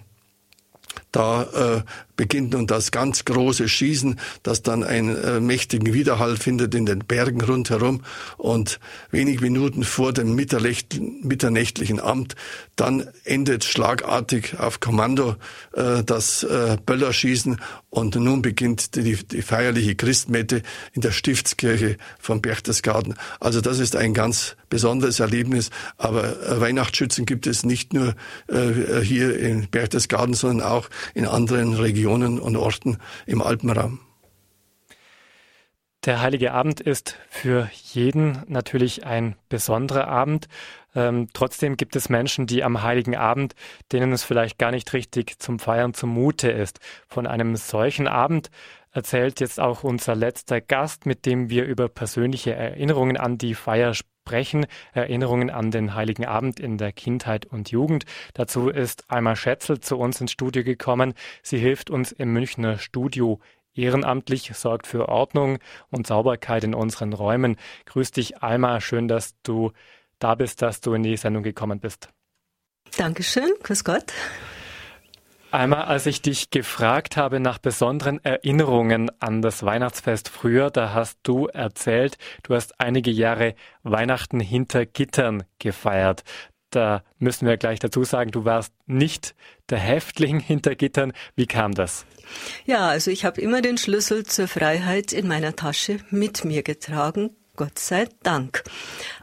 da 1.11 1.43
äh, 1.43 1.81
beginnt 2.15 2.53
nun 2.53 2.67
das 2.67 2.91
ganz 2.91 3.25
große 3.25 3.67
Schießen, 3.67 4.19
das 4.43 4.63
dann 4.63 4.83
einen 4.83 5.15
äh, 5.15 5.39
mächtigen 5.39 5.93
Widerhall 5.93 6.37
findet 6.37 6.75
in 6.75 6.85
den 6.85 6.99
Bergen 6.99 7.41
rundherum. 7.41 8.01
Und 8.37 8.79
wenig 9.11 9.41
Minuten 9.41 9.83
vor 9.83 10.13
dem 10.13 10.35
mitternächtlichen 10.35 11.99
Amt, 11.99 12.35
dann 12.75 13.07
endet 13.23 13.63
schlagartig 13.63 14.59
auf 14.59 14.79
Kommando 14.79 15.35
äh, 15.73 16.03
das 16.03 16.43
äh, 16.43 16.77
Böllerschießen. 16.85 17.59
Und 17.89 18.15
nun 18.15 18.41
beginnt 18.41 18.95
die, 18.95 19.15
die 19.15 19.41
feierliche 19.41 19.95
Christmette 19.95 20.61
in 20.93 21.01
der 21.01 21.11
Stiftskirche 21.11 21.97
von 22.19 22.41
Berchtesgaden. 22.41 23.15
Also 23.39 23.61
das 23.61 23.79
ist 23.79 23.95
ein 23.95 24.13
ganz 24.13 24.57
besonderes 24.69 25.19
Erlebnis, 25.19 25.69
aber 25.97 26.23
äh, 26.23 26.59
Weihnachtsschützen 26.59 27.25
gibt 27.25 27.47
es 27.47 27.63
nicht 27.63 27.93
nur 27.93 28.15
äh, 28.47 28.99
hier 29.01 29.39
in 29.39 29.67
Berchtesgaden, 29.69 30.33
sondern 30.33 30.67
auch 30.67 30.89
in 31.13 31.25
anderen 31.25 31.73
Regionen 31.73 32.04
Regionen 32.05 32.39
und 32.39 32.55
Orten 32.55 32.99
im 33.25 33.41
Alpenraum. 33.41 33.99
Der 36.05 36.21
Heilige 36.21 36.53
Abend 36.53 36.79
ist 36.79 37.17
für 37.29 37.67
jeden 37.93 38.43
natürlich 38.47 39.07
ein 39.07 39.35
besonderer 39.49 40.07
Abend. 40.07 40.47
Ähm, 40.93 41.29
trotzdem 41.33 41.77
gibt 41.77 41.95
es 41.95 42.09
Menschen, 42.09 42.45
die 42.45 42.63
am 42.63 42.83
Heiligen 42.83 43.15
Abend, 43.15 43.55
denen 43.91 44.11
es 44.11 44.23
vielleicht 44.23 44.59
gar 44.59 44.69
nicht 44.69 44.93
richtig 44.93 45.39
zum 45.39 45.57
Feiern 45.57 45.95
zumute 45.95 46.51
ist. 46.51 46.79
Von 47.07 47.25
einem 47.25 47.55
solchen 47.55 48.07
Abend 48.07 48.51
erzählt 48.91 49.39
jetzt 49.39 49.59
auch 49.59 49.83
unser 49.83 50.13
letzter 50.13 50.61
Gast, 50.61 51.07
mit 51.07 51.25
dem 51.25 51.49
wir 51.49 51.65
über 51.65 51.89
persönliche 51.89 52.53
Erinnerungen 52.53 53.17
an 53.17 53.39
die 53.39 53.55
Feier 53.55 53.95
sprechen 53.95 54.14
sprechen. 54.25 54.65
Erinnerungen 54.93 55.51
an 55.51 55.69
den 55.69 55.93
Heiligen 55.93 56.25
Abend 56.25 56.59
in 56.59 56.79
der 56.79 56.91
Kindheit 56.91 57.45
und 57.45 57.69
Jugend. 57.69 58.05
Dazu 58.33 58.69
ist 58.69 59.05
Alma 59.07 59.35
Schätzel 59.35 59.79
zu 59.79 59.97
uns 59.97 60.19
ins 60.19 60.31
Studio 60.31 60.63
gekommen. 60.63 61.13
Sie 61.43 61.59
hilft 61.59 61.91
uns 61.91 62.11
im 62.11 62.33
Münchner 62.33 62.79
Studio 62.79 63.39
ehrenamtlich, 63.75 64.51
sorgt 64.55 64.87
für 64.87 65.09
Ordnung 65.09 65.59
und 65.91 66.07
Sauberkeit 66.07 66.63
in 66.63 66.73
unseren 66.73 67.13
Räumen. 67.13 67.57
Grüß 67.85 68.11
dich, 68.11 68.41
Alma. 68.41 68.81
Schön, 68.81 69.07
dass 69.07 69.35
du 69.43 69.71
da 70.17 70.33
bist, 70.33 70.63
dass 70.63 70.81
du 70.81 70.93
in 70.93 71.03
die 71.03 71.17
Sendung 71.17 71.43
gekommen 71.43 71.79
bist. 71.79 72.09
Dankeschön. 72.97 73.51
Grüß 73.61 73.83
Gott. 73.83 74.11
Einmal, 75.55 75.83
als 75.83 76.05
ich 76.05 76.21
dich 76.21 76.49
gefragt 76.49 77.15
habe 77.15 77.39
nach 77.39 77.59
besonderen 77.59 78.21
Erinnerungen 78.25 79.09
an 79.21 79.41
das 79.41 79.63
Weihnachtsfest 79.63 80.27
früher, 80.27 80.69
da 80.69 80.93
hast 80.93 81.19
du 81.23 81.47
erzählt, 81.47 82.17
du 82.43 82.55
hast 82.55 82.81
einige 82.81 83.09
Jahre 83.09 83.55
Weihnachten 83.81 84.41
hinter 84.41 84.85
Gittern 84.85 85.45
gefeiert. 85.59 86.25
Da 86.71 87.03
müssen 87.19 87.47
wir 87.47 87.55
gleich 87.55 87.79
dazu 87.79 88.03
sagen, 88.03 88.31
du 88.31 88.43
warst 88.43 88.73
nicht 88.85 89.33
der 89.69 89.77
Häftling 89.77 90.41
hinter 90.41 90.75
Gittern. 90.75 91.13
Wie 91.37 91.47
kam 91.47 91.73
das? 91.73 92.05
Ja, 92.65 92.89
also 92.89 93.09
ich 93.09 93.23
habe 93.23 93.39
immer 93.39 93.61
den 93.61 93.77
Schlüssel 93.77 94.25
zur 94.25 94.49
Freiheit 94.49 95.13
in 95.13 95.25
meiner 95.25 95.55
Tasche 95.55 95.99
mit 96.09 96.43
mir 96.43 96.63
getragen. 96.63 97.29
Gott 97.55 97.79
sei 97.79 98.09
Dank. 98.23 98.65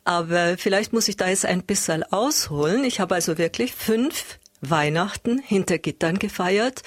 Aber 0.05 0.57
vielleicht 0.57 0.95
muss 0.95 1.09
ich 1.09 1.19
da 1.19 1.29
jetzt 1.29 1.45
ein 1.45 1.65
bisschen 1.65 2.03
ausholen. 2.05 2.85
Ich 2.85 3.01
habe 3.01 3.17
also 3.17 3.37
wirklich 3.37 3.75
fünf 3.75 4.39
Weihnachten 4.62 5.39
hinter 5.39 5.78
Gittern 5.78 6.18
gefeiert. 6.18 6.82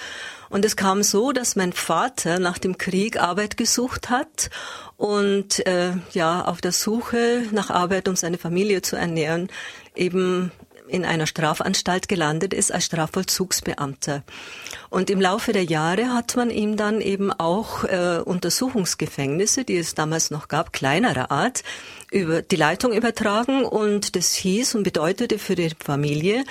Und 0.50 0.66
es 0.66 0.76
kam 0.76 1.04
so, 1.04 1.32
dass 1.32 1.56
mein 1.56 1.74
Vater 1.74 2.40
nach 2.40 2.58
dem 2.58 2.78
Krieg 2.78 3.22
Arbeit 3.22 3.58
gesucht 3.58 4.10
hat 4.10 4.50
und 4.98 5.66
äh, 5.68 5.94
ja 6.12 6.46
auf 6.46 6.62
der 6.62 6.72
Suche 6.72 7.44
nach 7.52 7.70
Arbeit, 7.70 8.08
um 8.08 8.16
seine 8.16 8.38
Familie 8.38 8.82
zu 8.82 8.96
ernähren, 8.96 9.50
eben 9.96 10.52
in 10.88 11.06
einer 11.06 11.28
Strafanstalt 11.28 12.08
gelandet 12.08 12.54
ist 12.54 12.72
als 12.72 12.86
Strafvollzugsbeamter. 12.86 14.24
Und 14.90 15.10
im 15.10 15.20
Laufe 15.20 15.52
der 15.52 15.64
Jahre 15.64 16.14
hat 16.14 16.36
man 16.36 16.50
ihm 16.50 16.78
dann 16.78 17.02
eben 17.02 17.32
auch 17.32 17.84
äh, 17.86 18.22
Untersuchungsgefängnisse, 18.24 19.66
die 19.66 19.78
es 19.78 19.96
damals 19.96 20.32
noch 20.32 20.48
gab, 20.48 20.74
kleinerer 20.74 21.32
Art, 21.32 21.64
über 22.12 22.42
die 22.42 22.56
Leitung 22.56 22.94
übertragen. 22.94 23.66
Und 23.66 24.16
das 24.16 24.34
hieß 24.36 24.76
und 24.76 24.84
bedeutete 24.84 25.40
für 25.40 25.56
die 25.56 25.72
Familie, 25.84 26.44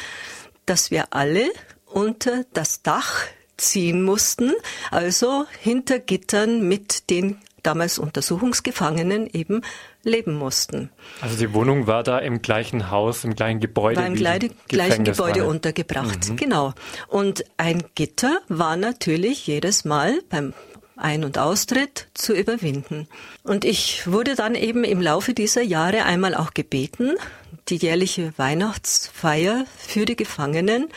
dass 0.66 0.90
wir 0.90 1.12
alle 1.12 1.50
unter 1.86 2.44
das 2.52 2.82
Dach 2.82 3.26
ziehen 3.56 4.02
mussten, 4.02 4.52
also 4.90 5.46
hinter 5.60 5.98
Gittern 5.98 6.66
mit 6.66 7.10
den 7.10 7.38
damals 7.62 7.98
Untersuchungsgefangenen 7.98 9.28
eben 9.32 9.62
leben 10.02 10.34
mussten. 10.34 10.90
Also 11.20 11.36
die 11.36 11.52
Wohnung 11.54 11.86
war 11.86 12.02
da 12.02 12.18
im 12.18 12.42
gleichen 12.42 12.90
Haus, 12.90 13.24
im 13.24 13.34
gleichen 13.34 13.60
Gebäude. 13.60 14.00
War 14.00 14.06
im 14.06 14.14
gleichen, 14.14 14.54
gleichen 14.68 15.04
Gebäude 15.04 15.46
untergebracht, 15.46 16.28
mhm. 16.28 16.36
genau. 16.36 16.74
Und 17.08 17.44
ein 17.56 17.82
Gitter 17.94 18.40
war 18.48 18.76
natürlich 18.76 19.46
jedes 19.46 19.84
Mal 19.84 20.20
beim 20.28 20.52
ein- 20.96 21.24
und 21.24 21.38
Austritt 21.38 22.08
zu 22.14 22.34
überwinden. 22.34 23.08
Und 23.42 23.64
ich 23.64 24.06
wurde 24.06 24.34
dann 24.34 24.54
eben 24.54 24.84
im 24.84 25.00
Laufe 25.00 25.34
dieser 25.34 25.62
Jahre 25.62 26.04
einmal 26.04 26.34
auch 26.34 26.54
gebeten, 26.54 27.14
die 27.68 27.76
jährliche 27.76 28.32
Weihnachtsfeier 28.36 29.64
für 29.76 30.04
die 30.04 30.16
Gefangenen 30.16 30.88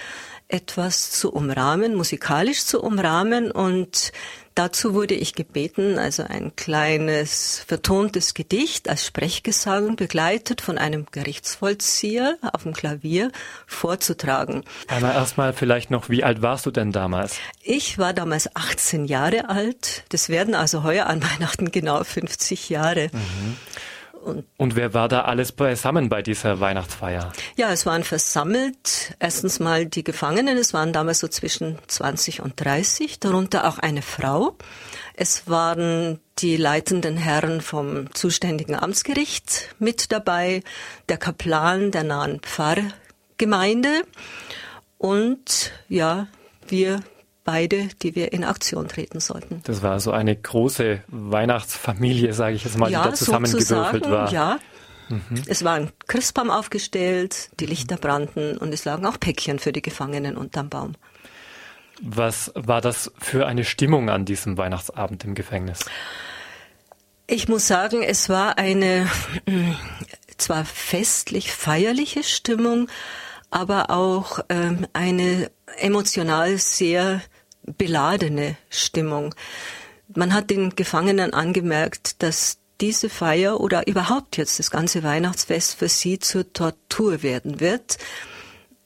etwas 0.49 1.11
zu 1.11 1.34
umrahmen, 1.34 1.95
musikalisch 1.95 2.65
zu 2.65 2.81
umrahmen 2.81 3.52
und 3.52 4.11
Dazu 4.57 4.95
wurde 4.95 5.14
ich 5.14 5.35
gebeten, 5.35 5.99
also 5.99 6.23
ein 6.23 6.56
kleines 6.56 7.64
vertontes 7.68 8.34
Gedicht 8.34 8.89
als 8.89 9.06
Sprechgesang 9.06 9.95
begleitet 9.95 10.61
von 10.61 10.80
einem 10.80 11.06
Gerichtsvollzieher 11.11 12.39
auf 12.41 12.64
dem 12.64 12.73
Klavier 12.73 13.31
vorzutragen. 13.68 14.64
Einmal 14.88 15.14
erstmal 15.14 15.53
vielleicht 15.53 15.91
noch, 15.91 16.10
wie 16.10 16.23
alt 16.23 16.41
warst 16.41 16.65
du 16.65 16.72
denn 16.72 16.91
damals? 16.91 17.38
Ich 17.61 17.99
war 17.99 18.14
damals 18.14 18.56
18 18.56 19.06
Jahre 19.06 19.48
alt. 19.48 20.06
Das 20.10 20.27
werden 20.27 20.56
also 20.56 20.81
heuer 20.81 21.06
an 21.06 21.22
Weihnachten 21.22 21.69
genau 21.69 22.03
50 22.03 22.69
Jahre. 22.69 23.11
Mhm. 23.14 23.57
Und, 24.27 24.45
und, 24.57 24.75
wer 24.75 24.93
war 24.93 25.07
da 25.07 25.21
alles 25.21 25.51
beisammen 25.51 26.09
bei 26.09 26.21
dieser 26.21 26.59
Weihnachtsfeier? 26.59 27.31
Ja, 27.55 27.71
es 27.71 27.85
waren 27.85 28.03
versammelt 28.03 29.15
erstens 29.19 29.59
mal 29.59 29.85
die 29.85 30.03
Gefangenen, 30.03 30.57
es 30.57 30.73
waren 30.73 30.91
damals 30.91 31.19
so 31.19 31.27
zwischen 31.27 31.77
20 31.87 32.41
und 32.41 32.53
30, 32.63 33.19
darunter 33.19 33.67
auch 33.67 33.79
eine 33.79 34.01
Frau. 34.01 34.57
Es 35.13 35.47
waren 35.47 36.19
die 36.39 36.57
leitenden 36.57 37.17
Herren 37.17 37.61
vom 37.61 38.13
zuständigen 38.13 38.75
Amtsgericht 38.75 39.75
mit 39.79 40.11
dabei, 40.11 40.61
der 41.09 41.17
Kaplan 41.17 41.91
der 41.91 42.03
nahen 42.03 42.41
Pfarrgemeinde 42.41 44.03
und 44.97 45.71
ja, 45.87 46.27
wir 46.67 47.01
beide, 47.48 47.88
die 48.03 48.14
wir 48.14 48.34
in 48.34 48.44
Aktion 48.44 48.90
treten 48.90 49.22
sollten. 49.22 49.61
Das 49.64 49.82
war 49.82 50.02
so 50.02 50.11
eine 50.11 50.36
große 50.36 51.02
Weihnachtsfamilie, 51.07 52.34
sage 52.34 52.57
ich 52.57 52.65
jetzt 52.65 52.78
mal, 52.78 52.91
ja, 52.91 53.03
die 53.03 53.10
da 53.10 53.15
zusammengewürfelt 53.15 54.11
war. 54.11 54.30
Ja, 54.34 54.60
mhm. 55.07 55.44
es 55.48 55.64
war 55.64 55.76
ein 55.76 55.90
Christbaum 56.07 56.52
aufgestellt, 56.52 57.49
die 57.61 57.65
Lichter 57.65 57.95
brannten 57.95 58.57
und 58.57 58.74
es 58.74 58.84
lagen 58.84 59.06
auch 59.06 59.18
Päckchen 59.18 59.60
für 59.60 59.72
die 59.72 59.82
Gefangenen 59.82 60.36
unterm 60.36 60.68
Baum. 60.68 60.95
Was 62.02 62.52
war 62.53 62.82
das 62.82 63.14
für 63.18 63.48
eine 63.48 63.64
Stimmung 63.64 64.10
an 64.10 64.26
diesem 64.26 64.57
Weihnachtsabend 64.57 65.24
im 65.24 65.34
Gefängnis? 65.34 65.80
Ich 67.28 67.48
muss 67.48 67.65
sagen, 67.65 68.03
es 68.03 68.28
war 68.28 68.57
eine 68.57 69.07
zwar 70.38 70.65
festlich 70.65 71.53
feierliche 71.53 72.24
Stimmung, 72.24 72.90
aber 73.49 73.90
auch 73.90 74.40
ähm, 74.49 74.86
eine 74.91 75.49
emotional 75.78 76.57
sehr 76.57 77.22
beladene 77.77 78.57
Stimmung. 78.69 79.35
Man 80.15 80.34
hat 80.34 80.49
den 80.49 80.76
Gefangenen 80.76 81.34
angemerkt, 81.34 82.22
dass 82.23 82.57
diese 82.80 83.10
Feier 83.10 83.60
oder 83.60 83.88
überhaupt 83.88 84.38
jetzt 84.38 84.60
das 84.60 84.72
ganze 84.72 85.03
Weihnachtsfest 85.03 85.76
für 85.76 85.89
sie 85.89 86.19
zur 86.19 86.52
Tortur 86.53 87.23
werden 87.23 87.60
wird. 87.60 87.98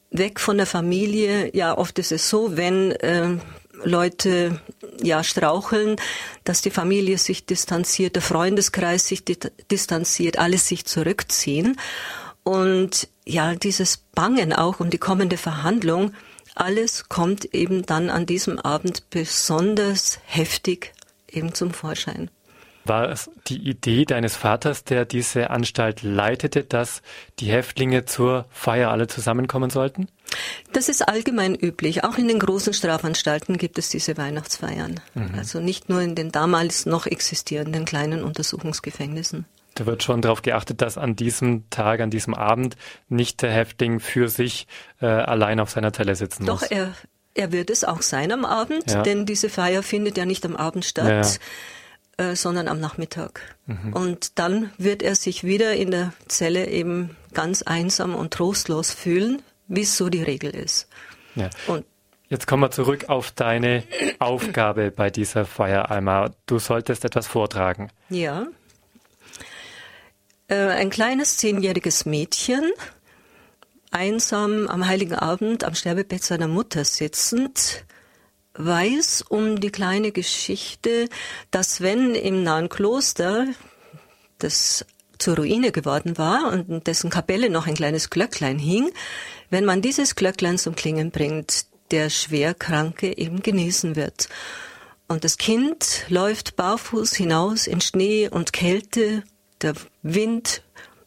Weg 0.09 0.39
von 0.39 0.57
der 0.57 0.65
Familie, 0.65 1.55
ja, 1.55 1.77
oft 1.77 1.99
ist 1.99 2.11
es 2.11 2.29
so, 2.29 2.57
wenn 2.57 2.91
äh, 2.91 3.37
Leute 3.83 4.59
ja 5.01 5.23
straucheln, 5.23 5.95
dass 6.43 6.61
die 6.61 6.71
Familie 6.71 7.17
sich 7.17 7.45
distanziert, 7.45 8.15
der 8.15 8.21
Freundeskreis 8.21 9.07
sich 9.07 9.23
distanziert, 9.25 10.37
alles 10.37 10.67
sich 10.67 10.85
zurückziehen. 10.85 11.77
Und 12.43 13.07
ja, 13.25 13.55
dieses 13.55 13.97
Bangen 13.97 14.53
auch 14.53 14.79
um 14.79 14.89
die 14.89 14.97
kommende 14.97 15.37
Verhandlung, 15.37 16.13
alles 16.55 17.09
kommt 17.09 17.45
eben 17.53 17.85
dann 17.85 18.09
an 18.09 18.25
diesem 18.25 18.59
Abend 18.59 19.09
besonders 19.09 20.19
heftig 20.25 20.93
eben 21.29 21.53
zum 21.53 21.71
Vorschein. 21.71 22.29
War 22.83 23.09
es 23.09 23.29
die 23.47 23.59
Idee 23.59 24.05
deines 24.05 24.35
Vaters, 24.35 24.83
der 24.83 25.05
diese 25.05 25.51
Anstalt 25.51 26.01
leitete, 26.01 26.63
dass 26.63 27.03
die 27.39 27.51
Häftlinge 27.51 28.05
zur 28.05 28.45
Feier 28.49 28.89
alle 28.89 29.07
zusammenkommen 29.07 29.69
sollten? 29.69 30.07
Das 30.73 30.89
ist 30.89 31.07
allgemein 31.07 31.53
üblich. 31.55 32.03
Auch 32.03 32.17
in 32.17 32.27
den 32.27 32.39
großen 32.39 32.73
Strafanstalten 32.73 33.57
gibt 33.57 33.77
es 33.77 33.89
diese 33.89 34.17
Weihnachtsfeiern. 34.17 34.99
Mhm. 35.13 35.35
Also 35.37 35.59
nicht 35.59 35.89
nur 35.89 36.01
in 36.01 36.15
den 36.15 36.31
damals 36.31 36.85
noch 36.87 37.05
existierenden 37.05 37.85
kleinen 37.85 38.23
Untersuchungsgefängnissen. 38.23 39.45
Da 39.75 39.85
wird 39.85 40.03
schon 40.03 40.21
darauf 40.21 40.41
geachtet, 40.41 40.81
dass 40.81 40.97
an 40.97 41.15
diesem 41.15 41.69
Tag, 41.69 42.01
an 42.01 42.09
diesem 42.09 42.33
Abend 42.33 42.75
nicht 43.07 43.41
der 43.41 43.51
Häftling 43.51 43.99
für 43.99 44.27
sich 44.27 44.67
äh, 45.01 45.05
allein 45.05 45.59
auf 45.59 45.69
seiner 45.69 45.93
Zelle 45.93 46.15
sitzen 46.15 46.45
Doch, 46.45 46.61
muss. 46.61 46.69
Doch, 46.69 46.75
er, 46.75 46.93
er 47.33 47.51
wird 47.51 47.69
es 47.69 47.83
auch 47.83 48.01
sein 48.01 48.31
am 48.31 48.43
Abend, 48.43 48.91
ja. 48.91 49.01
denn 49.01 49.25
diese 49.25 49.49
Feier 49.49 49.83
findet 49.83 50.17
ja 50.17 50.25
nicht 50.25 50.45
am 50.45 50.55
Abend 50.55 50.85
statt. 50.85 51.39
Ja. 52.17 52.25
Äh, 52.25 52.35
sondern 52.35 52.67
am 52.67 52.79
Nachmittag. 52.79 53.55
Mhm. 53.65 53.93
Und 53.93 54.37
dann 54.37 54.69
wird 54.77 55.01
er 55.01 55.15
sich 55.15 55.43
wieder 55.43 55.73
in 55.73 55.91
der 55.91 56.13
Zelle 56.27 56.67
eben 56.67 57.15
ganz 57.33 57.61
einsam 57.63 58.15
und 58.15 58.33
trostlos 58.33 58.91
fühlen, 58.91 59.41
wie 59.67 59.81
es 59.81 59.97
so 59.97 60.09
die 60.09 60.21
Regel 60.21 60.51
ist. 60.51 60.87
Ja. 61.35 61.49
Und 61.67 61.85
Jetzt 62.27 62.47
kommen 62.47 62.63
wir 62.63 62.71
zurück 62.71 63.09
auf 63.09 63.31
deine 63.31 63.83
Aufgabe 64.19 64.91
bei 64.91 65.09
dieser 65.09 65.45
Feier, 65.45 65.91
Alma. 65.91 66.31
Du 66.45 66.59
solltest 66.59 67.03
etwas 67.03 67.27
vortragen. 67.27 67.91
Ja. 68.09 68.47
Äh, 70.51 70.67
ein 70.67 70.89
kleines 70.89 71.37
zehnjähriges 71.37 72.05
Mädchen, 72.05 72.73
einsam 73.89 74.67
am 74.67 74.85
heiligen 74.85 75.15
Abend 75.15 75.63
am 75.63 75.75
Sterbebett 75.75 76.25
seiner 76.25 76.49
Mutter 76.49 76.83
sitzend, 76.83 77.85
weiß 78.55 79.23
um 79.29 79.61
die 79.61 79.71
kleine 79.71 80.11
Geschichte, 80.11 81.07
dass 81.51 81.79
wenn 81.79 82.15
im 82.15 82.43
nahen 82.43 82.67
Kloster, 82.67 83.47
das 84.39 84.85
zur 85.17 85.37
Ruine 85.37 85.71
geworden 85.71 86.17
war 86.17 86.51
und 86.51 86.85
dessen 86.85 87.09
Kapelle 87.09 87.49
noch 87.49 87.65
ein 87.65 87.75
kleines 87.75 88.09
Glöcklein 88.09 88.59
hing, 88.59 88.91
wenn 89.51 89.63
man 89.63 89.81
dieses 89.81 90.15
Glöcklein 90.15 90.57
zum 90.57 90.75
Klingen 90.75 91.11
bringt, 91.11 91.65
der 91.91 92.09
Schwerkranke 92.09 93.17
eben 93.17 93.41
genesen 93.41 93.95
wird. 93.95 94.27
Und 95.07 95.23
das 95.23 95.37
Kind 95.37 96.03
läuft 96.09 96.57
barfuß 96.57 97.13
hinaus 97.15 97.67
in 97.67 97.79
Schnee 97.79 98.27
und 98.27 98.51
Kälte 98.51 99.23
der 99.63 99.73
Wind, 100.01 100.63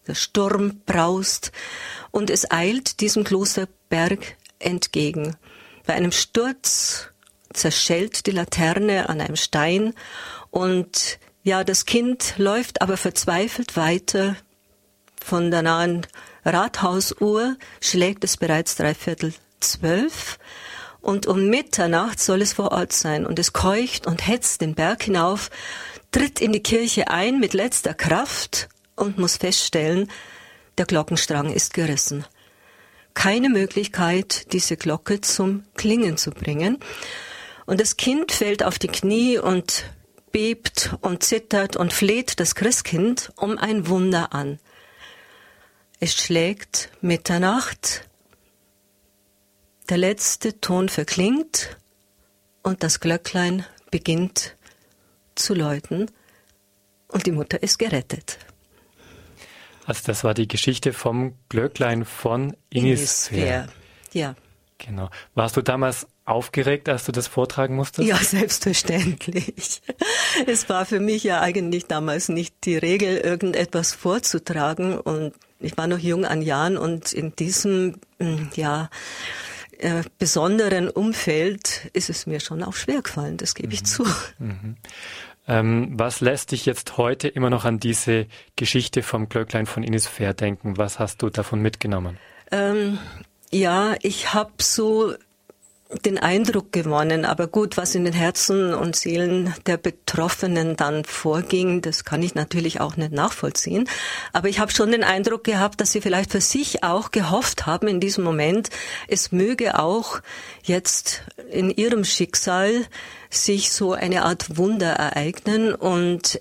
der 0.06 0.14
Sturm 0.14 0.80
braust 0.86 1.52
und 2.10 2.30
es 2.30 2.50
eilt 2.50 3.00
diesem 3.00 3.24
Klosterberg 3.24 4.36
entgegen. 4.58 5.36
Bei 5.86 5.94
einem 5.94 6.12
Sturz 6.12 7.08
zerschellt 7.52 8.26
die 8.26 8.32
Laterne 8.32 9.08
an 9.08 9.20
einem 9.20 9.36
Stein 9.36 9.94
und 10.50 11.18
ja, 11.42 11.62
das 11.62 11.84
Kind 11.84 12.34
läuft 12.38 12.80
aber 12.80 12.96
verzweifelt 12.96 13.76
weiter. 13.76 14.36
Von 15.22 15.50
der 15.50 15.62
nahen 15.62 16.06
Rathausuhr 16.44 17.56
schlägt 17.80 18.24
es 18.24 18.36
bereits 18.36 18.76
dreiviertel 18.76 19.34
zwölf 19.60 20.38
und 21.00 21.26
um 21.26 21.48
Mitternacht 21.48 22.18
soll 22.18 22.40
es 22.40 22.54
vor 22.54 22.72
Ort 22.72 22.92
sein 22.92 23.26
und 23.26 23.38
es 23.38 23.52
keucht 23.52 24.06
und 24.06 24.26
hetzt 24.26 24.62
den 24.62 24.74
Berg 24.74 25.02
hinauf 25.02 25.50
tritt 26.14 26.40
in 26.40 26.52
die 26.52 26.62
Kirche 26.62 27.08
ein 27.08 27.40
mit 27.40 27.54
letzter 27.54 27.92
Kraft 27.92 28.68
und 28.94 29.18
muss 29.18 29.36
feststellen, 29.36 30.08
der 30.78 30.86
Glockenstrang 30.86 31.52
ist 31.52 31.74
gerissen. 31.74 32.24
Keine 33.14 33.48
Möglichkeit, 33.48 34.52
diese 34.52 34.76
Glocke 34.76 35.20
zum 35.22 35.64
Klingen 35.74 36.16
zu 36.16 36.30
bringen. 36.30 36.78
Und 37.66 37.80
das 37.80 37.96
Kind 37.96 38.30
fällt 38.30 38.62
auf 38.62 38.78
die 38.78 38.86
Knie 38.86 39.38
und 39.38 39.86
bebt 40.30 40.94
und 41.00 41.24
zittert 41.24 41.74
und 41.74 41.92
fleht 41.92 42.38
das 42.38 42.54
Christkind 42.54 43.32
um 43.34 43.58
ein 43.58 43.88
Wunder 43.88 44.32
an. 44.32 44.60
Es 45.98 46.14
schlägt 46.14 46.90
Mitternacht, 47.00 48.08
der 49.88 49.98
letzte 49.98 50.60
Ton 50.60 50.88
verklingt 50.88 51.76
und 52.62 52.84
das 52.84 53.00
Glöcklein 53.00 53.66
beginnt 53.90 54.54
zu 55.34 55.54
läuten 55.54 56.10
und 57.08 57.26
die 57.26 57.32
Mutter 57.32 57.62
ist 57.62 57.78
gerettet. 57.78 58.38
Also 59.86 60.02
das 60.06 60.24
war 60.24 60.34
die 60.34 60.48
Geschichte 60.48 60.92
vom 60.92 61.34
Glöcklein 61.48 62.04
von 62.04 62.56
Inisphäre. 62.70 63.68
Ja. 64.12 64.34
Genau. 64.78 65.10
Warst 65.34 65.56
du 65.56 65.62
damals 65.62 66.06
aufgeregt, 66.24 66.88
als 66.88 67.04
du 67.04 67.12
das 67.12 67.26
vortragen 67.26 67.76
musstest? 67.76 68.08
Ja, 68.08 68.16
selbstverständlich. 68.22 69.82
Es 70.46 70.68
war 70.68 70.86
für 70.86 71.00
mich 71.00 71.24
ja 71.24 71.40
eigentlich 71.40 71.86
damals 71.86 72.28
nicht 72.28 72.54
die 72.64 72.76
Regel, 72.76 73.18
irgendetwas 73.18 73.92
vorzutragen 73.92 74.98
und 74.98 75.34
ich 75.60 75.76
war 75.76 75.86
noch 75.86 75.98
jung 75.98 76.24
an 76.24 76.42
Jahren 76.42 76.76
und 76.76 77.12
in 77.12 77.34
diesem, 77.36 78.00
hm, 78.18 78.50
ja, 78.54 78.90
äh, 79.78 80.02
besonderen 80.18 80.88
Umfeld 80.88 81.90
ist 81.92 82.10
es 82.10 82.26
mir 82.26 82.40
schon 82.40 82.62
auch 82.62 82.74
schwer 82.74 83.02
gefallen, 83.02 83.36
das 83.36 83.54
gebe 83.54 83.72
ich 83.72 83.82
mhm. 83.82 83.86
zu. 83.86 84.04
Mhm. 84.38 84.76
Ähm, 85.46 85.90
was 85.92 86.20
lässt 86.20 86.52
dich 86.52 86.64
jetzt 86.64 86.96
heute 86.96 87.28
immer 87.28 87.50
noch 87.50 87.64
an 87.64 87.78
diese 87.78 88.26
Geschichte 88.56 89.02
vom 89.02 89.28
Glöcklein 89.28 89.66
von 89.66 89.82
Ines 89.82 90.06
Fair 90.06 90.32
denken? 90.32 90.78
Was 90.78 90.98
hast 90.98 91.22
du 91.22 91.28
davon 91.28 91.60
mitgenommen? 91.60 92.18
Ähm, 92.50 92.98
ja, 93.50 93.94
ich 94.00 94.32
habe 94.32 94.52
so 94.58 95.14
den 96.04 96.18
Eindruck 96.18 96.72
gewonnen. 96.72 97.24
Aber 97.24 97.46
gut, 97.46 97.76
was 97.76 97.94
in 97.94 98.04
den 98.04 98.14
Herzen 98.14 98.74
und 98.74 98.96
Seelen 98.96 99.54
der 99.66 99.76
Betroffenen 99.76 100.76
dann 100.76 101.04
vorging, 101.04 101.82
das 101.82 102.04
kann 102.04 102.22
ich 102.22 102.34
natürlich 102.34 102.80
auch 102.80 102.96
nicht 102.96 103.12
nachvollziehen. 103.12 103.88
Aber 104.32 104.48
ich 104.48 104.58
habe 104.58 104.72
schon 104.72 104.92
den 104.92 105.04
Eindruck 105.04 105.44
gehabt, 105.44 105.80
dass 105.80 105.92
sie 105.92 106.00
vielleicht 106.00 106.32
für 106.32 106.40
sich 106.40 106.82
auch 106.82 107.10
gehofft 107.10 107.66
haben 107.66 107.88
in 107.88 108.00
diesem 108.00 108.24
Moment, 108.24 108.70
es 109.08 109.30
möge 109.30 109.78
auch 109.78 110.20
jetzt 110.62 111.22
in 111.50 111.70
ihrem 111.70 112.04
Schicksal 112.04 112.86
sich 113.30 113.72
so 113.72 113.92
eine 113.92 114.24
Art 114.24 114.56
Wunder 114.56 114.92
ereignen 114.92 115.74
und 115.74 116.40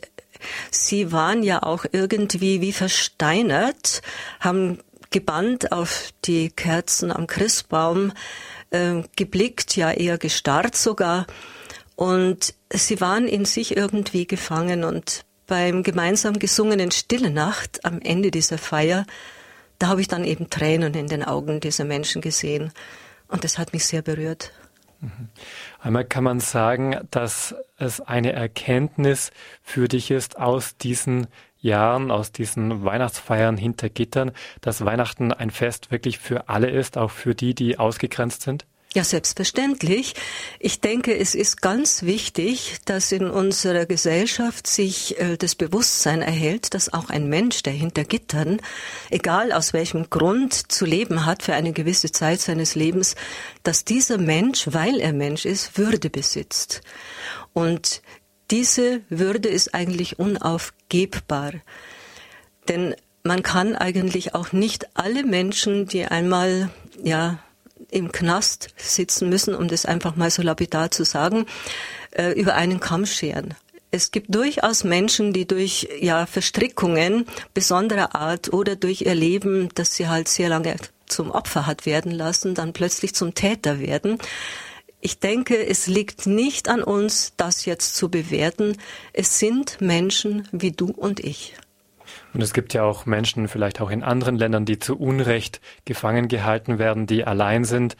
sie 0.72 1.12
waren 1.12 1.44
ja 1.44 1.64
auch 1.64 1.86
irgendwie 1.92 2.62
wie 2.62 2.74
versteinert, 2.74 4.02
haben 4.40 4.80
gebannt 5.10 5.72
auf 5.72 6.10
die 6.26 6.50
Kerzen 6.50 7.12
am 7.12 7.28
Christbaum 7.28 8.12
äh, 8.74 9.04
geblickt, 9.16 9.76
ja 9.78 9.92
eher 9.92 10.18
gestarrt 10.18 10.76
sogar. 10.76 11.26
Und 11.96 12.54
sie 12.72 13.00
waren 13.00 13.28
in 13.28 13.46
sich 13.46 13.78
irgendwie 13.78 14.26
gefangen 14.26 14.84
und 14.84 15.26
beim 15.48 15.84
gemeinsam 15.84 16.40
gesungenen 16.40 16.92
Stille 16.92 17.30
Nacht 17.30 17.86
am 17.86 18.02
Ende 18.02 18.32
dieser 18.32 18.58
Feier, 18.58 19.06
da 19.80 19.88
habe 19.88 20.02
ich 20.02 20.08
dann 20.08 20.24
eben 20.24 20.50
Tränen 20.50 20.94
in 20.94 21.08
den 21.08 21.24
Augen 21.24 21.60
dieser 21.60 21.84
Menschen 21.84 22.22
gesehen. 22.22 22.72
Und 23.28 23.44
das 23.44 23.58
hat 23.58 23.74
mich 23.74 23.86
sehr 23.86 24.02
berührt. 24.02 24.52
Mhm. 25.02 25.30
Einmal 25.80 26.06
kann 26.06 26.24
man 26.24 26.40
sagen, 26.40 26.98
dass 27.12 27.54
es 27.78 28.00
eine 28.00 28.32
Erkenntnis 28.32 29.32
für 29.62 29.88
dich 29.88 30.12
ist 30.12 30.38
aus 30.38 30.78
diesen 30.78 31.28
Jahren, 31.64 32.12
aus 32.12 32.32
diesen 32.32 32.84
Weihnachtsfeiern 32.84 33.58
hinter 33.58 33.90
Gittern, 33.90 34.32
dass 34.62 34.86
Weihnachten 34.86 35.32
ein 35.32 35.50
Fest 35.50 35.92
wirklich 35.92 36.20
für 36.20 36.50
alle 36.50 36.70
ist, 36.70 36.98
auch 36.98 37.12
für 37.12 37.34
die, 37.34 37.56
die 37.56 37.80
ausgegrenzt 37.80 38.44
sind? 38.44 38.66
Ja, 38.96 39.04
selbstverständlich. 39.04 40.14
Ich 40.60 40.80
denke, 40.80 41.18
es 41.18 41.34
ist 41.34 41.64
ganz 41.64 42.04
wichtig, 42.04 42.78
dass 42.86 43.12
in 43.12 43.28
unserer 43.28 43.88
Gesellschaft 43.88 44.68
sich 44.68 45.20
äh, 45.20 45.36
das 45.36 45.56
Bewusstsein 45.56 46.22
erhält, 46.22 46.76
dass 46.76 46.94
auch 46.94 47.10
ein 47.10 47.28
Mensch, 47.28 47.64
der 47.64 47.74
hinter 47.74 48.04
Gittern, 48.04 48.62
egal 49.10 49.52
aus 49.52 49.74
welchem 49.74 50.12
Grund 50.12 50.72
zu 50.72 50.86
leben 50.86 51.26
hat 51.26 51.42
für 51.42 51.56
eine 51.56 51.74
gewisse 51.74 52.12
Zeit 52.12 52.40
seines 52.40 52.76
Lebens, 52.76 53.16
dass 53.64 53.84
dieser 53.84 54.20
Mensch, 54.20 54.68
weil 54.72 55.00
er 55.00 55.14
Mensch 55.14 55.46
ist, 55.46 55.76
Würde 55.80 56.12
besitzt. 56.12 56.82
Und 57.52 58.04
diese 58.52 59.02
Würde 59.10 59.50
ist 59.50 59.74
eigentlich 59.74 60.20
unaufgebbar. 60.20 61.54
Denn 62.68 62.96
man 63.24 63.42
kann 63.44 63.76
eigentlich 63.76 64.36
auch 64.36 64.52
nicht 64.52 64.88
alle 64.96 65.24
Menschen, 65.24 65.88
die 65.88 66.06
einmal, 66.06 66.70
ja, 67.02 67.40
im 67.90 68.12
Knast 68.12 68.70
sitzen 68.78 69.30
müssen, 69.30 69.54
um 69.56 69.68
das 69.68 69.86
einfach 69.86 70.16
mal 70.16 70.32
so 70.32 70.42
lapidar 70.42 70.92
zu 70.92 71.06
sagen, 71.06 71.46
äh, 72.12 72.32
über 72.32 72.56
einen 72.56 72.80
Kamm 72.80 73.06
scheren. 73.06 73.54
Es 73.92 74.10
gibt 74.10 74.34
durchaus 74.34 74.84
Menschen, 74.84 75.34
die 75.34 75.48
durch 75.48 75.88
ja, 76.02 76.26
Verstrickungen 76.26 77.26
besonderer 77.54 78.16
Art 78.16 78.52
oder 78.52 78.76
durch 78.76 79.02
ihr 79.02 79.14
Leben, 79.14 79.70
das 79.76 79.96
sie 79.96 80.08
halt 80.08 80.28
sehr 80.28 80.50
lange 80.50 80.76
zum 81.06 81.30
Opfer 81.30 81.68
hat 81.68 81.86
werden 81.86 82.12
lassen, 82.12 82.56
dann 82.56 82.74
plötzlich 82.74 83.14
zum 83.14 83.36
Täter 83.36 83.80
werden. 83.80 84.18
Ich 85.06 85.20
denke, 85.20 85.68
es 85.68 85.88
liegt 85.88 86.28
nicht 86.28 86.70
an 86.70 86.82
uns, 86.82 87.34
das 87.36 87.66
jetzt 87.66 87.98
zu 87.98 88.10
bewerten. 88.10 88.78
Es 89.12 89.38
sind 89.38 89.82
Menschen 89.82 90.48
wie 90.54 90.72
du 90.72 90.92
und 90.92 91.20
ich. 91.20 91.56
Und 92.34 92.42
es 92.42 92.54
gibt 92.54 92.74
ja 92.74 92.84
auch 92.84 93.06
Menschen, 93.06 93.50
vielleicht 93.50 93.82
auch 93.82 93.90
in 93.90 94.02
anderen 94.02 94.38
Ländern, 94.38 94.64
die 94.64 94.80
zu 94.80 94.98
Unrecht 94.98 95.60
gefangen 95.84 96.30
gehalten 96.30 96.80
werden, 96.80 97.06
die 97.06 97.26
allein 97.26 97.66
sind 97.66 97.98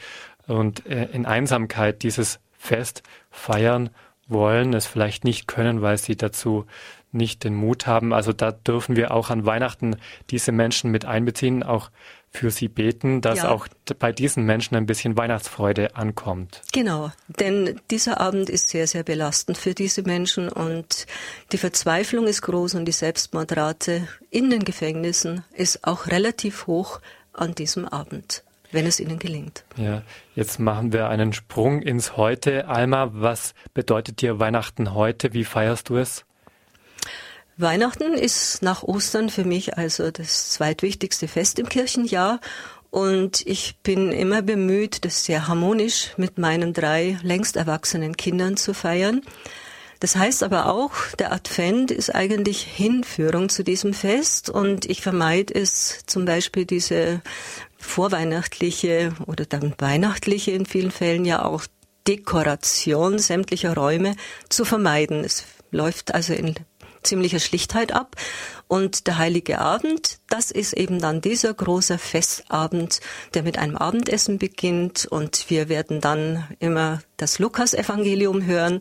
und 0.48 0.86
äh, 0.86 1.10
in 1.12 1.26
Einsamkeit 1.26 2.04
dieses 2.04 2.40
Fest 2.58 3.04
feiern 3.30 3.90
wollen, 4.30 4.74
es 4.74 4.86
vielleicht 4.86 5.26
nicht 5.26 5.46
können, 5.46 5.82
weil 5.82 5.98
sie 5.98 6.16
dazu 6.16 6.66
nicht 7.12 7.44
den 7.44 7.54
Mut 7.54 7.86
haben. 7.86 8.14
Also 8.14 8.32
da 8.32 8.54
dürfen 8.54 8.96
wir 8.96 9.12
auch 9.12 9.30
an 9.30 9.46
Weihnachten 9.46 9.98
diese 10.30 10.54
Menschen 10.54 10.90
mit 10.90 11.04
einbeziehen, 11.04 11.64
auch 11.64 11.92
für 12.34 12.50
sie 12.50 12.68
beten, 12.68 13.22
dass 13.22 13.40
ja. 13.40 13.50
auch 13.50 13.68
bei 14.00 14.12
diesen 14.12 14.44
Menschen 14.44 14.76
ein 14.76 14.88
bisschen 14.88 15.16
Weihnachtsfreude 15.18 15.96
ankommt. 15.96 16.62
Genau, 16.72 17.12
denn 17.28 17.80
dieser 17.92 18.20
Abend 18.20 18.50
ist 18.50 18.70
sehr, 18.70 18.88
sehr 18.88 19.04
belastend 19.04 19.58
für 19.58 19.74
diese 19.76 20.02
Menschen 20.02 20.50
und 20.50 21.06
die 21.52 21.58
Verzweiflung 21.58 22.26
ist 22.26 22.42
groß 22.42 22.76
und 22.76 22.86
die 22.86 22.92
Selbstmordrate 22.92 24.08
in 24.32 24.50
den 24.50 24.64
Gefängnissen 24.66 25.44
ist 25.54 25.86
auch 25.88 26.08
relativ 26.08 26.66
hoch 26.68 27.00
an 27.34 27.56
diesem 27.56 27.88
Abend 27.88 28.44
wenn 28.74 28.88
es 28.88 29.00
ihnen 29.00 29.20
gelingt. 29.20 29.64
Ja, 29.78 30.02
jetzt 30.34 30.60
machen 30.60 30.94
wir 30.94 31.08
einen 31.08 31.32
Sprung 31.32 31.84
ins 31.84 32.18
Heute. 32.18 32.68
Alma, 32.68 33.10
was 33.14 33.54
bedeutet 33.76 34.22
dir 34.22 34.40
Weihnachten 34.40 34.96
heute? 34.96 35.34
Wie 35.34 35.44
feierst 35.44 35.90
du 35.90 35.98
es? 35.98 36.26
Weihnachten 37.58 38.14
ist 38.14 38.64
nach 38.64 38.84
Ostern 38.84 39.30
für 39.30 39.44
mich 39.44 39.78
also 39.78 40.10
das 40.10 40.50
zweitwichtigste 40.50 41.28
Fest 41.28 41.60
im 41.60 41.70
Kirchenjahr 41.70 42.40
und 42.90 43.46
ich 43.46 43.78
bin 43.84 44.12
immer 44.12 44.42
bemüht, 44.42 45.06
das 45.06 45.26
sehr 45.26 45.48
harmonisch 45.48 46.14
mit 46.18 46.38
meinen 46.38 46.74
drei 46.74 47.18
längst 47.24 47.56
erwachsenen 47.56 48.18
Kindern 48.18 48.58
zu 48.58 48.74
feiern. 48.74 49.22
Das 50.00 50.16
heißt 50.16 50.44
aber 50.44 50.68
auch, 50.68 50.92
der 51.18 51.32
Advent 51.32 51.90
ist 51.90 52.14
eigentlich 52.14 52.62
Hinführung 52.62 53.50
zu 53.50 53.64
diesem 53.64 53.94
Fest 53.94 54.50
und 54.50 54.86
ich 54.86 55.02
vermeide 55.02 55.56
es 55.56 56.06
zum 56.08 56.26
Beispiel 56.26 56.66
diese 56.66 57.22
vorweihnachtliche 57.78 59.14
oder 59.28 59.46
dann 59.46 59.74
weihnachtliche 59.78 60.52
in 60.52 60.66
vielen 60.66 60.92
Fällen 60.92 61.24
ja 61.24 61.46
auch 61.46 61.64
Dekoration 62.08 63.18
sämtlicher 63.18 63.76
Räume 63.76 64.16
zu 64.50 64.66
vermeiden. 64.66 65.24
Es 65.24 65.46
läuft 65.72 66.14
also 66.14 66.34
in 66.34 66.56
ziemlicher 67.04 67.40
Schlichtheit 67.40 67.92
ab. 67.92 68.16
Und 68.68 69.08
der 69.08 69.18
Heilige 69.18 69.60
Abend, 69.60 70.20
das 70.30 70.50
ist 70.50 70.74
eben 70.74 71.00
dann 71.00 71.22
dieser 71.22 71.54
große 71.54 71.98
Festabend, 71.98 73.02
der 73.34 73.44
mit 73.44 73.58
einem 73.58 73.78
Abendessen 73.78 74.40
beginnt. 74.40 75.06
Und 75.06 75.50
wir 75.50 75.70
werden 75.70 76.02
dann 76.02 76.48
immer 76.60 77.02
das 77.18 77.40
Lukas-Evangelium 77.40 78.46
hören. 78.46 78.80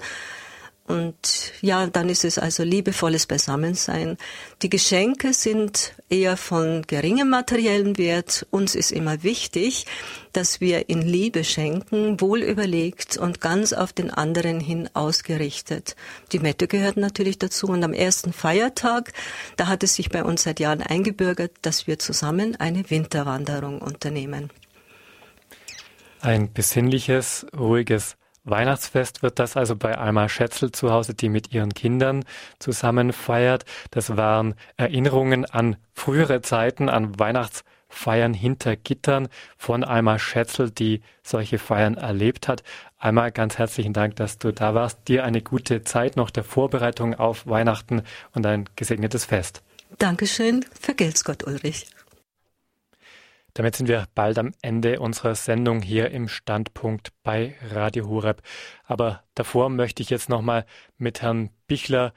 Und 0.87 1.53
ja, 1.61 1.87
dann 1.87 2.09
ist 2.09 2.25
es 2.25 2.39
also 2.39 2.65
liebevolles 2.65 3.27
Beisammensein. 3.27 4.19
Die 4.63 4.69
Geschenke 4.69 5.33
sind 5.33 5.95
eher 6.09 6.37
von 6.37 6.83
geringem 6.83 7.31
materiellen 7.31 7.99
Wert. 7.99 8.47
Uns 8.51 8.75
ist 8.75 8.91
immer 8.91 9.23
wichtig, 9.23 9.87
dass 10.33 10.61
wir 10.61 10.89
in 10.89 11.01
Liebe 11.01 11.45
schenken, 11.45 12.21
wohl 12.21 12.43
überlegt 12.43 13.17
und 13.17 13.41
ganz 13.41 13.73
auf 13.73 13.93
den 13.93 14.11
anderen 14.11 14.59
hin 14.59 14.91
ausgerichtet. 14.93 15.95
Die 16.33 16.41
Mette 16.41 16.67
gehört 16.67 16.97
natürlich 16.97 17.39
dazu. 17.39 17.69
Und 17.69 17.85
am 17.85 17.93
ersten 17.93 18.33
Feiertag, 18.33 19.13
da 19.57 19.69
hat 19.69 19.85
es 19.85 19.95
sich 19.95 20.11
bei 20.11 20.25
uns 20.25 20.43
seit 20.43 20.59
Jahren 20.59 20.83
eingebürgert, 20.83 21.53
dass 21.63 21.87
wir 21.87 22.01
zusammen 22.01 22.57
eine 22.57 22.91
Winterwanderung 22.91 23.81
unternehmen. 23.81 24.51
Ein 26.21 26.53
besinnliches, 26.53 27.47
ruhiges 27.57 28.17
Weihnachtsfest 28.45 29.23
wird 29.23 29.39
das 29.39 29.57
also 29.57 29.77
bei 29.77 29.97
Alma 29.97 30.29
Schätzel 30.29 30.73
zu 30.73 30.91
Hause, 30.91 31.15
die 31.15 31.29
mit 31.29 31.53
ihren 31.53 31.75
Kindern 31.75 32.25
zusammen 32.59 33.13
feiert. 33.13 33.65
Das 33.91 34.17
waren 34.17 34.55
Erinnerungen 34.77 35.45
an 35.45 35.77
frühere 35.95 36.43
Zeiten, 36.43 36.89
an 36.89 37.19
Weihnachtsfeiern 37.19 38.35
hinter 38.35 38.75
Gittern 38.77 39.29
von 39.57 39.85
Alma 39.85 40.19
Schätzel, 40.19 40.71
die 40.71 41.03
solche 41.23 41.59
Feiern 41.59 41.97
erlebt 41.97 42.49
hat. 42.49 42.65
Einmal 42.99 43.31
ganz 43.31 43.59
herzlichen 43.59 43.93
Dank, 43.93 44.17
dass 44.17 44.39
du 44.39 44.53
da 44.53 44.75
warst. 44.75 45.07
Dir 45.09 45.25
eine 45.25 45.43
gute 45.43 45.83
Zeit 45.85 46.17
noch 46.17 46.31
der 46.31 46.45
Vorbereitung 46.45 47.15
auf 47.15 47.47
Weihnachten 47.47 48.03
und 48.35 48.45
ein 48.47 48.69
gesegnetes 48.75 49.25
Fest. 49.25 49.63
Dankeschön. 49.99 50.65
Vergelt's 50.81 51.23
Gott, 51.23 51.47
Ulrich. 51.47 51.87
Damit 53.55 53.77
sind 53.77 53.89
wir 53.89 54.07
bald 54.15 54.39
am 54.39 54.53
Ende 54.63 54.99
unserer 54.99 55.35
Sendung 55.35 55.83
hier 55.83 56.11
im 56.11 56.29
Standpunkt 56.29 57.13
bei 57.23 57.55
Radio 57.71 58.09
Horeb. 58.09 58.41
Aber 58.85 59.23
davor 59.35 59.69
möchte 59.69 60.03
ich 60.03 60.09
jetzt 60.09 60.31
nochmal 60.31 60.65
mit 60.97 61.21
Herrn 61.21 61.51
Bichler 61.67 62.15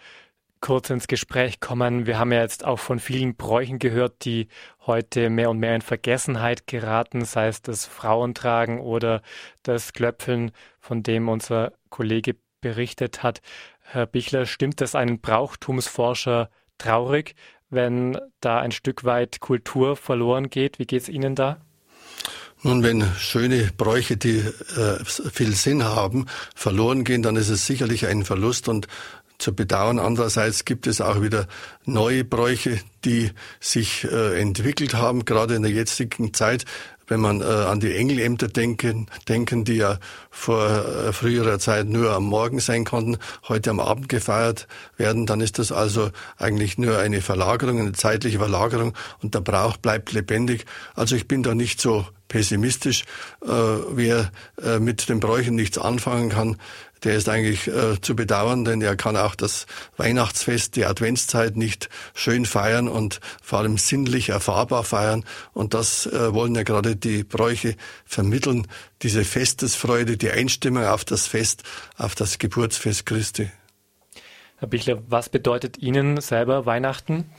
kurz 0.61 0.89
ins 0.89 1.07
Gespräch 1.07 1.59
kommen. 1.59 2.07
Wir 2.07 2.17
haben 2.17 2.31
ja 2.31 2.41
jetzt 2.41 2.63
auch 2.63 2.79
von 2.79 2.99
vielen 2.99 3.35
Bräuchen 3.35 3.79
gehört, 3.79 4.23
die 4.23 4.47
heute 4.85 5.29
mehr 5.29 5.49
und 5.49 5.59
mehr 5.59 5.75
in 5.75 5.81
Vergessenheit 5.81 6.67
geraten, 6.67 7.25
sei 7.25 7.49
es 7.49 7.61
das 7.61 7.85
Frauentragen 7.85 8.79
oder 8.79 9.21
das 9.61 9.91
Klöpfeln, 9.91 10.51
von 10.79 11.03
dem 11.03 11.27
unser 11.27 11.73
Kollege 11.89 12.37
berichtet 12.61 13.23
hat. 13.23 13.41
Herr 13.81 14.05
Bichler, 14.05 14.45
stimmt 14.45 14.79
das 14.81 14.95
einen 14.95 15.19
Brauchtumsforscher 15.19 16.49
traurig, 16.77 17.35
wenn 17.75 18.17
da 18.41 18.59
ein 18.59 18.71
Stück 18.71 19.03
weit 19.03 19.39
Kultur 19.39 19.95
verloren 19.95 20.49
geht? 20.49 20.79
Wie 20.79 20.85
geht 20.85 21.03
es 21.03 21.09
Ihnen 21.09 21.35
da? 21.35 21.57
Nun, 22.63 22.81
wenn 22.81 23.03
schöne 23.19 23.69
Bräuche, 23.77 24.17
die 24.17 24.37
äh, 24.39 25.03
viel 25.05 25.53
Sinn 25.53 25.83
haben, 25.83 26.25
verloren 26.55 27.03
gehen, 27.03 27.21
dann 27.21 27.35
ist 27.35 27.49
es 27.49 27.67
sicherlich 27.67 28.07
ein 28.07 28.25
Verlust 28.25 28.67
und 28.67 28.87
zu 29.37 29.53
bedauern. 29.53 29.99
Andererseits 29.99 30.65
gibt 30.65 30.87
es 30.87 31.01
auch 31.01 31.21
wieder 31.21 31.47
neue 31.85 32.23
Bräuche, 32.23 32.79
die 33.03 33.31
sich 33.59 34.05
äh, 34.05 34.39
entwickelt 34.39 34.93
haben, 34.93 35.25
gerade 35.25 35.55
in 35.55 35.61
der 35.61 35.71
jetzigen 35.71 36.33
Zeit. 36.33 36.65
Wenn 37.07 37.19
man 37.19 37.41
äh, 37.41 37.45
an 37.45 37.79
die 37.79 37.95
Engelämter 37.95 38.47
denken, 38.47 39.07
denken, 39.27 39.63
die 39.63 39.75
ja 39.75 39.99
vor 40.29 40.67
äh, 40.67 41.13
früherer 41.13 41.59
Zeit 41.59 41.87
nur 41.87 42.11
am 42.11 42.25
Morgen 42.25 42.59
sein 42.59 42.83
konnten, 42.83 43.17
heute 43.47 43.69
am 43.69 43.79
Abend 43.79 44.09
gefeiert 44.09 44.67
werden, 44.97 45.25
dann 45.25 45.41
ist 45.41 45.59
das 45.59 45.71
also 45.71 46.11
eigentlich 46.37 46.77
nur 46.77 46.97
eine 46.97 47.21
Verlagerung, 47.21 47.79
eine 47.79 47.93
zeitliche 47.93 48.39
Verlagerung 48.39 48.93
und 49.21 49.35
der 49.35 49.41
Brauch 49.41 49.77
bleibt 49.77 50.11
lebendig. 50.11 50.65
Also 50.95 51.15
ich 51.15 51.27
bin 51.27 51.43
da 51.43 51.55
nicht 51.55 51.79
so 51.79 52.05
pessimistisch. 52.27 53.03
Äh, 53.43 53.47
wer 53.47 54.31
äh, 54.61 54.79
mit 54.79 55.07
den 55.09 55.19
Bräuchen 55.19 55.55
nichts 55.55 55.77
anfangen 55.77 56.29
kann, 56.29 56.57
der 57.05 57.15
ist 57.15 57.29
eigentlich 57.29 57.67
äh, 57.67 58.01
zu 58.01 58.15
bedauern, 58.15 58.65
denn 58.65 58.81
er 58.81 58.95
kann 58.95 59.15
auch 59.15 59.35
das 59.35 59.67
Weihnachtsfest, 59.95 60.75
die 60.75 60.85
Adventszeit 60.85 61.55
nicht 61.55 61.89
schön 62.13 62.45
feiern 62.45 62.87
und 62.87 63.21
vor 63.41 63.59
allem 63.59 63.77
sinnlich 63.77 64.29
erfahrbar 64.29 64.83
feiern. 64.83 65.23
Und 65.53 65.73
das 65.73 66.07
äh, 66.07 66.33
wollen 66.33 66.55
ja 66.55 66.63
gerade 66.63 66.95
die 66.95 67.23
Bräuche 67.23 67.75
vermitteln, 68.05 68.67
diese 69.03 69.23
Festesfreude, 69.23 70.17
die 70.17 70.31
Einstimmung 70.31 70.85
auf 70.85 71.05
das 71.05 71.27
Fest, 71.27 71.63
auf 71.97 72.15
das 72.15 72.39
Geburtsfest 72.39 73.05
Christi. 73.05 73.51
Herr 74.57 74.67
Bichler, 74.67 75.01
was 75.07 75.29
bedeutet 75.29 75.77
Ihnen 75.77 76.19
selber 76.21 76.65
Weihnachten? 76.65 77.29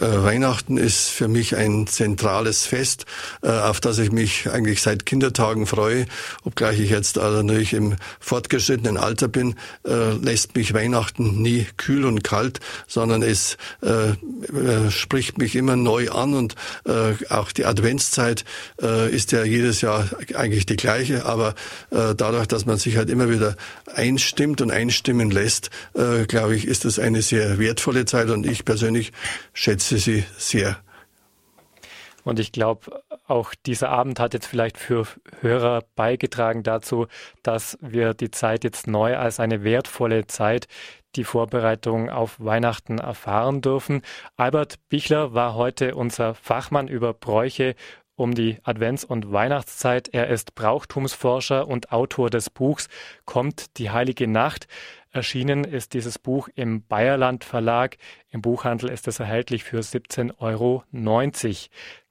Äh, 0.00 0.22
Weihnachten 0.22 0.76
ist 0.76 1.08
für 1.08 1.28
mich 1.28 1.56
ein 1.56 1.86
zentrales 1.86 2.66
Fest, 2.66 3.06
äh, 3.42 3.48
auf 3.48 3.80
das 3.80 3.98
ich 3.98 4.12
mich 4.12 4.50
eigentlich 4.50 4.82
seit 4.82 5.06
Kindertagen 5.06 5.66
freue. 5.66 6.06
Obgleich 6.44 6.80
ich 6.80 6.90
jetzt 6.90 7.16
natürlich 7.16 7.72
im 7.72 7.96
fortgeschrittenen 8.20 8.98
Alter 8.98 9.28
bin, 9.28 9.54
äh, 9.86 10.12
lässt 10.12 10.54
mich 10.54 10.74
Weihnachten 10.74 11.40
nie 11.40 11.66
kühl 11.76 12.04
und 12.04 12.24
kalt, 12.24 12.60
sondern 12.86 13.22
es 13.22 13.56
spricht 14.90 15.38
mich 15.38 15.54
immer 15.54 15.76
neu 15.76 16.10
an 16.10 16.34
und 16.34 16.54
auch 17.28 17.52
die 17.52 17.64
Adventszeit 17.64 18.44
ist 19.10 19.32
ja 19.32 19.44
jedes 19.44 19.80
Jahr 19.80 20.08
eigentlich 20.34 20.66
die 20.66 20.76
gleiche, 20.76 21.24
aber 21.24 21.54
dadurch, 21.90 22.46
dass 22.46 22.66
man 22.66 22.76
sich 22.76 22.96
halt 22.96 23.10
immer 23.10 23.30
wieder 23.30 23.56
einstimmt 23.94 24.60
und 24.60 24.70
einstimmen 24.70 25.30
lässt, 25.30 25.70
glaube 26.28 26.56
ich, 26.56 26.66
ist 26.66 26.84
es 26.84 26.98
eine 26.98 27.22
sehr 27.22 27.58
wertvolle 27.58 28.04
Zeit 28.04 28.30
und 28.30 28.46
ich 28.46 28.64
persönlich 28.64 29.12
schätze 29.52 29.85
schätze 29.86 29.98
sie 29.98 30.24
sehr. 30.36 30.76
Und 32.24 32.40
ich 32.40 32.50
glaube, 32.50 33.04
auch 33.28 33.54
dieser 33.66 33.90
Abend 33.90 34.18
hat 34.18 34.34
jetzt 34.34 34.46
vielleicht 34.46 34.78
für 34.78 35.06
Hörer 35.42 35.84
beigetragen 35.94 36.64
dazu, 36.64 37.06
dass 37.44 37.78
wir 37.80 38.14
die 38.14 38.32
Zeit 38.32 38.64
jetzt 38.64 38.88
neu 38.88 39.16
als 39.16 39.38
eine 39.38 39.62
wertvolle 39.62 40.26
Zeit, 40.26 40.66
die 41.14 41.22
Vorbereitung 41.22 42.10
auf 42.10 42.40
Weihnachten 42.40 42.98
erfahren 42.98 43.60
dürfen. 43.60 44.02
Albert 44.36 44.76
Bichler 44.88 45.34
war 45.34 45.54
heute 45.54 45.94
unser 45.94 46.34
Fachmann 46.34 46.88
über 46.88 47.14
Bräuche 47.14 47.76
um 48.16 48.34
die 48.34 48.58
Advents- 48.64 49.04
und 49.04 49.30
Weihnachtszeit. 49.30 50.08
Er 50.08 50.28
ist 50.28 50.54
Brauchtumsforscher 50.54 51.68
und 51.68 51.92
Autor 51.92 52.30
des 52.30 52.50
Buchs 52.50 52.88
Kommt 53.24 53.78
die 53.78 53.90
heilige 53.90 54.26
Nacht. 54.26 54.66
Erschienen 55.16 55.64
ist 55.64 55.94
dieses 55.94 56.18
Buch 56.18 56.48
im 56.54 56.82
Bayerland 56.86 57.42
Verlag. 57.42 57.96
Im 58.30 58.42
Buchhandel 58.42 58.90
ist 58.90 59.08
es 59.08 59.18
erhältlich 59.18 59.64
für 59.64 59.78
17,90 59.78 60.38
Euro. 60.38 60.84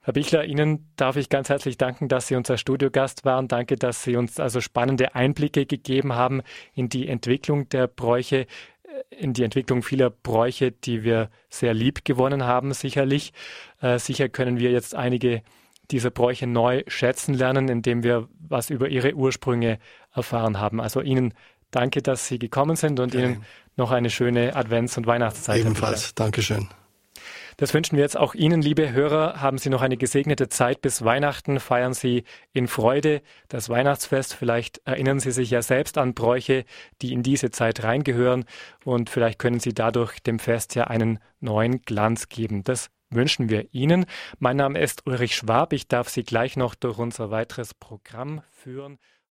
Herr 0.02 0.14
Bichler, 0.14 0.46
Ihnen 0.46 0.92
darf 0.98 1.16
ich 1.16 1.30
ganz 1.30 1.50
herzlich 1.50 1.78
danken, 1.78 2.08
dass 2.08 2.28
Sie 2.28 2.36
unser 2.36 2.58
Studiogast 2.58 3.24
waren. 3.24 3.48
Danke, 3.48 3.76
dass 3.76 4.04
Sie 4.04 4.16
uns 4.18 4.40
also 4.40 4.60
spannende 4.60 5.16
Einblicke 5.16 5.66
gegeben 5.66 6.14
haben 6.14 6.42
in 6.74 6.90
die 6.90 7.08
Entwicklung 7.08 7.70
der 7.70 7.88
Bräuche, 7.88 8.42
äh, 8.42 9.16
in 9.16 9.34
die 9.34 9.44
Entwicklung 9.44 9.84
vieler 9.84 10.10
Bräuche, 10.10 10.72
die 10.72 11.04
wir 11.04 11.30
sehr 11.50 11.74
lieb 11.74 12.06
gewonnen 12.06 12.44
haben, 12.44 12.74
sicherlich. 12.74 13.34
Äh, 13.82 14.00
sicher 14.00 14.30
können 14.30 14.60
wir 14.60 14.72
jetzt 14.72 14.96
einige 14.96 15.44
dieser 15.92 16.10
Bräuche 16.10 16.48
neu 16.48 16.84
schätzen 16.88 17.34
lernen, 17.34 17.70
indem 17.70 18.04
wir 18.04 18.28
was 18.40 18.70
über 18.70 18.90
ihre 18.90 19.14
Ursprünge 19.14 19.80
erfahren 20.14 20.60
haben. 20.60 20.82
Also 20.82 21.02
Ihnen 21.02 21.34
Danke, 21.76 22.02
dass 22.02 22.28
Sie 22.28 22.40
gekommen 22.40 22.76
sind 22.76 23.00
und. 23.00 23.14
Ihnen 23.14 23.44
noch 23.78 23.92
eine 23.92 24.10
schöne 24.10 24.56
Advents- 24.56 24.98
und 24.98 25.08
Weihnachtszeit. 25.08 25.60
Ebenfalls. 25.60 26.16
Dankeschön. 26.16 26.70
Das 27.58 27.74
wünschen 27.74 27.96
wir 27.96 28.04
jetzt 28.04 28.18
auch 28.18 28.36
Ihnen, 28.36 28.62
liebe 28.62 28.92
Hörer. 28.92 29.42
Haben 29.42 29.58
Sie 29.58 29.70
noch 29.70 29.82
eine 29.82 29.96
gesegnete 29.96 30.50
Zeit 30.50 30.82
bis 30.82 31.06
Weihnachten. 31.06 31.62
Feiern 31.62 31.94
Sie 31.94 32.26
in 32.52 32.68
Freude 32.68 33.22
das 33.48 33.70
Weihnachtsfest. 33.70 34.34
Vielleicht 34.34 34.82
erinnern 34.86 35.22
Sie 35.22 35.32
sich 35.32 35.52
ja 35.52 35.62
selbst 35.62 35.98
an 35.98 36.14
Bräuche, 36.14 36.66
die 37.02 37.14
in 37.14 37.24
diese 37.24 37.52
Zeit 37.52 37.84
reingehören. 37.84 38.44
Und 38.84 39.10
vielleicht 39.10 39.40
können 39.40 39.62
Sie 39.62 39.74
dadurch 39.74 40.20
dem 40.20 40.40
Fest 40.40 40.76
ja 40.76 40.86
einen 40.86 41.20
neuen 41.40 41.82
Glanz 41.82 42.28
geben. 42.28 42.66
Das 42.66 42.90
wünschen 43.10 43.48
wir 43.48 43.74
Ihnen. 43.74 44.06
Mein 44.38 44.58
Name 44.58 44.80
ist 44.80 45.06
Ulrich 45.08 45.36
Schwab. 45.36 45.72
Ich 45.72 45.88
darf 45.88 46.10
Sie 46.10 46.24
gleich 46.24 46.58
noch 46.58 46.76
durch 46.76 46.98
unser 46.98 47.32
weiteres 47.32 47.74
Programm 47.74 48.42
führen. 48.52 49.00